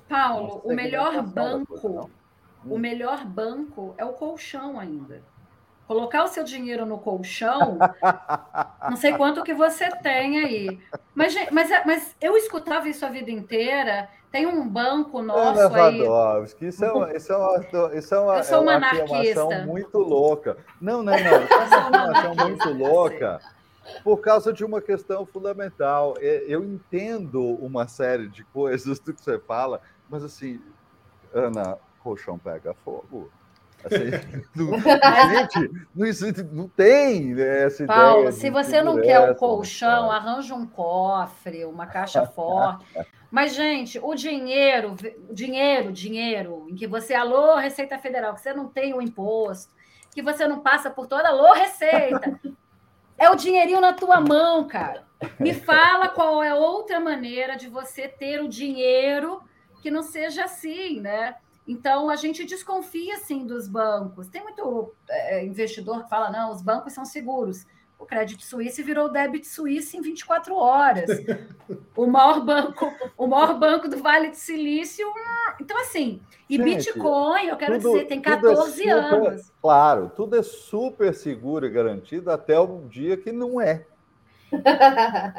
Paulo, 0.07 0.61
o 0.63 0.73
melhor 0.73 1.21
banco, 1.21 1.79
coisa, 1.79 1.87
o 2.65 2.75
hum. 2.75 2.77
melhor 2.77 3.25
banco 3.25 3.93
é 3.97 4.05
o 4.05 4.13
colchão 4.13 4.79
ainda. 4.79 5.21
Colocar 5.87 6.25
o 6.25 6.27
seu 6.27 6.43
dinheiro 6.43 6.85
no 6.85 6.97
colchão, 6.97 7.77
não 8.89 8.97
sei 8.97 9.13
quanto 9.13 9.43
que 9.43 9.53
você 9.53 9.89
tem 10.01 10.39
aí. 10.39 10.79
Mas, 11.15 11.33
mas, 11.51 11.69
mas 11.85 12.15
eu 12.19 12.35
escutava 12.35 12.89
isso 12.89 13.05
a 13.05 13.09
vida 13.09 13.31
inteira. 13.31 14.09
Tem 14.29 14.45
um 14.45 14.67
banco 14.67 15.21
nosso 15.21 15.59
Ana 15.61 15.85
aí. 15.85 16.03
Isso 16.61 16.83
é 16.83 16.91
uma, 16.91 17.11
isso 17.15 17.31
é 17.31 17.37
uma, 17.37 17.95
isso 17.95 18.13
é 18.13 18.19
uma, 18.19 18.37
eu 18.37 18.43
sou 18.43 18.61
uma, 18.61 18.73
é 18.73 18.77
uma 18.77 18.87
afirmação 18.87 19.65
muito 19.65 19.97
louca. 19.97 20.57
Não, 20.81 21.01
não, 21.01 21.13
não. 21.13 21.17
Isso 21.63 21.73
é 21.73 21.77
uma 21.77 22.11
afirmação 22.11 22.47
muito 22.47 22.69
louca 22.73 23.39
por 24.03 24.17
causa 24.17 24.51
de 24.51 24.63
uma 24.65 24.81
questão 24.81 25.25
fundamental. 25.25 26.15
É, 26.19 26.43
eu 26.47 26.63
entendo 26.63 27.41
uma 27.41 27.87
série 27.87 28.27
de 28.27 28.43
coisas 28.43 28.99
do 28.99 29.13
que 29.13 29.21
você 29.21 29.39
fala, 29.39 29.81
mas 30.09 30.23
assim, 30.23 30.61
Ana, 31.33 31.77
colchão 31.99 32.37
pega 32.37 32.73
fogo. 32.73 33.31
Assim, 33.83 34.09
não, 34.55 34.79
gente, 34.79 35.87
não, 35.95 36.05
existe, 36.05 36.43
não 36.43 36.67
tem 36.67 37.35
né, 37.35 37.63
essa 37.65 37.85
Paulo, 37.85 38.19
ideia. 38.21 38.31
se 38.31 38.49
você 38.49 38.81
não 38.81 38.99
quer 38.99 39.19
um 39.19 39.35
colchão, 39.35 40.11
arranja 40.11 40.55
um 40.55 40.65
cofre, 40.65 41.65
uma 41.65 41.85
caixa 41.85 42.25
forte. 42.25 42.85
Mas, 43.29 43.53
gente, 43.53 43.99
o 43.99 44.15
dinheiro, 44.15 44.95
dinheiro, 45.31 45.91
dinheiro, 45.91 46.65
em 46.69 46.75
que 46.75 46.87
você 46.87 47.13
alô 47.13 47.55
Receita 47.55 47.99
Federal, 47.99 48.33
que 48.33 48.41
você 48.41 48.53
não 48.53 48.67
tem 48.67 48.93
o 48.93 49.01
imposto, 49.01 49.73
que 50.13 50.21
você 50.21 50.47
não 50.47 50.61
passa 50.61 50.89
por 50.89 51.07
toda 51.07 51.27
alô 51.27 51.53
Receita, 51.53 52.39
é 53.17 53.29
o 53.29 53.35
dinheirinho 53.35 53.81
na 53.81 53.93
tua 53.93 54.21
mão, 54.21 54.65
cara. 54.67 55.05
Me 55.39 55.53
fala 55.53 56.07
qual 56.07 56.41
é 56.41 56.53
outra 56.53 56.99
maneira 56.99 57.57
de 57.57 57.67
você 57.67 58.07
ter 58.07 58.41
o 58.41 58.47
dinheiro 58.47 59.41
que 59.87 59.91
não 59.91 60.03
seja 60.03 60.43
assim, 60.43 60.99
né? 60.99 61.35
Então, 61.65 62.09
a 62.09 62.17
gente 62.17 62.43
desconfia, 62.43 63.15
assim, 63.15 63.47
dos 63.47 63.69
bancos. 63.69 64.27
Tem 64.27 64.43
muito 64.43 64.93
é, 65.09 65.45
investidor 65.45 66.03
que 66.03 66.09
fala, 66.09 66.29
não, 66.29 66.51
os 66.51 66.61
bancos 66.61 66.91
são 66.91 67.05
seguros. 67.05 67.65
O 67.97 68.05
Credit 68.05 68.45
Suisse 68.45 68.83
virou 68.83 69.09
Debit 69.09 69.47
Suisse 69.47 69.95
em 69.95 70.01
24 70.01 70.53
horas. 70.53 71.09
o 71.95 72.05
maior 72.05 72.43
banco, 72.43 72.91
o 73.17 73.27
maior 73.27 73.57
banco 73.57 73.87
do 73.87 73.97
Vale 73.97 74.29
do 74.29 74.35
Silício. 74.35 75.07
Hum, 75.07 75.53
então, 75.61 75.79
assim, 75.79 76.21
e 76.49 76.57
Gente, 76.57 76.91
Bitcoin, 76.91 77.47
eu 77.47 77.55
quero 77.55 77.79
tudo, 77.79 77.93
dizer, 77.93 78.07
tem 78.07 78.21
14 78.21 78.89
é 78.89 79.03
super, 79.03 79.15
anos. 79.15 79.53
Claro, 79.61 80.11
tudo 80.13 80.35
é 80.35 80.43
super 80.43 81.13
seguro 81.13 81.65
e 81.65 81.69
garantido 81.69 82.29
até 82.29 82.59
o 82.59 82.85
dia 82.89 83.15
que 83.15 83.31
não 83.31 83.61
é. 83.61 83.85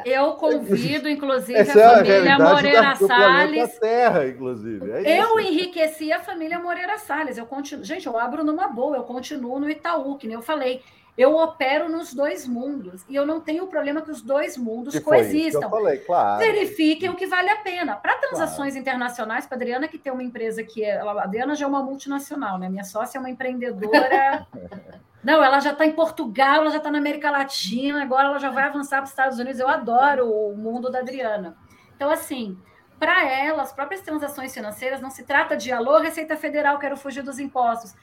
Eu 0.05 0.33
convido, 0.33 1.09
inclusive, 1.09 1.57
Essa 1.57 1.91
a 1.91 1.95
família 1.95 2.29
é 2.29 2.31
a 2.31 2.39
Moreira 2.39 2.95
Salles. 2.95 3.79
Terra, 3.79 4.27
inclusive. 4.27 4.91
É 4.91 5.21
eu 5.21 5.39
enriqueci 5.39 6.11
a 6.11 6.19
família 6.19 6.59
Moreira 6.59 6.97
Salles. 6.97 7.37
Eu 7.37 7.45
continuo, 7.45 7.83
gente, 7.83 8.05
eu 8.07 8.17
abro 8.17 8.43
numa 8.43 8.67
boa, 8.67 8.97
eu 8.97 9.03
continuo 9.03 9.59
no 9.59 9.69
Itaú, 9.69 10.17
que 10.17 10.27
nem 10.27 10.35
eu 10.35 10.41
falei. 10.41 10.81
Eu 11.17 11.35
opero 11.35 11.89
nos 11.89 12.13
dois 12.13 12.47
mundos 12.47 13.03
e 13.09 13.13
eu 13.13 13.25
não 13.25 13.41
tenho 13.41 13.67
problema 13.67 14.01
que 14.01 14.09
os 14.09 14.21
dois 14.21 14.55
mundos 14.55 14.93
que 14.93 15.01
coexistam. 15.01 15.69
Falei, 15.69 15.97
claro. 15.97 16.39
Verifiquem 16.39 17.09
o 17.09 17.15
que 17.15 17.27
vale 17.27 17.49
a 17.49 17.57
pena. 17.57 17.97
Para 17.97 18.15
transações 18.19 18.73
claro. 18.73 18.79
internacionais, 18.79 19.45
para 19.45 19.57
Adriana, 19.57 19.89
que 19.89 19.97
tem 19.97 20.13
uma 20.13 20.23
empresa 20.23 20.63
que 20.63 20.81
é. 20.81 20.97
A 21.01 21.23
Adriana 21.23 21.55
já 21.55 21.65
é 21.65 21.67
uma 21.67 21.83
multinacional, 21.83 22.57
né? 22.57 22.69
Minha 22.69 22.85
sócia 22.85 23.17
é 23.17 23.19
uma 23.19 23.29
empreendedora 23.29 24.47
Não, 25.23 25.43
ela 25.43 25.59
já 25.59 25.71
está 25.71 25.85
em 25.85 25.91
Portugal, 25.91 26.61
ela 26.61 26.69
já 26.69 26.77
está 26.77 26.89
na 26.89 26.97
América 26.97 27.29
Latina, 27.29 28.01
agora 28.01 28.29
ela 28.29 28.39
já 28.39 28.49
vai 28.49 28.63
avançar 28.63 28.97
para 28.97 29.05
os 29.05 29.09
Estados 29.09 29.37
Unidos. 29.37 29.59
Eu 29.59 29.67
adoro 29.67 30.25
o 30.31 30.55
mundo 30.55 30.89
da 30.89 30.99
Adriana. 30.99 31.57
Então, 31.95 32.09
assim, 32.09 32.57
para 32.97 33.25
ela, 33.25 33.63
as 33.63 33.73
próprias 33.73 34.01
transações 34.01 34.53
financeiras 34.53 35.01
não 35.01 35.09
se 35.09 35.23
trata 35.23 35.57
de 35.57 35.71
alô, 35.71 35.99
Receita 35.99 36.37
Federal, 36.37 36.79
quero 36.79 36.95
fugir 36.95 37.21
dos 37.21 37.39
impostos. 37.39 37.93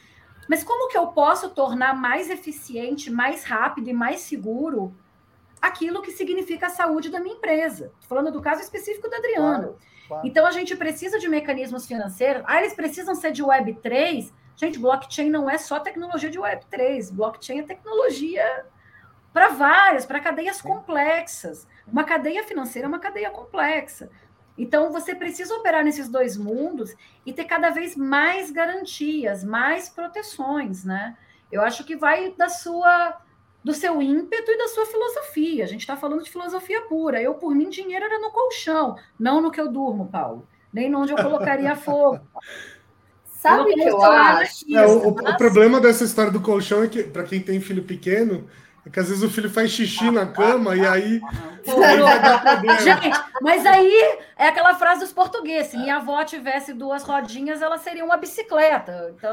Mas 0.48 0.62
como 0.62 0.88
que 0.88 0.96
eu 0.96 1.08
posso 1.08 1.50
tornar 1.50 1.94
mais 1.94 2.30
eficiente, 2.30 3.10
mais 3.10 3.44
rápido 3.44 3.88
e 3.88 3.92
mais 3.92 4.20
seguro 4.20 4.94
aquilo 5.60 6.02
que 6.02 6.12
significa 6.12 6.66
a 6.66 6.70
saúde 6.70 7.10
da 7.10 7.18
minha 7.18 7.34
empresa? 7.34 7.92
Falando 8.08 8.30
do 8.30 8.40
caso 8.40 8.60
específico 8.60 9.08
da 9.08 9.16
Adriana. 9.16 9.58
Claro, 9.58 9.78
claro. 10.06 10.26
Então, 10.26 10.46
a 10.46 10.50
gente 10.50 10.76
precisa 10.76 11.18
de 11.18 11.28
mecanismos 11.28 11.86
financeiros. 11.86 12.42
Ah, 12.46 12.58
eles 12.58 12.74
precisam 12.74 13.14
ser 13.14 13.32
de 13.32 13.42
Web3? 13.42 14.30
Gente, 14.56 14.78
blockchain 14.78 15.28
não 15.28 15.48
é 15.48 15.58
só 15.58 15.78
tecnologia 15.78 16.30
de 16.30 16.38
Web3, 16.38 17.12
blockchain 17.12 17.60
é 17.60 17.62
tecnologia 17.62 18.64
para 19.32 19.48
várias, 19.48 20.06
para 20.06 20.18
cadeias 20.18 20.62
complexas. 20.62 21.68
Uma 21.86 22.04
cadeia 22.04 22.42
financeira 22.42 22.86
é 22.86 22.88
uma 22.88 22.98
cadeia 22.98 23.30
complexa. 23.30 24.10
Então, 24.56 24.90
você 24.90 25.14
precisa 25.14 25.54
operar 25.54 25.84
nesses 25.84 26.08
dois 26.08 26.36
mundos 26.36 26.94
e 27.26 27.32
ter 27.32 27.44
cada 27.44 27.68
vez 27.68 27.94
mais 27.94 28.50
garantias, 28.50 29.44
mais 29.44 29.90
proteções, 29.90 30.84
né? 30.84 31.16
Eu 31.52 31.60
acho 31.60 31.84
que 31.84 31.94
vai 31.94 32.32
da 32.32 32.48
sua 32.48 33.20
do 33.62 33.74
seu 33.74 34.00
ímpeto 34.00 34.48
e 34.48 34.56
da 34.56 34.68
sua 34.68 34.86
filosofia. 34.86 35.64
A 35.64 35.66
gente 35.66 35.80
está 35.80 35.96
falando 35.96 36.22
de 36.22 36.30
filosofia 36.30 36.82
pura. 36.82 37.20
Eu, 37.20 37.34
por 37.34 37.52
mim, 37.52 37.68
dinheiro 37.68 38.04
era 38.04 38.20
no 38.20 38.30
colchão, 38.30 38.96
não 39.18 39.40
no 39.40 39.50
que 39.50 39.60
eu 39.60 39.68
durmo, 39.68 40.08
Paulo. 40.08 40.46
Nem 40.72 40.94
onde 40.94 41.12
eu 41.12 41.16
colocaria 41.16 41.74
fogo. 41.76 42.20
Sabe 43.46 43.70
o 43.70 43.74
que 43.74 43.82
eu 43.82 44.02
acho? 44.02 44.76
É, 44.76 44.86
o, 44.86 45.08
o, 45.08 45.36
problema 45.36 45.80
dessa 45.80 46.04
história 46.04 46.32
do 46.32 46.40
colchão 46.40 46.82
é 46.82 46.88
que, 46.88 47.04
para 47.04 47.22
quem 47.22 47.40
tem 47.40 47.60
filho 47.60 47.84
pequeno, 47.84 48.44
é 48.86 48.90
que 48.90 49.00
às 49.00 49.08
vezes 49.08 49.24
o 49.24 49.28
filho 49.28 49.50
faz 49.50 49.72
xixi 49.72 50.12
na 50.12 50.26
cama 50.26 50.76
e 50.76 50.86
aí. 50.86 51.20
Gente, 52.84 53.10
mas 53.42 53.66
aí 53.66 54.18
é 54.38 54.46
aquela 54.46 54.76
frase 54.76 55.00
dos 55.00 55.12
portugueses: 55.12 55.72
se 55.72 55.76
minha 55.76 55.96
avó 55.96 56.22
tivesse 56.22 56.72
duas 56.72 57.02
rodinhas, 57.02 57.60
ela 57.60 57.78
seria 57.78 58.04
uma 58.04 58.16
bicicleta. 58.16 59.12
Então, 59.16 59.32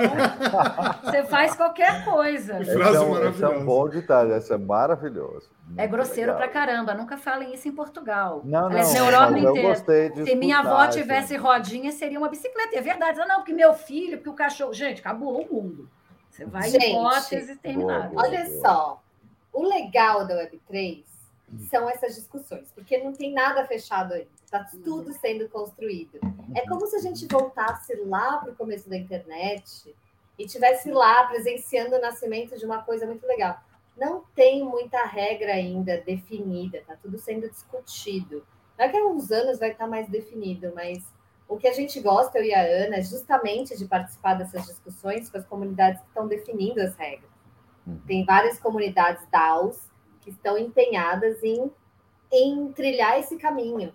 você 1.03 1.23
faz 1.25 1.55
qualquer 1.55 2.03
coisa. 2.03 2.57
Que 2.57 2.65
frase 2.65 2.89
esse 2.89 2.97
é 2.97 2.99
um, 3.01 3.11
maravilhosa. 3.11 3.29
Esse 3.29 3.43
é 3.43 3.59
um 3.59 3.65
bom 3.65 3.87
detalhe, 3.87 4.33
esse 4.33 4.53
é 4.53 4.57
maravilhoso. 4.57 5.49
é 5.77 5.85
grosseiro 5.85 6.31
legal. 6.31 6.37
pra 6.37 6.47
caramba, 6.47 6.95
nunca 6.95 7.15
falem 7.15 7.53
isso 7.53 7.67
em 7.67 7.71
Portugal. 7.73 8.41
Não, 8.43 8.61
não, 8.63 8.69
na 8.69 8.97
Europa 8.97 9.37
inteira. 9.37 10.25
Se 10.25 10.35
minha 10.35 10.59
avó 10.59 10.87
tivesse 10.87 11.37
rodinha, 11.37 11.91
seria 11.91 12.17
uma 12.17 12.29
bicicleta. 12.29 12.73
E 12.73 12.79
é 12.79 12.81
verdade. 12.81 13.19
Não, 13.19 13.35
porque 13.35 13.53
meu 13.53 13.75
filho, 13.75 14.17
porque 14.17 14.29
o 14.31 14.33
cachorro. 14.33 14.73
Gente, 14.73 14.99
acabou 14.99 15.39
o 15.39 15.53
mundo. 15.53 15.87
Você 16.31 16.45
vai 16.45 16.67
Gente, 16.67 16.85
em 16.85 16.89
hipótese 16.89 17.55
terminada. 17.57 18.11
Olha 18.15 18.43
só, 18.59 19.02
o 19.53 19.63
legal 19.63 20.25
da 20.25 20.35
Web3 20.35 21.03
são 21.69 21.87
essas 21.87 22.15
discussões, 22.15 22.71
porque 22.73 22.97
não 22.97 23.13
tem 23.13 23.31
nada 23.31 23.65
fechado 23.65 24.13
ainda, 24.13 24.27
está 24.43 24.63
tudo 24.83 25.13
sendo 25.13 25.47
construído. 25.49 26.19
É 26.55 26.67
como 26.67 26.85
se 26.87 26.95
a 26.95 26.99
gente 26.99 27.27
voltasse 27.27 27.95
lá 27.95 28.37
para 28.37 28.51
o 28.51 28.55
começo 28.55 28.89
da 28.89 28.97
internet 28.97 29.95
e 30.37 30.47
tivesse 30.47 30.91
lá 30.91 31.25
presenciando 31.27 31.95
o 31.95 32.01
nascimento 32.01 32.57
de 32.57 32.65
uma 32.65 32.81
coisa 32.81 33.05
muito 33.05 33.25
legal. 33.27 33.59
Não 33.95 34.23
tem 34.35 34.63
muita 34.63 35.05
regra 35.05 35.53
ainda 35.53 36.01
definida, 36.01 36.79
está 36.79 36.95
tudo 36.95 37.19
sendo 37.19 37.47
discutido. 37.47 38.43
Daqui 38.75 38.97
a 38.97 39.05
uns 39.05 39.31
anos 39.31 39.59
vai 39.59 39.71
estar 39.71 39.83
tá 39.83 39.89
mais 39.89 40.09
definido, 40.09 40.71
mas 40.73 41.03
o 41.47 41.57
que 41.57 41.67
a 41.67 41.73
gente 41.73 41.99
gosta, 41.99 42.39
eu 42.39 42.45
e 42.45 42.53
a 42.53 42.61
Ana, 42.61 42.95
é 42.95 43.01
justamente 43.03 43.77
de 43.77 43.85
participar 43.85 44.33
dessas 44.33 44.65
discussões 44.65 45.29
com 45.29 45.37
as 45.37 45.45
comunidades 45.45 46.01
que 46.01 46.07
estão 46.07 46.27
definindo 46.27 46.81
as 46.81 46.95
regras. 46.95 47.32
Uhum. 47.85 47.99
Tem 48.07 48.25
várias 48.25 48.59
comunidades 48.59 49.25
DAOs 49.31 49.89
que 50.21 50.29
estão 50.29 50.57
empenhadas 50.57 51.43
em, 51.43 51.71
em 52.31 52.71
trilhar 52.71 53.19
esse 53.19 53.37
caminho. 53.37 53.93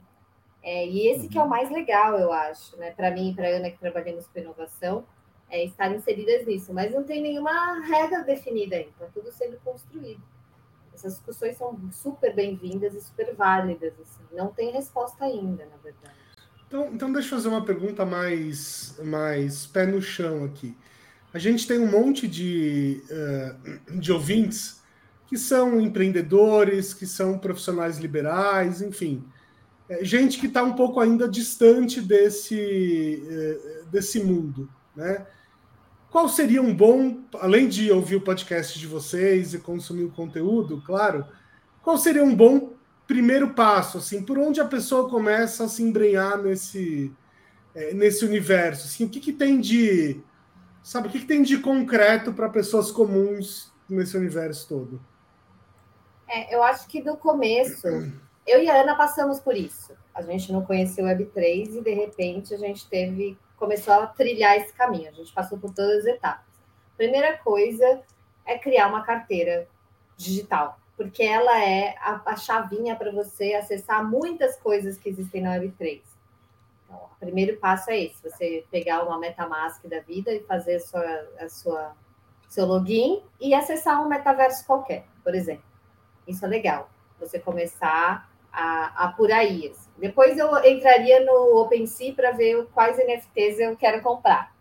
É, 0.63 0.87
e 0.87 1.09
esse 1.09 1.29
que 1.29 1.39
é 1.39 1.41
o 1.41 1.45
uhum. 1.45 1.51
mais 1.51 1.71
legal, 1.71 2.19
eu 2.19 2.33
acho, 2.33 2.77
né? 2.77 2.91
Para 2.91 3.11
mim 3.11 3.31
e 3.31 3.35
para 3.35 3.49
Ana, 3.49 3.71
que 3.71 3.79
trabalhamos 3.79 4.27
com 4.27 4.39
inovação, 4.39 5.05
é 5.49 5.65
estar 5.65 5.91
inseridas 5.95 6.47
nisso. 6.47 6.73
Mas 6.75 6.93
não 6.93 7.05
tem 7.05 7.23
nenhuma 7.23 7.81
regra 7.81 8.23
definida 8.23 8.77
ainda, 8.77 8.91
está 8.91 9.07
tudo 9.07 9.33
sendo 9.33 9.59
construído. 9.61 10.23
Essas 10.93 11.15
discussões 11.15 11.57
são 11.57 11.79
super 11.93 12.35
bem-vindas 12.35 12.93
e 12.93 13.01
super 13.01 13.35
válidas. 13.35 13.95
Assim. 14.01 14.23
Não 14.33 14.49
tem 14.49 14.73
resposta 14.73 15.25
ainda, 15.25 15.65
na 15.67 15.77
verdade. 15.77 16.17
Então, 16.67 16.93
então, 16.93 17.13
deixa 17.13 17.29
eu 17.29 17.39
fazer 17.39 17.49
uma 17.49 17.65
pergunta 17.65 18.05
mais, 18.05 18.99
mais 19.03 19.67
pé 19.67 19.87
no 19.87 20.03
chão 20.03 20.45
aqui. 20.45 20.77
A 21.33 21.39
gente 21.39 21.67
tem 21.67 21.79
um 21.79 21.91
monte 21.91 22.27
de, 22.27 23.03
uh, 23.11 23.99
de 23.99 24.11
ouvintes 24.11 24.81
que 25.27 25.37
são 25.37 25.81
empreendedores, 25.81 26.95
que 26.95 27.07
são 27.07 27.39
profissionais 27.39 27.99
liberais, 27.99 28.81
enfim, 28.81 29.23
é, 29.89 30.05
gente 30.05 30.39
que 30.39 30.47
está 30.47 30.63
um 30.63 30.75
pouco 30.75 31.01
ainda 31.01 31.29
distante 31.29 32.01
desse, 32.01 33.23
uh, 33.25 33.87
desse 33.91 34.23
mundo, 34.23 34.69
né? 34.97 35.27
Qual 36.11 36.27
seria 36.29 36.63
um 36.63 36.75
bom, 36.75 37.23
além 37.35 37.69
de 37.69 37.93
ouvir 37.93 38.17
o 38.17 38.21
podcast 38.23 38.79
de 38.79 38.87
vocês 38.87 39.53
e 39.53 39.59
consumir 39.59 40.05
o 40.05 40.11
conteúdo, 40.11 40.83
claro, 40.85 41.27
qual 41.83 41.99
seria 41.99 42.25
um 42.25 42.35
bom 42.35 42.73
primeiro 43.07 43.51
passo, 43.51 43.99
assim, 43.99 44.23
por 44.23 44.39
onde 44.39 44.61
a 44.61 44.65
pessoa 44.65 45.09
começa 45.09 45.65
a 45.65 45.69
se 45.69 45.83
embrenhar 45.83 46.39
nesse, 46.43 47.13
é, 47.75 47.93
nesse 47.93 48.25
universo? 48.25 48.87
Assim, 48.87 49.05
o 49.05 49.09
que, 49.09 49.21
que 49.21 49.33
tem 49.33 49.61
de, 49.61 50.21
sabe, 50.89 51.09
o 51.09 51.11
que, 51.11 51.21
que 51.21 51.27
tem 51.27 51.43
de 51.43 51.59
concreto 51.59 52.33
para 52.33 52.49
pessoas 52.49 52.91
comuns 52.91 53.71
nesse 53.87 54.17
universo 54.17 54.67
todo? 54.67 55.01
É, 56.27 56.55
eu 56.55 56.63
acho 56.63 56.89
que 56.89 57.03
no 57.03 57.17
começo, 57.17 57.87
eu 58.47 58.63
e 58.63 58.71
a 58.71 58.81
Ana 58.81 58.97
passamos 58.97 59.39
por 59.39 59.55
isso. 59.55 59.93
A 60.15 60.23
gente 60.23 60.51
não 60.51 60.65
conhecia 60.65 61.05
o 61.05 61.07
Web3 61.07 61.77
e, 61.77 61.81
de 61.83 61.93
repente, 61.93 62.55
a 62.55 62.57
gente 62.57 62.89
teve 62.89 63.39
começou 63.57 63.93
a 63.93 64.07
trilhar 64.07 64.57
esse 64.57 64.73
caminho. 64.73 65.11
A 65.11 65.13
gente 65.13 65.33
passou 65.33 65.59
por 65.59 65.75
todas 65.75 65.99
as 65.99 66.07
etapas. 66.07 66.47
Primeira 66.97 67.37
coisa 67.39 68.01
é 68.47 68.57
criar 68.57 68.89
uma 68.89 69.03
carteira 69.03 69.69
digital, 70.17 70.79
porque 70.97 71.23
ela 71.23 71.63
é 71.63 71.97
a, 71.99 72.23
a 72.25 72.37
chavinha 72.37 72.97
para 72.97 73.13
você 73.13 73.55
acessar 73.55 74.09
muitas 74.09 74.57
coisas 74.57 74.97
que 74.97 75.09
existem 75.09 75.43
na 75.43 75.59
Web3. 75.59 76.01
O 76.89 77.17
primeiro 77.21 77.59
passo 77.59 77.91
é 77.91 78.05
esse: 78.05 78.23
você 78.23 78.65
pegar 78.71 79.03
uma 79.03 79.19
MetaMask 79.19 79.87
da 79.87 80.01
vida 80.01 80.33
e 80.33 80.41
fazer 80.41 80.77
a 80.77 80.81
sua, 80.81 81.29
a 81.41 81.49
sua, 81.49 81.97
seu 82.49 82.67
login 82.67 83.23
e 83.41 83.55
acessar 83.55 84.03
um 84.03 84.09
metaverso 84.09 84.65
qualquer, 84.67 85.05
por 85.23 85.35
exemplo. 85.35 85.65
Isso 86.27 86.45
é 86.45 86.49
legal. 86.49 86.91
Você 87.19 87.39
começar 87.39 88.31
a, 88.53 89.05
a 89.05 89.13
por 89.13 89.31
aí. 89.31 89.69
Assim. 89.69 89.91
Depois 89.99 90.39
eu 90.39 90.57
entraria 90.65 91.25
no 91.25 91.61
OpenSea 91.61 92.15
para 92.15 92.33
ver 92.33 92.67
quais 92.73 92.97
NFTs 92.97 93.59
eu 93.59 93.77
quero 93.77 94.03
comprar. 94.03 94.55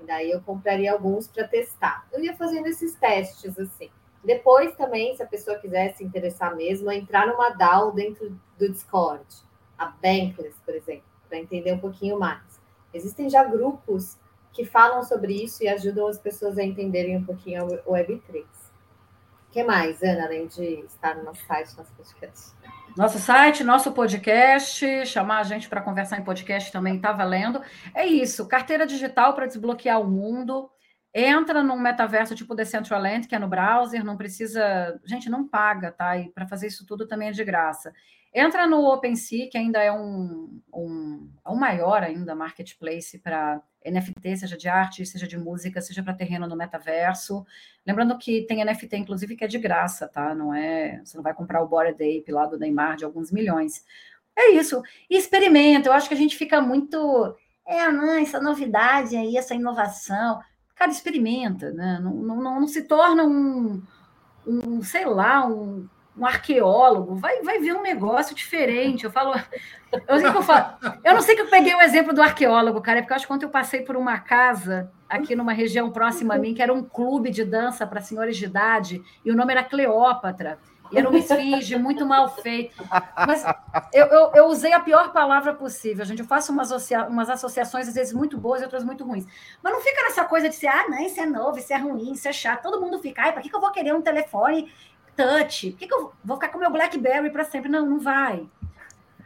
E 0.00 0.04
daí 0.04 0.30
eu 0.30 0.40
compraria 0.40 0.92
alguns 0.92 1.26
para 1.28 1.46
testar. 1.46 2.06
Eu 2.12 2.22
ia 2.22 2.36
fazendo 2.36 2.66
esses 2.66 2.94
testes 2.94 3.58
assim. 3.58 3.90
Depois 4.24 4.74
também, 4.76 5.16
se 5.16 5.22
a 5.22 5.26
pessoa 5.26 5.58
quiser 5.58 5.94
se 5.94 6.04
interessar 6.04 6.54
mesmo, 6.54 6.90
entrar 6.90 7.26
numa 7.26 7.50
DAO 7.50 7.92
dentro 7.92 8.38
do 8.58 8.68
Discord, 8.68 9.24
a 9.76 9.86
Bankless, 9.86 10.56
por 10.64 10.74
exemplo, 10.74 11.04
para 11.28 11.38
entender 11.38 11.72
um 11.72 11.78
pouquinho 11.78 12.18
mais. 12.18 12.60
Existem 12.92 13.28
já 13.28 13.44
grupos 13.44 14.16
que 14.52 14.64
falam 14.64 15.02
sobre 15.02 15.44
isso 15.44 15.62
e 15.62 15.68
ajudam 15.68 16.08
as 16.08 16.18
pessoas 16.18 16.58
a 16.58 16.64
entenderem 16.64 17.16
um 17.16 17.24
pouquinho 17.24 17.66
o 17.86 17.92
Web3. 17.92 18.44
O 19.48 19.50
que 19.50 19.62
mais, 19.62 20.02
Ana, 20.02 20.24
além 20.24 20.46
de 20.46 20.80
estar 20.80 21.16
no 21.16 21.24
nosso 21.24 21.44
site, 21.46 21.76
nosso 21.76 21.92
podcast? 21.94 22.52
Nosso 22.96 23.18
site, 23.18 23.62
nosso 23.62 23.92
podcast, 23.92 25.06
chamar 25.06 25.38
a 25.38 25.42
gente 25.44 25.68
para 25.68 25.80
conversar 25.80 26.18
em 26.18 26.24
podcast 26.24 26.72
também 26.72 26.96
está 26.96 27.12
valendo. 27.12 27.62
É 27.94 28.04
isso, 28.04 28.48
carteira 28.48 28.86
digital 28.86 29.34
para 29.34 29.46
desbloquear 29.46 30.00
o 30.00 30.08
mundo. 30.08 30.68
Entra 31.14 31.62
num 31.62 31.78
metaverso 31.78 32.34
tipo 32.34 32.54
Decentraland, 32.54 33.26
que 33.26 33.34
é 33.34 33.38
no 33.38 33.48
browser, 33.48 34.04
não 34.04 34.16
precisa. 34.16 35.00
Gente, 35.04 35.30
não 35.30 35.46
paga, 35.46 35.90
tá? 35.90 36.18
E 36.18 36.28
para 36.30 36.46
fazer 36.46 36.66
isso 36.66 36.84
tudo 36.84 37.06
também 37.06 37.28
é 37.28 37.32
de 37.32 37.44
graça. 37.44 37.92
Entra 38.34 38.66
no 38.66 38.84
OpenSea, 38.84 39.48
que 39.50 39.56
ainda 39.56 39.82
é 39.82 39.90
um, 39.90 40.60
um, 40.72 41.30
é 41.44 41.50
um 41.50 41.56
maior 41.56 42.02
ainda 42.02 42.34
marketplace 42.34 43.18
para 43.18 43.62
NFT, 43.84 44.36
seja 44.36 44.56
de 44.56 44.68
arte, 44.68 45.06
seja 45.06 45.26
de 45.26 45.38
música, 45.38 45.80
seja 45.80 46.02
para 46.02 46.14
terreno 46.14 46.46
no 46.46 46.56
metaverso. 46.56 47.44
Lembrando 47.86 48.18
que 48.18 48.42
tem 48.42 48.64
NFT, 48.64 48.96
inclusive, 48.98 49.34
que 49.34 49.44
é 49.44 49.48
de 49.48 49.58
graça, 49.58 50.06
tá? 50.06 50.34
Não 50.34 50.52
é. 50.52 51.00
Você 51.04 51.16
não 51.16 51.24
vai 51.24 51.32
comprar 51.32 51.62
o 51.62 51.68
Bored 51.68 51.94
Ape 51.94 52.30
lá 52.30 52.46
do 52.46 52.58
Neymar 52.58 52.96
de 52.96 53.04
alguns 53.04 53.32
milhões. 53.32 53.84
É 54.36 54.50
isso. 54.52 54.82
E 55.08 55.16
experimenta. 55.16 55.88
Eu 55.88 55.92
acho 55.92 56.08
que 56.08 56.14
a 56.14 56.18
gente 56.18 56.36
fica 56.36 56.60
muito. 56.60 57.34
É, 57.66 57.90
não, 57.90 58.18
essa 58.18 58.40
novidade 58.40 59.16
aí, 59.16 59.36
essa 59.36 59.54
inovação. 59.54 60.40
Cara, 60.74 60.90
experimenta, 60.90 61.72
né? 61.72 61.98
Não, 62.02 62.14
não, 62.14 62.60
não 62.60 62.68
se 62.68 62.82
torna 62.82 63.24
um, 63.24 63.82
um 64.46 64.82
sei 64.82 65.04
lá, 65.06 65.46
um 65.46 65.88
um 66.18 66.26
arqueólogo, 66.26 67.14
vai, 67.14 67.42
vai 67.42 67.58
ver 67.60 67.74
um 67.74 67.82
negócio 67.82 68.34
diferente. 68.34 69.04
Eu 69.04 69.10
falo, 69.10 69.34
eu, 69.92 70.18
eu, 70.18 70.42
falo, 70.42 70.74
eu 71.04 71.14
não 71.14 71.22
sei 71.22 71.36
que 71.36 71.42
eu 71.42 71.46
peguei 71.46 71.74
o 71.74 71.80
exemplo 71.80 72.12
do 72.12 72.20
arqueólogo, 72.20 72.80
cara, 72.80 72.98
é 72.98 73.02
porque 73.02 73.12
eu 73.12 73.16
acho 73.16 73.24
que 73.24 73.32
quando 73.32 73.44
eu 73.44 73.48
passei 73.48 73.82
por 73.82 73.96
uma 73.96 74.18
casa 74.18 74.90
aqui 75.08 75.36
numa 75.36 75.52
região 75.52 75.90
próxima 75.90 76.34
a 76.34 76.38
mim, 76.38 76.54
que 76.54 76.62
era 76.62 76.74
um 76.74 76.82
clube 76.82 77.30
de 77.30 77.44
dança 77.44 77.86
para 77.86 78.00
senhores 78.00 78.36
de 78.36 78.44
idade, 78.44 79.02
e 79.24 79.30
o 79.30 79.36
nome 79.36 79.52
era 79.52 79.62
Cleópatra. 79.62 80.58
E 80.90 80.98
era 80.98 81.08
uma 81.08 81.18
esfinge 81.18 81.76
muito 81.76 82.06
mal 82.06 82.28
feita. 82.28 82.82
Mas 83.26 83.44
eu, 83.92 84.06
eu, 84.06 84.32
eu, 84.34 84.46
usei 84.46 84.72
a 84.72 84.80
pior 84.80 85.12
palavra 85.12 85.52
possível, 85.52 86.02
gente. 86.04 86.20
Eu 86.20 86.26
faço 86.26 86.50
umas, 86.50 86.70
umas 87.10 87.28
associações, 87.28 87.88
às 87.88 87.94
vezes, 87.94 88.12
muito 88.12 88.38
boas 88.38 88.62
e 88.62 88.64
outras 88.64 88.82
muito 88.82 89.04
ruins. 89.04 89.26
Mas 89.62 89.72
não 89.72 89.80
fica 89.82 90.02
nessa 90.04 90.24
coisa 90.24 90.48
de 90.48 90.54
ser, 90.54 90.68
ah, 90.68 90.88
não, 90.88 90.98
isso 91.00 91.20
é 91.20 91.26
novo, 91.26 91.58
isso 91.58 91.72
é 91.72 91.76
ruim, 91.76 92.12
isso 92.12 92.26
é 92.26 92.32
chato. 92.32 92.62
Todo 92.62 92.80
mundo 92.80 92.98
fica, 93.00 93.22
ai, 93.22 93.32
para 93.32 93.42
que, 93.42 93.50
que 93.50 93.54
eu 93.54 93.60
vou 93.60 93.70
querer 93.70 93.94
um 93.94 94.00
telefone 94.00 94.72
touch. 95.18 95.72
Por 95.72 95.78
que, 95.78 95.88
que 95.88 95.94
eu 95.94 96.12
vou 96.24 96.36
ficar 96.36 96.48
com 96.48 96.58
meu 96.58 96.70
BlackBerry 96.70 97.30
para 97.30 97.44
sempre? 97.44 97.68
Não, 97.68 97.84
não 97.84 97.98
vai. 97.98 98.46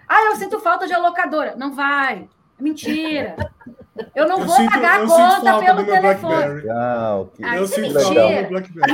Ah, 0.08 0.24
eu 0.26 0.36
sinto 0.36 0.58
falta 0.60 0.86
de 0.86 0.94
alocadora. 0.94 1.54
Não 1.54 1.74
vai. 1.74 2.28
Mentira. 2.58 3.36
Eu 4.14 4.26
não 4.26 4.38
eu 4.38 4.46
vou 4.46 4.56
sinto, 4.56 4.70
pagar 4.70 5.02
a 5.02 5.06
conta 5.06 5.58
pelo 5.58 5.84
telefone. 5.84 6.54
Legal, 6.54 7.26
que... 7.34 7.44
Ah, 7.44 7.60
isso 7.60 7.74
é 7.74 7.82
mentira. 7.82 8.48
Mentira. 8.50 8.86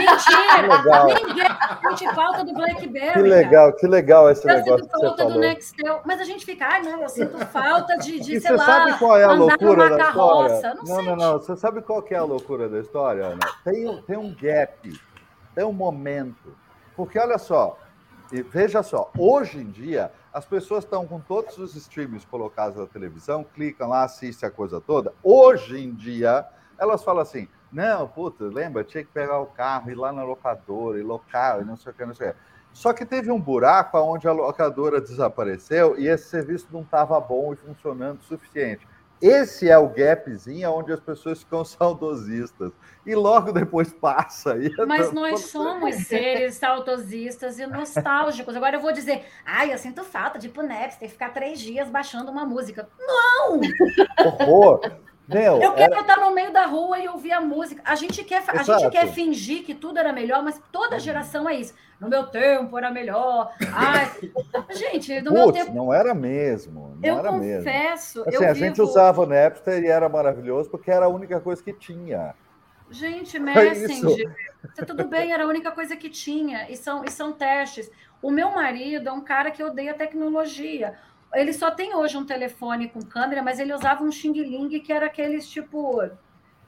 Ninguém 1.25 1.47
sente 1.89 2.15
falta 2.15 2.45
do 2.45 2.53
BlackBerry. 2.53 3.13
Que 3.13 3.23
legal, 3.23 3.73
que 3.75 3.87
legal 3.87 4.31
esse 4.31 4.49
eu 4.49 4.57
negócio. 4.57 4.73
Eu 4.73 4.79
sinto 4.79 5.01
falta 5.01 5.25
do 5.27 5.39
Nextel. 5.39 6.01
Mas 6.05 6.21
a 6.21 6.25
gente 6.25 6.45
fica, 6.45 6.67
ai, 6.67 6.83
não, 6.83 7.03
eu 7.03 7.09
sinto 7.09 7.39
falta 7.47 7.97
de, 7.99 8.19
de 8.19 8.41
sei 8.41 8.41
você 8.41 8.53
lá, 8.53 8.65
sabe 8.65 8.99
qual 8.99 9.17
é 9.17 9.25
a 9.25 9.33
loucura 9.33 9.91
da 9.91 10.09
história? 10.09 10.75
Não, 10.75 10.85
não, 10.85 11.03
não, 11.03 11.17
não, 11.17 11.33
Você 11.35 11.57
sabe 11.57 11.81
qual 11.83 12.03
que 12.03 12.15
é 12.15 12.19
a 12.19 12.25
loucura 12.25 12.69
da 12.69 12.81
história, 12.81 13.27
Ana? 13.27 13.39
Tem, 13.65 14.03
tem 14.03 14.17
um 14.17 14.35
gap, 14.35 15.01
tem 15.55 15.65
um 15.65 15.73
momento 15.73 16.57
porque 16.99 17.17
olha 17.17 17.39
só, 17.39 17.79
veja 18.51 18.83
só, 18.83 19.13
hoje 19.17 19.59
em 19.59 19.71
dia 19.71 20.11
as 20.33 20.45
pessoas 20.45 20.83
estão 20.83 21.07
com 21.07 21.21
todos 21.21 21.57
os 21.57 21.77
streams 21.77 22.27
colocados 22.27 22.77
na 22.77 22.87
televisão, 22.89 23.47
clicam 23.55 23.89
lá, 23.89 24.03
assistem 24.03 24.49
a 24.49 24.51
coisa 24.51 24.81
toda. 24.81 25.15
Hoje 25.23 25.79
em 25.79 25.95
dia, 25.95 26.45
elas 26.77 27.05
falam 27.05 27.23
assim: 27.23 27.47
não, 27.71 28.09
puta, 28.09 28.47
lembra, 28.47 28.83
tinha 28.83 29.05
que 29.05 29.13
pegar 29.13 29.39
o 29.39 29.47
carro, 29.47 29.93
ir 29.93 29.95
lá 29.95 30.13
na 30.13 30.25
locadora, 30.25 30.99
ir 30.99 31.05
local, 31.05 31.63
e 31.63 31.65
não 31.65 31.77
sei 31.77 31.93
o 31.93 31.95
que, 31.95 32.05
não 32.05 32.15
sei 32.15 32.31
o 32.31 32.33
que. 32.33 32.39
Só 32.73 32.93
que 32.93 33.07
teve 33.07 33.31
um 33.31 33.41
buraco 33.41 33.97
onde 33.99 34.27
a 34.27 34.33
locadora 34.33 35.01
desapareceu 35.01 35.97
e 35.97 36.09
esse 36.09 36.29
serviço 36.29 36.67
não 36.73 36.81
estava 36.81 37.21
bom 37.21 37.53
e 37.53 37.57
funcionando 37.57 38.19
o 38.19 38.25
suficiente. 38.25 38.85
Esse 39.21 39.69
é 39.69 39.77
o 39.77 39.89
gapzinho 39.89 40.71
onde 40.71 40.93
as 40.93 41.01
pessoas 41.01 41.41
ficam 41.41 41.65
saudosistas. 41.67 42.73
E 43.05 43.15
logo 43.15 43.53
depois 43.53 43.93
passa. 43.93 44.55
Mas 44.87 45.13
nós 45.13 45.47
somos 45.47 45.95
seres 46.07 46.55
saudosistas 46.55 47.59
e 47.59 47.67
nostálgicos. 47.67 48.55
Agora 48.55 48.77
eu 48.77 48.81
vou 48.81 48.93
dizer, 48.93 49.25
ai, 49.45 49.73
eu 49.73 49.79
sinto 49.79 50.05
falta 50.05 50.39
de 50.39 50.47
ir 50.47 50.51
pro 50.51 50.67
Napster, 50.67 51.09
ficar 51.09 51.31
três 51.31 51.59
dias 51.59 51.89
baixando 51.89 52.31
uma 52.31 52.45
música. 52.45 52.89
Não! 52.99 53.61
Horror! 54.25 55.08
Meu, 55.29 55.61
eu 55.61 55.75
quero 55.75 55.93
era... 55.93 56.01
estar 56.01 56.17
no 56.17 56.35
meio 56.35 56.51
da 56.53 56.65
rua 56.65 56.99
e 56.99 57.07
ouvir 57.07 57.33
a 57.33 57.41
música. 57.41 57.83
A 57.85 57.95
gente 57.95 58.25
quer, 58.25 58.43
a 58.49 58.63
gente 58.63 58.91
quer 58.91 59.09
fingir 59.09 59.63
que 59.63 59.75
tudo 59.75 59.99
era 59.99 60.13
melhor, 60.13 60.43
mas 60.43 60.61
toda 60.73 60.99
geração 60.99 61.49
é 61.49 61.55
isso. 61.55 61.75
No 62.01 62.09
meu 62.09 62.27
tempo 62.27 62.79
era 62.79 62.91
melhor. 62.91 63.53
Ai, 63.73 64.11
gente, 64.75 65.21
no 65.21 65.31
Puts, 65.31 65.43
meu 65.43 65.53
tempo. 65.53 65.75
Não 65.75 65.93
era 65.93 66.15
mesmo. 66.15 66.97
Não 66.97 67.09
eu 67.09 67.19
era 67.19 67.29
confesso. 67.29 68.19
Mesmo. 68.21 68.29
Assim, 68.29 68.45
eu 68.45 68.51
a 68.51 68.53
vivo... 68.53 68.67
gente 68.67 68.81
usava 68.81 69.21
o 69.21 69.27
Napster 69.27 69.83
e 69.83 69.89
era 69.89 70.09
maravilhoso 70.09 70.71
porque 70.71 70.91
era 70.91 71.07
a 71.07 71.09
única 71.09 71.41
coisa 71.41 71.63
que 71.63 71.73
tinha. 71.73 72.35
Gente, 72.91 73.39
Messenger, 73.39 74.35
tudo 74.87 75.07
bem, 75.07 75.33
era 75.33 75.45
a 75.45 75.47
única 75.47 75.71
coisa 75.71 75.95
que 75.95 76.09
tinha. 76.09 76.71
E 76.71 76.77
são, 76.77 77.05
e 77.05 77.11
são 77.11 77.33
testes. 77.33 77.91
O 78.23 78.31
meu 78.31 78.51
marido 78.51 79.09
é 79.09 79.13
um 79.13 79.21
cara 79.21 79.51
que 79.51 79.63
odeia 79.63 79.93
tecnologia. 79.93 80.95
Ele 81.35 81.53
só 81.53 81.71
tem 81.71 81.95
hoje 81.95 82.17
um 82.17 82.25
telefone 82.25 82.89
com 82.89 83.03
câmera, 83.03 83.43
mas 83.43 83.59
ele 83.59 83.75
usava 83.75 84.03
um 84.03 84.11
Xing 84.11 84.33
Ling 84.33 84.81
que 84.81 84.93
era 84.93 85.07
aqueles 85.07 85.49
tipo. 85.49 86.03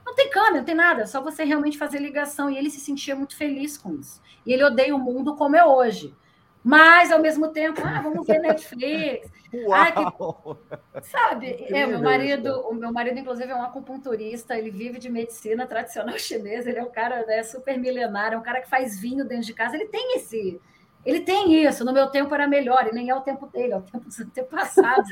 Não 0.04 0.14
tem 0.14 0.28
câmera, 0.30 0.56
não 0.58 0.64
tem 0.64 0.74
nada, 0.74 1.06
só 1.06 1.20
você 1.20 1.44
realmente 1.44 1.78
fazer 1.78 1.98
ligação. 1.98 2.50
E 2.50 2.58
ele 2.58 2.70
se 2.70 2.80
sentia 2.80 3.14
muito 3.14 3.36
feliz 3.36 3.78
com 3.78 3.94
isso. 3.94 4.20
E 4.44 4.52
ele 4.52 4.64
odeia 4.64 4.94
o 4.94 4.98
mundo 4.98 5.36
como 5.36 5.56
é 5.56 5.64
hoje. 5.64 6.14
Mas, 6.62 7.10
ao 7.10 7.20
mesmo 7.20 7.48
tempo, 7.48 7.80
ah, 7.84 8.00
vamos 8.02 8.26
ver 8.26 8.38
Netflix. 8.38 9.30
Uau! 9.66 10.58
que... 10.92 11.08
Sabe, 11.08 11.66
é, 11.68 11.86
meu 11.86 12.00
marido, 12.00 12.60
o 12.68 12.74
meu 12.74 12.92
marido, 12.92 13.18
inclusive, 13.18 13.50
é 13.50 13.54
um 13.54 13.62
acupunturista, 13.62 14.56
ele 14.56 14.70
vive 14.70 14.98
de 14.98 15.10
medicina 15.10 15.66
tradicional 15.66 16.16
chinesa, 16.18 16.68
ele 16.68 16.78
é 16.78 16.82
um 16.82 16.90
cara 16.90 17.24
né, 17.26 17.42
super 17.42 17.78
milenário, 17.78 18.36
é 18.36 18.38
um 18.38 18.42
cara 18.42 18.60
que 18.60 18.68
faz 18.68 18.98
vinho 18.98 19.24
dentro 19.24 19.46
de 19.46 19.54
casa, 19.54 19.74
ele 19.74 19.86
tem 19.86 20.16
esse 20.16 20.60
ele 21.04 21.20
tem 21.20 21.64
isso, 21.64 21.82
no 21.82 21.92
meu 21.92 22.08
tempo 22.08 22.34
era 22.34 22.46
melhor, 22.46 22.86
e 22.86 22.94
nem 22.94 23.08
é 23.08 23.14
o 23.14 23.22
tempo 23.22 23.46
dele, 23.46 23.72
é 23.72 23.76
o 23.76 23.80
tempo 23.80 24.04
dos 24.04 24.20
antepassados. 24.20 25.10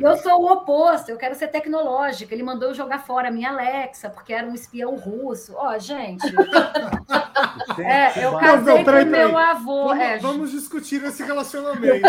eu 0.00 0.16
sou 0.16 0.42
o 0.42 0.52
oposto, 0.52 1.08
eu 1.08 1.16
quero 1.16 1.36
ser 1.36 1.48
tecnológica. 1.48 2.34
Ele 2.34 2.42
mandou 2.42 2.70
eu 2.70 2.74
jogar 2.74 2.98
fora 2.98 3.28
a 3.28 3.30
minha 3.30 3.50
Alexa, 3.50 4.10
porque 4.10 4.32
era 4.32 4.44
um 4.44 4.54
espião 4.54 4.96
russo. 4.96 5.54
Ó, 5.56 5.72
oh, 5.72 5.78
gente. 5.78 6.26
é, 7.78 8.24
eu 8.24 8.36
casei 8.38 8.82
não, 8.82 8.92
com 8.92 9.04
meu 9.04 9.38
avô. 9.38 9.88
Vamos, 9.88 10.02
é, 10.02 10.18
vamos, 10.18 10.50
discutir 10.50 11.02
esse 11.04 11.22
relacionamento. 11.22 12.02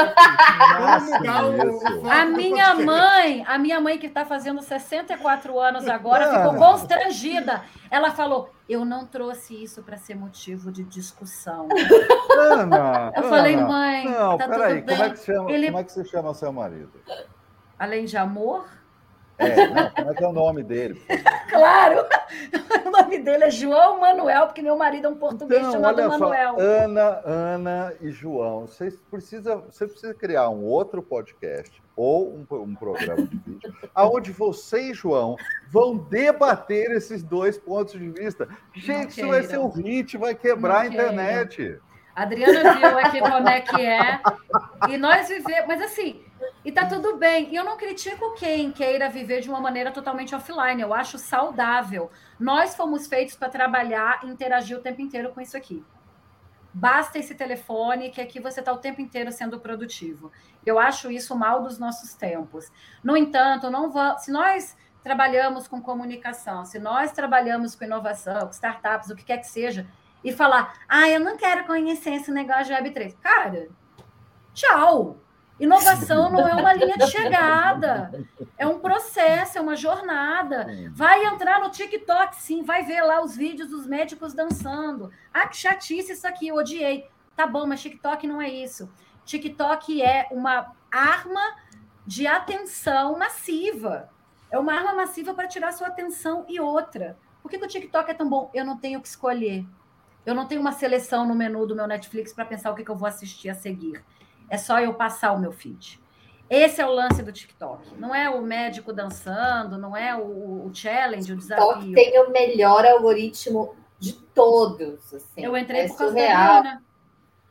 vamos 0.80 1.10
mudar 1.12 1.46
o, 1.46 2.10
A 2.10 2.26
minha 2.26 2.74
mãe, 2.74 3.46
a 3.48 3.60
minha 3.60 3.80
mãe 3.80 4.00
que 4.00 4.08
está 4.08 4.26
fazendo 4.26 4.64
64 4.64 5.60
anos 5.60 5.88
agora, 5.88 6.34
ficou 6.34 6.56
constrangida. 6.56 7.62
Ela 7.92 8.10
falou: 8.12 8.50
eu 8.68 8.84
não 8.84 9.06
trouxe 9.06 9.64
isso 9.64 9.82
para 9.82 9.98
ser 9.98 10.16
motivo 10.16 10.72
de 10.72 10.84
discussão. 10.84 11.68
Ana, 12.38 13.12
eu 13.16 13.24
Ana, 13.24 13.30
falei, 13.30 13.56
mãe, 13.56 14.06
não, 14.06 14.38
tá 14.38 14.48
peraí, 14.48 14.82
tudo 14.82 14.86
bem. 14.86 14.96
Como 14.98 15.04
é, 15.04 15.10
que 15.12 15.26
chama, 15.26 15.52
Ele... 15.52 15.66
como 15.68 15.80
é 15.80 15.84
que 15.84 15.92
você 15.92 16.06
chama 16.06 16.34
seu 16.34 16.52
marido? 16.52 16.92
Além 17.80 18.06
de 18.06 18.18
amor? 18.18 18.68
É, 19.38 19.68
não, 19.68 19.90
como 19.92 20.12
é 20.12 20.14
que 20.16 20.24
é 20.24 20.28
o 20.28 20.34
nome 20.34 20.64
dele? 20.64 21.02
claro! 21.50 22.06
O 22.86 22.90
nome 22.90 23.20
dele 23.20 23.44
é 23.44 23.52
João 23.52 24.00
Manuel, 24.00 24.48
porque 24.48 24.62
meu 24.62 24.78
marido 24.78 25.08
é 25.08 25.10
um 25.10 25.16
português 25.16 25.60
então, 25.60 25.74
chamado 25.74 26.08
Manuel. 26.08 26.56
Só, 26.56 26.62
Ana, 26.62 27.22
Ana 27.26 27.94
e 28.02 28.10
João, 28.10 28.62
você 28.62 28.92
precisa, 29.12 29.58
você 29.58 29.86
precisa 29.86 30.14
criar 30.14 30.50
um 30.50 30.64
outro 30.64 31.02
podcast 31.02 31.82
ou 31.96 32.34
um, 32.34 32.56
um 32.56 32.76
programa 32.76 33.24
de 33.24 33.38
vídeo, 33.38 33.76
aonde 33.94 34.32
você 34.32 34.92
e 34.92 34.94
João 34.94 35.36
vão 35.70 35.98
debater 35.98 36.92
esses 36.92 37.24
dois 37.24 37.58
pontos 37.58 37.94
de 37.94 38.10
vista. 38.10 38.48
Gente, 38.74 39.20
isso 39.20 39.28
vai 39.28 39.44
ser 39.44 39.60
um 39.60 39.70
hit, 39.70 40.18
vai 40.18 40.34
quebrar 40.34 40.82
a 40.82 40.88
internet. 40.88 41.80
Adriana 42.16 42.74
viu 42.76 42.98
aqui 43.00 43.20
como 43.20 43.48
é 43.48 43.62
que 43.62 43.86
é. 43.86 44.20
E 44.90 44.98
nós 44.98 45.28
vivemos, 45.28 45.68
mas 45.68 45.82
assim, 45.82 46.24
e 46.68 46.72
tá 46.74 46.86
tudo 46.86 47.16
bem. 47.16 47.50
E 47.50 47.56
eu 47.56 47.64
não 47.64 47.78
critico 47.78 48.34
quem 48.34 48.74
queira 48.74 49.10
viver 49.10 49.40
de 49.40 49.48
uma 49.48 49.62
maneira 49.62 49.90
totalmente 49.90 50.36
offline. 50.36 50.82
Eu 50.82 50.94
acho 50.94 51.18
saudável. 51.18 52.12
Nós 52.38 52.76
fomos 52.76 53.08
feitos 53.08 53.38
para 53.38 53.48
trabalhar 53.48 54.20
e 54.26 54.28
interagir 54.28 54.78
o 54.78 54.82
tempo 54.82 55.02
inteiro 55.02 55.32
com 55.32 55.40
isso 55.40 55.56
aqui. 55.56 55.82
Basta 56.74 57.18
esse 57.18 57.36
telefone, 57.36 58.10
que 58.10 58.20
aqui 58.20 58.42
você 58.42 58.60
está 58.60 58.74
o 58.74 58.80
tempo 58.80 59.00
inteiro 59.00 59.32
sendo 59.32 59.62
produtivo. 59.62 60.30
Eu 60.66 60.78
acho 60.78 61.10
isso 61.10 61.34
mal 61.38 61.64
dos 61.64 61.80
nossos 61.80 62.14
tempos. 62.16 62.70
No 63.02 63.16
entanto, 63.16 63.70
não 63.70 63.90
se 64.18 64.30
nós 64.30 64.76
trabalhamos 65.02 65.70
com 65.70 65.82
comunicação, 65.82 66.66
se 66.66 66.80
nós 66.80 67.14
trabalhamos 67.14 67.76
com 67.76 67.86
inovação, 67.86 68.42
com 68.42 68.52
startups, 68.52 69.10
o 69.10 69.16
que 69.16 69.24
quer 69.24 69.38
que 69.38 69.48
seja, 69.48 69.88
e 70.22 70.34
falar, 70.34 70.78
ah, 70.90 71.08
eu 71.08 71.22
não 71.22 71.38
quero 71.38 71.66
conhecer 71.66 72.16
esse 72.16 72.30
negócio 72.30 72.66
de 72.66 72.74
Web3. 72.74 73.16
Cara, 73.22 73.70
tchau. 74.54 75.18
Inovação 75.60 76.32
não 76.32 76.48
é 76.48 76.54
uma 76.54 76.74
linha 76.74 76.98
de 76.98 77.08
chegada, 77.12 78.12
é 78.58 78.68
um 78.68 78.80
processo, 78.80 79.58
é 79.58 79.62
uma 79.62 79.76
jornada. 79.76 80.68
Vai 80.92 81.26
entrar 81.26 81.60
no 81.60 81.70
TikTok, 81.70 82.36
sim, 82.36 82.64
vai 82.64 82.84
ver 82.84 83.02
lá 83.02 83.24
os 83.24 83.36
vídeos 83.36 83.70
dos 83.70 83.88
médicos 83.88 84.34
dançando. 84.34 85.12
Ah, 85.34 85.48
que 85.48 85.58
chatice 85.58 86.14
isso 86.14 86.28
aqui, 86.28 86.48
eu 86.48 86.56
odiei. 86.56 87.08
Tá 87.36 87.48
bom, 87.48 87.66
mas 87.66 87.82
TikTok 87.82 88.28
não 88.28 88.42
é 88.42 88.50
isso. 88.50 88.90
TikTok 89.26 90.02
é 90.02 90.28
uma 90.32 90.74
arma 90.92 91.42
de 92.06 92.26
atenção 92.26 93.18
massiva. 93.18 94.10
É 94.50 94.58
uma 94.58 94.74
arma 94.74 94.94
massiva 94.94 95.34
para 95.34 95.48
tirar 95.48 95.74
sua 95.74 95.88
atenção 95.88 96.46
e 96.48 96.60
outra. 96.60 97.18
Por 97.42 97.50
que, 97.50 97.58
que 97.58 97.66
o 97.66 97.68
TikTok 97.68 98.10
é 98.10 98.14
tão 98.14 98.30
bom? 98.30 98.50
Eu 98.54 98.66
não 98.66 98.78
tenho 98.78 99.00
o 99.00 99.02
que 99.02 99.08
escolher. 99.08 99.66
Eu 100.26 100.36
não 100.36 100.46
tenho 100.46 100.62
uma 100.62 100.72
seleção 100.72 101.26
no 101.28 101.36
menu 101.36 101.66
do 101.66 101.76
meu 101.76 101.88
Netflix 101.88 102.34
para 102.34 102.46
pensar 102.46 102.72
o 102.72 102.76
que, 102.76 102.84
que 102.84 102.92
eu 102.92 102.96
vou 102.96 103.08
assistir 103.08 103.50
a 103.50 103.56
seguir. 103.56 104.04
É 104.50 104.58
só 104.58 104.80
eu 104.80 104.94
passar 104.94 105.34
o 105.34 105.40
meu 105.40 105.52
feed. 105.52 106.00
Esse 106.50 106.82
é 106.82 106.86
o 106.86 106.92
lance 106.92 107.22
do 107.22 107.32
TikTok. 107.32 107.96
Não 107.98 108.16
é 108.16 108.30
o 108.30 108.42
médico 108.42 108.94
dançando, 108.94 109.78
não 109.78 109.96
é 109.96 110.16
o, 110.16 110.66
o 110.66 110.72
challenge, 110.74 111.32
o 111.32 111.36
desafio. 111.36 111.82
TikTok 111.82 111.94
tem 111.94 112.20
o 112.22 112.32
melhor 112.32 112.86
algoritmo 112.86 113.76
de 114.00 114.14
todos. 114.14 115.14
Assim. 115.14 115.44
Eu 115.44 115.58
entrei 115.58 115.82
é 115.82 115.88
por 115.88 115.98
causa 115.98 116.14
surreal. 116.14 116.64
da 116.64 116.80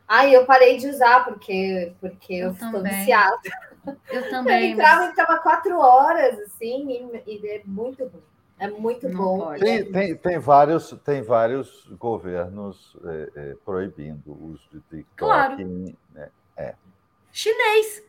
Ai, 0.07 0.33
eu 0.33 0.45
parei 0.45 0.77
de 0.77 0.87
usar 0.87 1.25
porque, 1.25 1.93
porque 1.99 2.33
eu, 2.33 2.47
eu 2.47 2.51
estou 2.53 2.81
viciada. 2.81 3.37
Eu 4.09 4.29
também. 4.31 4.69
Eu 4.69 4.73
entrava 4.73 5.01
mas... 5.01 5.07
e 5.07 5.09
ficava 5.09 5.37
quatro 5.39 5.77
horas, 5.77 6.39
assim, 6.39 6.89
e, 6.89 7.35
e 7.35 7.47
é 7.49 7.61
muito 7.65 8.03
ruim. 8.05 8.23
É 8.59 8.67
muito 8.67 9.07
não 9.07 9.17
bom. 9.17 9.53
Tem, 9.59 9.91
tem, 9.91 10.15
tem, 10.15 10.39
vários, 10.39 10.89
tem 11.03 11.21
vários 11.21 11.85
governos 11.99 12.97
é, 13.05 13.29
é, 13.35 13.55
proibindo 13.63 14.31
o 14.31 14.53
uso 14.53 14.63
de 14.71 14.79
TikTok. 14.79 15.15
Claro. 15.15 15.57
Né? 16.13 16.29
é 16.55 16.73
chinês. 17.31 18.03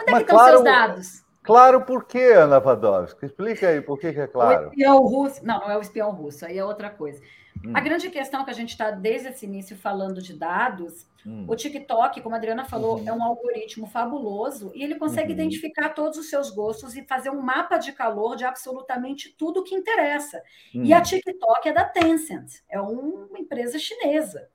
Onde 0.00 0.10
Mas 0.10 0.22
é 0.22 0.24
que 0.24 0.32
estão 0.32 0.36
claro, 0.36 0.52
seus 0.52 0.64
dados? 0.64 1.24
Claro, 1.42 1.82
por 1.82 2.04
quê, 2.06 2.32
Ana 2.36 2.58
Vadovska? 2.58 3.26
Explica 3.26 3.68
aí 3.68 3.80
por 3.80 3.98
que, 3.98 4.12
que 4.12 4.20
é 4.20 4.26
claro. 4.26 4.66
O 4.66 4.68
espião 4.70 4.98
russo. 4.98 5.44
Não, 5.44 5.60
não 5.60 5.70
é 5.70 5.76
o 5.76 5.80
espião 5.80 6.10
russo, 6.10 6.46
aí 6.46 6.58
é 6.58 6.64
outra 6.64 6.88
coisa. 6.88 7.20
Hum. 7.64 7.72
A 7.74 7.80
grande 7.80 8.10
questão 8.10 8.44
que 8.44 8.50
a 8.50 8.54
gente 8.54 8.70
está 8.70 8.90
desde 8.90 9.28
esse 9.28 9.46
início 9.46 9.76
falando 9.76 10.20
de 10.20 10.34
dados, 10.36 11.06
hum. 11.24 11.44
o 11.48 11.54
TikTok, 11.54 12.20
como 12.20 12.34
a 12.34 12.38
Adriana 12.38 12.64
falou, 12.64 12.98
uhum. 12.98 13.08
é 13.08 13.12
um 13.12 13.22
algoritmo 13.22 13.86
fabuloso 13.86 14.72
e 14.74 14.82
ele 14.82 14.96
consegue 14.96 15.28
uhum. 15.28 15.34
identificar 15.34 15.90
todos 15.90 16.18
os 16.18 16.28
seus 16.28 16.50
gostos 16.50 16.96
e 16.96 17.04
fazer 17.04 17.30
um 17.30 17.40
mapa 17.40 17.76
de 17.78 17.92
calor 17.92 18.36
de 18.36 18.44
absolutamente 18.44 19.34
tudo 19.36 19.62
que 19.62 19.74
interessa. 19.74 20.42
Hum. 20.74 20.82
E 20.84 20.92
a 20.92 20.98
hum. 20.98 21.02
TikTok 21.02 21.68
é 21.68 21.72
da 21.72 21.84
Tencent, 21.84 22.62
é 22.68 22.80
uma 22.80 23.38
empresa 23.38 23.78
chinesa. 23.78 24.48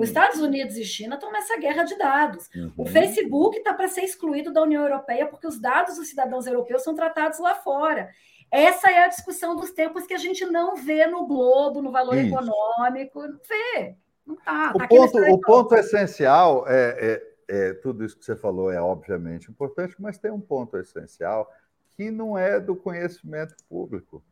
Os. 0.00 0.08
Estados 0.08 0.40
Unidos 0.40 0.76
e 0.76 0.84
China 0.84 1.14
estão 1.14 1.30
nessa 1.30 1.56
guerra 1.58 1.84
de 1.84 1.96
dados. 1.96 2.48
Uhum. 2.54 2.72
O 2.78 2.86
Facebook 2.86 3.56
está 3.58 3.72
para 3.72 3.88
ser 3.88 4.02
excluído 4.02 4.52
da 4.52 4.62
União 4.62 4.82
Europeia 4.82 5.26
porque 5.26 5.46
os 5.46 5.60
dados 5.60 5.96
dos 5.96 6.08
cidadãos 6.08 6.46
europeus 6.46 6.82
são 6.82 6.94
tratados 6.94 7.38
lá 7.38 7.54
fora. 7.54 8.10
Essa 8.50 8.90
é 8.90 9.04
a 9.04 9.08
discussão 9.08 9.56
dos 9.56 9.70
tempos 9.72 10.06
que 10.06 10.14
a 10.14 10.18
gente 10.18 10.44
não 10.46 10.76
vê 10.76 11.06
no 11.06 11.26
Globo, 11.26 11.82
no 11.82 11.90
valor 11.90 12.16
isso. 12.16 12.28
econômico. 12.28 13.22
Não 13.22 13.40
vê. 13.48 13.96
Não 14.26 14.36
tá. 14.36 14.72
O, 14.74 14.78
tá 14.78 14.88
ponto, 14.88 15.18
o 15.18 15.40
ponto 15.40 15.74
essencial 15.74 16.64
é, 16.68 16.96
é, 16.98 17.34
é, 17.48 17.72
tudo 17.74 18.04
isso 18.04 18.18
que 18.18 18.24
você 18.24 18.36
falou 18.36 18.70
é 18.70 18.80
obviamente 18.80 19.50
importante, 19.50 19.94
mas 19.98 20.18
tem 20.18 20.30
um 20.30 20.40
ponto 20.40 20.76
essencial 20.78 21.50
que 21.96 22.10
não 22.10 22.36
é 22.36 22.58
do 22.58 22.74
conhecimento 22.74 23.54
público. 23.68 24.24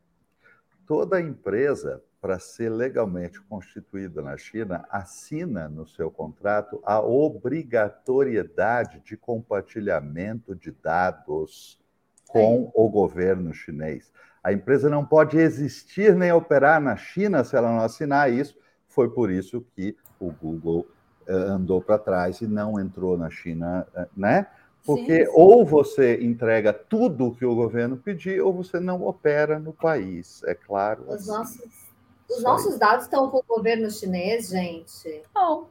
Toda 0.85 1.21
empresa 1.21 2.03
para 2.23 2.39
ser 2.39 2.69
legalmente 2.69 3.41
constituída 3.41 4.21
na 4.21 4.37
China, 4.37 4.85
assina 4.89 5.67
no 5.67 5.85
seu 5.85 6.09
contrato 6.09 6.81
a 6.85 7.01
obrigatoriedade 7.01 9.01
de 9.01 9.17
compartilhamento 9.17 10.55
de 10.55 10.71
dados 10.71 11.77
com 12.25 12.71
o 12.73 12.87
governo 12.87 13.53
chinês. 13.53 14.09
A 14.41 14.53
empresa 14.53 14.89
não 14.89 15.05
pode 15.05 15.37
existir 15.37 16.15
nem 16.15 16.31
operar 16.31 16.79
na 16.79 16.95
China 16.95 17.43
se 17.43 17.57
ela 17.57 17.69
não 17.69 17.81
assinar 17.81 18.31
isso. 18.31 18.57
Foi 18.87 19.09
por 19.09 19.29
isso 19.29 19.59
que 19.75 19.97
o 20.17 20.31
Google 20.31 20.87
eh, 21.27 21.33
andou 21.33 21.81
para 21.81 21.99
trás 21.99 22.39
e 22.39 22.47
não 22.47 22.79
entrou 22.79 23.17
na 23.17 23.29
China, 23.29 23.85
eh, 23.93 24.07
né? 24.15 24.47
Porque 24.85 25.25
sim, 25.25 25.25
sim. 25.25 25.31
ou 25.35 25.65
você 25.65 26.23
entrega 26.23 26.71
tudo 26.71 27.27
o 27.27 27.35
que 27.35 27.45
o 27.45 27.53
governo 27.53 27.97
pedir, 27.97 28.41
ou 28.41 28.53
você 28.53 28.79
não 28.79 29.03
opera 29.03 29.59
no 29.59 29.73
país, 29.73 30.41
é 30.45 30.55
claro. 30.55 31.03
Os 31.07 31.15
assim. 31.15 31.27
nossos 31.27 31.82
os 32.29 32.41
nossos 32.41 32.77
dados 32.77 33.05
estão 33.05 33.29
com 33.29 33.37
o 33.37 33.43
governo 33.47 33.89
chinês, 33.89 34.49
gente? 34.49 35.21
Não. 35.33 35.67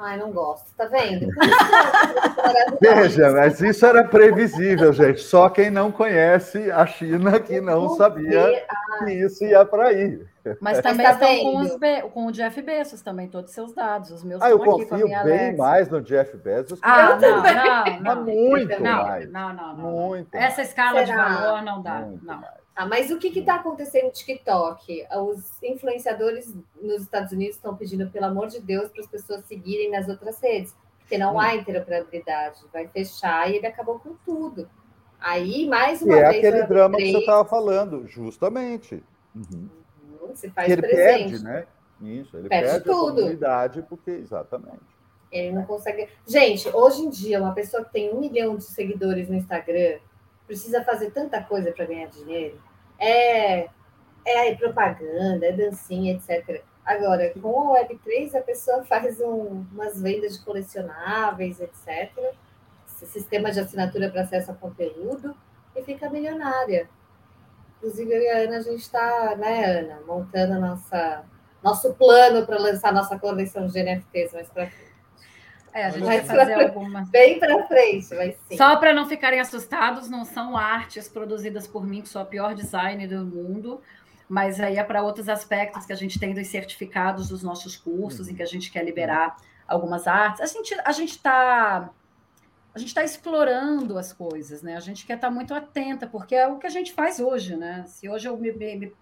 Ai, 0.00 0.16
não 0.16 0.30
gosto, 0.30 0.72
tá 0.76 0.84
vendo? 0.84 1.26
Veja, 2.80 3.30
mas 3.32 3.60
isso 3.60 3.84
era 3.84 4.04
previsível, 4.04 4.92
gente. 4.92 5.20
Só 5.20 5.48
quem 5.48 5.70
não 5.70 5.90
conhece 5.90 6.70
a 6.70 6.86
China 6.86 7.40
que 7.40 7.60
não 7.60 7.88
sabia 7.96 8.64
que 9.00 9.12
isso 9.12 9.44
ia 9.44 9.64
para 9.64 9.88
aí. 9.88 10.24
Mas 10.60 10.80
também 10.80 11.04
tá 11.04 11.12
estão 11.14 11.38
com, 11.40 11.58
os 11.58 11.76
Be 11.76 12.02
com, 12.14 12.26
o 12.26 12.32
Jeff 12.32 12.62
Bezos 12.62 13.02
também, 13.02 13.26
todos 13.28 13.50
os 13.50 13.54
seus 13.54 13.74
dados. 13.74 14.12
Os 14.12 14.22
meus 14.22 14.40
ah, 14.40 14.50
eu 14.50 14.60
confio 14.60 15.06
bem 15.06 15.14
Alexa. 15.16 15.56
mais 15.56 15.88
no 15.88 16.00
Jeff 16.00 16.36
Bezos. 16.36 16.78
Ah, 16.80 17.16
não, 17.16 17.42
não, 17.42 18.14
não, 18.14 18.24
Muito 18.24 18.80
não, 18.80 19.02
mais. 19.02 19.30
Não, 19.32 19.52
não, 19.52 19.76
não. 19.76 19.90
Muito 19.90 20.32
Essa 20.32 20.62
escala 20.62 21.04
Será? 21.04 21.28
de 21.28 21.34
valor 21.34 21.62
não 21.62 21.82
dá. 21.82 22.00
Muito 22.02 22.24
não. 22.24 22.40
Mais. 22.40 22.57
Ah, 22.78 22.86
mas 22.86 23.10
o 23.10 23.18
que 23.18 23.36
está 23.36 23.56
acontecendo 23.56 24.04
no 24.04 24.12
TikTok? 24.12 25.04
Os 25.16 25.60
influenciadores 25.60 26.54
nos 26.80 27.02
Estados 27.02 27.32
Unidos 27.32 27.56
estão 27.56 27.74
pedindo, 27.74 28.08
pelo 28.08 28.26
amor 28.26 28.46
de 28.46 28.60
Deus, 28.60 28.88
para 28.88 29.00
as 29.00 29.08
pessoas 29.08 29.44
seguirem 29.46 29.90
nas 29.90 30.08
outras 30.08 30.40
redes, 30.40 30.76
porque 31.00 31.18
não 31.18 31.34
hum. 31.34 31.40
há 31.40 31.56
interoperabilidade. 31.56 32.60
Vai 32.72 32.86
fechar 32.86 33.50
e 33.50 33.56
ele 33.56 33.66
acabou 33.66 33.98
com 33.98 34.14
tudo. 34.24 34.70
Aí, 35.18 35.66
mais 35.66 36.02
uma 36.02 36.18
e 36.18 36.20
vez. 36.20 36.34
É 36.36 36.38
aquele 36.38 36.66
drama 36.68 36.96
que 36.98 37.10
você 37.10 37.18
estava 37.18 37.44
falando, 37.48 38.06
justamente. 38.06 39.02
Uhum. 39.34 39.68
Uhum, 40.12 40.36
se 40.36 40.48
faz 40.50 40.70
ele 40.70 40.80
presente. 40.80 41.30
perde, 41.30 41.42
né? 41.42 41.66
Isso, 42.00 42.36
ele 42.36 42.48
perde, 42.48 42.70
perde 42.70 42.84
tudo. 42.84 43.08
a 43.08 43.22
comunidade, 43.22 43.82
porque, 43.88 44.12
exatamente. 44.12 44.86
Ele 45.32 45.50
não 45.50 45.64
consegue. 45.64 46.08
Gente, 46.24 46.68
hoje 46.68 47.02
em 47.02 47.10
dia, 47.10 47.40
uma 47.42 47.54
pessoa 47.54 47.84
que 47.84 47.92
tem 47.92 48.14
um 48.14 48.20
milhão 48.20 48.54
de 48.54 48.62
seguidores 48.62 49.28
no 49.28 49.34
Instagram 49.34 49.98
precisa 50.46 50.84
fazer 50.84 51.10
tanta 51.10 51.42
coisa 51.42 51.72
para 51.72 51.84
ganhar 51.84 52.06
dinheiro. 52.06 52.67
É, 52.98 53.68
é 54.24 54.54
propaganda, 54.56 55.46
é 55.46 55.52
dancinha, 55.52 56.14
etc. 56.14 56.62
Agora, 56.84 57.30
com 57.40 57.76
a 57.76 57.80
Web3, 57.80 58.34
a 58.34 58.40
pessoa 58.40 58.84
faz 58.84 59.20
um, 59.20 59.66
umas 59.72 60.00
vendas 60.00 60.38
de 60.38 60.44
colecionáveis, 60.44 61.60
etc. 61.60 62.10
Sistema 62.86 63.52
de 63.52 63.60
assinatura 63.60 64.10
para 64.10 64.22
acesso 64.22 64.50
a 64.50 64.54
conteúdo 64.54 65.36
e 65.76 65.82
fica 65.82 66.10
milionária. 66.10 66.88
Inclusive, 67.76 68.12
eu 68.12 68.22
e 68.22 68.28
a 68.28 68.38
Ana, 68.38 68.56
a 68.56 68.60
gente 68.60 68.80
está, 68.80 69.36
né, 69.36 69.80
Ana, 69.80 70.00
montando 70.06 70.58
nossa, 70.58 71.24
nosso 71.62 71.94
plano 71.94 72.44
para 72.44 72.58
lançar 72.58 72.92
nossa 72.92 73.18
coleção 73.18 73.66
de 73.66 73.82
NFTs 73.82 74.32
mais 74.32 74.48
para 74.48 74.66
frente. 74.66 74.87
É, 75.72 75.84
a 75.84 75.90
gente 75.90 76.04
vai 76.04 76.20
fazer 76.22 76.54
pra, 76.54 76.62
alguma. 76.64 77.04
Bem 77.10 77.38
para 77.38 77.66
frente, 77.66 78.14
vai 78.14 78.36
sim. 78.48 78.56
Só 78.56 78.76
para 78.76 78.92
não 78.92 79.08
ficarem 79.08 79.40
assustados, 79.40 80.08
não 80.08 80.24
são 80.24 80.56
artes 80.56 81.08
produzidas 81.08 81.66
por 81.66 81.86
mim, 81.86 82.02
que 82.02 82.08
sou 82.08 82.22
a 82.22 82.24
pior 82.24 82.54
designer 82.54 83.08
do 83.08 83.24
mundo 83.24 83.80
mas 84.28 84.60
aí 84.60 84.76
é 84.76 84.84
para 84.84 85.02
outros 85.02 85.28
aspectos 85.28 85.86
que 85.86 85.92
a 85.92 85.96
gente 85.96 86.20
tem 86.20 86.34
dos 86.34 86.46
certificados 86.48 87.28
dos 87.28 87.42
nossos 87.42 87.76
cursos, 87.76 88.26
uhum. 88.26 88.32
em 88.32 88.36
que 88.36 88.42
a 88.42 88.46
gente 88.46 88.70
quer 88.70 88.84
liberar 88.84 89.36
algumas 89.66 90.06
artes. 90.06 90.42
A 90.42 90.46
gente 90.46 90.76
a 90.84 90.92
gente 90.92 91.12
está 91.12 91.90
a 92.74 92.78
gente 92.78 92.88
está 92.88 93.02
explorando 93.02 93.98
as 93.98 94.12
coisas, 94.12 94.62
né? 94.62 94.76
A 94.76 94.80
gente 94.80 95.06
quer 95.06 95.14
estar 95.14 95.28
tá 95.28 95.34
muito 95.34 95.54
atenta, 95.54 96.06
porque 96.06 96.34
é 96.34 96.46
o 96.46 96.58
que 96.58 96.66
a 96.66 96.70
gente 96.70 96.92
faz 96.92 97.18
hoje, 97.18 97.56
né? 97.56 97.84
Se 97.86 98.08
hoje 98.08 98.28
eu 98.28 98.36
me, 98.36 98.52
me, 98.52 98.92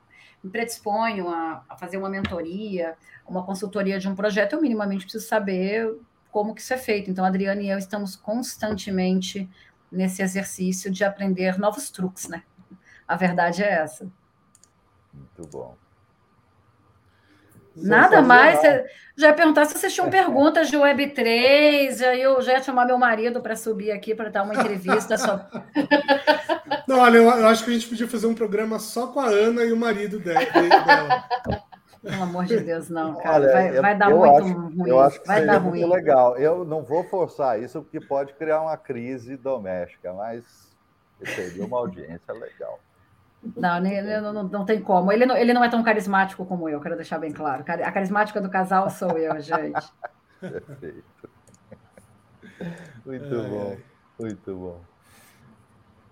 me 0.42 0.50
predisponho 0.50 1.28
a, 1.28 1.64
a, 1.68 1.76
fazer 1.76 1.96
uma 1.96 2.08
mentoria, 2.08 2.96
uma 3.26 3.44
consultoria 3.44 3.98
de 3.98 4.08
um 4.08 4.14
projeto, 4.14 4.54
eu 4.54 4.62
minimamente 4.62 5.04
preciso 5.04 5.26
saber 5.26 5.92
como 6.36 6.54
que 6.54 6.60
isso 6.60 6.74
é 6.74 6.76
feito. 6.76 7.10
Então, 7.10 7.24
a 7.24 7.28
Adriana 7.28 7.62
e 7.62 7.70
eu 7.70 7.78
estamos 7.78 8.14
constantemente 8.14 9.48
nesse 9.90 10.20
exercício 10.20 10.90
de 10.90 11.02
aprender 11.02 11.58
novos 11.58 11.90
truques, 11.90 12.28
né? 12.28 12.42
A 13.08 13.16
verdade 13.16 13.62
é 13.62 13.72
essa. 13.72 14.06
Muito 15.14 15.50
bom. 15.50 15.74
Nada 17.74 18.20
mais. 18.20 18.60
Já 19.16 19.28
ia 19.28 19.32
perguntar 19.32 19.64
se 19.64 19.78
vocês 19.78 19.94
tinham 19.94 20.10
perguntas 20.12 20.68
de 20.68 20.76
Web3, 20.76 22.02
aí 22.02 22.20
eu 22.20 22.42
já 22.42 22.52
ia 22.52 22.62
chamar 22.62 22.84
meu 22.84 22.98
marido 22.98 23.40
para 23.40 23.56
subir 23.56 23.90
aqui 23.90 24.14
para 24.14 24.28
dar 24.28 24.42
uma 24.42 24.56
entrevista. 24.56 25.16
Só... 25.16 25.40
Não, 26.86 26.98
olha, 26.98 27.16
eu, 27.16 27.48
acho 27.48 27.64
que 27.64 27.70
a 27.70 27.72
gente 27.72 27.88
podia 27.88 28.06
fazer 28.06 28.26
um 28.26 28.34
programa 28.34 28.78
só 28.78 29.06
com 29.06 29.20
a 29.20 29.28
Ana 29.28 29.64
e 29.64 29.72
o 29.72 29.76
marido 29.76 30.18
dela. 30.18 30.44
Pelo 32.02 32.22
amor 32.22 32.44
de 32.44 32.60
Deus, 32.60 32.88
não, 32.88 33.16
cara. 33.16 33.36
Olha, 33.36 33.52
vai, 33.52 33.78
eu, 33.78 33.82
vai, 33.82 33.98
dar 33.98 34.10
muito 34.10 34.36
acho, 34.36 34.58
ruim. 34.58 34.88
Eu 34.88 35.00
acho 35.00 35.20
que 35.20 35.26
vai 35.26 35.44
dar 35.44 35.58
ruim. 35.58 35.84
legal. 35.84 36.36
Eu 36.36 36.64
não 36.64 36.82
vou 36.82 37.04
forçar 37.04 37.60
isso, 37.60 37.82
porque 37.82 38.00
pode 38.00 38.34
criar 38.34 38.62
uma 38.62 38.76
crise 38.76 39.36
doméstica, 39.36 40.12
mas 40.12 40.44
seria 41.24 41.64
uma 41.64 41.78
audiência 41.78 42.32
legal. 42.32 42.78
Não, 43.56 43.80
não, 43.80 44.32
não, 44.32 44.42
não, 44.44 44.64
tem 44.64 44.80
como. 44.80 45.12
Ele 45.12 45.26
não, 45.26 45.36
ele 45.36 45.52
não 45.52 45.62
é 45.62 45.68
tão 45.68 45.82
carismático 45.82 46.44
como 46.44 46.68
eu, 46.68 46.80
quero 46.80 46.96
deixar 46.96 47.18
bem 47.18 47.32
claro. 47.32 47.64
A 47.66 47.92
carismática 47.92 48.40
do 48.40 48.50
casal 48.50 48.90
sou 48.90 49.16
eu, 49.18 49.38
gente. 49.40 49.92
Perfeito. 50.40 51.30
Muito 53.04 53.34
é. 53.34 53.48
bom, 53.48 53.76
muito 54.18 54.54
bom. 54.54 54.80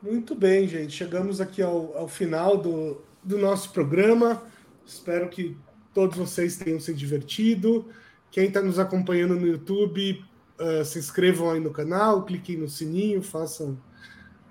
Muito 0.02 0.34
bem, 0.34 0.68
gente. 0.68 0.92
Chegamos 0.92 1.40
aqui 1.40 1.62
ao, 1.62 1.96
ao 1.96 2.08
final 2.08 2.58
do, 2.58 3.02
do 3.22 3.38
nosso 3.38 3.72
programa. 3.72 4.42
Espero 4.84 5.28
que 5.28 5.56
todos 5.94 6.18
vocês 6.18 6.56
tenham 6.56 6.80
se 6.80 6.92
divertido. 6.92 7.86
Quem 8.30 8.48
está 8.48 8.60
nos 8.60 8.78
acompanhando 8.78 9.36
no 9.36 9.46
YouTube, 9.46 10.24
uh, 10.58 10.84
se 10.84 10.98
inscrevam 10.98 11.52
aí 11.52 11.60
no 11.60 11.70
canal, 11.70 12.24
cliquem 12.24 12.58
no 12.58 12.68
sininho, 12.68 13.22
façam 13.22 13.78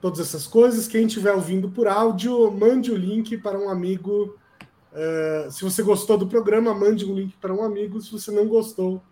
todas 0.02 0.20
essas 0.20 0.48
coisas. 0.48 0.88
Quem 0.88 1.06
estiver 1.06 1.34
ouvindo 1.34 1.70
por 1.70 1.88
áudio, 1.88 2.50
mande 2.50 2.92
o 2.92 2.96
link 2.96 3.38
para 3.38 3.60
um 3.60 3.70
amigo. 3.70 4.38
Uh, 4.94 5.52
se 5.52 5.64
você 5.64 5.84
gostou 5.84 6.18
do 6.18 6.28
programa, 6.28 6.74
mande 6.74 7.06
um 7.06 7.14
link 7.14 7.36
para 7.38 7.54
um 7.54 7.62
amigo. 7.62 8.02
Se 8.02 8.12
você 8.12 8.32
não 8.32 8.48
gostou, 8.48 9.04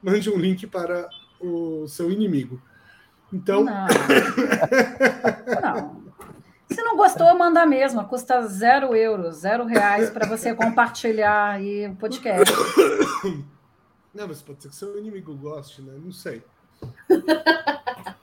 mande 0.00 0.30
um 0.30 0.38
link 0.38 0.66
para 0.66 1.08
o 1.40 1.88
seu 1.88 2.10
inimigo. 2.10 2.62
Então. 3.32 3.64
Não. 3.64 3.86
não. 5.62 5.99
Se 6.70 6.82
não 6.82 6.96
gostou, 6.96 7.36
manda 7.36 7.66
mesmo. 7.66 8.04
Custa 8.04 8.46
zero 8.46 8.94
euros, 8.94 9.36
zero 9.36 9.64
reais 9.64 10.10
para 10.10 10.26
você 10.26 10.54
compartilhar 10.54 11.50
aí 11.50 11.86
o 11.88 11.96
podcast. 11.96 12.54
Não, 14.14 14.26
mas 14.26 14.42
pode 14.42 14.62
ser 14.62 14.68
que 14.68 14.76
seu 14.76 14.98
inimigo 14.98 15.34
goste, 15.34 15.82
né? 15.82 15.92
Não 16.02 16.12
sei. 16.12 16.42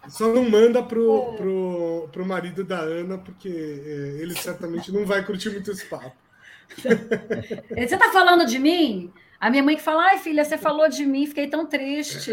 Só 0.10 0.28
não 0.34 0.50
manda 0.50 0.82
pro, 0.84 1.34
pro, 1.36 2.10
pro 2.12 2.26
marido 2.26 2.64
da 2.64 2.80
Ana, 2.80 3.18
porque 3.18 3.50
é, 3.50 4.22
ele 4.22 4.36
certamente 4.36 4.92
não 4.92 5.06
vai 5.06 5.24
curtir 5.24 5.50
muito 5.50 5.72
esse 5.72 5.86
papo. 5.86 6.16
Você 7.70 7.98
tá 7.98 8.12
falando 8.12 8.46
de 8.46 8.60
mim? 8.60 9.12
A 9.40 9.50
minha 9.50 9.64
mãe 9.64 9.76
que 9.76 9.82
fala, 9.82 10.04
ai 10.06 10.18
filha, 10.18 10.44
você 10.44 10.58
falou 10.58 10.90
de 10.90 11.06
mim, 11.06 11.26
fiquei 11.26 11.48
tão 11.48 11.66
triste. 11.66 12.32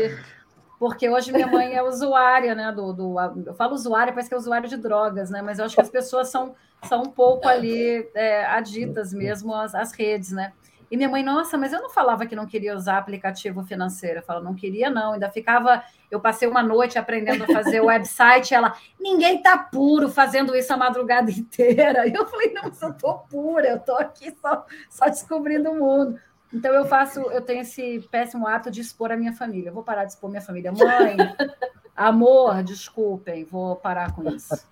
Porque 0.78 1.08
hoje 1.08 1.32
minha 1.32 1.46
mãe 1.46 1.74
é 1.74 1.82
usuária, 1.82 2.54
né? 2.54 2.72
Do, 2.72 2.92
do, 2.92 3.16
eu 3.46 3.54
falo 3.54 3.74
usuária, 3.74 4.12
parece 4.12 4.28
que 4.28 4.34
é 4.34 4.38
usuário 4.38 4.68
de 4.68 4.76
drogas, 4.76 5.30
né? 5.30 5.40
Mas 5.40 5.58
eu 5.58 5.64
acho 5.64 5.74
que 5.74 5.80
as 5.80 5.90
pessoas 5.90 6.28
são, 6.28 6.54
são 6.84 7.02
um 7.02 7.10
pouco 7.10 7.48
ali 7.48 8.08
é, 8.14 8.44
aditas 8.46 9.12
mesmo 9.12 9.54
às, 9.54 9.74
às 9.74 9.92
redes, 9.92 10.32
né? 10.32 10.52
E 10.90 10.96
minha 10.96 11.08
mãe, 11.08 11.24
nossa, 11.24 11.56
mas 11.58 11.72
eu 11.72 11.80
não 11.80 11.90
falava 11.90 12.24
que 12.26 12.36
não 12.36 12.46
queria 12.46 12.72
usar 12.72 12.98
aplicativo 12.98 13.64
financeiro. 13.64 14.20
Eu 14.20 14.22
falo, 14.22 14.44
não 14.44 14.54
queria, 14.54 14.90
não. 14.90 15.14
Ainda 15.14 15.30
ficava. 15.30 15.82
Eu 16.10 16.20
passei 16.20 16.46
uma 16.46 16.62
noite 16.62 16.98
aprendendo 16.98 17.42
a 17.44 17.46
fazer 17.48 17.80
o 17.80 17.86
website. 17.86 18.54
Ela, 18.54 18.76
ninguém 19.00 19.42
tá 19.42 19.58
puro 19.58 20.08
fazendo 20.08 20.54
isso 20.54 20.72
a 20.72 20.76
madrugada 20.76 21.30
inteira. 21.32 22.06
E 22.06 22.14
eu 22.14 22.26
falei, 22.26 22.52
não, 22.52 22.64
mas 22.64 22.80
eu 22.80 22.92
tô 22.94 23.14
pura, 23.14 23.66
eu 23.66 23.80
tô 23.80 23.94
aqui 23.94 24.32
só, 24.40 24.64
só 24.88 25.06
descobrindo 25.06 25.70
o 25.70 25.74
mundo. 25.74 26.18
Então 26.54 26.72
eu 26.72 26.84
faço, 26.86 27.20
eu 27.20 27.42
tenho 27.42 27.62
esse 27.62 28.06
péssimo 28.12 28.46
ato 28.46 28.70
de 28.70 28.80
expor 28.80 29.10
a 29.10 29.16
minha 29.16 29.32
família. 29.32 29.70
Eu 29.70 29.74
vou 29.74 29.82
parar 29.82 30.04
de 30.04 30.12
expor 30.12 30.30
minha 30.30 30.40
família. 30.40 30.70
Mãe, 30.70 31.16
amor, 31.96 32.62
desculpem, 32.62 33.44
vou 33.44 33.74
parar 33.74 34.14
com 34.14 34.30
isso. 34.30 34.64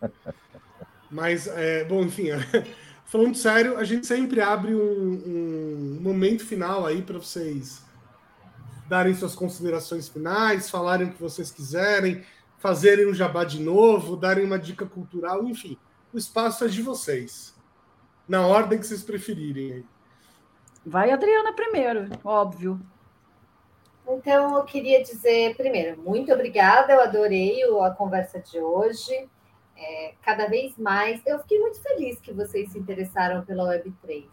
Mas, 1.10 1.48
é, 1.48 1.84
bom, 1.84 2.02
enfim, 2.02 2.28
falando 3.04 3.34
sério, 3.34 3.76
a 3.76 3.84
gente 3.84 4.06
sempre 4.06 4.40
abre 4.40 4.74
um, 4.74 4.78
um 4.78 5.98
momento 6.00 6.46
final 6.46 6.86
aí 6.86 7.02
para 7.02 7.18
vocês 7.18 7.82
darem 8.88 9.14
suas 9.14 9.34
considerações 9.34 10.08
finais, 10.08 10.70
falarem 10.70 11.08
o 11.08 11.12
que 11.12 11.20
vocês 11.20 11.50
quiserem, 11.50 12.22
fazerem 12.58 13.08
um 13.08 13.14
jabá 13.14 13.42
de 13.42 13.60
novo, 13.60 14.16
darem 14.16 14.44
uma 14.44 14.58
dica 14.58 14.86
cultural, 14.86 15.44
enfim. 15.44 15.76
O 16.12 16.18
espaço 16.18 16.64
é 16.64 16.68
de 16.68 16.80
vocês. 16.80 17.54
Na 18.28 18.46
ordem 18.46 18.78
que 18.78 18.86
vocês 18.86 19.02
preferirem. 19.02 19.84
Vai, 20.84 21.10
Adriana, 21.10 21.52
primeiro, 21.52 22.08
óbvio. 22.24 22.80
Então, 24.08 24.56
eu 24.56 24.64
queria 24.64 25.02
dizer, 25.02 25.56
primeiro, 25.56 26.00
muito 26.00 26.32
obrigada, 26.32 26.92
eu 26.92 27.00
adorei 27.00 27.62
a 27.80 27.90
conversa 27.90 28.40
de 28.40 28.58
hoje 28.58 29.28
é, 29.76 30.14
cada 30.22 30.46
vez 30.46 30.76
mais. 30.76 31.20
Eu 31.26 31.38
fiquei 31.40 31.58
muito 31.58 31.80
feliz 31.80 32.20
que 32.20 32.32
vocês 32.32 32.70
se 32.70 32.78
interessaram 32.78 33.44
pela 33.44 33.64
Web3. 33.64 34.24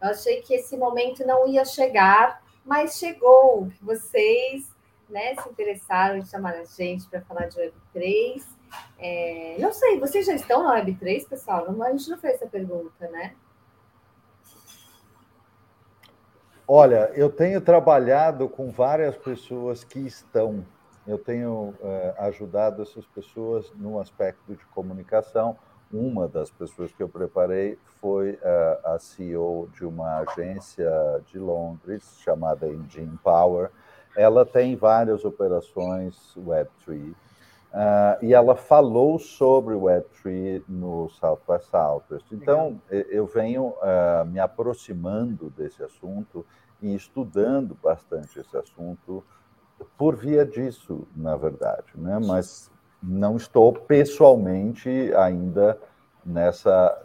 Eu 0.00 0.08
achei 0.08 0.42
que 0.42 0.54
esse 0.54 0.76
momento 0.76 1.26
não 1.26 1.46
ia 1.46 1.64
chegar, 1.64 2.42
mas 2.64 2.98
chegou. 2.98 3.70
Vocês 3.80 4.74
né, 5.08 5.34
se 5.36 5.48
interessaram 5.48 6.16
em 6.16 6.24
chamar 6.24 6.54
a 6.54 6.64
gente 6.64 7.08
para 7.08 7.20
falar 7.22 7.46
de 7.46 7.56
Web3. 7.56 8.42
É, 8.98 9.56
não 9.58 9.72
sei, 9.72 10.00
vocês 10.00 10.26
já 10.26 10.34
estão 10.34 10.62
na 10.62 10.82
Web3, 10.82 11.28
pessoal? 11.28 11.66
A 11.82 11.90
gente 11.92 12.10
não 12.10 12.18
fez 12.18 12.34
essa 12.34 12.46
pergunta, 12.46 13.08
né? 13.08 13.34
Olha, 16.66 17.10
eu 17.14 17.28
tenho 17.28 17.60
trabalhado 17.60 18.48
com 18.48 18.70
várias 18.70 19.16
pessoas 19.16 19.82
que 19.84 19.98
estão 19.98 20.64
eu 21.04 21.18
tenho 21.18 21.74
é, 21.82 22.14
ajudado 22.18 22.82
essas 22.82 23.04
pessoas 23.06 23.72
no 23.74 23.98
aspecto 23.98 24.54
de 24.54 24.64
comunicação. 24.66 25.56
Uma 25.92 26.28
das 26.28 26.48
pessoas 26.48 26.92
que 26.92 27.02
eu 27.02 27.08
preparei 27.08 27.76
foi 28.00 28.38
a 28.84 28.98
CEO 28.98 29.68
de 29.74 29.84
uma 29.84 30.20
agência 30.20 30.90
de 31.26 31.38
Londres 31.38 32.18
chamada 32.20 32.66
Engine 32.68 33.18
Power. 33.22 33.70
Ela 34.16 34.46
tem 34.46 34.76
várias 34.76 35.24
operações 35.24 36.34
Web3 36.38 37.14
uh, 37.72 38.24
e 38.24 38.32
ela 38.32 38.54
falou 38.54 39.18
sobre 39.18 39.74
Web3 39.74 40.62
no 40.68 41.08
South 41.10 41.40
by 41.48 41.62
Southwest. 41.64 42.26
Então, 42.32 42.80
eu 42.90 43.26
venho 43.26 43.74
me 44.26 44.38
aproximando 44.38 45.50
desse 45.50 45.82
assunto 45.82 46.44
e 46.80 46.94
estudando 46.94 47.76
bastante 47.82 48.38
esse 48.38 48.56
assunto 48.56 49.24
por 49.96 50.16
via 50.16 50.44
disso, 50.44 51.06
na 51.16 51.36
verdade, 51.36 51.92
né? 51.94 52.20
Mas 52.24 52.70
não 53.02 53.36
estou 53.36 53.72
pessoalmente 53.72 55.12
ainda 55.16 55.78
nessa 56.24 57.02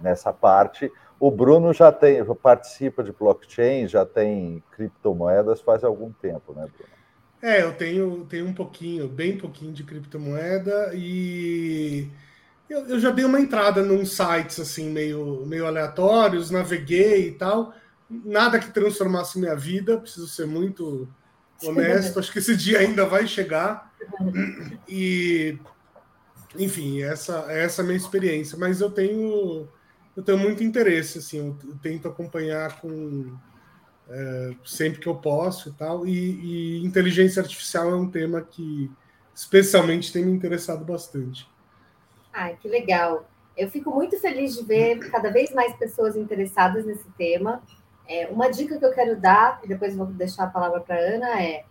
nessa 0.00 0.32
parte. 0.32 0.92
O 1.18 1.30
Bruno 1.30 1.72
já 1.72 1.90
tem 1.90 2.24
participa 2.36 3.02
de 3.02 3.12
blockchain, 3.12 3.88
já 3.88 4.06
tem 4.06 4.62
criptomoedas 4.70 5.60
faz 5.60 5.82
algum 5.82 6.12
tempo, 6.12 6.52
né, 6.52 6.68
Bruno? 6.76 6.97
É, 7.40 7.62
eu 7.62 7.72
tenho, 7.72 8.26
tenho 8.28 8.46
um 8.46 8.52
pouquinho, 8.52 9.08
bem 9.08 9.38
pouquinho 9.38 9.72
de 9.72 9.84
criptomoeda 9.84 10.92
e 10.94 12.08
eu, 12.68 12.86
eu 12.86 13.00
já 13.00 13.10
dei 13.10 13.24
uma 13.24 13.40
entrada 13.40 13.82
num 13.82 14.04
sites 14.04 14.58
assim 14.58 14.90
meio, 14.90 15.46
meio 15.46 15.66
aleatórios, 15.66 16.50
naveguei 16.50 17.28
e 17.28 17.32
tal. 17.32 17.74
Nada 18.10 18.58
que 18.58 18.70
transformasse 18.70 19.38
minha 19.38 19.54
vida, 19.54 19.98
preciso 19.98 20.26
ser 20.26 20.46
muito 20.46 21.08
honesto. 21.62 22.18
Acho 22.18 22.32
que 22.32 22.40
esse 22.40 22.56
dia 22.56 22.80
ainda 22.80 23.06
vai 23.06 23.26
chegar. 23.26 23.92
E 24.88 25.58
enfim, 26.58 27.02
essa 27.02 27.46
essa 27.48 27.82
é 27.82 27.84
a 27.84 27.86
minha 27.86 27.96
experiência, 27.96 28.58
mas 28.58 28.80
eu 28.80 28.90
tenho 28.90 29.68
eu 30.16 30.22
tenho 30.22 30.38
muito 30.38 30.64
interesse 30.64 31.18
assim, 31.18 31.38
eu 31.38 31.76
tento 31.80 32.08
acompanhar 32.08 32.80
com 32.80 33.32
é, 34.08 34.50
sempre 34.64 35.00
que 35.00 35.06
eu 35.06 35.16
posso 35.16 35.68
e 35.68 35.72
tal. 35.72 36.06
E, 36.06 36.12
e, 36.12 36.86
inteligência 36.86 37.42
artificial 37.42 37.90
é 37.90 37.96
um 37.96 38.10
tema 38.10 38.40
que 38.40 38.90
especialmente 39.34 40.12
tem 40.12 40.24
me 40.24 40.32
interessado 40.32 40.84
bastante. 40.84 41.48
Ai, 42.32 42.56
que 42.60 42.68
legal. 42.68 43.28
Eu 43.56 43.68
fico 43.70 43.90
muito 43.90 44.18
feliz 44.20 44.54
de 44.56 44.64
ver 44.64 44.98
cada 45.10 45.30
vez 45.30 45.52
mais 45.52 45.74
pessoas 45.76 46.16
interessadas 46.16 46.86
nesse 46.86 47.08
tema. 47.16 47.62
É, 48.06 48.26
uma 48.28 48.48
dica 48.48 48.78
que 48.78 48.84
eu 48.84 48.92
quero 48.92 49.20
dar, 49.20 49.60
e 49.62 49.68
depois 49.68 49.94
vou 49.94 50.06
deixar 50.06 50.44
a 50.44 50.50
palavra 50.50 50.80
para 50.80 50.96
a 50.96 50.98
Ana, 50.98 51.42
é 51.42 51.64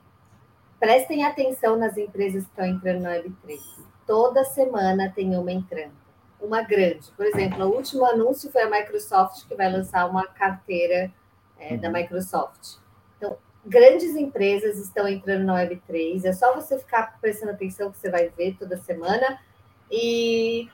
prestem 0.79 1.23
atenção 1.23 1.77
nas 1.77 1.97
empresas 1.97 2.43
que 2.43 2.49
estão 2.49 2.65
entrando 2.65 3.01
na 3.01 3.11
Web3. 3.11 3.59
Toda 4.05 4.43
semana 4.43 5.11
tem 5.13 5.35
uma 5.35 5.51
entrando. 5.51 5.95
Uma 6.39 6.61
grande. 6.61 7.11
Por 7.17 7.25
exemplo, 7.25 7.65
o 7.65 7.75
último 7.75 8.05
anúncio 8.05 8.51
foi 8.51 8.61
a 8.61 8.69
Microsoft, 8.69 9.47
que 9.47 9.55
vai 9.55 9.71
lançar 9.71 10.07
uma 10.07 10.27
carteira 10.27 11.11
é, 11.59 11.73
uhum. 11.73 11.79
da 11.79 11.89
Microsoft. 11.89 12.77
Então, 13.17 13.37
grandes 13.65 14.15
empresas 14.15 14.77
estão 14.77 15.07
entrando 15.07 15.45
na 15.45 15.55
Web3, 15.55 16.25
é 16.25 16.33
só 16.33 16.55
você 16.55 16.77
ficar 16.77 17.19
prestando 17.19 17.51
atenção 17.51 17.91
que 17.91 17.97
você 17.97 18.09
vai 18.09 18.29
ver 18.29 18.55
toda 18.57 18.77
semana 18.77 19.39
e, 19.91 20.69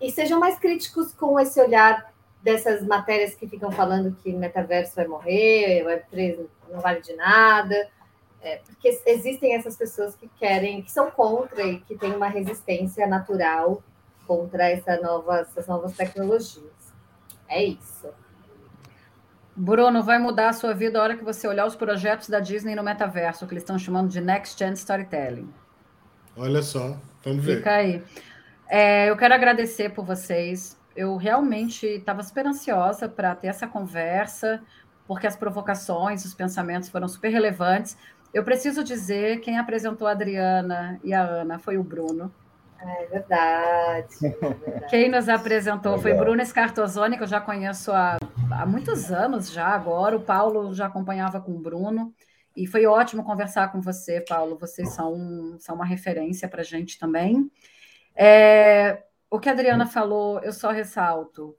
e 0.00 0.10
sejam 0.10 0.38
mais 0.38 0.58
críticos 0.58 1.12
com 1.12 1.38
esse 1.38 1.60
olhar 1.60 2.12
dessas 2.42 2.86
matérias 2.86 3.34
que 3.34 3.48
ficam 3.48 3.72
falando 3.72 4.16
que 4.22 4.32
metaverso 4.32 4.94
vai 4.94 5.06
morrer, 5.06 5.84
Web3 5.84 6.46
não 6.70 6.80
vale 6.80 7.00
de 7.00 7.14
nada, 7.14 7.88
é, 8.42 8.56
porque 8.58 9.00
existem 9.06 9.54
essas 9.54 9.76
pessoas 9.76 10.14
que 10.14 10.28
querem, 10.28 10.82
que 10.82 10.92
são 10.92 11.10
contra 11.10 11.62
e 11.62 11.80
que 11.80 11.96
têm 11.96 12.14
uma 12.14 12.28
resistência 12.28 13.06
natural 13.06 13.82
contra 14.26 14.68
essa 14.68 15.00
nova, 15.00 15.38
essas 15.38 15.66
novas 15.66 15.96
tecnologias. 15.96 16.92
É 17.48 17.64
isso. 17.64 18.08
Bruno, 19.56 20.02
vai 20.02 20.18
mudar 20.18 20.48
a 20.48 20.52
sua 20.52 20.74
vida 20.74 20.98
a 20.98 21.02
hora 21.02 21.16
que 21.16 21.24
você 21.24 21.46
olhar 21.46 21.66
os 21.66 21.76
projetos 21.76 22.28
da 22.28 22.40
Disney 22.40 22.74
no 22.74 22.82
metaverso, 22.82 23.46
que 23.46 23.54
eles 23.54 23.62
estão 23.62 23.78
chamando 23.78 24.08
de 24.08 24.20
Next 24.20 24.58
Gen 24.58 24.72
Storytelling. 24.72 25.48
Olha 26.36 26.62
só, 26.62 26.98
vamos 27.24 27.44
ver. 27.44 27.58
Fica 27.58 27.70
aí. 27.72 28.02
É, 28.68 29.08
eu 29.08 29.16
quero 29.16 29.34
agradecer 29.34 29.90
por 29.90 30.04
vocês. 30.04 30.76
Eu 30.96 31.16
realmente 31.16 31.86
estava 31.86 32.22
super 32.22 32.46
ansiosa 32.46 33.08
para 33.08 33.34
ter 33.34 33.46
essa 33.46 33.66
conversa, 33.66 34.60
porque 35.06 35.26
as 35.26 35.36
provocações, 35.36 36.24
os 36.24 36.34
pensamentos 36.34 36.88
foram 36.88 37.06
super 37.06 37.28
relevantes. 37.28 37.96
Eu 38.32 38.42
preciso 38.42 38.82
dizer, 38.82 39.40
quem 39.40 39.58
apresentou 39.58 40.08
a 40.08 40.10
Adriana 40.10 40.98
e 41.04 41.14
a 41.14 41.22
Ana 41.22 41.58
foi 41.60 41.78
o 41.78 41.84
Bruno. 41.84 42.32
É 42.80 43.06
verdade. 43.06 44.16
É 44.22 44.28
verdade. 44.30 44.86
Quem 44.90 45.10
nos 45.10 45.28
apresentou 45.28 45.98
foi 45.98 46.14
Bruna 46.14 46.44
Scartozoni, 46.44 47.16
que 47.16 47.22
eu 47.22 47.28
já 47.28 47.40
conheço 47.40 47.92
há, 47.92 48.18
há 48.50 48.66
muitos 48.66 49.10
anos 49.10 49.50
já 49.50 49.66
agora. 49.66 50.16
O 50.16 50.22
Paulo 50.22 50.72
já 50.74 50.86
acompanhava 50.86 51.40
com 51.40 51.52
o 51.52 51.60
Bruno. 51.60 52.14
E 52.56 52.66
foi 52.66 52.86
ótimo 52.86 53.24
conversar 53.24 53.72
com 53.72 53.80
você, 53.80 54.20
Paulo. 54.20 54.56
Vocês 54.58 54.90
são, 54.90 55.56
são 55.58 55.74
uma 55.74 55.84
referência 55.84 56.48
para 56.48 56.60
a 56.60 56.64
gente 56.64 56.98
também. 56.98 57.50
É, 58.14 59.02
o 59.28 59.40
que 59.40 59.48
a 59.48 59.52
Adriana 59.52 59.86
falou, 59.86 60.40
eu 60.40 60.52
só 60.52 60.70
ressalto. 60.70 61.56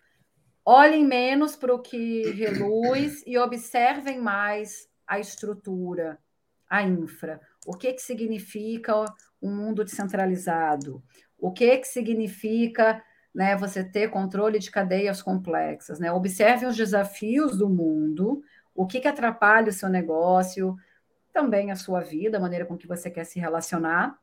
Olhem 0.63 1.05
menos 1.05 1.55
para 1.55 1.75
o 1.75 1.81
que 1.81 2.31
reluz 2.31 3.21
e 3.27 3.37
observem 3.37 4.19
mais 4.19 4.87
a 5.05 5.19
estrutura, 5.19 6.17
a 6.69 6.81
infra. 6.81 7.41
O 7.67 7.73
que, 7.73 7.91
que 7.93 8.01
significa 8.01 9.05
um 9.45 9.55
mundo 9.55 9.84
descentralizado? 9.84 11.03
O 11.38 11.51
que, 11.51 11.77
que 11.77 11.88
significa 11.88 13.03
né, 13.34 13.55
você 13.55 13.84
ter 13.84 14.09
controle 14.09 14.57
de 14.57 14.72
cadeias 14.72 15.22
complexas? 15.22 15.99
Né? 15.99 16.11
Observe 16.11 16.65
os 16.65 16.76
desafios 16.76 17.57
do 17.57 17.69
mundo, 17.69 18.41
o 18.73 18.88
que, 18.88 18.99
que 18.99 19.07
atrapalha 19.07 19.69
o 19.69 19.73
seu 19.73 19.89
negócio, 19.89 20.76
também 21.31 21.72
a 21.72 21.76
sua 21.76 22.01
vida, 22.01 22.38
a 22.38 22.41
maneira 22.41 22.65
com 22.65 22.77
que 22.77 22.88
você 22.88 23.09
quer 23.09 23.26
se 23.26 23.39
relacionar, 23.39 24.17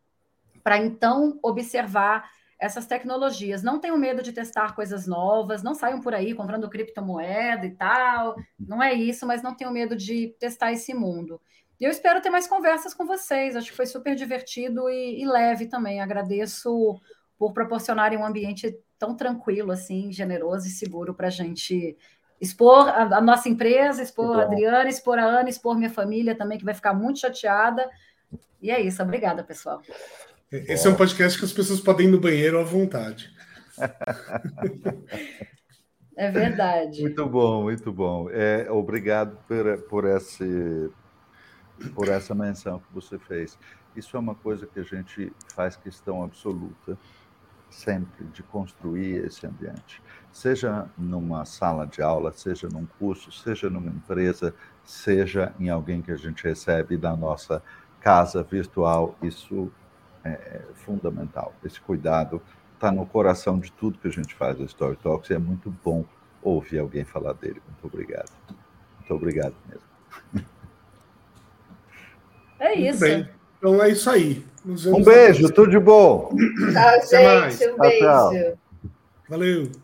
para 0.64 0.78
então 0.78 1.38
observar 1.42 2.30
essas 2.58 2.86
tecnologias. 2.86 3.62
Não 3.62 3.80
tenham 3.80 3.98
medo 3.98 4.22
de 4.22 4.32
testar 4.32 4.74
coisas 4.74 5.06
novas, 5.06 5.62
não 5.62 5.74
saiam 5.74 6.00
por 6.00 6.14
aí 6.14 6.32
comprando 6.32 6.70
criptomoeda 6.70 7.66
e 7.66 7.72
tal, 7.72 8.36
não 8.58 8.82
é 8.82 8.94
isso, 8.94 9.26
mas 9.26 9.42
não 9.42 9.54
tenham 9.54 9.72
medo 9.72 9.96
de 9.96 10.28
testar 10.38 10.72
esse 10.72 10.94
mundo. 10.94 11.40
E 11.82 11.84
eu 11.84 11.90
espero 11.90 12.22
ter 12.22 12.30
mais 12.30 12.46
conversas 12.46 12.94
com 12.94 13.04
vocês. 13.04 13.56
Acho 13.56 13.70
que 13.70 13.76
foi 13.76 13.86
super 13.86 14.14
divertido 14.14 14.88
e, 14.88 15.20
e 15.20 15.26
leve 15.26 15.66
também. 15.66 16.00
Agradeço 16.00 17.00
por 17.36 17.52
proporcionarem 17.52 18.16
um 18.16 18.24
ambiente 18.24 18.78
tão 18.96 19.16
tranquilo, 19.16 19.72
assim, 19.72 20.12
generoso 20.12 20.68
e 20.68 20.70
seguro 20.70 21.12
para 21.12 21.26
a 21.26 21.30
gente 21.30 21.98
expor 22.40 22.88
a, 22.88 23.16
a, 23.16 23.20
nossa 23.20 23.48
empresa, 23.48 24.00
expor 24.00 24.38
a 24.38 24.42
Adriana, 24.44 24.88
expor 24.88 25.18
a 25.18 25.24
Ana, 25.24 25.48
expor 25.48 25.76
minha 25.76 25.90
família 25.90 26.36
também, 26.36 26.56
que 26.56 26.64
vai 26.64 26.72
ficar 26.72 26.94
muito 26.94 27.18
chateada. 27.18 27.90
E 28.60 28.70
é 28.70 28.80
isso. 28.80 29.02
Obrigada, 29.02 29.42
pessoal. 29.42 29.82
Esse 30.52 30.86
é 30.86 30.90
um 30.90 30.94
podcast 30.94 31.36
que 31.36 31.44
as 31.44 31.52
pessoas 31.52 31.80
podem 31.80 32.06
ir 32.06 32.10
no 32.12 32.20
banheiro 32.20 32.60
à 32.60 32.62
vontade. 32.62 33.28
É 36.14 36.30
verdade. 36.30 37.00
Muito 37.00 37.26
bom, 37.26 37.62
muito 37.64 37.92
bom. 37.92 38.28
É, 38.30 38.70
obrigado 38.70 39.36
por, 39.48 39.82
por 39.88 40.04
esse 40.04 40.92
por 41.94 42.08
essa 42.08 42.34
menção 42.34 42.78
que 42.78 42.94
você 42.94 43.18
fez. 43.18 43.58
Isso 43.94 44.16
é 44.16 44.20
uma 44.20 44.34
coisa 44.34 44.66
que 44.66 44.80
a 44.80 44.84
gente 44.84 45.32
faz 45.54 45.76
questão 45.76 46.22
absoluta 46.22 46.96
sempre 47.72 48.26
de 48.26 48.42
construir 48.42 49.24
esse 49.24 49.46
ambiente, 49.46 50.02
seja 50.30 50.88
numa 50.96 51.44
sala 51.44 51.86
de 51.86 52.02
aula, 52.02 52.32
seja 52.32 52.68
num 52.68 52.86
curso, 52.98 53.32
seja 53.32 53.70
numa 53.70 53.88
empresa, 53.88 54.54
seja 54.84 55.54
em 55.58 55.70
alguém 55.70 56.02
que 56.02 56.12
a 56.12 56.16
gente 56.16 56.44
recebe 56.44 56.96
da 56.96 57.16
nossa 57.16 57.62
casa 58.00 58.42
virtual. 58.42 59.16
Isso 59.22 59.72
é 60.24 60.62
fundamental. 60.74 61.54
Esse 61.64 61.80
cuidado 61.80 62.42
está 62.74 62.92
no 62.92 63.06
coração 63.06 63.58
de 63.58 63.72
tudo 63.72 63.98
que 63.98 64.08
a 64.08 64.12
gente 64.12 64.34
faz 64.34 64.58
no 64.58 64.66
Story 64.66 64.96
Talks 64.96 65.30
e 65.30 65.34
é 65.34 65.38
muito 65.38 65.70
bom 65.84 66.04
ouvir 66.42 66.78
alguém 66.78 67.04
falar 67.04 67.32
dele. 67.32 67.62
Muito 67.66 67.86
obrigado. 67.86 68.30
Muito 68.98 69.14
obrigado 69.14 69.54
mesmo. 69.68 70.46
É 72.62 72.74
isso. 72.74 73.00
bem. 73.00 73.28
Então 73.58 73.82
é 73.82 73.90
isso 73.90 74.08
aí. 74.08 74.44
um 74.64 75.02
beijo, 75.02 75.52
tudo 75.52 75.70
de 75.72 75.78
bom. 75.80 76.32
Tchau, 76.72 77.50
gente. 77.50 77.68
Um 77.68 77.78
beijo. 77.78 78.56
Valeu. 79.28 79.72